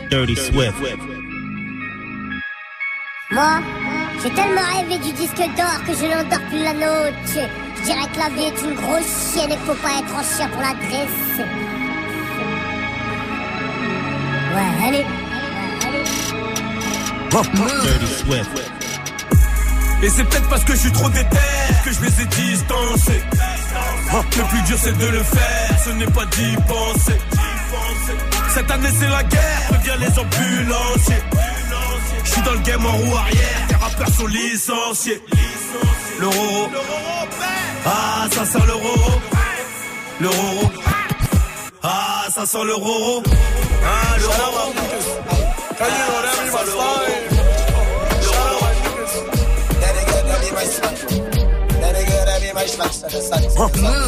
Dirty 0.10 0.36
Swift. 0.36 0.76
Moi, 3.32 3.62
j'ai 4.24 4.30
tellement 4.32 4.62
rêvé 4.76 4.98
du 5.00 5.12
disque 5.14 5.38
d'or 5.58 5.84
que 5.86 5.94
je 5.94 6.06
n'endors 6.06 6.48
plus 6.50 6.64
la 6.64 6.74
note. 6.74 7.14
Je 7.26 7.84
dirais 7.84 8.08
que 8.14 8.20
la 8.20 8.30
vie 8.30 8.44
est 8.44 8.62
une 8.64 8.76
grosse 8.76 9.34
chienne 9.34 9.52
et 9.52 9.56
qu'il 9.56 9.66
faut 9.66 9.74
pas 9.76 10.00
être 10.00 10.14
en 10.16 10.24
chien 10.24 10.48
pour 10.50 10.62
la 10.62 10.74
dresser. 10.74 11.46
Ouais, 14.54 14.88
allez. 14.88 15.06
Dirty 17.32 18.14
Swift. 18.20 18.72
Et 20.04 20.10
c'est 20.10 20.24
peut-être 20.24 20.50
parce 20.50 20.64
que 20.64 20.74
je 20.74 20.80
suis 20.80 20.92
trop 20.92 21.10
déter 21.10 21.38
que 21.86 21.92
je 21.92 22.02
les 22.02 22.22
ai 22.22 22.26
distancés. 22.26 23.24
Le 24.14 24.44
plus 24.44 24.62
dur 24.64 24.78
c'est 24.80 24.98
de 24.98 25.06
le 25.06 25.24
faire, 25.24 25.80
ce 25.86 25.90
n'est 25.92 26.06
pas 26.08 26.26
d'y 26.26 26.56
penser. 26.68 27.18
Cette 28.50 28.70
année 28.70 28.90
c'est 29.00 29.08
la 29.08 29.24
guerre, 29.24 29.62
préviens 29.70 29.96
les 29.98 30.20
ambulanciers. 30.20 31.24
Je 32.24 32.32
suis 32.32 32.42
dans 32.42 32.54
le 32.54 32.60
game 32.60 32.86
en 32.86 32.92
roue 32.92 33.16
arrière, 33.18 33.68
tes 33.68 33.76
rappeurs 33.76 34.10
sont 34.10 34.28
licenciés. 34.28 35.22
Le 36.20 36.28
roro, 36.28 36.70
ah 37.86 38.28
ça 38.32 38.46
sent 38.46 38.66
le 38.66 38.74
roro. 38.74 39.22
Le 40.20 40.28
roro, 40.28 40.72
ah 41.84 42.26
ça 42.30 42.46
sent 42.46 42.64
le 42.64 42.76
roro. 42.76 43.24
Ah 43.84 44.18
le 44.20 44.26
roro. 44.28 44.74
Ah, 45.80 45.86
ça 46.52 46.60
sent 46.60 46.66
le 46.66 46.74
roro. 46.74 46.92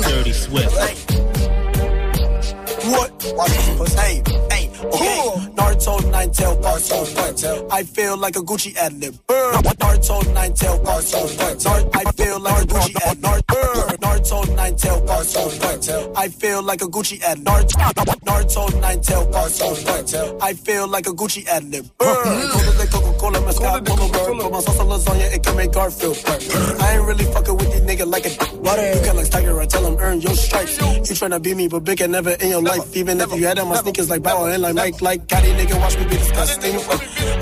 Dirty 0.08 0.34
Swift. 0.34 0.72
What? 2.86 3.10
Hey, 3.98 4.22
hey, 4.52 4.63
okay. 4.86 5.20
Naruto 5.56 6.12
nine 6.12 6.32
tail 6.32 6.56
Naruto. 6.58 7.72
I 7.72 7.84
feel 7.84 8.18
like 8.18 8.36
a 8.36 8.42
Gucci 8.42 8.76
ad 8.78 8.94
lib. 8.94 9.16
Naruto 9.28 10.34
nine 10.34 10.54
tail 10.54 10.80
Naruto. 10.80 11.96
I 11.96 12.04
feel 12.12 12.40
like 12.40 12.62
a 12.62 12.66
Gucci 12.66 12.96
ad 13.06 13.18
Naruto 13.20 14.56
nine 14.56 14.76
tail 14.76 15.02
Naruto. 15.02 16.14
I 16.16 16.30
feel 16.30 16.62
like 16.64 16.82
a 16.82 16.88
Gucci 16.88 17.22
ad 17.24 17.40
Naruto 17.40 18.82
nine 18.82 19.02
tail 19.02 19.26
Naruto. 19.28 20.42
I 20.42 20.54
feel 20.54 20.88
like 20.88 21.08
a 21.08 21.12
Gucci 21.12 21.48
ad 21.48 21.64
lib. 21.66 21.86
Coca 21.98 23.14
Cola, 23.18 23.42
mascot, 23.42 23.86
polo 23.86 24.08
bird. 24.10 24.38
Put 24.42 24.52
my 24.52 24.60
sauce 24.60 24.80
on 24.80 24.88
lasagna, 24.88 25.34
it 25.34 25.42
can 25.44 25.56
make 25.56 25.72
Garfield. 25.72 26.18
I 26.28 26.96
ain't 26.96 27.06
really 27.08 27.26
fucking 27.26 27.56
with 27.56 27.72
these 27.72 27.82
niggas 27.82 28.12
like 28.12 28.26
a 28.26 28.30
butter. 28.58 28.94
You 28.94 29.02
can 29.02 29.16
like 29.16 29.30
Tiger, 29.30 29.60
I 29.60 29.66
tell 29.66 29.86
him 29.86 29.98
earn 30.00 30.22
your 30.22 30.36
stripes. 30.36 30.78
You 30.80 31.16
tryna 31.16 31.42
beat 31.42 31.56
me, 31.56 31.68
but 31.68 31.84
big 31.84 32.02
and 32.02 32.12
never 32.12 32.32
in 32.32 32.50
your 32.50 32.62
life. 32.62 32.96
Even 32.96 33.20
if 33.22 33.34
you 33.34 33.48
had 33.48 33.58
on 33.58 33.70
my 33.70 33.78
sneakers 33.78 34.10
like 34.10 34.22
Bow 34.22 34.46
and 34.46 34.62
like 34.62 34.73
Mike, 34.74 35.02
like 35.02 35.28
Gotti, 35.28 35.54
nigga, 35.56 35.80
watch 35.80 35.98
me 35.98 36.06
be 36.06 36.18
disgusting. 36.18 36.76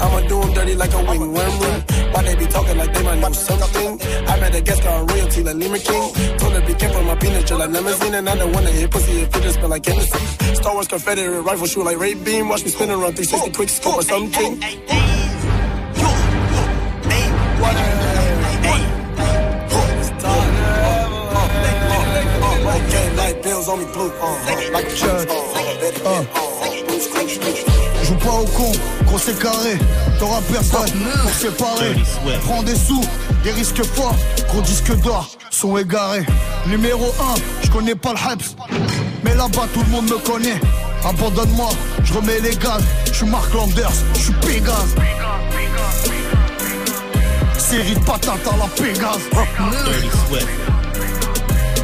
I'ma 0.01 0.19
do 0.27 0.41
him 0.41 0.53
dirty 0.53 0.75
like 0.75 0.93
a 0.93 1.03
wing 1.03 1.33
worm. 1.33 1.53
Why 2.11 2.23
they 2.23 2.35
be 2.35 2.45
talking 2.45 2.77
like 2.77 2.93
they 2.93 3.03
might 3.03 3.19
know 3.19 3.31
something? 3.31 4.01
I 4.27 4.39
met 4.39 4.55
a 4.55 4.61
guest 4.61 4.81
car 4.83 4.99
on 4.99 5.07
royalty 5.07 5.43
like 5.43 5.55
Lima 5.55 5.79
King. 5.79 6.13
Told 6.37 6.53
her 6.53 6.61
be 6.65 6.73
careful 6.73 7.03
my 7.03 7.15
peanut 7.15 7.45
just 7.45 7.59
like 7.59 7.69
limousine. 7.69 8.13
And 8.15 8.27
I 8.29 8.35
don't 8.35 8.51
wanna 8.51 8.69
hit 8.71 8.91
pussy 8.91 9.21
if 9.21 9.35
it 9.35 9.43
just 9.43 9.55
smell 9.55 9.69
like 9.69 9.85
Hennessy. 9.85 10.19
Star 10.55 10.73
Wars 10.73 10.87
Confederate 10.87 11.41
rifle 11.41 11.67
shoot 11.67 11.83
like 11.85 11.99
Ray 11.99 12.15
Beam. 12.15 12.49
Watch 12.49 12.63
me 12.63 12.69
spin 12.69 12.89
around 12.89 13.15
360 13.15 13.51
quick 13.51 13.69
scope 13.69 13.95
or 13.97 14.03
something. 14.03 14.59
Light 23.15 23.43
bills 23.43 23.67
on 23.69 23.79
me 23.79 23.85
blue, 23.93 24.11
uh, 24.21 24.71
like 24.73 24.87
a 24.87 24.95
church. 24.95 25.29
Joue 28.03 28.15
pas 28.15 28.31
au 28.31 28.45
con, 28.45 28.71
gros 29.05 29.17
c'est 29.17 29.37
carré. 29.39 29.77
T'auras 30.19 30.41
personne 30.41 30.91
pour 31.21 31.31
séparer. 31.31 31.95
Prends 32.45 32.63
des 32.63 32.75
sous, 32.75 33.03
des 33.43 33.51
risques 33.51 33.83
forts. 33.83 34.15
Gros 34.49 34.61
disque 34.61 34.95
d'or, 35.01 35.29
sont 35.49 35.77
égarés. 35.77 36.25
Numéro 36.67 37.05
1, 37.05 37.63
je 37.63 37.71
connais 37.71 37.95
pas 37.95 38.13
le 38.13 38.19
hype. 38.19 38.43
Mais 39.23 39.35
là-bas 39.35 39.67
tout 39.73 39.81
le 39.81 39.91
monde 39.91 40.05
me 40.05 40.17
connaît. 40.17 40.59
Abandonne-moi, 41.03 41.69
je 42.03 42.13
remets 42.13 42.39
les 42.39 42.55
gaz. 42.55 42.83
Je 43.05 43.13
suis 43.13 43.25
Mark 43.25 43.51
Landers, 43.53 43.91
je 44.13 44.19
suis 44.19 44.33
Pégase. 44.33 44.95
Série 47.57 47.95
de 47.95 47.99
patates 47.99 48.47
à 48.47 48.57
la 48.57 48.67
Pégase. 48.75 49.21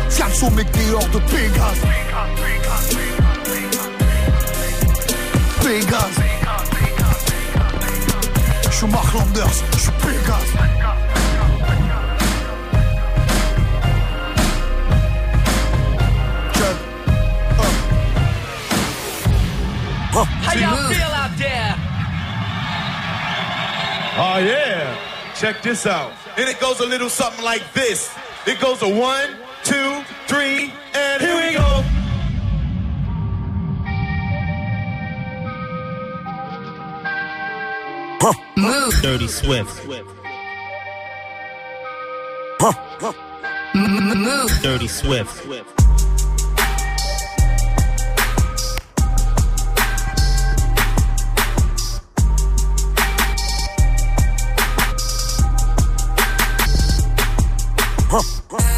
Tiens 0.10 0.50
mec 0.52 0.68
dehors 0.72 1.08
de 1.10 1.20
Pégase. 1.20 1.82
Pégase. 5.68 6.22
Je 8.64 8.72
suis 8.72 8.88
Mark 8.88 9.14
Landers, 9.14 9.50
je 9.74 9.78
suis 9.78 9.92
Pégase. 10.00 10.54
Check. 16.54 16.76
Oh. 17.60 17.64
Oh, 20.16 20.24
How 20.24 20.54
y'all 20.58 20.88
feel 20.88 21.14
out 21.14 21.38
there? 21.38 21.76
Oh 24.20 24.38
yeah. 24.40 24.96
Check 25.36 25.62
this 25.64 25.86
out. 25.86 26.14
And 26.38 26.48
it 26.48 26.62
goes 26.62 26.80
a 26.80 26.86
little 26.86 27.10
something 27.10 27.44
like 27.44 27.74
this. 27.74 28.16
It 28.46 28.62
goes 28.62 28.82
a 28.84 28.88
one, 28.88 29.36
two, 29.66 30.02
three, 30.28 30.72
and 30.94 31.22
here 31.22 31.36
we 31.36 31.58
go. 31.58 32.07
Move. 38.58 38.94
Dirty 39.02 39.28
Swift. 39.28 39.88
Move. 43.76 44.52
Dirty 44.64 44.88
Swift. 44.88 45.46
Rolling, 58.50 58.77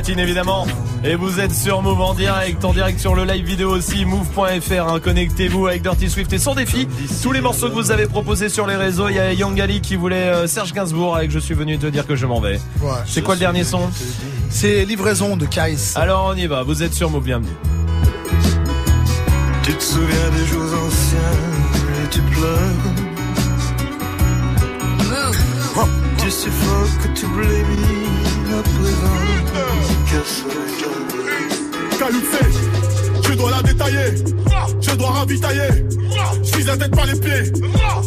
platine 0.00 0.18
évidemment. 0.18 0.66
Et 1.04 1.14
vous 1.14 1.40
êtes 1.40 1.52
sur 1.52 1.82
Move 1.82 2.00
en 2.00 2.14
direct, 2.14 2.64
en 2.64 2.72
direct 2.72 2.98
sur 2.98 3.14
le 3.14 3.24
live 3.24 3.44
vidéo 3.44 3.68
aussi, 3.70 4.06
move.fr. 4.06 4.88
hein. 4.88 4.98
Connectez-vous 4.98 5.66
avec 5.66 5.82
Dirty 5.82 6.08
Swift 6.08 6.32
et 6.32 6.38
son 6.38 6.54
défi. 6.54 6.88
Tous 7.22 7.32
les 7.32 7.42
morceaux 7.42 7.68
que 7.68 7.74
vous 7.74 7.90
avez 7.90 8.06
proposés 8.06 8.48
sur 8.48 8.66
les 8.66 8.76
réseaux. 8.76 9.10
Il 9.10 9.16
y 9.16 9.18
a 9.18 9.34
Young 9.34 9.60
Ali 9.60 9.82
qui 9.82 9.96
voulait 9.96 10.30
euh, 10.32 10.46
Serge 10.46 10.72
Gainsbourg 10.72 11.16
avec 11.16 11.30
Je 11.30 11.38
suis 11.38 11.52
venu 11.52 11.76
te 11.76 11.86
dire 11.86 12.06
que 12.06 12.16
je 12.16 12.24
m'en 12.24 12.40
vais. 12.40 12.58
Ouais. 12.80 12.92
C'est 13.06 13.20
quoi 13.20 13.34
le 13.34 13.40
dernier 13.40 13.62
son? 13.62 13.90
C'est 14.48 14.86
Livraison 14.86 15.36
de 15.36 15.44
Kais. 15.44 15.76
Alors 15.96 16.32
on 16.32 16.36
y 16.36 16.46
va, 16.46 16.62
vous 16.62 16.82
êtes 16.82 16.94
sur 16.94 17.10
Move, 17.10 17.24
bienvenue. 17.24 17.48
Tu 19.62 19.74
te 19.74 19.82
souviens 19.82 20.30
des 20.34 20.46
jours 20.46 20.62
anciens 20.62 22.04
et 22.04 22.08
tu 22.08 22.20
pleures. 22.22 22.56
Tu 26.18 26.30
suffoques, 26.30 27.14
tu 27.14 27.26
blémis 27.26 28.09
je 33.22 33.34
dois 33.34 33.50
la 33.50 33.62
détailler. 33.62 34.24
Je 34.80 34.90
dois 34.96 35.10
ravitailler. 35.10 35.86
Je 36.42 36.56
vise 36.56 36.66
la 36.66 36.76
tête 36.76 36.90
par 36.90 37.06
les 37.06 37.20
pieds. 37.20 37.52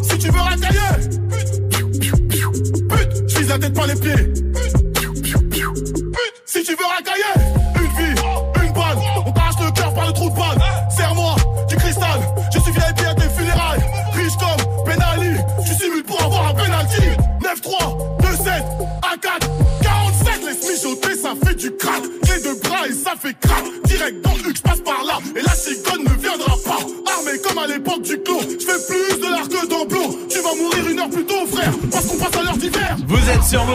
Si 0.02 0.18
tu 0.18 0.30
veux 0.30 0.40
racailler. 0.40 0.80
Pute, 2.90 3.30
je 3.30 3.40
vise 3.40 3.50
la 3.50 3.60
tête 3.60 3.74
par 3.74 3.88
les 3.88 3.96
pieds. 3.96 4.43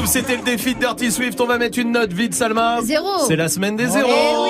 C'était 0.08 0.36
le 0.36 0.42
défi 0.42 0.74
de 0.74 0.80
Dirty 0.80 1.12
Swift. 1.12 1.40
On 1.40 1.46
va 1.46 1.58
mettre 1.58 1.78
une 1.78 1.92
note 1.92 2.12
vite, 2.12 2.34
Salma. 2.34 2.78
Zéro. 2.82 3.06
C'est 3.26 3.36
la 3.36 3.48
semaine 3.48 3.76
des 3.76 3.86
zéros. 3.86 4.47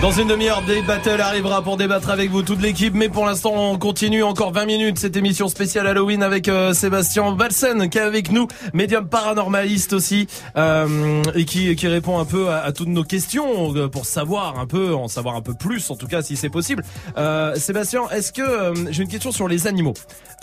Dans 0.00 0.12
une 0.12 0.28
demi-heure, 0.28 0.62
Dave 0.62 0.86
Battle 0.86 1.20
arrivera 1.20 1.60
pour 1.60 1.76
débattre 1.76 2.10
avec 2.10 2.30
vous 2.30 2.42
toute 2.42 2.62
l'équipe. 2.62 2.94
Mais 2.94 3.08
pour 3.08 3.26
l'instant, 3.26 3.52
on 3.56 3.78
continue 3.78 4.22
encore 4.22 4.52
20 4.52 4.64
minutes 4.64 4.98
cette 4.98 5.16
émission 5.16 5.48
spéciale 5.48 5.88
Halloween 5.88 6.22
avec 6.22 6.46
euh, 6.46 6.72
Sébastien 6.72 7.32
Balsen 7.32 7.90
qui 7.90 7.98
est 7.98 8.02
avec 8.02 8.30
nous, 8.30 8.46
médium 8.72 9.08
paranormaliste 9.08 9.92
aussi, 9.94 10.28
euh, 10.56 11.20
et 11.34 11.44
qui, 11.44 11.74
qui 11.74 11.88
répond 11.88 12.20
un 12.20 12.24
peu 12.24 12.48
à, 12.48 12.58
à 12.58 12.70
toutes 12.70 12.88
nos 12.88 13.02
questions 13.02 13.74
euh, 13.74 13.88
pour 13.88 14.06
savoir 14.06 14.60
un 14.60 14.66
peu, 14.66 14.94
en 14.94 15.08
savoir 15.08 15.34
un 15.34 15.42
peu 15.42 15.54
plus 15.54 15.90
en 15.90 15.96
tout 15.96 16.06
cas 16.06 16.22
si 16.22 16.36
c'est 16.36 16.48
possible. 16.48 16.84
Euh, 17.16 17.56
Sébastien, 17.56 18.02
est-ce 18.10 18.30
que 18.32 18.74
j'ai 18.92 19.02
une 19.02 19.08
question 19.08 19.32
sur 19.32 19.48
les 19.48 19.66
animaux 19.66 19.94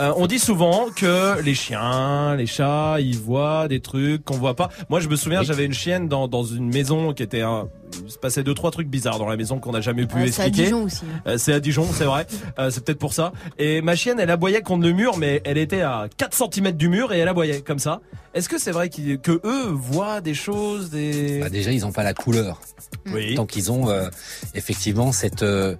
Euh, 0.01 0.11
On 0.17 0.27
dit 0.27 0.39
souvent 0.39 0.87
que 0.93 1.41
les 1.41 1.55
chiens, 1.55 2.35
les 2.35 2.45
chats, 2.45 2.97
ils 2.99 3.17
voient 3.17 3.69
des 3.69 3.79
trucs 3.79 4.25
qu'on 4.25 4.37
voit 4.37 4.55
pas. 4.57 4.67
Moi, 4.89 4.99
je 4.99 5.07
me 5.07 5.15
souviens, 5.15 5.43
j'avais 5.43 5.63
une 5.63 5.73
chienne 5.73 6.09
dans, 6.09 6.27
dans 6.27 6.43
une 6.43 6.67
maison 6.67 7.13
qui 7.13 7.23
était 7.23 7.41
un, 7.41 7.69
il 8.03 8.11
se 8.11 8.17
passait 8.17 8.43
deux 8.43 8.53
trois 8.53 8.71
trucs 8.71 8.87
bizarres 8.87 9.19
dans 9.19 9.27
la 9.29 9.37
maison 9.37 9.59
qu'on 9.59 9.71
n'a 9.71 9.81
jamais 9.81 10.05
pu 10.05 10.15
Ah, 10.17 10.31
c'est 10.31 10.41
à 10.41 10.47
expliquer. 10.47 10.63
Dijon 10.63 10.83
aussi, 10.83 11.03
hein. 11.05 11.21
Euh, 11.27 11.37
c'est 11.37 11.53
à 11.53 11.59
Dijon, 11.59 11.87
c'est 11.93 12.03
vrai. 12.05 12.25
Euh, 12.59 12.69
c'est 12.69 12.83
peut-être 12.83 12.99
pour 12.99 13.13
ça. 13.13 13.31
Et 13.57 13.81
ma 13.81 13.95
chienne, 13.95 14.19
elle 14.19 14.29
aboyait 14.31 14.61
contre 14.61 14.83
le 14.87 14.93
mur, 14.93 15.17
mais 15.17 15.41
elle 15.45 15.57
était 15.57 15.81
à 15.81 16.07
4 16.17 16.33
cm 16.53 16.71
du 16.71 16.89
mur 16.89 17.13
et 17.13 17.19
elle 17.19 17.27
aboyait 17.27 17.61
comme 17.61 17.79
ça. 17.79 18.01
Est-ce 18.33 18.49
que 18.49 18.57
c'est 18.57 18.71
vrai 18.71 18.89
qu'ils- 18.89 19.19
que 19.19 19.39
eux 19.45 19.67
voient 19.69 20.19
des 20.21 20.33
choses, 20.33 20.89
des 20.89 21.39
Bah, 21.39 21.49
déjà, 21.49 21.71
ils 21.71 21.85
ont 21.85 21.91
pas 21.91 22.03
la 22.03 22.13
couleur. 22.13 22.59
Oui. 23.13 23.35
Donc 23.35 23.55
ils 23.55 23.71
ont 23.71 23.89
euh, 23.89 24.09
effectivement 24.55 25.11
cette 25.11 25.43
euh, 25.43 25.75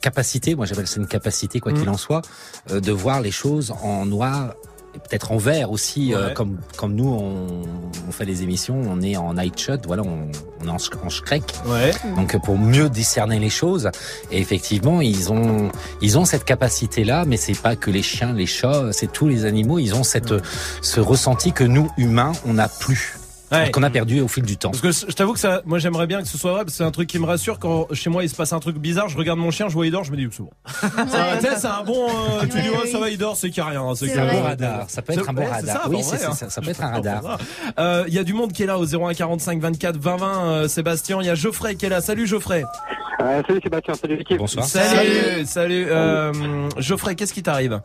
capacité, 0.00 0.54
moi 0.54 0.66
j'appelle 0.66 0.86
ça 0.86 1.00
une 1.00 1.06
capacité, 1.06 1.58
quoi 1.60 1.72
Mm. 1.72 1.78
qu'il 1.80 1.88
en 1.88 1.96
soit, 1.96 2.22
euh, 2.70 2.80
de 2.80 2.92
voir 2.92 3.20
les 3.20 3.30
choses 3.30 3.72
en 3.82 4.04
noir 4.06 4.54
peut-être 4.98 5.32
en 5.32 5.36
vert 5.36 5.70
aussi, 5.70 6.14
euh, 6.14 6.32
comme 6.32 6.58
comme 6.76 6.94
nous 6.94 7.08
on, 7.08 7.62
on 8.08 8.12
fait 8.12 8.24
les 8.24 8.42
émissions, 8.42 8.80
on 8.86 9.00
est 9.02 9.16
en 9.16 9.34
night 9.34 9.58
shot, 9.58 9.78
voilà, 9.86 10.02
on, 10.02 10.30
on 10.62 10.66
est 10.66 10.70
en, 10.70 10.76
en 11.04 11.08
schreck. 11.08 11.44
Ouais. 11.66 11.90
Donc 12.16 12.40
pour 12.42 12.58
mieux 12.58 12.88
discerner 12.88 13.38
les 13.38 13.50
choses, 13.50 13.90
et 14.30 14.40
effectivement 14.40 15.00
ils 15.00 15.32
ont 15.32 15.70
ils 16.02 16.18
ont 16.18 16.24
cette 16.24 16.44
capacité 16.44 17.04
là, 17.04 17.24
mais 17.26 17.36
c'est 17.36 17.60
pas 17.60 17.76
que 17.76 17.90
les 17.90 18.02
chiens, 18.02 18.32
les 18.32 18.46
chats, 18.46 18.92
c'est 18.92 19.12
tous 19.12 19.28
les 19.28 19.44
animaux, 19.44 19.78
ils 19.78 19.94
ont 19.94 20.04
cette 20.04 20.34
ce 20.82 21.00
ressenti 21.00 21.52
que 21.52 21.64
nous 21.64 21.90
humains 21.98 22.32
on 22.46 22.54
n'a 22.54 22.68
plus, 22.68 23.16
Ouais. 23.52 23.70
qu'on 23.70 23.82
a 23.82 23.90
perdu 23.90 24.20
au 24.20 24.28
fil 24.28 24.42
du 24.44 24.56
temps. 24.56 24.70
Parce 24.72 24.80
que 24.82 24.90
je 25.10 25.14
t'avoue 25.14 25.32
que 25.32 25.38
ça, 25.38 25.62
moi 25.66 25.78
j'aimerais 25.78 26.06
bien 26.06 26.20
que 26.22 26.28
ce 26.28 26.36
soit 26.38 26.50
vrai, 26.52 26.60
parce 26.62 26.72
que 26.72 26.76
c'est 26.78 26.84
un 26.84 26.90
truc 26.90 27.08
qui 27.08 27.18
me 27.18 27.26
rassure 27.26 27.58
quand 27.58 27.86
chez 27.92 28.10
moi 28.10 28.24
il 28.24 28.28
se 28.28 28.34
passe 28.34 28.52
un 28.52 28.58
truc 28.60 28.76
bizarre, 28.76 29.08
je 29.08 29.16
regarde 29.16 29.38
mon 29.38 29.50
chien, 29.50 29.68
je 29.68 29.74
vois 29.74 29.86
il 29.86 29.92
dort, 29.92 30.04
je 30.04 30.10
me 30.12 30.16
dis 30.16 30.26
c'est 30.30 30.42
bon. 30.42 30.50
Ça, 31.08 31.36
tu 31.40 31.46
sais, 31.46 31.56
c'est 31.56 31.66
un 31.66 31.82
bon, 31.84 32.06
euh, 32.08 32.40
tu 32.50 32.60
dis 32.60 32.68
ouais, 32.70 32.86
ça 32.90 32.98
va 32.98 33.08
il 33.10 33.18
dort, 33.18 33.36
c'est 33.36 33.50
qu'il 33.50 33.62
rien. 33.62 33.94
C'est 33.94 34.06
qu'il 34.06 34.16
y 34.16 34.18
a 34.18 34.24
un 34.24 34.32
bon 34.32 34.42
radar. 34.42 34.84
Ça 34.90 35.02
peut 35.02 35.12
être 35.12 35.28
un 35.28 35.32
bon 35.32 35.42
ouais, 35.42 35.48
c'est 35.48 35.54
radar. 35.70 35.82
ça, 35.82 35.88
Oui, 35.88 36.02
vrai, 36.02 36.18
c'est- 36.18 36.24
hein. 36.26 36.32
ça 36.48 36.60
peut 36.60 36.70
être 36.70 36.82
un 36.82 36.90
radar. 36.92 37.38
Euh, 37.78 38.04
Il 38.08 38.14
y 38.14 38.18
a 38.18 38.24
du 38.24 38.32
monde 38.34 38.52
qui 38.52 38.62
est 38.62 38.66
là 38.66 38.78
au 38.78 38.84
01 38.86 39.14
45 39.14 39.60
24 39.60 39.96
20 39.96 40.16
20, 40.16 40.44
euh, 40.46 40.68
Sébastien, 40.68 41.18
il 41.20 41.26
y 41.26 41.30
a 41.30 41.34
Geoffrey 41.34 41.76
qui 41.76 41.86
est 41.86 41.90
là. 41.90 42.00
Salut 42.00 42.26
Geoffrey. 42.26 42.64
Euh, 43.22 43.42
salut 43.46 43.60
Sébastien, 43.62 43.94
salut 43.94 44.16
l'équipe. 44.16 44.38
Bonsoir. 44.38 44.64
Salut, 44.66 45.44
salut. 45.46 45.86
Euh, 45.88 46.32
Geoffrey, 46.78 47.14
qu'est-ce 47.14 47.32
qui 47.32 47.42
t'arrive? 47.42 47.80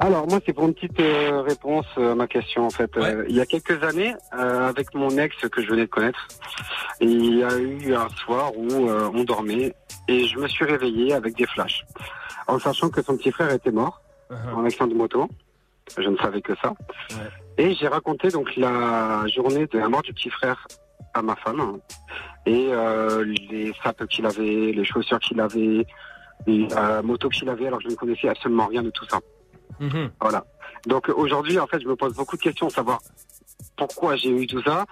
Alors 0.00 0.26
moi 0.28 0.40
c'est 0.44 0.52
pour 0.52 0.66
une 0.66 0.74
petite 0.74 0.98
euh, 0.98 1.42
réponse 1.42 1.86
à 1.96 2.16
ma 2.16 2.26
question 2.26 2.66
en 2.66 2.70
fait. 2.70 2.90
Euh, 2.96 3.24
il 3.28 3.36
y 3.36 3.40
a 3.40 3.46
quelques 3.46 3.84
années, 3.84 4.12
euh, 4.36 4.72
avec 4.92 4.94
mon 4.94 5.18
ex 5.18 5.36
que 5.36 5.62
je 5.62 5.68
venais 5.68 5.82
de 5.82 5.90
connaître, 5.90 6.28
il 7.00 7.36
y 7.36 7.44
a 7.44 7.56
eu 7.56 7.94
un 7.94 8.08
soir 8.10 8.56
où 8.56 8.68
euh, 8.70 9.10
on 9.14 9.24
dormait 9.24 9.74
et 10.08 10.26
je 10.26 10.38
me 10.38 10.48
suis 10.48 10.64
réveillé 10.64 11.14
avec 11.14 11.36
des 11.36 11.46
flashs, 11.46 11.84
en 12.46 12.58
sachant 12.58 12.90
que 12.90 13.02
son 13.02 13.16
petit 13.16 13.30
frère 13.30 13.52
était 13.52 13.70
mort 13.70 14.00
en 14.54 14.64
accident 14.64 14.86
de 14.86 14.94
moto. 14.94 15.28
Je 15.98 16.08
ne 16.08 16.16
savais 16.16 16.40
que 16.40 16.54
ça. 16.56 16.72
Et 17.58 17.74
j'ai 17.74 17.88
raconté 17.88 18.28
donc 18.28 18.56
la 18.56 19.24
journée 19.26 19.66
de 19.66 19.78
la 19.78 19.88
mort 19.88 20.02
du 20.02 20.12
petit 20.14 20.30
frère 20.30 20.66
à 21.12 21.20
ma 21.20 21.36
femme 21.36 21.78
et 22.46 22.68
euh, 22.72 23.24
les 23.24 23.72
sapes 23.82 24.06
qu'il 24.06 24.24
avait, 24.24 24.72
les 24.72 24.84
chaussures 24.84 25.18
qu'il 25.18 25.38
avait, 25.40 25.86
la 26.46 27.02
moto 27.02 27.28
qu'il 27.28 27.48
avait, 27.48 27.66
alors 27.66 27.78
que 27.78 27.84
je 27.84 27.90
ne 27.90 27.96
connaissais 27.96 28.28
absolument 28.28 28.66
rien 28.66 28.82
de 28.82 28.90
tout 28.90 29.04
ça. 29.06 29.20
Voilà. 30.20 30.44
Donc 30.86 31.08
aujourd'hui, 31.10 31.58
en 31.58 31.66
fait, 31.66 31.80
je 31.80 31.86
me 31.86 31.96
pose 31.96 32.14
beaucoup 32.14 32.36
de 32.36 32.42
questions, 32.42 32.68
savoir 32.70 33.00
pourquoi 33.76 34.16
j'ai 34.16 34.30
eu 34.30 34.46
tout 34.46 34.62
ça, 34.62 34.86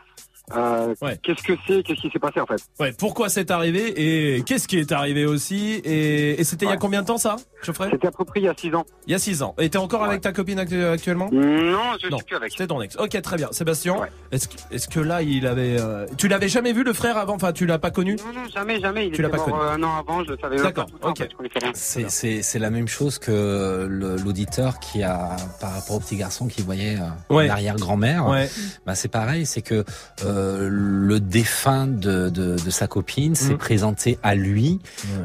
euh, 0.56 0.94
qu'est-ce 1.22 1.42
que 1.42 1.52
c'est, 1.66 1.82
qu'est-ce 1.82 2.00
qui 2.00 2.10
s'est 2.10 2.18
passé 2.18 2.40
en 2.40 2.46
fait? 2.46 2.56
Ouais, 2.78 2.92
pourquoi 2.96 3.28
c'est 3.28 3.50
arrivé 3.50 4.36
et 4.36 4.42
qu'est-ce 4.42 4.66
qui 4.68 4.78
est 4.78 4.92
arrivé 4.92 5.24
aussi? 5.26 5.80
Et, 5.84 6.40
et 6.40 6.44
c'était 6.44 6.66
il 6.66 6.70
y 6.70 6.72
a 6.72 6.76
combien 6.76 7.02
de 7.02 7.06
temps 7.06 7.18
ça, 7.18 7.36
Geoffrey? 7.62 7.88
C'était 7.92 8.08
à 8.08 8.10
peu 8.12 8.24
près 8.24 8.40
il 8.40 8.44
y 8.44 8.48
a 8.48 8.54
6 8.56 8.74
ans. 8.74 8.84
Il 9.06 9.12
y 9.12 9.14
a 9.14 9.18
6 9.18 9.42
ans. 9.42 9.54
Et 9.58 9.68
t'es 9.70 9.78
encore 9.78 10.04
avec 10.04 10.20
ta 10.20 10.32
copine 10.32 10.58
actu- 10.58 10.82
actuellement? 10.84 11.28
Non, 11.32 11.78
je 12.02 12.08
suis 12.14 12.24
plus 12.26 12.36
avec. 12.36 12.50
C'était 12.52 12.66
ton 12.66 12.80
ex. 12.82 12.96
Ok, 12.96 13.20
très 13.22 13.36
bien. 13.36 13.48
Sébastien, 13.52 13.96
est-ce 14.32 14.88
que, 14.88 15.00
là 15.00 15.22
il 15.22 15.46
avait, 15.46 15.76
euh, 15.80 16.06
tu 16.16 16.28
l'avais 16.28 16.48
jamais 16.48 16.72
vu 16.72 16.82
le 16.84 16.92
frère 16.92 17.16
avant? 17.16 17.34
Enfin, 17.34 17.52
tu 17.52 17.66
l'as 17.66 17.78
pas 17.78 17.90
connu? 17.90 18.16
Non, 18.16 18.32
non, 18.42 18.48
jamais, 18.52 18.80
jamais. 18.80 19.06
Il 19.06 19.12
Tu 19.12 19.22
l'as 19.22 19.28
pas 19.28 19.38
connu. 19.38 19.56
euh, 19.60 19.72
un 19.72 19.82
an 19.82 19.96
avant, 19.98 20.24
je 20.24 20.30
le 20.32 20.38
savais 20.38 20.56
D'accord, 20.56 20.86
ok. 21.02 21.26
C'est, 21.74 22.58
la 22.58 22.70
même 22.70 22.88
chose 22.88 23.18
que 23.18 23.86
l'auditeur 23.88 24.78
qui 24.80 25.02
a, 25.02 25.36
par 25.60 25.72
rapport 25.74 25.96
au 25.96 26.00
petit 26.00 26.16
garçon 26.16 26.48
qui 26.48 26.62
voyait 26.62 26.96
euh, 26.98 27.34
Ouais. 27.34 27.46
l'arrière-grand-mère. 27.46 28.26
Ouais. 28.28 28.48
Bah, 28.86 28.94
c'est 28.94 29.08
pareil, 29.08 29.46
c'est 29.46 29.62
que 29.62 29.84
euh, 30.24 30.39
le 30.70 31.18
défunt 31.20 31.86
de, 31.86 32.28
de, 32.30 32.56
de 32.56 32.70
sa 32.70 32.86
copine 32.86 33.34
s'est 33.34 33.52
Mhm. 33.52 33.58
présenté 33.58 34.18
à 34.22 34.34
lui 34.34 34.80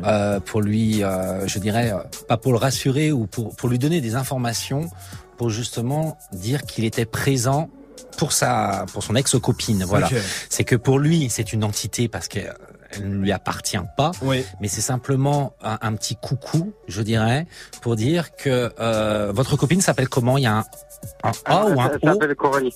euh, 0.06 0.40
pour 0.40 0.62
lui, 0.62 1.04
euh, 1.04 1.48
je 1.48 1.60
dirais, 1.60 1.92
euh, 1.92 1.98
pas 2.28 2.38
pour 2.38 2.52
le 2.52 2.58
rassurer 2.58 3.12
ou 3.12 3.26
pour, 3.28 3.56
pour 3.56 3.70
lui 3.70 3.80
donner 3.80 4.02
des 4.02 4.16
informations 4.16 4.90
pour 5.38 5.50
justement 5.50 6.18
dire 6.32 6.64
qu'il 6.64 6.86
était 6.86 7.06
présent 7.06 7.70
pour 8.18 8.32
sa 8.32 8.86
pour 8.94 9.04
son 9.04 9.16
ex-copine 9.16 9.84
voilà. 9.84 10.10
C'est 10.50 10.64
que 10.64 10.78
pour 10.78 10.98
lui 11.00 11.30
c'est 11.30 11.52
une 11.52 11.64
entité 11.66 12.08
parce 12.08 12.28
que 12.30 12.40
elle 12.92 13.10
ne 13.10 13.16
lui 13.22 13.32
appartient 13.32 13.78
pas, 13.98 14.12
mais 14.62 14.68
c'est 14.68 14.82
simplement 14.82 15.54
un, 15.64 15.78
un 15.82 15.94
petit 15.96 16.16
coucou, 16.16 16.74
je 16.88 17.02
dirais, 17.02 17.48
pour 17.82 17.96
dire 17.96 18.36
que 18.36 18.72
euh, 18.80 19.32
votre 19.34 19.56
copine 19.58 19.82
s'appelle 19.82 20.10
comment? 20.10 20.38
Il 20.38 20.44
y 20.44 20.48
a 20.48 20.58
un, 20.58 20.64
un 21.24 21.32
A 21.46 21.66
ou 21.68 21.82
un 21.82 21.90
Ça 21.90 21.96
O? 22.02 22.14
s'appelle 22.14 22.36
Coralie. 22.36 22.74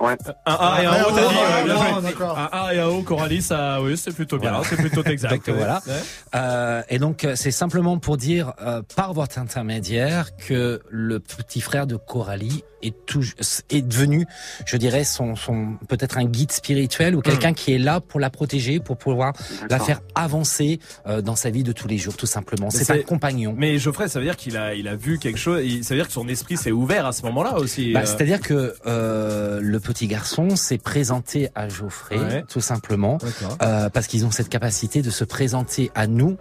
Ouais. 0.00 0.16
Un 0.46 0.52
A 0.54 0.82
et 0.82 0.86
un 0.86 0.90
Ah, 0.92 1.06
O, 1.08 1.10
t'as 1.14 1.20
dit, 1.28 1.34
ah, 1.36 1.58
ouais, 1.58 1.64
bien 1.64 1.76
ah. 2.20 2.50
Un 2.52 2.58
A 2.66 2.74
et 2.74 2.80
un 2.80 2.86
O, 2.88 3.02
Coralie, 3.02 3.42
ça, 3.42 3.80
oui, 3.82 3.96
c'est 3.96 4.12
plutôt 4.12 4.38
bien, 4.38 4.50
Voilà. 4.50 4.66
c'est 4.68 4.76
plutôt 4.76 5.02
exact. 5.04 5.32
Donc, 5.46 5.46
ouais. 5.48 5.52
voilà. 5.54 5.80
Ouais. 5.86 5.92
Euh, 6.34 6.82
et 6.88 6.98
donc 6.98 7.24
euh, 7.24 7.34
c'est 7.36 7.50
simplement 7.50 7.98
pour 7.98 8.16
dire 8.16 8.52
euh, 8.62 8.82
par 8.96 9.12
votre 9.14 9.38
intermédiaire 9.38 10.36
que 10.36 10.80
le 10.90 11.20
petit 11.20 11.60
frère 11.60 11.86
de 11.86 11.96
Coralie 11.96 12.64
est 12.82 12.94
tout, 13.06 13.22
est 13.70 13.82
devenu, 13.82 14.26
je 14.66 14.76
dirais, 14.76 15.04
son, 15.04 15.36
son 15.36 15.76
peut-être 15.88 16.18
un 16.18 16.24
guide 16.24 16.50
spirituel 16.50 17.14
ou 17.14 17.20
quelqu'un 17.20 17.52
qui 17.52 17.72
est 17.72 17.78
là 17.78 18.00
pour 18.00 18.18
la 18.18 18.28
protéger, 18.28 18.80
pour 18.80 18.96
pouvoir 18.96 19.34
la 19.70 19.78
faire 19.78 20.00
avancer 20.14 20.78
euh, 21.06 21.22
dans 21.22 21.36
sa 21.36 21.50
vie 21.50 21.62
de 21.62 21.72
tous 21.72 21.88
les 21.88 21.98
jours, 21.98 22.16
tout 22.16 22.26
simplement. 22.26 22.70
C'est 22.70 22.90
un 22.90 23.02
compagnon. 23.02 23.54
Mais 23.56 23.78
Geoffrey, 23.78 24.08
ça 24.08 24.18
veut 24.18 24.24
dire 24.24 24.36
qu'il 24.36 24.56
a, 24.56 24.74
il 24.74 24.88
a 24.88 24.96
vu 24.96 25.18
quelque 25.18 25.38
chose. 25.38 25.60
Ça 25.82 25.94
veut 25.94 26.00
dire 26.00 26.06
que 26.06 26.12
son 26.12 26.28
esprit 26.28 26.56
s'est 26.56 26.72
ouvert 26.72 27.06
à 27.06 27.12
ce 27.12 27.22
moment-là 27.22 27.56
aussi. 27.58 27.92
Bah, 27.92 28.00
euh. 28.00 28.06
C'est-à-dire 28.06 28.40
que 28.40 28.74
euh, 28.86 29.60
le 29.62 29.80
petit 29.80 30.06
garçon 30.06 30.56
s'est 30.56 30.78
présenté 30.78 31.48
à 31.54 31.68
Geoffrey, 31.68 32.18
Ouais. 32.18 32.44
tout 32.48 32.60
simplement, 32.60 33.18
euh, 33.62 33.88
parce 33.88 34.06
qu'ils 34.06 34.24
ont 34.26 34.30
cette 34.30 34.48
capacité 34.48 35.02
de 35.02 35.10
se 35.10 35.24
présenter 35.24 35.90
à 35.94 36.06
nous 36.06 36.36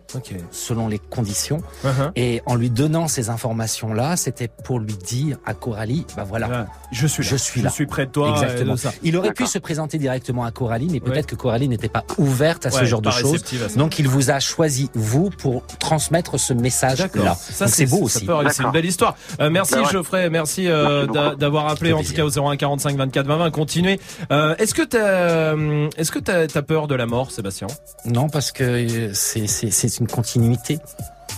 selon 0.51 0.87
les 0.87 0.99
conditions. 0.99 1.61
Uh-huh. 1.83 2.11
Et 2.15 2.41
en 2.45 2.55
lui 2.55 2.69
donnant 2.69 3.07
ces 3.07 3.29
informations-là, 3.29 4.15
c'était 4.17 4.47
pour 4.63 4.79
lui 4.79 4.95
dire 4.95 5.37
à 5.45 5.53
Coralie, 5.53 6.05
bah 6.15 6.23
voilà, 6.27 6.67
je 6.91 7.07
suis 7.07 7.23
là. 7.23 7.29
je 7.29 7.35
suis 7.35 7.59
Je 7.61 7.65
là. 7.65 7.71
suis 7.71 7.85
près 7.85 8.05
de 8.05 8.11
toi, 8.11 8.31
Exactement. 8.31 8.77
ça. 8.77 8.91
Il 9.03 9.15
aurait 9.17 9.33
pu 9.33 9.45
se 9.47 9.57
présenter 9.59 9.97
directement 9.97 10.43
à 10.43 10.51
Coralie, 10.51 10.87
mais 10.91 10.99
peut-être 10.99 11.15
Ouais. 11.17 11.23
que 11.23 11.35
Coralie 11.35 11.67
n'était 11.67 11.89
pas 11.89 12.03
ouverte 12.17 12.65
à 12.65 12.71
ce 12.71 12.79
Ouais, 12.81 12.85
genre 13.09 13.33
de 13.33 13.37
choses. 13.37 13.75
Donc 13.75 13.99
il 13.99 14.07
vous 14.07 14.29
a 14.31 14.39
choisi 14.39 14.89
vous 14.93 15.29
pour 15.29 15.65
transmettre 15.79 16.39
ce 16.39 16.53
message-là. 16.53 17.07
D'accord. 17.07 17.35
Ça, 17.35 17.67
c'est 17.67 17.85
beau 17.85 17.99
aussi. 18.03 18.27
C'est 18.51 18.63
une 18.63 18.71
belle 18.71 18.85
histoire. 18.85 19.15
Euh, 19.39 19.49
merci 19.49 19.75
ouais. 19.75 19.85
Geoffrey, 19.91 20.29
merci, 20.29 20.67
euh, 20.67 21.07
d'avoir 21.35 21.67
appelé 21.67 21.93
en 21.93 22.03
tout 22.03 22.13
cas 22.13 22.23
au 22.25 22.29
01 22.29 22.57
45 22.57 22.97
24 22.97 23.25
20 23.27 23.37
20. 23.37 23.51
Continuez. 23.51 23.99
Euh, 24.31 24.55
est-ce 24.57 24.73
que 24.73 24.81
t'as, 24.83 24.97
euh, 24.99 25.89
est-ce 25.97 26.11
que 26.11 26.19
t'as, 26.19 26.47
t'as 26.47 26.61
peur 26.61 26.87
de 26.87 26.95
la 26.95 27.05
mort, 27.05 27.31
Sébastien? 27.31 27.67
Non, 28.05 28.29
parce 28.29 28.51
que 28.51 28.63
euh, 28.63 29.11
c'est 29.13 29.47
c'est 29.47 29.71
c'est 29.71 29.99
une 29.99 30.07
continuité. 30.07 30.79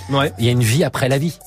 Ouais. 0.09 0.33
Il 0.39 0.45
y 0.45 0.49
a 0.49 0.51
une 0.51 0.63
vie 0.63 0.83
après 0.83 1.07
la 1.09 1.17
vie. 1.17 1.37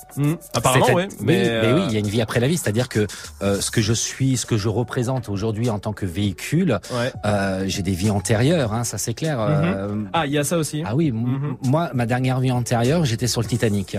Apparemment, 0.55 0.85
C'est-à- 0.87 0.95
ouais, 0.95 1.09
oui, 1.11 1.16
mais, 1.20 1.35
mais 1.43 1.49
euh, 1.49 1.74
oui, 1.77 1.83
il 1.89 1.93
y 1.93 1.97
a 1.97 1.99
une 2.01 2.07
vie 2.07 2.20
après 2.23 2.41
la 2.41 2.49
vie. 2.49 2.57
C'est-à-dire 2.57 2.89
que 2.89 3.07
euh, 3.43 3.61
ce 3.61 3.70
que 3.70 3.81
je 3.83 3.93
suis, 3.93 4.37
ce 4.37 4.47
que 4.47 4.57
je 4.57 4.69
représente 4.69 5.28
aujourd'hui 5.28 5.69
en 5.70 5.78
tant 5.78 5.93
que 5.93 6.07
véhicule, 6.07 6.78
euh, 7.24 7.65
j'ai 7.66 7.83
des 7.83 7.93
vies 7.93 8.11
antérieures, 8.11 8.73
hein, 8.73 8.85
ça 8.85 8.99
c'est 8.99 9.15
clair. 9.15 9.39
euh, 9.41 9.89
Mhm. 9.89 10.09
Ah, 10.12 10.27
il 10.27 10.33
y 10.33 10.39
a 10.39 10.45
ça 10.45 10.57
aussi. 10.59 10.83
Ah 10.87 10.95
oui, 10.97 11.09
m- 11.09 11.57
moi, 11.62 11.91
ma 11.95 12.07
dernière 12.07 12.41
vie 12.41 12.51
antérieure, 12.53 13.05
j'étais 13.05 13.27
sur 13.27 13.41
le 13.43 13.47
Titanic. 13.47 13.97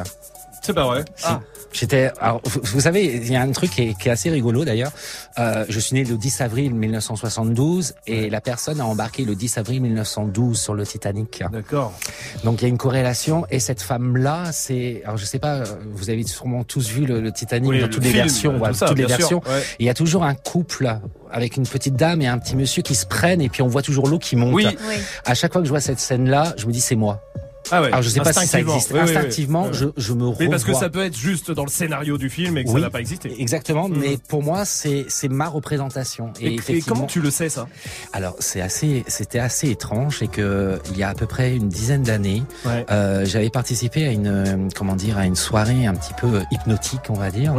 C'est 0.68 0.74
pas 0.74 0.86
vrai. 0.86 1.06
Ah. 1.24 1.40
J'étais. 1.72 2.12
Alors, 2.20 2.42
vous, 2.44 2.60
vous 2.62 2.82
savez, 2.82 3.06
il 3.06 3.32
y 3.32 3.36
a 3.38 3.42
un 3.42 3.52
truc 3.52 3.72
qui 3.72 3.84
est, 3.84 3.98
qui 3.98 4.10
est 4.10 4.12
assez 4.12 4.30
rigolo 4.30 4.66
d'ailleurs. 4.66 4.92
Euh, 5.40 5.64
je 5.70 5.80
suis 5.80 5.94
né 5.96 6.04
le 6.04 6.18
10 6.18 6.42
avril 6.42 6.74
1972 6.74 7.94
et 8.06 8.30
la 8.30 8.42
personne 8.42 8.82
a 8.82 8.86
embarqué 8.86 9.24
le 9.24 9.34
10 9.34 9.58
avril 9.60 9.82
1912 9.82 10.60
sur 10.60 10.74
le 10.74 10.86
Titanic. 10.86 11.44
D'accord. 11.50 11.94
Donc 12.44 12.62
il 12.62 12.64
y 12.64 12.66
a 12.66 12.68
une 12.68 12.78
corrélation 12.78 13.46
et 13.50 13.60
cette 13.62 13.82
femme-là, 13.82 14.52
c'est. 14.52 15.02
Alors 15.06 15.16
je 15.16 15.24
sais 15.24 15.40
pas, 15.40 15.56
euh, 15.60 15.66
vous 15.94 16.10
avez 16.10 16.24
sûrement 16.24 16.66
tous 16.66 16.90
vu 16.90 17.06
le, 17.06 17.22
le 17.22 17.32
Titanic 17.32 17.70
Oui, 17.70 17.80
dans 17.80 17.86
le 17.86 17.92
toutes 17.92 18.04
les 18.04 18.12
versions, 18.12 18.52
tout 18.52 18.60
voilà, 18.60 18.74
ça, 18.74 18.88
toutes 18.88 18.98
les 18.98 19.08
sûr, 19.08 19.18
versions. 19.18 19.42
ouais. 19.48 19.64
Il 19.80 19.86
y 19.86 19.90
a 19.90 19.94
toujours 19.94 20.26
un 20.26 20.36
couple 20.36 21.00
avec 21.32 21.56
une 21.56 21.66
petite 21.66 21.96
dame 21.96 22.22
et 22.22 22.28
un 22.28 22.40
petit 22.40 22.58
monsieur 22.58 22.82
qui 22.82 22.96
se 22.96 23.06
prennent 23.06 23.42
et 23.42 23.48
puis 23.48 23.62
on 23.62 23.68
voit 23.68 23.84
toujours 23.84 24.08
l'eau 24.10 24.20
qui 24.20 24.36
monte. 24.36 24.54
Oui. 24.54 24.68
Oui. 24.68 24.96
À 25.24 25.34
chaque 25.34 25.54
fois 25.54 25.62
que 25.62 25.66
je 25.66 25.72
vois 25.72 25.80
cette 25.82 26.00
scène-là, 26.00 26.54
je 26.58 26.66
me 26.66 26.74
dis 26.74 26.82
c'est 26.82 26.96
moi. 26.96 27.22
Ah 27.72 27.82
ouais. 27.82 27.88
Alors 27.88 28.02
je 28.02 28.10
sais 28.10 28.20
pas 28.22 28.34
si 28.34 28.48
ça 28.48 28.60
existe. 28.60 28.92
Oui, 28.92 29.00
oui, 29.02 29.06
oui. 29.10 29.16
Instinctivement, 29.16 29.72
je, 29.74 29.86
je 29.98 30.14
me 30.14 30.24
revois. 30.28 30.38
Oui, 30.40 30.50
parce 30.50 30.64
que 30.64 30.74
ça 30.74 30.90
peut 30.90 31.04
être 31.04 31.18
juste 31.18 31.52
dans 31.52 31.64
le 31.64 31.70
scénario 31.70 32.18
du 32.18 32.30
film 32.30 32.58
et 32.58 32.64
que 32.64 32.72
ça 32.72 32.80
n'a 32.80 32.90
pas 32.90 33.00
existé. 33.00 33.34
Exactement, 33.40 33.90
mais 33.90 34.18
pour 34.28 34.44
moi 34.44 34.66
c'est 34.66 35.06
c'est 35.10 35.28
ma 35.30 35.48
représentation. 35.48 36.32
Et, 36.40 36.48
et 36.48 36.54
effectivement- 36.56 36.96
comment 36.96 37.08
tu 37.08 37.22
le 37.22 37.32
sais 37.32 37.50
ça? 37.50 37.68
Alors 38.14 38.36
c'est 38.40 38.62
assez, 38.62 39.04
c'était 39.08 39.40
assez 39.40 39.70
étrange, 39.70 40.18
c'est 40.20 40.28
que 40.28 40.80
il 40.92 40.98
y 40.98 41.04
a 41.04 41.10
à 41.10 41.14
peu 41.14 41.26
près 41.26 41.56
une 41.56 41.70
dizaine 41.70 42.04
d'années, 42.04 42.44
Ouais. 42.66 42.86
euh, 42.92 43.26
j'avais 43.26 43.50
participé 43.50 44.06
à 44.08 44.12
une, 44.12 44.28
euh, 44.28 44.68
comment 44.76 44.96
dire, 44.96 45.18
à 45.18 45.26
une 45.26 45.36
soirée 45.36 45.86
un 45.86 45.94
petit 45.94 46.14
peu 46.14 46.28
euh, 46.28 46.42
hypnotique, 46.52 47.02
on 47.10 47.14
va 47.14 47.30
dire. 47.32 47.54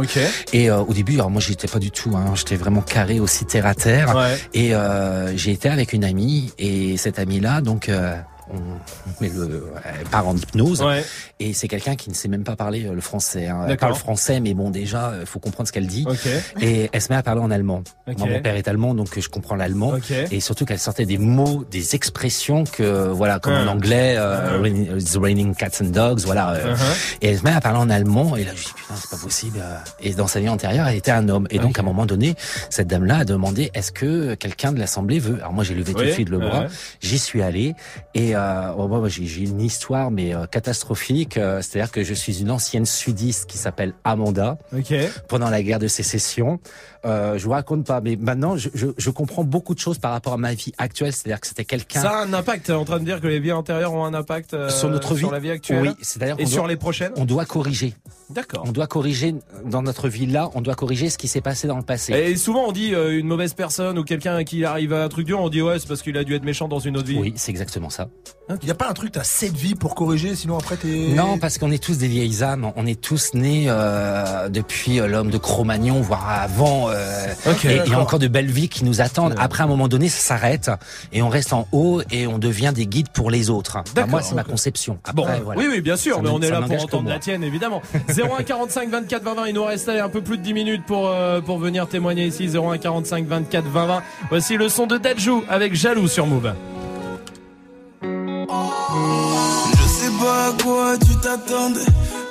Et 0.53 0.69
euh, 0.69 0.79
au 0.79 0.93
début, 0.93 1.13
alors 1.15 1.29
moi 1.29 1.41
j'étais 1.41 1.67
pas 1.67 1.79
du 1.79 1.91
tout, 1.91 2.11
hein, 2.15 2.33
j'étais 2.35 2.55
vraiment 2.55 2.81
carré 2.81 3.19
aussi 3.19 3.45
terre 3.45 3.65
à 3.65 3.75
terre. 3.75 4.15
Ouais. 4.15 4.37
Et 4.53 4.75
euh, 4.75 5.35
j'ai 5.37 5.51
été 5.51 5.69
avec 5.69 5.93
une 5.93 6.03
amie 6.03 6.51
et 6.57 6.97
cette 6.97 7.19
amie 7.19 7.39
là, 7.39 7.61
donc. 7.61 7.89
Euh, 8.53 8.57
met 9.21 9.29
le, 9.29 9.71
elle 9.99 10.07
part 10.07 10.27
en 10.27 10.35
hypnose 10.35 10.81
Ouais. 10.81 11.03
et 11.39 11.53
c'est 11.53 11.67
quelqu'un 11.67 11.95
qui 11.95 12.09
ne 12.09 12.15
sait 12.15 12.27
même 12.27 12.43
pas 12.43 12.55
parler 12.55 12.85
euh, 12.85 12.93
le 12.93 13.01
français. 13.01 13.47
Hein. 13.47 13.65
Elle 13.69 13.77
parle 13.77 13.93
français, 13.95 14.39
mais 14.39 14.53
bon 14.53 14.69
déjà, 14.71 15.13
il 15.19 15.25
faut 15.25 15.39
comprendre 15.39 15.67
ce 15.67 15.71
qu'elle 15.73 15.87
dit. 15.87 16.05
Ok. 16.09 16.27
Et 16.61 16.89
elle 16.91 17.01
se 17.01 17.09
met 17.09 17.15
à 17.17 17.23
parler 17.23 17.41
en 17.41 17.51
allemand. 17.51 17.83
Ok. 18.07 18.17
Moi, 18.17 18.27
mon 18.27 18.41
père 18.41 18.55
est 18.55 18.67
allemand, 18.67 18.93
donc 18.95 19.15
euh, 19.17 19.21
je 19.21 19.29
comprends 19.29 19.55
l'allemand. 19.55 19.89
Ok. 19.89 20.11
Et 20.31 20.39
surtout 20.39 20.65
qu'elle 20.65 20.79
sortait 20.79 21.05
des 21.05 21.17
mots, 21.19 21.63
des 21.69 21.95
expressions 21.95 22.63
que, 22.63 23.07
voilà, 23.09 23.39
comme 23.39 23.53
en 23.53 23.67
Ah. 23.67 23.71
anglais, 23.71 24.15
euh, 24.17 24.59
raining- 24.61 24.97
it's 24.99 25.15
raining 25.17 25.53
cats 25.55 25.81
and 25.81 25.85
dogs, 25.89 26.21
voilà. 26.21 26.53
euh, 26.53 26.73
Uh-huh. 26.73 27.17
Et 27.21 27.27
elle 27.29 27.37
se 27.39 27.43
met 27.43 27.51
à 27.51 27.61
parler 27.61 27.79
en 27.79 27.89
allemand, 27.89 28.35
et 28.35 28.43
là, 28.43 28.51
je 28.55 28.63
dis, 28.65 28.73
putain, 28.73 28.95
c'est 28.95 29.09
pas 29.09 29.17
possible. 29.17 29.59
euh. 29.61 29.75
Et 30.01 30.13
dans 30.13 30.27
sa 30.27 30.39
vie 30.39 30.49
antérieure, 30.49 30.87
elle 30.87 30.97
était 30.97 31.11
un 31.11 31.29
homme. 31.29 31.47
Et 31.51 31.59
donc, 31.59 31.77
à 31.77 31.81
un 31.81 31.85
moment 31.85 32.05
donné, 32.05 32.35
cette 32.69 32.87
dame-là 32.87 33.19
a 33.19 33.25
demandé, 33.25 33.69
est-ce 33.73 33.91
que 33.91 34.33
quelqu'un 34.35 34.71
de 34.71 34.79
l'Assemblée 34.79 35.19
veut? 35.19 35.35
Alors 35.39 35.53
moi, 35.53 35.63
j'ai 35.63 35.75
levé 35.75 35.93
tout 35.93 36.03
de 36.03 36.11
suite 36.11 36.29
le 36.29 36.39
bras. 36.39 36.61
ouais. 36.61 36.67
J'y 37.01 37.19
suis 37.19 37.41
allé. 37.41 37.75
Et 38.15 38.35
euh, 38.39 38.71
bon, 38.87 38.87
moi, 38.99 39.07
j'ai 39.09 39.43
une 39.43 39.61
histoire, 39.61 40.11
mais 40.11 40.33
euh, 40.33 40.45
catastrophique. 40.45 41.37
Euh, 41.37 41.61
C'est-à-dire 41.61 41.91
que 41.91 42.03
je 42.03 42.13
suis 42.13 42.41
une 42.41 42.51
ancienne 42.51 42.85
sudiste 42.85 43.49
qui 43.49 43.57
s'appelle 43.57 43.93
Amanda 44.03 44.57
Ok. 44.75 44.93
pendant 45.27 45.49
la 45.49 45.61
guerre 45.63 45.79
de 45.79 45.87
sécession. 45.87 46.59
Euh, 47.05 47.37
je 47.37 47.45
vous 47.45 47.51
raconte 47.51 47.85
pas, 47.85 48.01
mais 48.01 48.17
maintenant 48.17 48.57
je, 48.57 48.69
je, 48.73 48.87
je 48.97 49.09
comprends 49.09 49.43
beaucoup 49.43 49.73
de 49.73 49.79
choses 49.79 49.99
par 49.99 50.11
rapport 50.11 50.33
à 50.33 50.37
ma 50.37 50.53
vie 50.53 50.73
actuelle. 50.77 51.13
C'est-à-dire 51.13 51.39
que 51.39 51.47
c'était 51.47 51.65
quelqu'un 51.65 52.01
Ça 52.01 52.11
a 52.11 52.23
un 52.23 52.33
impact. 52.33 52.65
T'es 52.65 52.73
en 52.73 52.85
train 52.85 52.99
de 52.99 53.05
dire 53.05 53.21
que 53.21 53.27
les 53.27 53.39
vies 53.39 53.53
antérieures 53.53 53.93
ont 53.93 54.03
un 54.03 54.13
impact 54.13 54.53
euh, 54.53 54.69
sur 54.69 54.89
notre 54.89 55.13
vie, 55.13 55.19
sur 55.21 55.31
la 55.31 55.39
vie 55.39 55.51
actuelle. 55.51 55.81
Oui, 55.81 55.89
c'est-à-dire 56.01 56.35
et 56.39 56.45
sur 56.45 56.67
les 56.67 56.75
prochaines. 56.75 57.13
On 57.15 57.25
doit 57.25 57.45
corriger. 57.45 57.93
D'accord. 58.29 58.63
On 58.67 58.71
doit 58.71 58.85
corriger 58.87 59.33
dans 59.65 59.81
notre 59.81 60.07
vie 60.07 60.27
là. 60.27 60.49
On 60.53 60.61
doit 60.61 60.75
corriger 60.75 61.09
ce 61.09 61.17
qui 61.17 61.27
s'est 61.27 61.41
passé 61.41 61.67
dans 61.67 61.77
le 61.77 61.83
passé. 61.83 62.13
Et 62.13 62.35
souvent 62.35 62.65
on 62.67 62.71
dit 62.71 62.93
euh, 62.93 63.17
une 63.17 63.27
mauvaise 63.27 63.53
personne 63.53 63.97
ou 63.97 64.03
quelqu'un 64.03 64.43
qui 64.43 64.65
arrive 64.65 64.93
à 64.93 65.03
un 65.03 65.09
truc 65.09 65.25
dur, 65.25 65.39
on 65.39 65.49
dit 65.49 65.61
ouais 65.61 65.79
c'est 65.79 65.87
parce 65.87 66.01
qu'il 66.01 66.17
a 66.17 66.23
dû 66.23 66.35
être 66.35 66.43
méchant 66.43 66.67
dans 66.67 66.79
une 66.79 66.97
autre 66.97 67.07
vie. 67.07 67.17
Oui, 67.17 67.33
c'est 67.37 67.51
exactement 67.51 67.89
ça. 67.89 68.09
Il 68.61 68.67
y 68.67 68.71
a 68.71 68.75
pas 68.75 68.89
un 68.89 68.93
truc, 68.93 69.11
t'as 69.11 69.23
7 69.23 69.55
vies 69.55 69.75
pour 69.75 69.95
corriger, 69.95 70.35
sinon 70.35 70.57
après 70.57 70.75
t'es. 70.75 71.09
Non, 71.13 71.37
parce 71.37 71.57
qu'on 71.57 71.71
est 71.71 71.83
tous 71.83 71.97
des 71.97 72.07
vieilles 72.07 72.43
âmes. 72.43 72.71
On 72.75 72.85
est 72.85 72.99
tous 72.99 73.33
nés 73.33 73.65
euh, 73.67 74.49
depuis 74.49 74.97
l'homme 74.97 75.29
de 75.29 75.37
Cro-Magnon, 75.37 76.01
voire 76.01 76.29
avant. 76.29 76.88
Euh, 76.89 77.27
et 77.63 77.81
il 77.85 77.91
y 77.91 77.93
a 77.95 77.99
encore 77.99 78.19
de 78.19 78.27
belles 78.27 78.51
vies 78.51 78.69
qui 78.69 78.83
nous 78.85 79.01
attendent. 79.01 79.35
Après, 79.37 79.61
à 79.61 79.65
un 79.65 79.69
moment 79.69 79.87
donné, 79.87 80.09
ça 80.09 80.19
s'arrête 80.19 80.69
et 81.13 81.21
on 81.21 81.29
reste 81.29 81.53
en 81.53 81.67
haut 81.71 82.01
et 82.11 82.27
on 82.27 82.37
devient 82.37 82.71
des 82.73 82.85
guides 82.87 83.09
pour 83.09 83.31
les 83.31 83.49
autres. 83.49 83.77
Enfin, 83.95 84.05
moi, 84.07 84.21
c'est 84.21 84.35
ma 84.35 84.43
conception. 84.43 84.99
Bon, 85.13 85.23
Après, 85.23 85.41
voilà. 85.41 85.59
oui, 85.61 85.67
oui, 85.69 85.81
bien 85.81 85.97
sûr, 85.97 86.15
Ça 86.17 86.21
mais 86.21 86.29
on 86.29 86.41
est 86.41 86.49
là 86.49 86.61
pour 86.61 86.81
entendre 86.83 87.09
la 87.09 87.19
tienne, 87.19 87.43
évidemment. 87.43 87.81
01 88.09 88.43
45 88.43 88.89
24 88.89 89.23
20 89.23 89.33
20, 89.35 89.47
il 89.47 89.53
nous 89.55 89.63
reste 89.65 89.89
un 89.89 90.09
peu 90.09 90.21
plus 90.21 90.37
de 90.37 90.43
10 90.43 90.53
minutes 90.53 90.85
pour, 90.85 91.07
euh, 91.07 91.41
pour 91.41 91.57
venir 91.59 91.87
témoigner 91.87 92.25
ici. 92.27 92.49
01 92.55 92.77
45 92.77 93.25
24 93.27 93.65
20 93.65 93.85
20. 93.85 94.03
Voici 94.29 94.57
le 94.57 94.69
son 94.69 94.87
de 94.87 94.97
Dajou 94.97 95.43
avec 95.49 95.75
Jaloux 95.75 96.07
sur 96.07 96.25
Move. 96.25 96.53
Je 98.01 99.87
sais 99.87 100.11
pas 100.19 100.47
à 100.47 100.63
quoi 100.63 100.97
tu 100.97 101.15
t'attendais. 101.21 101.79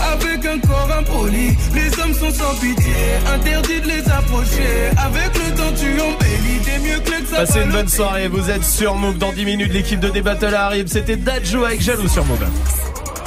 avec 0.00 0.44
un 0.44 0.58
corps 0.58 0.88
impoli. 0.98 1.56
Les 1.74 1.88
hommes 2.00 2.14
sont 2.14 2.30
sans 2.30 2.54
pitié, 2.54 2.94
interdit 3.34 3.80
de 3.80 3.86
les 3.86 4.08
approcher. 4.08 4.90
Avec 4.96 5.34
le 5.34 5.54
temps, 5.54 5.72
tu 5.76 6.00
embellis, 6.00 6.60
t'es 6.64 6.78
mieux 6.78 6.98
que 7.00 7.10
le 7.10 7.36
Passez 7.36 7.62
une 7.62 7.70
bonne 7.70 7.88
soirée, 7.88 8.28
vous 8.28 8.50
êtes 8.50 8.64
sur 8.64 8.94
Move 8.94 9.18
dans 9.18 9.32
10 9.32 9.44
minutes, 9.44 9.72
l'équipe 9.72 10.00
de 10.00 10.08
Débattle 10.08 10.54
arrive. 10.54 10.86
C'était 10.88 11.16
Dadjo 11.16 11.64
avec 11.64 11.80
Jaloux 11.80 12.08
sur 12.08 12.24
Move. 12.24 12.46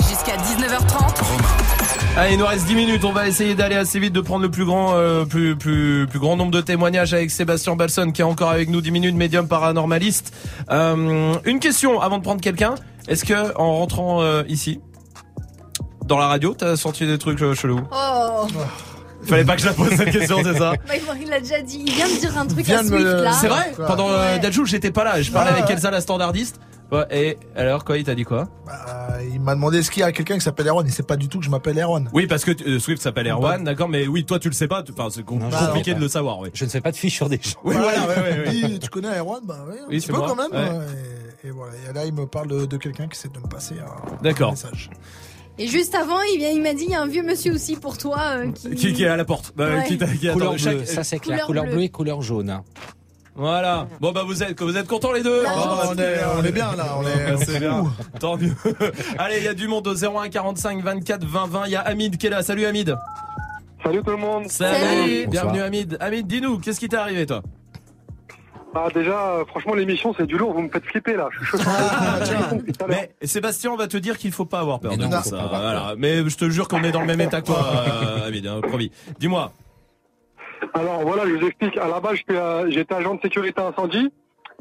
Jusqu'à 0.09 0.35
19h30. 0.37 1.71
Allez, 2.17 2.33
il 2.33 2.39
nous 2.39 2.45
reste 2.45 2.65
10 2.65 2.75
minutes, 2.75 3.05
on 3.05 3.13
va 3.13 3.25
essayer 3.27 3.55
d'aller 3.55 3.77
assez 3.77 3.97
vite, 3.97 4.11
de 4.11 4.19
prendre 4.19 4.41
le 4.43 4.51
plus 4.51 4.65
grand, 4.65 4.95
euh, 4.95 5.23
plus, 5.23 5.55
plus, 5.55 6.07
plus 6.09 6.19
grand 6.19 6.35
nombre 6.35 6.51
de 6.51 6.59
témoignages 6.59 7.13
avec 7.13 7.31
Sébastien 7.31 7.77
Balson 7.77 8.11
qui 8.11 8.21
est 8.21 8.25
encore 8.25 8.49
avec 8.49 8.69
nous 8.69 8.81
10 8.81 8.91
minutes, 8.91 9.15
médium 9.15 9.47
paranormaliste. 9.47 10.35
Euh, 10.71 11.35
une 11.45 11.59
question 11.59 12.01
avant 12.01 12.17
de 12.17 12.23
prendre 12.23 12.41
quelqu'un, 12.41 12.75
est-ce 13.07 13.23
que 13.23 13.57
en 13.57 13.77
rentrant 13.77 14.21
euh, 14.21 14.43
ici, 14.49 14.81
dans 16.05 16.17
la 16.17 16.27
radio, 16.27 16.53
t'as 16.53 16.75
sorti 16.75 17.05
des 17.05 17.17
trucs 17.17 17.41
euh, 17.41 17.53
chelous 17.53 17.81
Oh 17.91 18.47
Fallait 19.23 19.45
pas 19.45 19.55
que 19.55 19.61
je 19.61 19.67
la 19.67 19.73
pose 19.73 19.89
cette 19.89 20.11
question, 20.11 20.37
c'est 20.43 20.57
ça 20.57 20.73
Bah, 20.87 20.93
il 21.21 21.29
l'a 21.29 21.39
déjà 21.39 21.61
dit. 21.61 21.83
Il 21.85 21.93
vient 21.93 22.07
de 22.07 22.19
dire 22.19 22.35
un 22.37 22.45
truc 22.47 22.65
Viens 22.65 22.79
à 22.79 22.83
de 22.83 22.87
Swift 22.87 23.03
là. 23.05 23.31
C'est 23.33 23.47
vrai 23.47 23.71
Pendant 23.87 24.09
euh, 24.09 24.39
Dadjou, 24.39 24.65
j'étais 24.65 24.89
pas 24.91 25.03
là. 25.03 25.21
Je 25.21 25.31
parlais 25.31 25.51
Ah, 25.51 25.57
avec 25.57 25.67
ouais. 25.67 25.73
Elsa, 25.73 25.91
la 25.91 26.01
standardiste. 26.01 26.59
Ouais, 26.91 27.05
et 27.11 27.37
alors, 27.55 27.85
quoi, 27.85 27.97
il 27.99 28.03
t'a 28.03 28.15
dit 28.15 28.23
quoi 28.23 28.49
Euh, 28.67 29.21
il 29.31 29.39
m'a 29.39 29.53
demandé 29.53 29.77
est-ce 29.77 29.91
qu'il 29.91 30.01
y 30.01 30.03
a 30.03 30.11
quelqu'un 30.11 30.33
qui 30.35 30.41
s'appelle 30.41 30.67
Erwan. 30.67 30.85
Il 30.87 30.91
sait 30.91 31.03
pas 31.03 31.15
du 31.17 31.29
tout 31.29 31.37
que 31.37 31.45
je 31.45 31.51
m'appelle 31.51 31.77
Erwan. 31.79 32.09
Oui, 32.13 32.25
parce 32.25 32.43
que 32.43 32.51
euh, 32.67 32.79
Swift 32.79 32.99
s'appelle 33.01 33.27
Erwan, 33.27 33.63
d'accord, 33.63 33.87
mais 33.87 34.07
oui, 34.07 34.25
toi 34.25 34.39
tu 34.39 34.49
le 34.49 34.55
sais 34.55 34.67
pas. 34.67 34.81
tu- 34.81 34.91
Enfin, 34.91 35.07
c'est 35.11 35.23
com- 35.23 35.39
je 35.51 35.55
compliqué 35.67 35.91
sais 35.91 35.95
de 35.95 36.01
le 36.01 36.09
savoir, 36.09 36.39
oui. 36.39 36.49
Je 36.55 36.65
ne 36.65 36.69
fais 36.71 36.81
pas 36.81 36.91
de 36.91 36.97
fiche 36.97 37.15
sur 37.15 37.29
des 37.29 37.39
gens. 37.41 37.59
Oui, 37.63 37.75
voilà, 37.77 38.01
ouais, 38.07 38.15
ouais, 38.15 38.39
ouais. 38.47 38.55
Il 38.55 38.67
dit, 38.71 38.79
tu 38.79 38.89
connais 38.89 39.19
Erwan 39.19 39.39
Bah 39.45 39.59
oui, 39.69 39.75
un 39.79 39.87
Oui, 39.87 39.97
petit 39.97 40.07
c'est 40.07 40.11
peu 40.13 40.17
moi. 40.17 40.27
quand 40.29 40.35
même. 40.35 40.51
Ouais. 40.51 40.77
ouais. 40.79 40.85
Et, 41.43 41.47
et 41.47 41.51
voilà. 41.51 41.73
Et 41.89 41.93
là, 41.93 42.05
il 42.05 42.13
me 42.13 42.25
parle 42.25 42.47
de, 42.47 42.65
de 42.65 42.77
quelqu'un 42.77 43.07
qui 43.07 43.17
essaie 43.17 43.29
de 43.29 43.39
me 43.39 43.47
passer 43.47 43.75
un, 43.79 44.21
D'accord. 44.23 44.49
un 44.49 44.51
message. 44.51 44.89
Et 45.57 45.67
juste 45.67 45.93
avant, 45.95 46.19
il, 46.33 46.39
vient- 46.39 46.49
il 46.49 46.61
m'a 46.61 46.73
dit 46.73 46.85
il 46.85 46.91
y 46.91 46.95
a 46.95 47.01
un 47.01 47.07
vieux 47.07 47.23
monsieur 47.23 47.53
aussi 47.53 47.75
pour 47.75 47.97
toi 47.97 48.19
euh, 48.37 48.51
qui... 48.51 48.69
Qui, 48.75 48.93
qui 48.93 49.03
est 49.03 49.07
à 49.07 49.15
la 49.17 49.25
porte 49.25 49.53
bah, 49.55 49.67
Ouais. 49.75 49.83
qui. 49.85 49.97
Couleur 50.31 50.57
Chaque- 50.57 50.77
bleue, 50.77 50.85
ça 50.85 51.03
c'est 51.03 51.19
clair. 51.19 51.45
Couleur 51.45 51.63
Couleur 51.63 51.75
bleue. 51.75 51.83
et 51.83 51.89
couleur 51.89 52.21
jaune. 52.21 52.61
Voilà. 53.35 53.87
Bon 54.01 54.11
bah 54.11 54.23
vous 54.25 54.43
êtes 54.43 54.59
vous 54.61 54.75
êtes 54.75 54.87
contents 54.87 55.13
les 55.13 55.23
deux 55.23 55.43
Ah, 55.47 55.53
bah, 55.55 55.83
on, 55.89 55.91
est, 55.93 55.95
bien. 55.95 56.27
on 56.37 56.43
est 56.43 56.51
bien 56.51 56.75
là. 56.75 56.97
On 56.97 57.03
est, 57.03 57.33
on 57.33 57.37
C'est 57.37 57.55
est 57.55 57.59
bien. 57.59 57.85
Tant 58.19 58.37
mieux. 58.37 58.53
Allez, 59.17 59.37
il 59.37 59.43
y 59.43 59.47
a 59.47 59.53
du 59.53 59.67
monde 59.67 59.87
au 59.87 59.93
01 59.95 60.29
45 60.29 60.83
24 60.83 61.23
20 61.25 61.47
20. 61.47 61.65
Il 61.67 61.71
y 61.71 61.75
a 61.75 61.81
Hamid 61.81 62.17
qui 62.17 62.27
est 62.27 62.29
là. 62.29 62.43
Salut 62.43 62.65
Hamid. 62.65 62.95
Salut 63.83 64.01
tout 64.03 64.11
le 64.11 64.17
monde. 64.17 64.47
Salut. 64.49 65.25
Bonsoir. 65.25 65.29
Bienvenue 65.29 65.61
Hamid. 65.61 65.97
Hamid, 66.01 66.27
dis-nous, 66.27 66.59
qu'est-ce 66.59 66.79
qui 66.79 66.89
t'est 66.89 66.97
arrivé 66.97 67.25
toi? 67.25 67.41
Ah 68.73 68.87
déjà, 68.93 69.31
euh, 69.31 69.45
franchement 69.45 69.73
l'émission 69.73 70.13
c'est 70.17 70.25
du 70.25 70.37
lourd, 70.37 70.53
vous 70.53 70.61
me 70.61 70.69
faites 70.69 70.85
flipper 70.85 71.15
là. 71.17 71.27
Je 71.31 71.39
suis 71.45 71.57
chaud. 71.57 71.69
Mais 72.87 73.11
Sébastien 73.23 73.75
va 73.75 73.87
te 73.87 73.97
dire 73.97 74.17
qu'il 74.17 74.31
faut 74.31 74.45
pas 74.45 74.59
avoir 74.61 74.79
peur 74.79 74.91
Mais 74.91 74.97
de 74.97 75.05
non, 75.05 75.21
ça. 75.21 75.37
pas. 75.37 75.93
Mais 75.97 76.27
je 76.29 76.37
te 76.37 76.49
jure 76.49 76.67
qu'on 76.69 76.83
est 76.83 76.91
dans 76.91 77.01
le 77.01 77.07
même 77.07 77.19
état 77.21 77.41
que 77.41 77.47
toi, 77.47 77.65
euh, 77.75 78.31
hein, 78.47 78.61
promis. 78.61 78.91
Dis-moi. 79.19 79.51
Alors 80.73 81.01
voilà, 81.01 81.25
je 81.27 81.33
vous 81.33 81.45
explique. 81.47 81.75
À 81.77 81.87
la 81.87 81.99
base, 81.99 82.15
j'étais, 82.17 82.35
euh, 82.39 82.69
j'étais 82.71 82.93
agent 82.93 83.15
de 83.15 83.21
sécurité 83.21 83.61
incendie. 83.61 84.09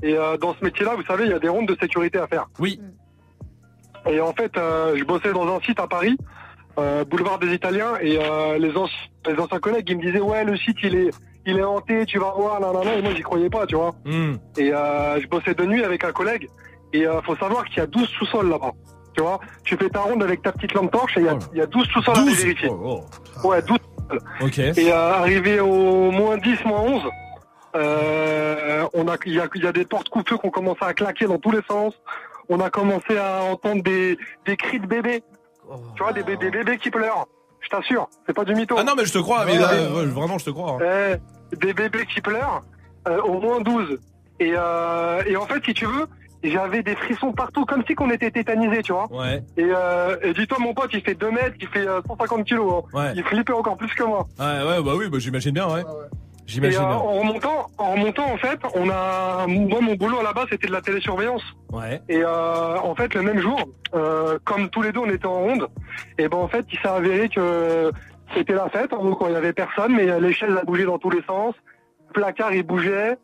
Et 0.03 0.17
euh, 0.17 0.37
dans 0.39 0.55
ce 0.55 0.65
métier-là, 0.65 0.95
vous 0.97 1.05
savez, 1.05 1.25
il 1.27 1.31
y 1.31 1.35
a 1.35 1.39
des 1.39 1.49
rondes 1.49 1.69
de 1.69 1.77
sécurité 1.81 2.19
à 2.19 2.27
faire. 2.27 2.47
Oui. 2.59 2.81
Et 4.11 4.19
en 4.21 4.33
fait, 4.33 4.57
euh, 4.57 4.97
je 4.97 5.05
bossais 5.05 5.33
dans 5.33 5.47
un 5.55 5.61
site 5.61 5.79
à 5.79 5.87
Paris, 5.87 6.17
euh, 6.79 7.05
boulevard 7.05 7.39
des 7.39 7.53
Italiens, 7.53 7.93
et 8.01 8.19
euh, 8.19 8.57
les, 8.59 8.71
anci- 8.73 9.11
les 9.27 9.39
anciens 9.39 9.59
collègues, 9.61 9.89
ils 9.91 9.99
me 9.99 10.03
disaient 10.03 10.21
ouais, 10.23 10.43
le 10.45 10.57
site 10.57 10.79
il 10.83 10.95
est, 10.97 11.11
il 11.47 11.59
est 11.59 11.63
hanté, 11.65 12.05
tu 12.07 12.19
vas 12.19 12.33
voir, 12.37 12.61
nan, 12.61 12.73
nan, 12.73 12.85
nan. 12.85 12.99
Et 12.99 13.03
moi, 13.03 13.13
j'y 13.15 13.23
croyais 13.23 13.51
pas, 13.51 13.67
tu 13.67 13.77
vois. 13.77 13.93
Hmm. 14.05 14.35
Et 14.59 14.73
euh, 14.73 15.21
je 15.21 15.27
bossais 15.27 15.55
de 15.55 15.65
nuit 15.65 15.85
avec 15.85 16.05
un 16.05 16.13
collègue. 16.13 16.49
Et 16.93 17.07
euh, 17.07 17.21
faut 17.23 17.37
savoir 17.37 17.65
qu'il 17.67 17.79
y 17.79 17.81
a 17.81 17.87
12 17.87 18.07
sous-sols 18.09 18.49
là-bas. 18.51 18.73
Tu 19.15 19.23
vois, 19.23 19.41
tu 19.65 19.77
fais 19.77 19.89
ta 19.89 20.01
ronde 20.01 20.23
avec 20.23 20.41
ta 20.43 20.53
petite 20.53 20.73
lampe 20.75 20.93
torche 20.93 21.17
et 21.17 21.21
il 21.21 21.27
y 21.27 21.29
a, 21.29 21.39
il 21.53 21.59
y 21.59 21.63
a 21.63 21.67
12 21.67 21.87
sous-sols 21.89 22.17
à 22.17 22.21
12 22.23 22.37
vérifier. 22.45 22.69
Oh, 22.71 23.01
Ouais, 23.45 23.61
12 23.63 23.79
Ok. 24.41 24.59
et 24.59 24.93
euh, 24.93 25.13
arrivé 25.15 25.61
au 25.61 26.11
moins 26.11 26.37
10, 26.37 26.65
moins 26.65 26.81
11, 26.81 27.03
euh, 27.77 28.87
on 28.95 29.09
a, 29.09 29.17
il 29.27 29.35
y 29.35 29.41
a, 29.41 29.47
il 29.55 29.63
y 29.65 29.67
a 29.67 29.73
des 29.73 29.85
portes 29.85 30.09
coupe-feu 30.09 30.37
qui 30.39 30.47
ont 30.47 30.51
commencé 30.51 30.81
à 30.83 30.95
claquer 30.95 31.27
dans 31.27 31.39
tous 31.39 31.51
les 31.53 31.63
sens. 31.69 31.95
On 32.49 32.61
a 32.61 32.71
commencé 32.71 33.17
à 33.17 33.43
entendre 33.45 33.83
des, 33.83 34.19
des 34.45 34.57
cris 34.57 34.81
de 34.81 34.87
bébés. 34.87 35.23
Tu 35.95 36.03
vois, 36.03 36.13
des, 36.13 36.25
des 36.25 36.51
bébés 36.51 36.79
qui 36.79 36.91
pleurent. 36.91 37.27
Je 37.61 37.69
t'assure, 37.69 38.09
c'est 38.27 38.33
pas 38.35 38.45
du 38.45 38.55
mytho. 38.55 38.75
Ah 38.79 38.85
non 38.85 38.93
mais 38.97 39.05
je 39.05 39.13
te 39.13 39.19
crois, 39.19 39.45
mais 39.45 39.59
Ouais. 39.59 39.65
euh, 39.71 39.93
ouais, 39.95 40.07
vraiment 40.07 40.39
je 40.39 40.45
te 40.47 40.51
crois. 40.51 40.79
hein. 40.81 41.17
Eh, 41.53 41.57
des 41.57 41.73
bébés 41.75 42.07
qui 42.13 42.21
pleurent, 42.21 42.63
euh, 43.09 43.21
au 43.23 43.41
moins 43.41 43.61
12. 43.61 43.99
Et, 44.41 44.55
euh, 44.57 45.23
et 45.27 45.37
en 45.37 45.45
fait, 45.47 45.63
si 45.65 45.75
tu 45.75 45.85
veux, 45.87 46.07
j'avais 46.43 46.83
des 46.83 46.97
frissons 46.97 47.33
partout, 47.33 47.67
comme 47.67 47.83
si 47.87 47.95
qu'on 47.95 48.11
était 48.11 48.31
tétanisé, 48.31 48.83
tu 48.83 48.93
vois. 48.93 49.07
Ouais. 49.13 49.43
Et, 49.59 49.65
euh, 49.71 50.17
et 50.23 50.33
dis-toi, 50.33 50.57
mon 50.61 50.73
pote, 50.73 50.89
il 50.95 51.03
fait 51.03 51.15
2 51.15 51.31
mètres, 51.31 51.57
il 51.61 51.69
fait 51.69 51.87
euh, 51.87 52.01
150 52.09 52.45
kilos. 52.47 52.83
hein. 52.95 52.99
Ouais. 52.99 53.13
Il 53.17 53.23
flippait 53.25 53.53
encore 53.53 53.77
plus 53.77 53.93
que 53.95 54.03
moi. 54.05 54.27
Ouais, 54.39 54.47
ouais, 54.47 54.83
bah 54.83 54.93
oui, 54.97 55.09
bah 55.11 55.19
j'imagine 55.19 55.53
bien, 55.53 55.69
ouais. 55.69 55.83
Et 55.83 55.85
J'imagine 56.51 56.81
euh, 56.83 56.85
en 56.85 57.13
remontant, 57.21 57.67
en 57.79 57.93
remontant, 57.93 58.25
en 58.33 58.37
fait, 58.37 58.59
on 58.75 58.91
a, 58.91 59.47
moi, 59.47 59.81
mon 59.81 59.95
boulot 59.95 60.21
là-bas, 60.23 60.47
c'était 60.51 60.67
de 60.67 60.73
la 60.73 60.81
télésurveillance. 60.81 61.45
Ouais. 61.73 62.01
Et 62.09 62.23
euh, 62.25 62.77
en 62.79 62.95
fait, 62.97 63.15
le 63.15 63.23
même 63.23 63.39
jour, 63.39 63.61
euh, 63.95 64.37
comme 64.45 64.69
tous 64.69 64.83
les 64.83 64.91
deux, 64.91 64.99
on 65.01 65.09
était 65.11 65.27
en 65.27 65.39
ronde. 65.41 65.69
Et 66.19 66.29
ben 66.29 66.39
en 66.39 66.49
fait, 66.49 66.67
il 66.73 66.79
s'est 66.81 66.89
avéré 66.89 67.29
que 67.29 67.93
c'était 68.35 68.55
la 68.55 68.69
fête. 68.69 68.93
En 68.93 69.09
gros, 69.11 69.29
il 69.29 69.33
y 69.33 69.37
avait 69.37 69.53
personne, 69.53 69.95
mais 69.95 70.19
l'échelle 70.21 70.59
a 70.59 70.65
bougé 70.65 70.85
dans 70.85 70.99
tous 70.99 71.11
les 71.11 71.23
sens. 71.23 71.55
Le 72.09 72.13
placard, 72.15 72.53
il 72.53 72.65
bougeait. 72.65 73.17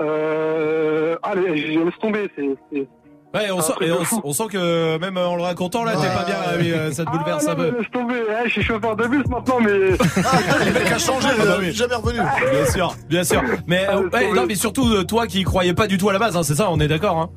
Euh, 0.00 1.16
allez, 1.22 1.56
je 1.56 1.80
laisse 1.80 1.98
tomber. 2.00 2.30
C'est- 2.36 2.86
Ouais, 3.34 3.50
on 3.50 3.58
un 3.58 3.62
sent, 3.62 3.72
et 3.80 3.90
on, 4.22 4.32
sent 4.32 4.44
que 4.48 4.96
même 4.98 5.16
en 5.16 5.34
le 5.34 5.42
racontant 5.42 5.82
là, 5.82 5.94
t'es 5.96 6.06
pas 6.06 6.24
bien, 6.24 6.36
mais, 6.56 6.72
euh, 6.72 6.92
ça 6.92 7.04
te 7.04 7.10
bouleverse 7.10 7.44
ah, 7.48 7.50
un 7.50 7.54
non, 7.56 7.62
peu. 7.64 7.78
Laisse 7.78 7.90
tomber. 7.90 8.22
Eh, 8.28 8.44
je 8.48 8.52
suis 8.52 8.62
chauffeur 8.62 8.94
de 8.94 9.06
bus 9.08 9.26
maintenant, 9.26 9.58
mais. 9.60 9.72
le 9.72 10.72
mec 10.72 10.92
a 10.92 10.98
changé, 10.98 11.28
Ah, 11.32 11.44
bah 11.44 11.70
jamais 11.72 11.94
revenu. 11.96 12.20
Bien 12.20 12.66
sûr, 12.70 12.94
bien 13.08 13.24
sûr. 13.24 13.42
Mais, 13.66 13.86
Ah, 13.88 13.96
euh, 13.96 14.08
ouais, 14.10 14.32
non, 14.32 14.44
mais 14.46 14.54
surtout 14.54 14.86
euh, 14.86 15.02
toi 15.02 15.26
qui 15.26 15.42
croyais 15.42 15.74
pas 15.74 15.88
du 15.88 15.98
tout 15.98 16.08
à 16.08 16.12
la 16.12 16.20
base, 16.20 16.36
hein, 16.36 16.44
c'est 16.44 16.54
ça, 16.54 16.70
on 16.70 16.78
est 16.78 16.86
d'accord, 16.86 17.18
hein. 17.18 17.30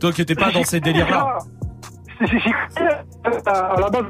Toi 0.00 0.12
qui 0.12 0.22
étais 0.22 0.36
pas 0.36 0.52
dans 0.52 0.62
ces 0.62 0.78
délires 0.80 1.10
là. 1.10 1.38
Si, 2.20 2.28
si, 2.28 2.38
si, 2.38 2.82
à 3.46 3.50
à 3.50 3.80
la 3.80 3.90
base, 3.90 4.04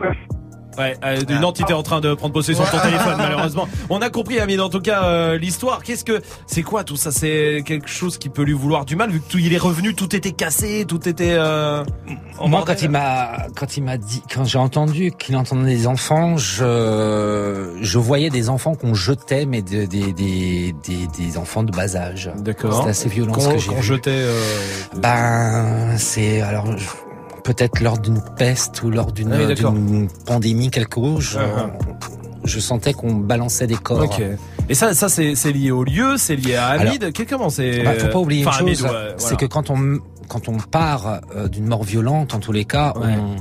ouais. 0.79 0.97
Euh, 1.05 1.21
une 1.29 1.45
entité 1.45 1.73
en 1.73 1.83
train 1.83 2.01
de 2.01 2.15
prendre 2.15 2.33
possession 2.35 2.65
de 2.65 2.69
ton 2.71 2.79
téléphone, 2.81 3.15
malheureusement. 3.19 3.69
On 3.91 4.01
a 4.01 4.11
compris, 4.11 4.39
Amine, 4.41 4.61
en 4.61 4.69
tout 4.69 4.81
cas, 4.81 5.05
euh, 5.05 5.39
l'histoire. 5.39 5.83
Qu'est-ce 5.83 6.05
que, 6.05 6.21
c'est 6.47 6.63
quoi 6.63 6.85
tout 6.85 6.97
ça? 6.97 7.11
C'est 7.13 7.63
quelque 7.65 7.89
chose 7.89 8.19
qui 8.19 8.29
peut 8.29 8.43
lui 8.43 8.53
vouloir 8.53 8.85
du 8.85 8.97
mal, 8.97 9.11
vu 9.11 9.21
que 9.21 9.29
tout, 9.31 9.39
il 9.39 9.53
est 9.53 9.59
revenu, 9.59 9.95
tout 9.95 10.15
était 10.15 10.33
cassé, 10.33 10.85
tout 10.87 11.09
était, 11.09 11.33
euh, 11.33 11.85
en 12.39 12.49
Moi, 12.49 12.59
bordel. 12.61 12.77
quand 12.77 12.83
il 12.83 12.91
m'a, 12.91 13.47
quand 13.57 13.77
il 13.77 13.83
m'a 13.85 13.97
dit, 13.97 14.23
quand 14.35 14.45
j'ai 14.45 14.59
entendu 14.59 15.13
qu'il 15.13 15.37
entendait 15.37 15.75
des 15.75 15.87
enfants, 15.87 16.37
je, 16.37 17.77
je 17.81 17.99
voyais 17.99 18.31
des 18.31 18.49
enfants 18.49 18.75
qu'on 18.75 18.95
jetait, 18.95 19.47
mais 19.47 19.63
de- 19.63 19.85
des, 19.87 20.13
des, 20.13 20.75
des, 20.85 21.07
des 21.19 21.39
enfants 21.39 21.63
de 21.63 21.73
bas 21.73 21.97
âge. 21.97 22.31
D'accord. 22.39 22.79
C'était 22.79 22.91
assez 22.91 23.09
violent 23.09 23.35
ce 23.39 23.47
Qu'on- 23.49 23.53
que 23.55 23.59
j'ai 23.59 23.69
qu'on 23.69 23.83
jetait, 23.83 24.11
euh, 24.13 24.41
Ben, 24.97 25.97
c'est 25.99 26.41
alors 26.41 26.77
je- 26.77 26.87
peut-être 27.45 27.81
lors 27.81 27.99
d'une 27.99 28.23
peste 28.37 28.83
ou 28.83 28.91
lors 28.91 29.13
d'une 29.13 29.33
Ah 29.33 29.39
oui, 29.49 30.09
pandémie 30.27 30.71
quelque 30.71 30.95
chose. 31.01 31.21
Je, 31.21 31.39
Uh-huh. 31.39 31.71
je 32.45 32.61
sentais 32.61 32.93
qu'on 32.93 33.13
balançait 33.15 33.67
des 33.67 33.75
corps. 33.77 34.07
Et 34.69 34.75
ça, 34.75 34.95
ça 34.95 35.09
c'est 35.09 35.35
lié 35.53 35.71
au 35.71 35.85
lieu, 35.85 36.17
c'est 36.17 36.37
lié 36.37 36.57
à 36.57 36.69
Hamid. 36.69 37.13
Comment 37.29 37.51
c'est 37.51 37.83
Bah, 37.83 37.95
faut 37.99 38.09
pas 38.09 38.19
oublier 38.19 38.47
Enfin, 38.47 38.65
une 38.65 38.75
chose, 38.75 38.85
ouais, 38.85 39.15
c'est 39.17 39.37
que 39.37 39.47
quand 39.47 39.71
on 39.71 39.99
quand 40.29 40.49
on 40.49 40.57
part 40.57 41.21
euh, 41.37 41.47
d'une 41.49 41.67
mort 41.67 41.83
violente, 41.85 42.35
en 42.35 42.39
tous 42.39 42.53
les 42.53 42.65
cas, 42.65 42.95
Ouais. 42.97 43.17
on 43.19 43.37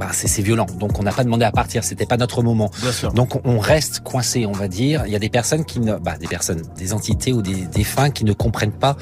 bah 0.00 0.08
c'est 0.12 0.42
violent. 0.42 0.66
Donc 0.78 0.98
on 0.98 1.02
n'a 1.02 1.12
pas 1.12 1.24
demandé 1.24 1.44
à 1.44 1.52
partir, 1.52 1.84
c'était 1.84 2.06
pas 2.06 2.16
notre 2.16 2.42
moment. 2.42 2.70
Bien 2.80 2.92
sûr. 2.92 3.12
Donc 3.12 3.40
on 3.44 3.58
reste 3.58 4.00
coincé, 4.00 4.46
on 4.46 4.52
va 4.52 4.66
dire. 4.66 5.04
Il 5.06 5.12
y 5.12 5.16
a 5.16 5.18
des 5.18 5.28
personnes 5.28 5.64
qui 5.66 5.78
ne, 5.78 5.96
bah 5.96 6.16
des 6.18 6.26
personnes, 6.26 6.62
des 6.78 6.92
entités 6.94 7.32
ou 7.32 7.42
des 7.42 7.66
défunts 7.66 8.10
qui 8.10 8.24
ne 8.24 8.32
comprennent 8.32 8.72
pas, 8.72 8.96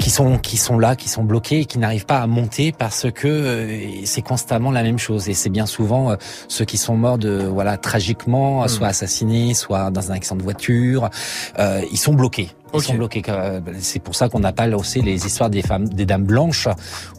qui 0.00 0.10
sont 0.10 0.38
qui 0.38 0.56
sont 0.56 0.78
là, 0.78 0.96
qui 0.96 1.08
sont 1.08 1.22
bloqués, 1.22 1.60
et 1.60 1.64
qui 1.64 1.78
n'arrivent 1.78 2.06
pas 2.06 2.18
à 2.18 2.26
monter 2.26 2.72
parce 2.72 3.06
que 3.12 3.28
euh, 3.28 4.04
c'est 4.04 4.22
constamment 4.22 4.72
la 4.72 4.82
même 4.82 4.98
chose. 4.98 5.28
Et 5.28 5.34
c'est 5.34 5.50
bien 5.50 5.66
souvent 5.66 6.10
euh, 6.10 6.16
ceux 6.48 6.64
qui 6.64 6.76
sont 6.76 6.96
morts 6.96 7.18
de 7.18 7.46
voilà 7.46 7.76
tragiquement, 7.76 8.64
Hmm. 8.64 8.68
soit 8.68 8.88
assassinés, 8.88 9.54
soit 9.54 9.90
dans 9.90 10.10
un 10.10 10.14
accident 10.14 10.36
de 10.36 10.42
voiture, 10.42 11.10
euh, 11.58 11.82
ils 11.92 11.98
sont 11.98 12.14
bloqués. 12.14 12.50
Ils 12.72 12.76
Ok. 12.78 12.82
sont 12.84 12.94
bloqués. 12.94 13.22
euh, 13.28 13.60
C'est 13.80 13.98
pour 14.00 14.14
ça 14.14 14.28
qu'on 14.28 14.44
appelle 14.44 14.74
aussi 14.74 15.02
les 15.02 15.26
histoires 15.26 15.50
des 15.50 15.62
femmes, 15.62 15.88
des 15.88 16.06
dames 16.06 16.24
blanches, 16.24 16.68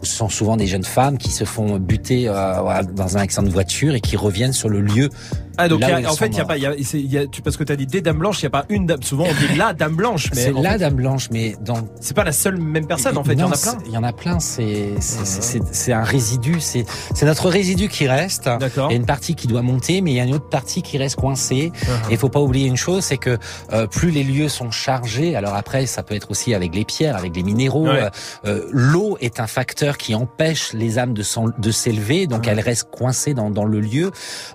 où 0.00 0.04
ce 0.04 0.12
sont 0.14 0.28
souvent 0.28 0.56
des 0.56 0.66
jeunes 0.66 0.84
femmes 0.84 1.18
qui 1.18 1.30
se 1.30 1.44
font 1.44 1.78
buter 1.78 2.24
euh, 2.28 2.82
dans 2.94 3.16
un 3.16 3.20
accident 3.20 3.42
de 3.42 3.50
voiture 3.50 3.94
et 3.94 4.00
qui 4.00 4.16
reviennent 4.16 4.52
sur 4.54 4.68
le 4.68 4.80
lieu. 4.80 5.10
Ah 5.58 5.68
donc 5.68 5.82
a- 5.82 6.10
en 6.10 6.16
fait 6.16 6.28
il 6.28 6.36
y 6.38 6.40
a 6.40 6.46
pas 6.46 6.56
y 6.56 6.64
a, 6.64 6.72
y 6.74 7.18
a- 7.18 7.26
tu 7.26 7.42
parce 7.42 7.58
que 7.58 7.64
tu 7.64 7.70
as 7.72 7.76
dit 7.76 7.86
des 7.86 8.00
dames 8.00 8.16
blanches, 8.16 8.40
il 8.40 8.44
y 8.44 8.46
a 8.46 8.50
pas 8.50 8.64
une 8.70 8.86
dame 8.86 9.02
souvent 9.02 9.24
on 9.24 9.34
dit 9.34 9.54
la 9.54 9.74
dame 9.74 9.94
blanche 9.94 10.30
mais 10.34 10.40
C'est 10.44 10.52
la 10.52 10.72
fait, 10.72 10.78
dame 10.78 10.94
blanche, 10.94 11.28
mais 11.30 11.54
dans 11.60 11.76
c'est 12.00 12.14
pas 12.16 12.24
la 12.24 12.32
seule 12.32 12.56
même 12.56 12.86
personne 12.86 13.18
en 13.18 13.22
fait, 13.22 13.34
il 13.34 13.40
y 13.40 13.42
en 13.42 13.50
a 13.52 13.56
plein. 13.58 13.78
Il 13.86 13.92
y 13.92 13.96
en 13.98 14.02
a 14.02 14.12
plein. 14.14 14.40
C'est 14.40 14.94
c'est- 14.98 15.92
un 15.92 16.04
résidu. 16.04 16.56
C'est 16.60 16.86
c'est 17.14 17.26
notre 17.26 17.50
résidu 17.50 17.88
qui 17.88 18.08
reste. 18.08 18.44
D'accord. 18.44 18.88
Il 18.90 18.94
y 18.94 18.96
a 18.96 18.98
une 18.98 19.04
partie 19.06 19.34
qui 19.34 19.46
doit 19.46 19.60
monter, 19.60 20.00
mais 20.00 20.12
il 20.12 20.16
y 20.16 20.20
a 20.20 20.24
une 20.24 20.34
autre 20.34 20.48
partie 20.48 20.80
qui 20.80 20.96
reste 20.96 21.16
coincée. 21.16 21.70
Uh-huh. 21.74 22.08
Et 22.08 22.12
il 22.12 22.16
faut 22.16 22.30
pas 22.30 22.40
oublier 22.40 22.66
une 22.66 22.78
chose, 22.78 23.04
c'est 23.04 23.18
que 23.18 23.36
euh, 23.74 23.86
plus 23.86 24.10
les 24.10 24.24
lieux 24.24 24.48
sont 24.48 24.70
chargés. 24.70 25.36
Alors 25.42 25.56
après, 25.56 25.86
ça 25.86 26.02
peut 26.04 26.14
être 26.14 26.30
aussi 26.30 26.54
avec 26.54 26.74
les 26.74 26.84
pierres, 26.84 27.16
avec 27.16 27.34
les 27.34 27.42
minéraux. 27.42 27.88
Ouais. 27.88 28.08
euh, 28.46 28.66
L'eau 28.70 29.16
est 29.20 29.40
un 29.40 29.46
facteur 29.48 29.98
qui 29.98 30.14
empêche 30.14 30.72
les 30.72 30.98
âmes 30.98 31.14
de 31.14 31.70
s'élever, 31.72 32.26
donc 32.28 32.46
elles 32.46 32.60
restent 32.60 32.90
coincées 32.90 33.34
dans, 33.34 33.50
dans 33.50 33.64
le 33.64 33.80
lieu. 33.80 34.10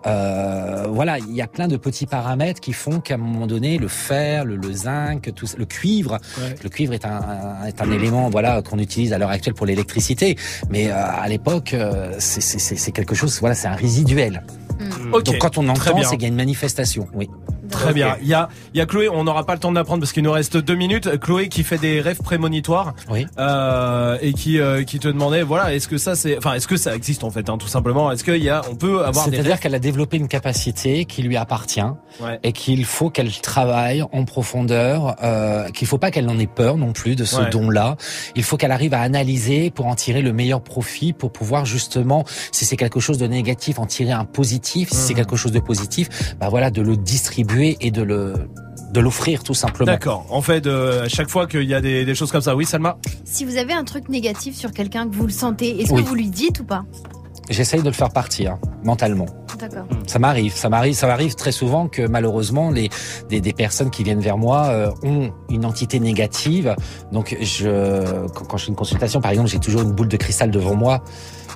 Euh, 0.06 0.86
voilà, 0.90 1.20
il 1.20 1.34
y 1.36 1.42
a 1.42 1.48
plein 1.48 1.68
de 1.68 1.76
petits 1.78 2.06
paramètres 2.06 2.62
qui 2.62 2.74
font 2.74 3.00
qu'à 3.00 3.16
un 3.16 3.18
moment 3.18 3.48
donné, 3.48 3.78
le 3.78 3.88
fer, 3.88 4.46
le, 4.46 4.56
le 4.56 4.72
zinc, 4.72 5.34
tout, 5.36 5.46
ça- 5.48 5.58
le 5.58 5.66
cuivre, 5.66 6.20
Ouais. 6.40 6.56
le 6.64 6.70
cuivre 6.70 6.94
est 6.94 7.06
un, 7.06 7.10
un- 7.64 7.66
est 7.66 7.82
un 7.82 7.92
élément 7.92 8.30
voilà 8.30 8.62
qu'on 8.62 8.80
utilise 8.80 9.12
à 9.14 9.18
l'heure 9.18 9.30
actuelle 9.32 9.54
pour 9.56 9.66
l'électricité, 9.66 10.38
mais 10.70 10.90
euh, 10.90 10.96
à 10.96 11.28
l'époque, 11.28 11.74
euh, 11.74 12.16
c'est- 12.20 12.92
quelque 12.92 13.16
chose, 13.16 13.38
voilà, 13.42 13.56
c'est 13.56 13.68
un 13.68 13.76
résiduel. 13.76 14.44
Ok, 15.12 15.24
Donc 15.24 15.38
quand 15.40 15.58
on 15.58 15.68
entend, 15.68 15.98
c'est 16.04 16.12
qu'il 16.18 16.22
y 16.22 16.26
a 16.26 16.30
une 16.30 16.36
manifestation. 16.36 17.08
Oui. 17.14 17.30
Très 17.80 17.94
bien. 17.94 18.16
Il 18.22 18.28
y 18.28 18.34
a, 18.34 18.50
il 18.74 18.78
y 18.78 18.82
a 18.82 18.86
Chloé, 18.86 19.10
on 19.10 19.24
n'aura 19.24 19.46
pas 19.46 19.54
le 19.54 19.60
temps 19.60 19.72
d'apprendre 19.72 20.02
parce 20.02 20.12
qu'il 20.12 20.24
nous 20.24 20.32
reste 20.32 20.58
deux 20.58 20.76
minutes. 20.76 21.20
Chloé 21.20 21.48
qui 21.50 21.64
fait 21.64 21.78
des 21.78 22.02
rêves 22.02 22.22
prémonitoires 22.22 22.94
Oui. 23.10 23.26
euh, 23.40 24.18
et 24.22 24.34
qui 24.34 24.60
euh, 24.60 24.84
qui 24.84 25.00
te 25.00 25.08
demandait, 25.08 25.44
voilà, 25.44 25.74
est-ce 25.74 25.88
que 25.88 25.98
ça 25.98 26.16
c'est, 26.16 26.38
enfin, 26.38 26.54
est-ce 26.54 26.68
que 26.68 26.78
ça 26.78 26.96
existe 26.96 27.24
en 27.24 27.30
fait, 27.32 27.50
hein, 27.50 27.58
tout 27.58 27.68
simplement? 27.68 28.12
Est-ce 28.12 28.24
qu'il 28.24 28.44
y 28.44 28.50
a, 28.50 28.62
on 28.72 28.76
peut 28.76 29.04
avoir 29.06 29.26
C'est-à-dire 29.26 29.60
qu'elle 29.60 29.76
a 29.76 29.80
développé 29.80 30.18
une 30.18 30.28
capacité 30.28 31.06
qui 31.06 31.22
lui 31.24 31.38
appartient 31.38 31.82
Ouais. 32.22 32.40
et 32.44 32.52
qu'il 32.52 32.84
faut 32.86 33.10
qu'elle 33.12 33.32
travaille 33.32 34.02
en 34.02 34.26
profondeur, 34.26 35.16
euh, 35.24 35.70
qu'il 35.70 35.88
faut 35.88 35.98
pas 36.00 36.10
qu'elle 36.10 36.28
en 36.30 36.40
ait 36.40 36.48
peur 36.48 36.78
non 36.78 36.92
plus 36.94 37.16
de 37.16 37.26
ce 37.26 37.38
Ouais. 37.42 37.50
don-là. 37.50 37.96
Il 38.36 38.44
faut 38.44 38.58
qu'elle 38.58 38.72
arrive 38.72 38.94
à 38.96 39.02
analyser 39.02 39.70
pour 39.70 39.86
en 39.88 39.94
tirer 39.96 40.22
le 40.24 40.34
meilleur 40.34 40.62
profit, 40.62 41.14
pour 41.14 41.32
pouvoir 41.32 41.66
justement, 41.66 42.26
si 42.52 42.66
c'est 42.66 42.78
quelque 42.78 43.00
chose 43.00 43.18
de 43.20 43.28
négatif, 43.28 43.78
en 43.78 43.86
tirer 43.86 44.12
un 44.14 44.26
positif. 44.26 44.90
Si 44.90 44.96
c'est 44.96 45.14
Mhm. 45.14 45.18
quelque 45.20 45.36
chose 45.36 45.52
de 45.52 45.60
positif, 45.60 46.10
bah 46.40 46.48
voilà, 46.50 46.72
de 46.72 46.82
le 46.82 46.98
distribuer 46.98 47.67
et 47.82 47.92
de 47.92 48.04
le 48.04 48.34
de 48.94 49.00
l'offrir 49.02 49.44
tout 49.44 49.54
simplement. 49.54 49.92
D'accord. 49.92 50.26
En 50.30 50.42
fait, 50.42 50.66
euh, 50.66 51.04
à 51.04 51.10
chaque 51.10 51.30
fois 51.30 51.46
qu'il 51.46 51.64
y 51.64 51.74
a 51.74 51.82
des, 51.82 52.06
des 52.06 52.16
choses 52.16 52.32
comme 52.32 52.42
ça, 52.42 52.56
oui, 52.56 52.66
Salma. 52.66 52.98
Si 53.26 53.44
vous 53.44 53.58
avez 53.58 53.74
un 53.74 53.84
truc 53.84 54.08
négatif 54.08 54.56
sur 54.56 54.72
quelqu'un 54.72 55.10
que 55.10 55.14
vous 55.14 55.26
le 55.26 55.32
sentez, 55.34 55.82
est-ce 55.82 55.92
Oui. 55.92 56.04
que 56.04 56.08
vous 56.08 56.16
lui 56.16 56.30
dites 56.30 56.62
ou 56.62 56.64
pas? 56.64 56.86
J'essaye 57.50 57.82
de 57.82 57.88
le 57.88 57.94
faire 57.94 58.10
partir 58.10 58.58
mentalement. 58.84 59.26
D'accord. 59.60 59.88
Ça 60.06 60.20
m'arrive, 60.20 60.54
ça 60.54 60.70
m'arrive, 60.70 60.94
ça 60.94 61.08
m'arrive 61.08 61.34
très 61.36 61.52
souvent 61.52 61.88
que 61.88 62.06
malheureusement 62.08 62.70
les 62.70 62.90
des, 63.30 63.42
des 63.42 63.54
personnes 63.54 63.90
qui 63.90 64.04
viennent 64.04 64.20
vers 64.20 64.38
moi 64.38 64.68
euh, 64.68 64.92
ont 65.04 65.32
une 65.50 65.66
entité 65.66 66.00
négative. 66.00 66.76
Donc 67.12 67.36
je 67.42 68.28
quand, 68.28 68.46
quand 68.46 68.58
je 68.58 68.66
fais 68.66 68.70
une 68.70 68.76
consultation, 68.76 69.20
par 69.20 69.32
exemple, 69.32 69.50
j'ai 69.50 69.60
toujours 69.60 69.82
une 69.82 69.94
boule 69.94 70.08
de 70.10 70.18
cristal 70.18 70.52
devant 70.52 70.76
moi 70.76 71.04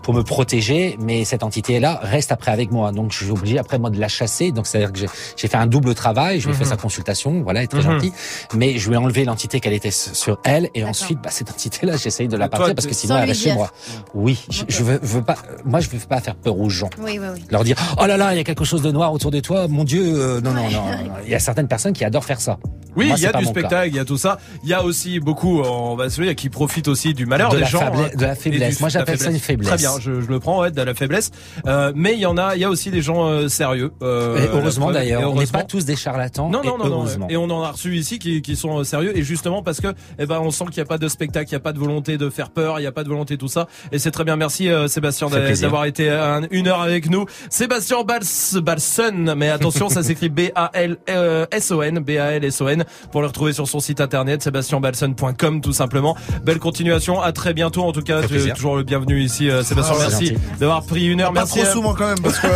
pour 0.03 0.13
me 0.13 0.23
protéger, 0.23 0.97
mais 0.99 1.25
cette 1.25 1.43
entité-là 1.43 1.99
reste 2.01 2.31
après 2.31 2.51
avec 2.51 2.71
moi. 2.71 2.91
Donc 2.91 3.11
je 3.11 3.23
suis 3.23 3.31
obligé 3.31 3.57
après 3.59 3.77
moi 3.79 3.89
de 3.89 3.99
la 3.99 4.07
chasser. 4.07 4.51
Donc 4.51 4.67
c'est-à-dire 4.67 4.91
que 4.91 4.99
j'ai- 4.99 5.47
fait 5.47 5.55
un 5.57 5.67
double 5.67 5.93
travail, 5.95 6.39
je 6.39 6.47
lui 6.47 6.53
ai 6.53 6.57
fait 6.57 6.63
Mhm. 6.63 6.69
sa 6.69 6.77
consultation, 6.77 7.41
voilà, 7.43 7.59
elle 7.59 7.65
est 7.65 7.67
très 7.67 7.79
Mhm. 7.83 7.91
gentille, 7.93 8.13
mais 8.55 8.77
je 8.77 8.87
lui 8.87 8.95
ai 8.95 8.97
enlevé 8.97 9.25
l'entité 9.25 9.59
qu'elle 9.59 9.73
était 9.73 9.91
sur 9.91 10.39
elle 10.45 10.69
et 10.75 10.83
ensuite 10.83 11.19
bah, 11.21 11.29
cette 11.31 11.49
entité-là, 11.51 11.97
j'essaye 11.97 12.27
de 12.27 12.37
la 12.37 12.47
Toi, 12.47 12.57
partir 12.59 12.75
parce 12.75 12.87
que 12.87 12.93
sinon 12.93 13.17
elle 13.17 13.27
reste 13.29 13.41
chez 13.43 13.53
moi. 13.53 13.71
Oui, 14.13 14.39
je, 14.49 14.63
je 14.67 14.83
veux, 14.83 14.99
veux 15.01 15.21
pas, 15.23 15.35
moi 15.65 15.79
je 15.81 15.89
veux 15.89 15.99
pas 15.99 16.21
faire 16.21 16.35
peur 16.35 16.57
aux 16.57 16.69
gens 16.69 16.89
Oui, 16.99 17.19
oui, 17.19 17.27
oui. 17.35 17.43
leur 17.49 17.63
dire 17.63 17.75
oh 18.01 18.05
là 18.05 18.17
là 18.17 18.33
il 18.33 18.37
y 18.37 18.39
a 18.39 18.43
quelque 18.43 18.63
chose 18.65 18.81
de 18.81 18.91
noir 18.91 19.11
autour 19.13 19.31
de 19.31 19.39
toi 19.39 19.67
mon 19.67 19.83
dieu 19.83 20.03
euh, 20.05 20.41
non 20.41 20.51
non 20.53 20.69
non 20.69 20.83
il 21.25 21.29
y 21.31 21.35
a 21.35 21.39
certaines 21.39 21.67
personnes 21.67 21.93
qui 21.93 22.03
adorent 22.05 22.25
faire 22.25 22.39
ça 22.41 22.57
Oui, 22.95 23.09
il 23.15 23.21
y 23.21 23.25
a 23.25 23.31
du 23.31 23.45
spectacle, 23.45 23.87
il 23.87 23.95
y 23.95 23.99
a 23.99 24.03
tout 24.05 24.17
ça. 24.17 24.37
Il 24.63 24.69
y 24.69 24.73
a 24.73 24.83
aussi 24.83 25.21
beaucoup, 25.21 25.61
on 25.61 25.95
va 25.95 26.09
se 26.09 26.21
dire, 26.21 26.35
qui 26.35 26.49
profitent 26.49 26.89
aussi 26.89 27.13
du 27.13 27.25
malheur 27.25 27.49
De 27.51 27.55
des 27.55 27.61
la 27.61 27.67
gens. 27.69 27.79
faible- 27.79 27.97
hein, 28.03 28.09
de 28.17 28.25
la 28.25 28.35
faiblesse. 28.35 28.81
Moi, 28.81 28.89
j'appelle 28.89 29.17
ça 29.17 29.31
une 29.31 29.39
faiblesse. 29.39 29.69
Très 29.69 29.77
bien, 29.77 29.90
je, 29.99 30.21
je 30.21 30.27
le 30.27 30.39
prends, 30.39 30.61
ouais, 30.61 30.71
de 30.71 30.81
la 30.81 30.93
faiblesse. 30.93 31.31
Euh, 31.67 31.91
mais 31.95 32.13
il 32.13 32.19
y 32.19 32.25
en 32.25 32.37
a, 32.37 32.55
il 32.55 32.61
y 32.61 32.65
a 32.65 32.69
aussi 32.69 32.91
des 32.91 33.01
gens 33.01 33.25
euh, 33.27 33.47
sérieux. 33.47 33.91
euh, 34.01 34.37
Et 34.37 34.47
heureusement 34.53 34.91
d'ailleurs 34.91 35.21
on 35.31 35.35
n'est 35.35 35.45
pas 35.47 35.63
tous 35.63 35.85
des 35.85 35.95
charlatans 35.95 36.49
Non, 36.49 36.61
et 36.63 36.67
non, 36.67 36.77
non, 36.77 36.89
non. 37.19 37.27
Et 37.29 37.37
on 37.37 37.43
en 37.49 37.63
a 37.63 37.71
reçu 37.71 37.95
ici 37.95 38.19
qui, 38.19 38.41
qui 38.41 38.55
sont 38.55 38.79
euh, 38.79 38.83
sérieux. 38.83 39.17
Et 39.17 39.23
justement 39.23 39.63
parce 39.63 39.81
que, 39.81 39.87
eh 40.19 40.25
ben, 40.25 40.39
on 40.41 40.51
sent 40.51 40.65
qu'il 40.65 40.75
n'y 40.77 40.81
a 40.81 40.85
pas 40.85 40.97
de 40.97 41.07
spectacle, 41.07 41.47
il 41.49 41.53
n'y 41.53 41.57
a 41.57 41.59
pas 41.61 41.73
de 41.73 41.79
volonté 41.79 42.17
de 42.17 42.29
faire 42.29 42.49
peur, 42.51 42.79
il 42.79 42.81
n'y 42.81 42.87
a 42.87 42.91
pas 42.91 43.03
de 43.03 43.09
volonté 43.09 43.35
de 43.35 43.39
tout 43.39 43.47
ça. 43.47 43.67
Et 43.91 43.99
c'est 43.99 44.11
très 44.11 44.23
bien. 44.23 44.35
Merci 44.35 44.69
euh, 44.69 44.87
Sébastien 44.87 45.27
d'avoir 45.61 45.85
été 45.85 46.09
un- 46.09 46.41
une 46.51 46.67
heure 46.67 46.81
avec 46.81 47.09
nous. 47.09 47.25
Sébastien 47.49 48.03
Bals, 48.03 48.21
Balson, 48.63 49.33
mais 49.37 49.49
attention, 49.49 49.89
ça 49.89 50.03
s'écrit 50.03 50.29
B-A-L-S-O-N, 50.29 51.99
B-A-L-S-O-N, 51.99 52.85
pour 53.11 53.21
le 53.21 53.27
retrouver 53.27 53.53
sur 53.53 53.67
son 53.67 53.79
site 53.79 54.01
internet, 54.01 54.41
sébastienbalson.com, 54.41 55.61
tout 55.61 55.73
simplement. 55.73 56.15
Belle 56.43 56.59
continuation. 56.59 57.21
À 57.21 57.31
très 57.31 57.53
bientôt. 57.53 57.83
En 57.83 57.91
tout 57.91 58.01
cas, 58.01 58.21
tu 58.23 58.35
es 58.37 58.51
toujours 58.53 58.75
le 58.75 58.83
bienvenu 58.83 59.21
ici, 59.21 59.49
euh, 59.49 59.63
Sébastien. 59.63 59.80
Ah, 59.89 59.95
merci 59.99 60.33
d'avoir 60.59 60.83
pris 60.83 61.07
une 61.07 61.21
heure. 61.21 61.33
Pas 61.33 61.41
Merci. 61.41 61.59
trop 61.59 61.67
à- 61.67 61.71
souvent 61.71 61.93
quand 61.93 62.07
même 62.07 62.19
parce 62.21 62.39
que. 62.39 62.47
euh, 62.47 62.49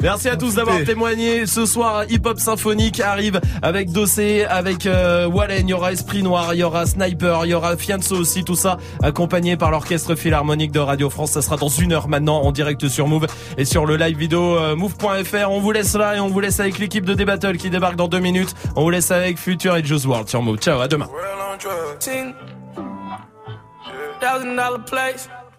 Merci 0.00 0.28
à 0.28 0.36
tous 0.36 0.54
d'avoir 0.54 0.82
témoigné. 0.84 1.46
Ce 1.46 1.66
soir, 1.66 2.04
Hip 2.10 2.22
Hop 2.24 2.38
Symphonique 2.38 3.00
arrive 3.00 3.40
avec 3.62 3.90
Dossé, 3.92 4.44
avec 4.48 4.86
euh, 4.86 5.26
Wallen, 5.26 5.68
il 5.68 5.70
y 5.70 5.74
aura 5.74 5.92
Esprit 5.92 6.22
Noir, 6.22 6.54
il 6.54 6.58
y 6.58 6.62
aura 6.64 6.86
Sniper, 6.86 7.44
il 7.44 7.50
y 7.50 7.54
aura 7.54 7.76
Fianso 7.76 8.16
aussi, 8.16 8.44
tout 8.44 8.56
ça 8.56 8.78
accompagné 9.02 9.56
par 9.56 9.70
l'Orchestre 9.70 10.14
Philharmonique 10.14 10.72
de 10.72 10.80
Radio 10.80 11.10
France. 11.10 11.32
Ça 11.32 11.42
sera 11.42 11.56
dans 11.56 11.68
une 11.68 11.92
heure 11.92 12.08
maintenant 12.08 12.42
en 12.42 12.52
direct 12.52 12.88
sur 12.88 13.06
Move 13.06 13.26
et 13.58 13.64
sur 13.64 13.86
le 13.86 13.96
live 13.96 14.16
vidéo 14.16 14.56
euh, 14.56 14.74
move.fr. 14.76 15.50
On 15.50 15.60
vous 15.60 15.72
laisse 15.72 15.94
là 15.94 16.16
et 16.16 16.20
on 16.20 16.28
vous 16.28 16.40
laisse 16.40 16.60
avec 16.60 16.78
l'équipe 16.78 17.04
de 17.04 17.14
D-Battle 17.14 17.56
qui 17.56 17.70
débarque 17.70 17.96
dans 17.96 18.08
deux 18.08 18.20
minutes. 18.20 18.54
On 18.76 18.82
vous 18.82 18.90
laisse 18.90 19.10
avec 19.10 19.38
Future 19.38 19.76
et 19.76 19.84
Juice 19.84 20.04
WRLD 20.04 20.28
sur 20.28 20.42
Move. 20.42 20.58
Ciao, 20.58 20.80
à 20.80 20.88
demain. 20.88 21.08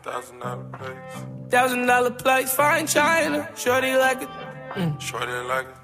Thousand 0.04 0.40
dollar 0.40 0.64
place. 0.78 1.24
Thousand 1.50 1.86
dollar 1.88 2.12
place. 2.12 2.54
Fine 2.54 2.88
China. 2.88 3.50
Shorty 3.56 3.96
like 3.96 4.22
it. 4.22 4.30
Mm. 4.76 5.00
Shorty 5.00 5.32
like 5.48 5.68
it. 5.68 5.76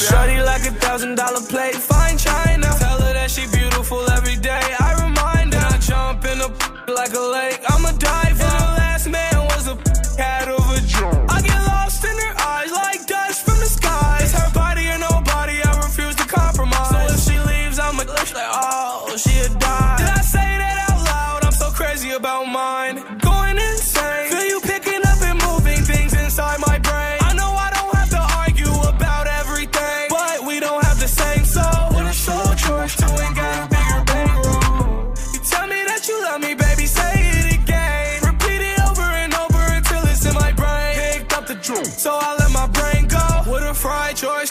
Shorty 0.00 0.40
like 0.42 0.64
a 0.66 0.72
thousand 0.80 1.16
dollar 1.16 1.40
plate, 1.40 1.74
fine 1.74 2.16
china. 2.16 2.66
Tell 2.78 2.98
her 3.00 3.12
that 3.12 3.30
she 3.30 3.46
beautiful 3.54 4.00
every 4.10 4.36
day. 4.36 4.60
I 4.80 4.94
remind 5.04 5.52
her. 5.54 5.60
I 5.60 5.78
jump 5.78 6.24
in 6.24 6.40
a 6.40 6.48
like 6.90 7.12
a 7.12 7.20
lake. 7.20 7.60
I'm 7.68 7.84
a 7.84 7.92
diver. 7.98 8.42
And 8.44 8.62
her 8.62 8.74
last 8.80 9.08
man 9.08 9.36
was 9.52 9.68
a 9.68 9.76
cat 10.16 10.48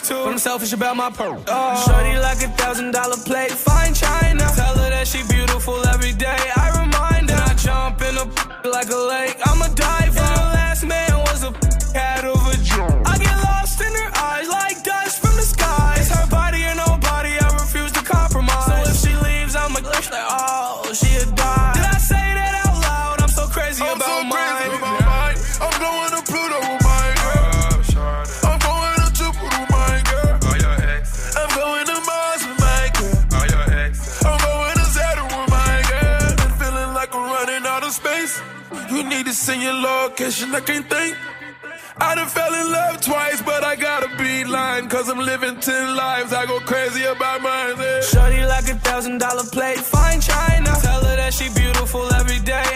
too. 0.08 0.14
But 0.24 0.32
I'm 0.32 0.38
selfish 0.38 0.72
about 0.72 0.96
my 0.96 1.10
pearl. 1.10 1.42
Oh. 1.46 1.84
Shorty 1.84 2.18
like 2.18 2.40
a 2.42 2.48
thousand 2.56 2.92
dollar 2.92 3.16
plate, 3.16 3.52
fine 3.52 3.94
china. 3.94 4.27
Send 39.48 39.62
your 39.62 39.72
location, 39.72 40.54
I 40.54 40.60
can't 40.60 40.86
think. 40.90 41.16
I 42.00 42.14
done 42.14 42.28
fell 42.28 42.52
in 42.60 42.66
love 42.70 43.00
twice, 43.00 43.40
but 43.50 43.64
I 43.64 43.74
got 43.76 44.04
a 44.04 44.10
beeline. 44.20 44.88
Cause 44.88 45.08
I'm 45.08 45.18
living 45.32 45.56
ten 45.60 45.96
lives, 45.96 46.32
I 46.34 46.44
go 46.44 46.60
crazy 46.60 47.04
about 47.04 47.40
mine. 47.40 47.76
Yeah. 47.78 48.00
Shorty 48.02 48.42
like 48.54 48.68
a 48.68 48.76
thousand 48.88 49.18
dollar 49.18 49.46
plate, 49.56 49.80
fine 49.80 50.20
china. 50.20 50.70
Tell 50.86 51.02
her 51.08 51.16
that 51.16 51.32
she 51.32 51.46
beautiful 51.62 52.04
every 52.20 52.40
day. 52.40 52.67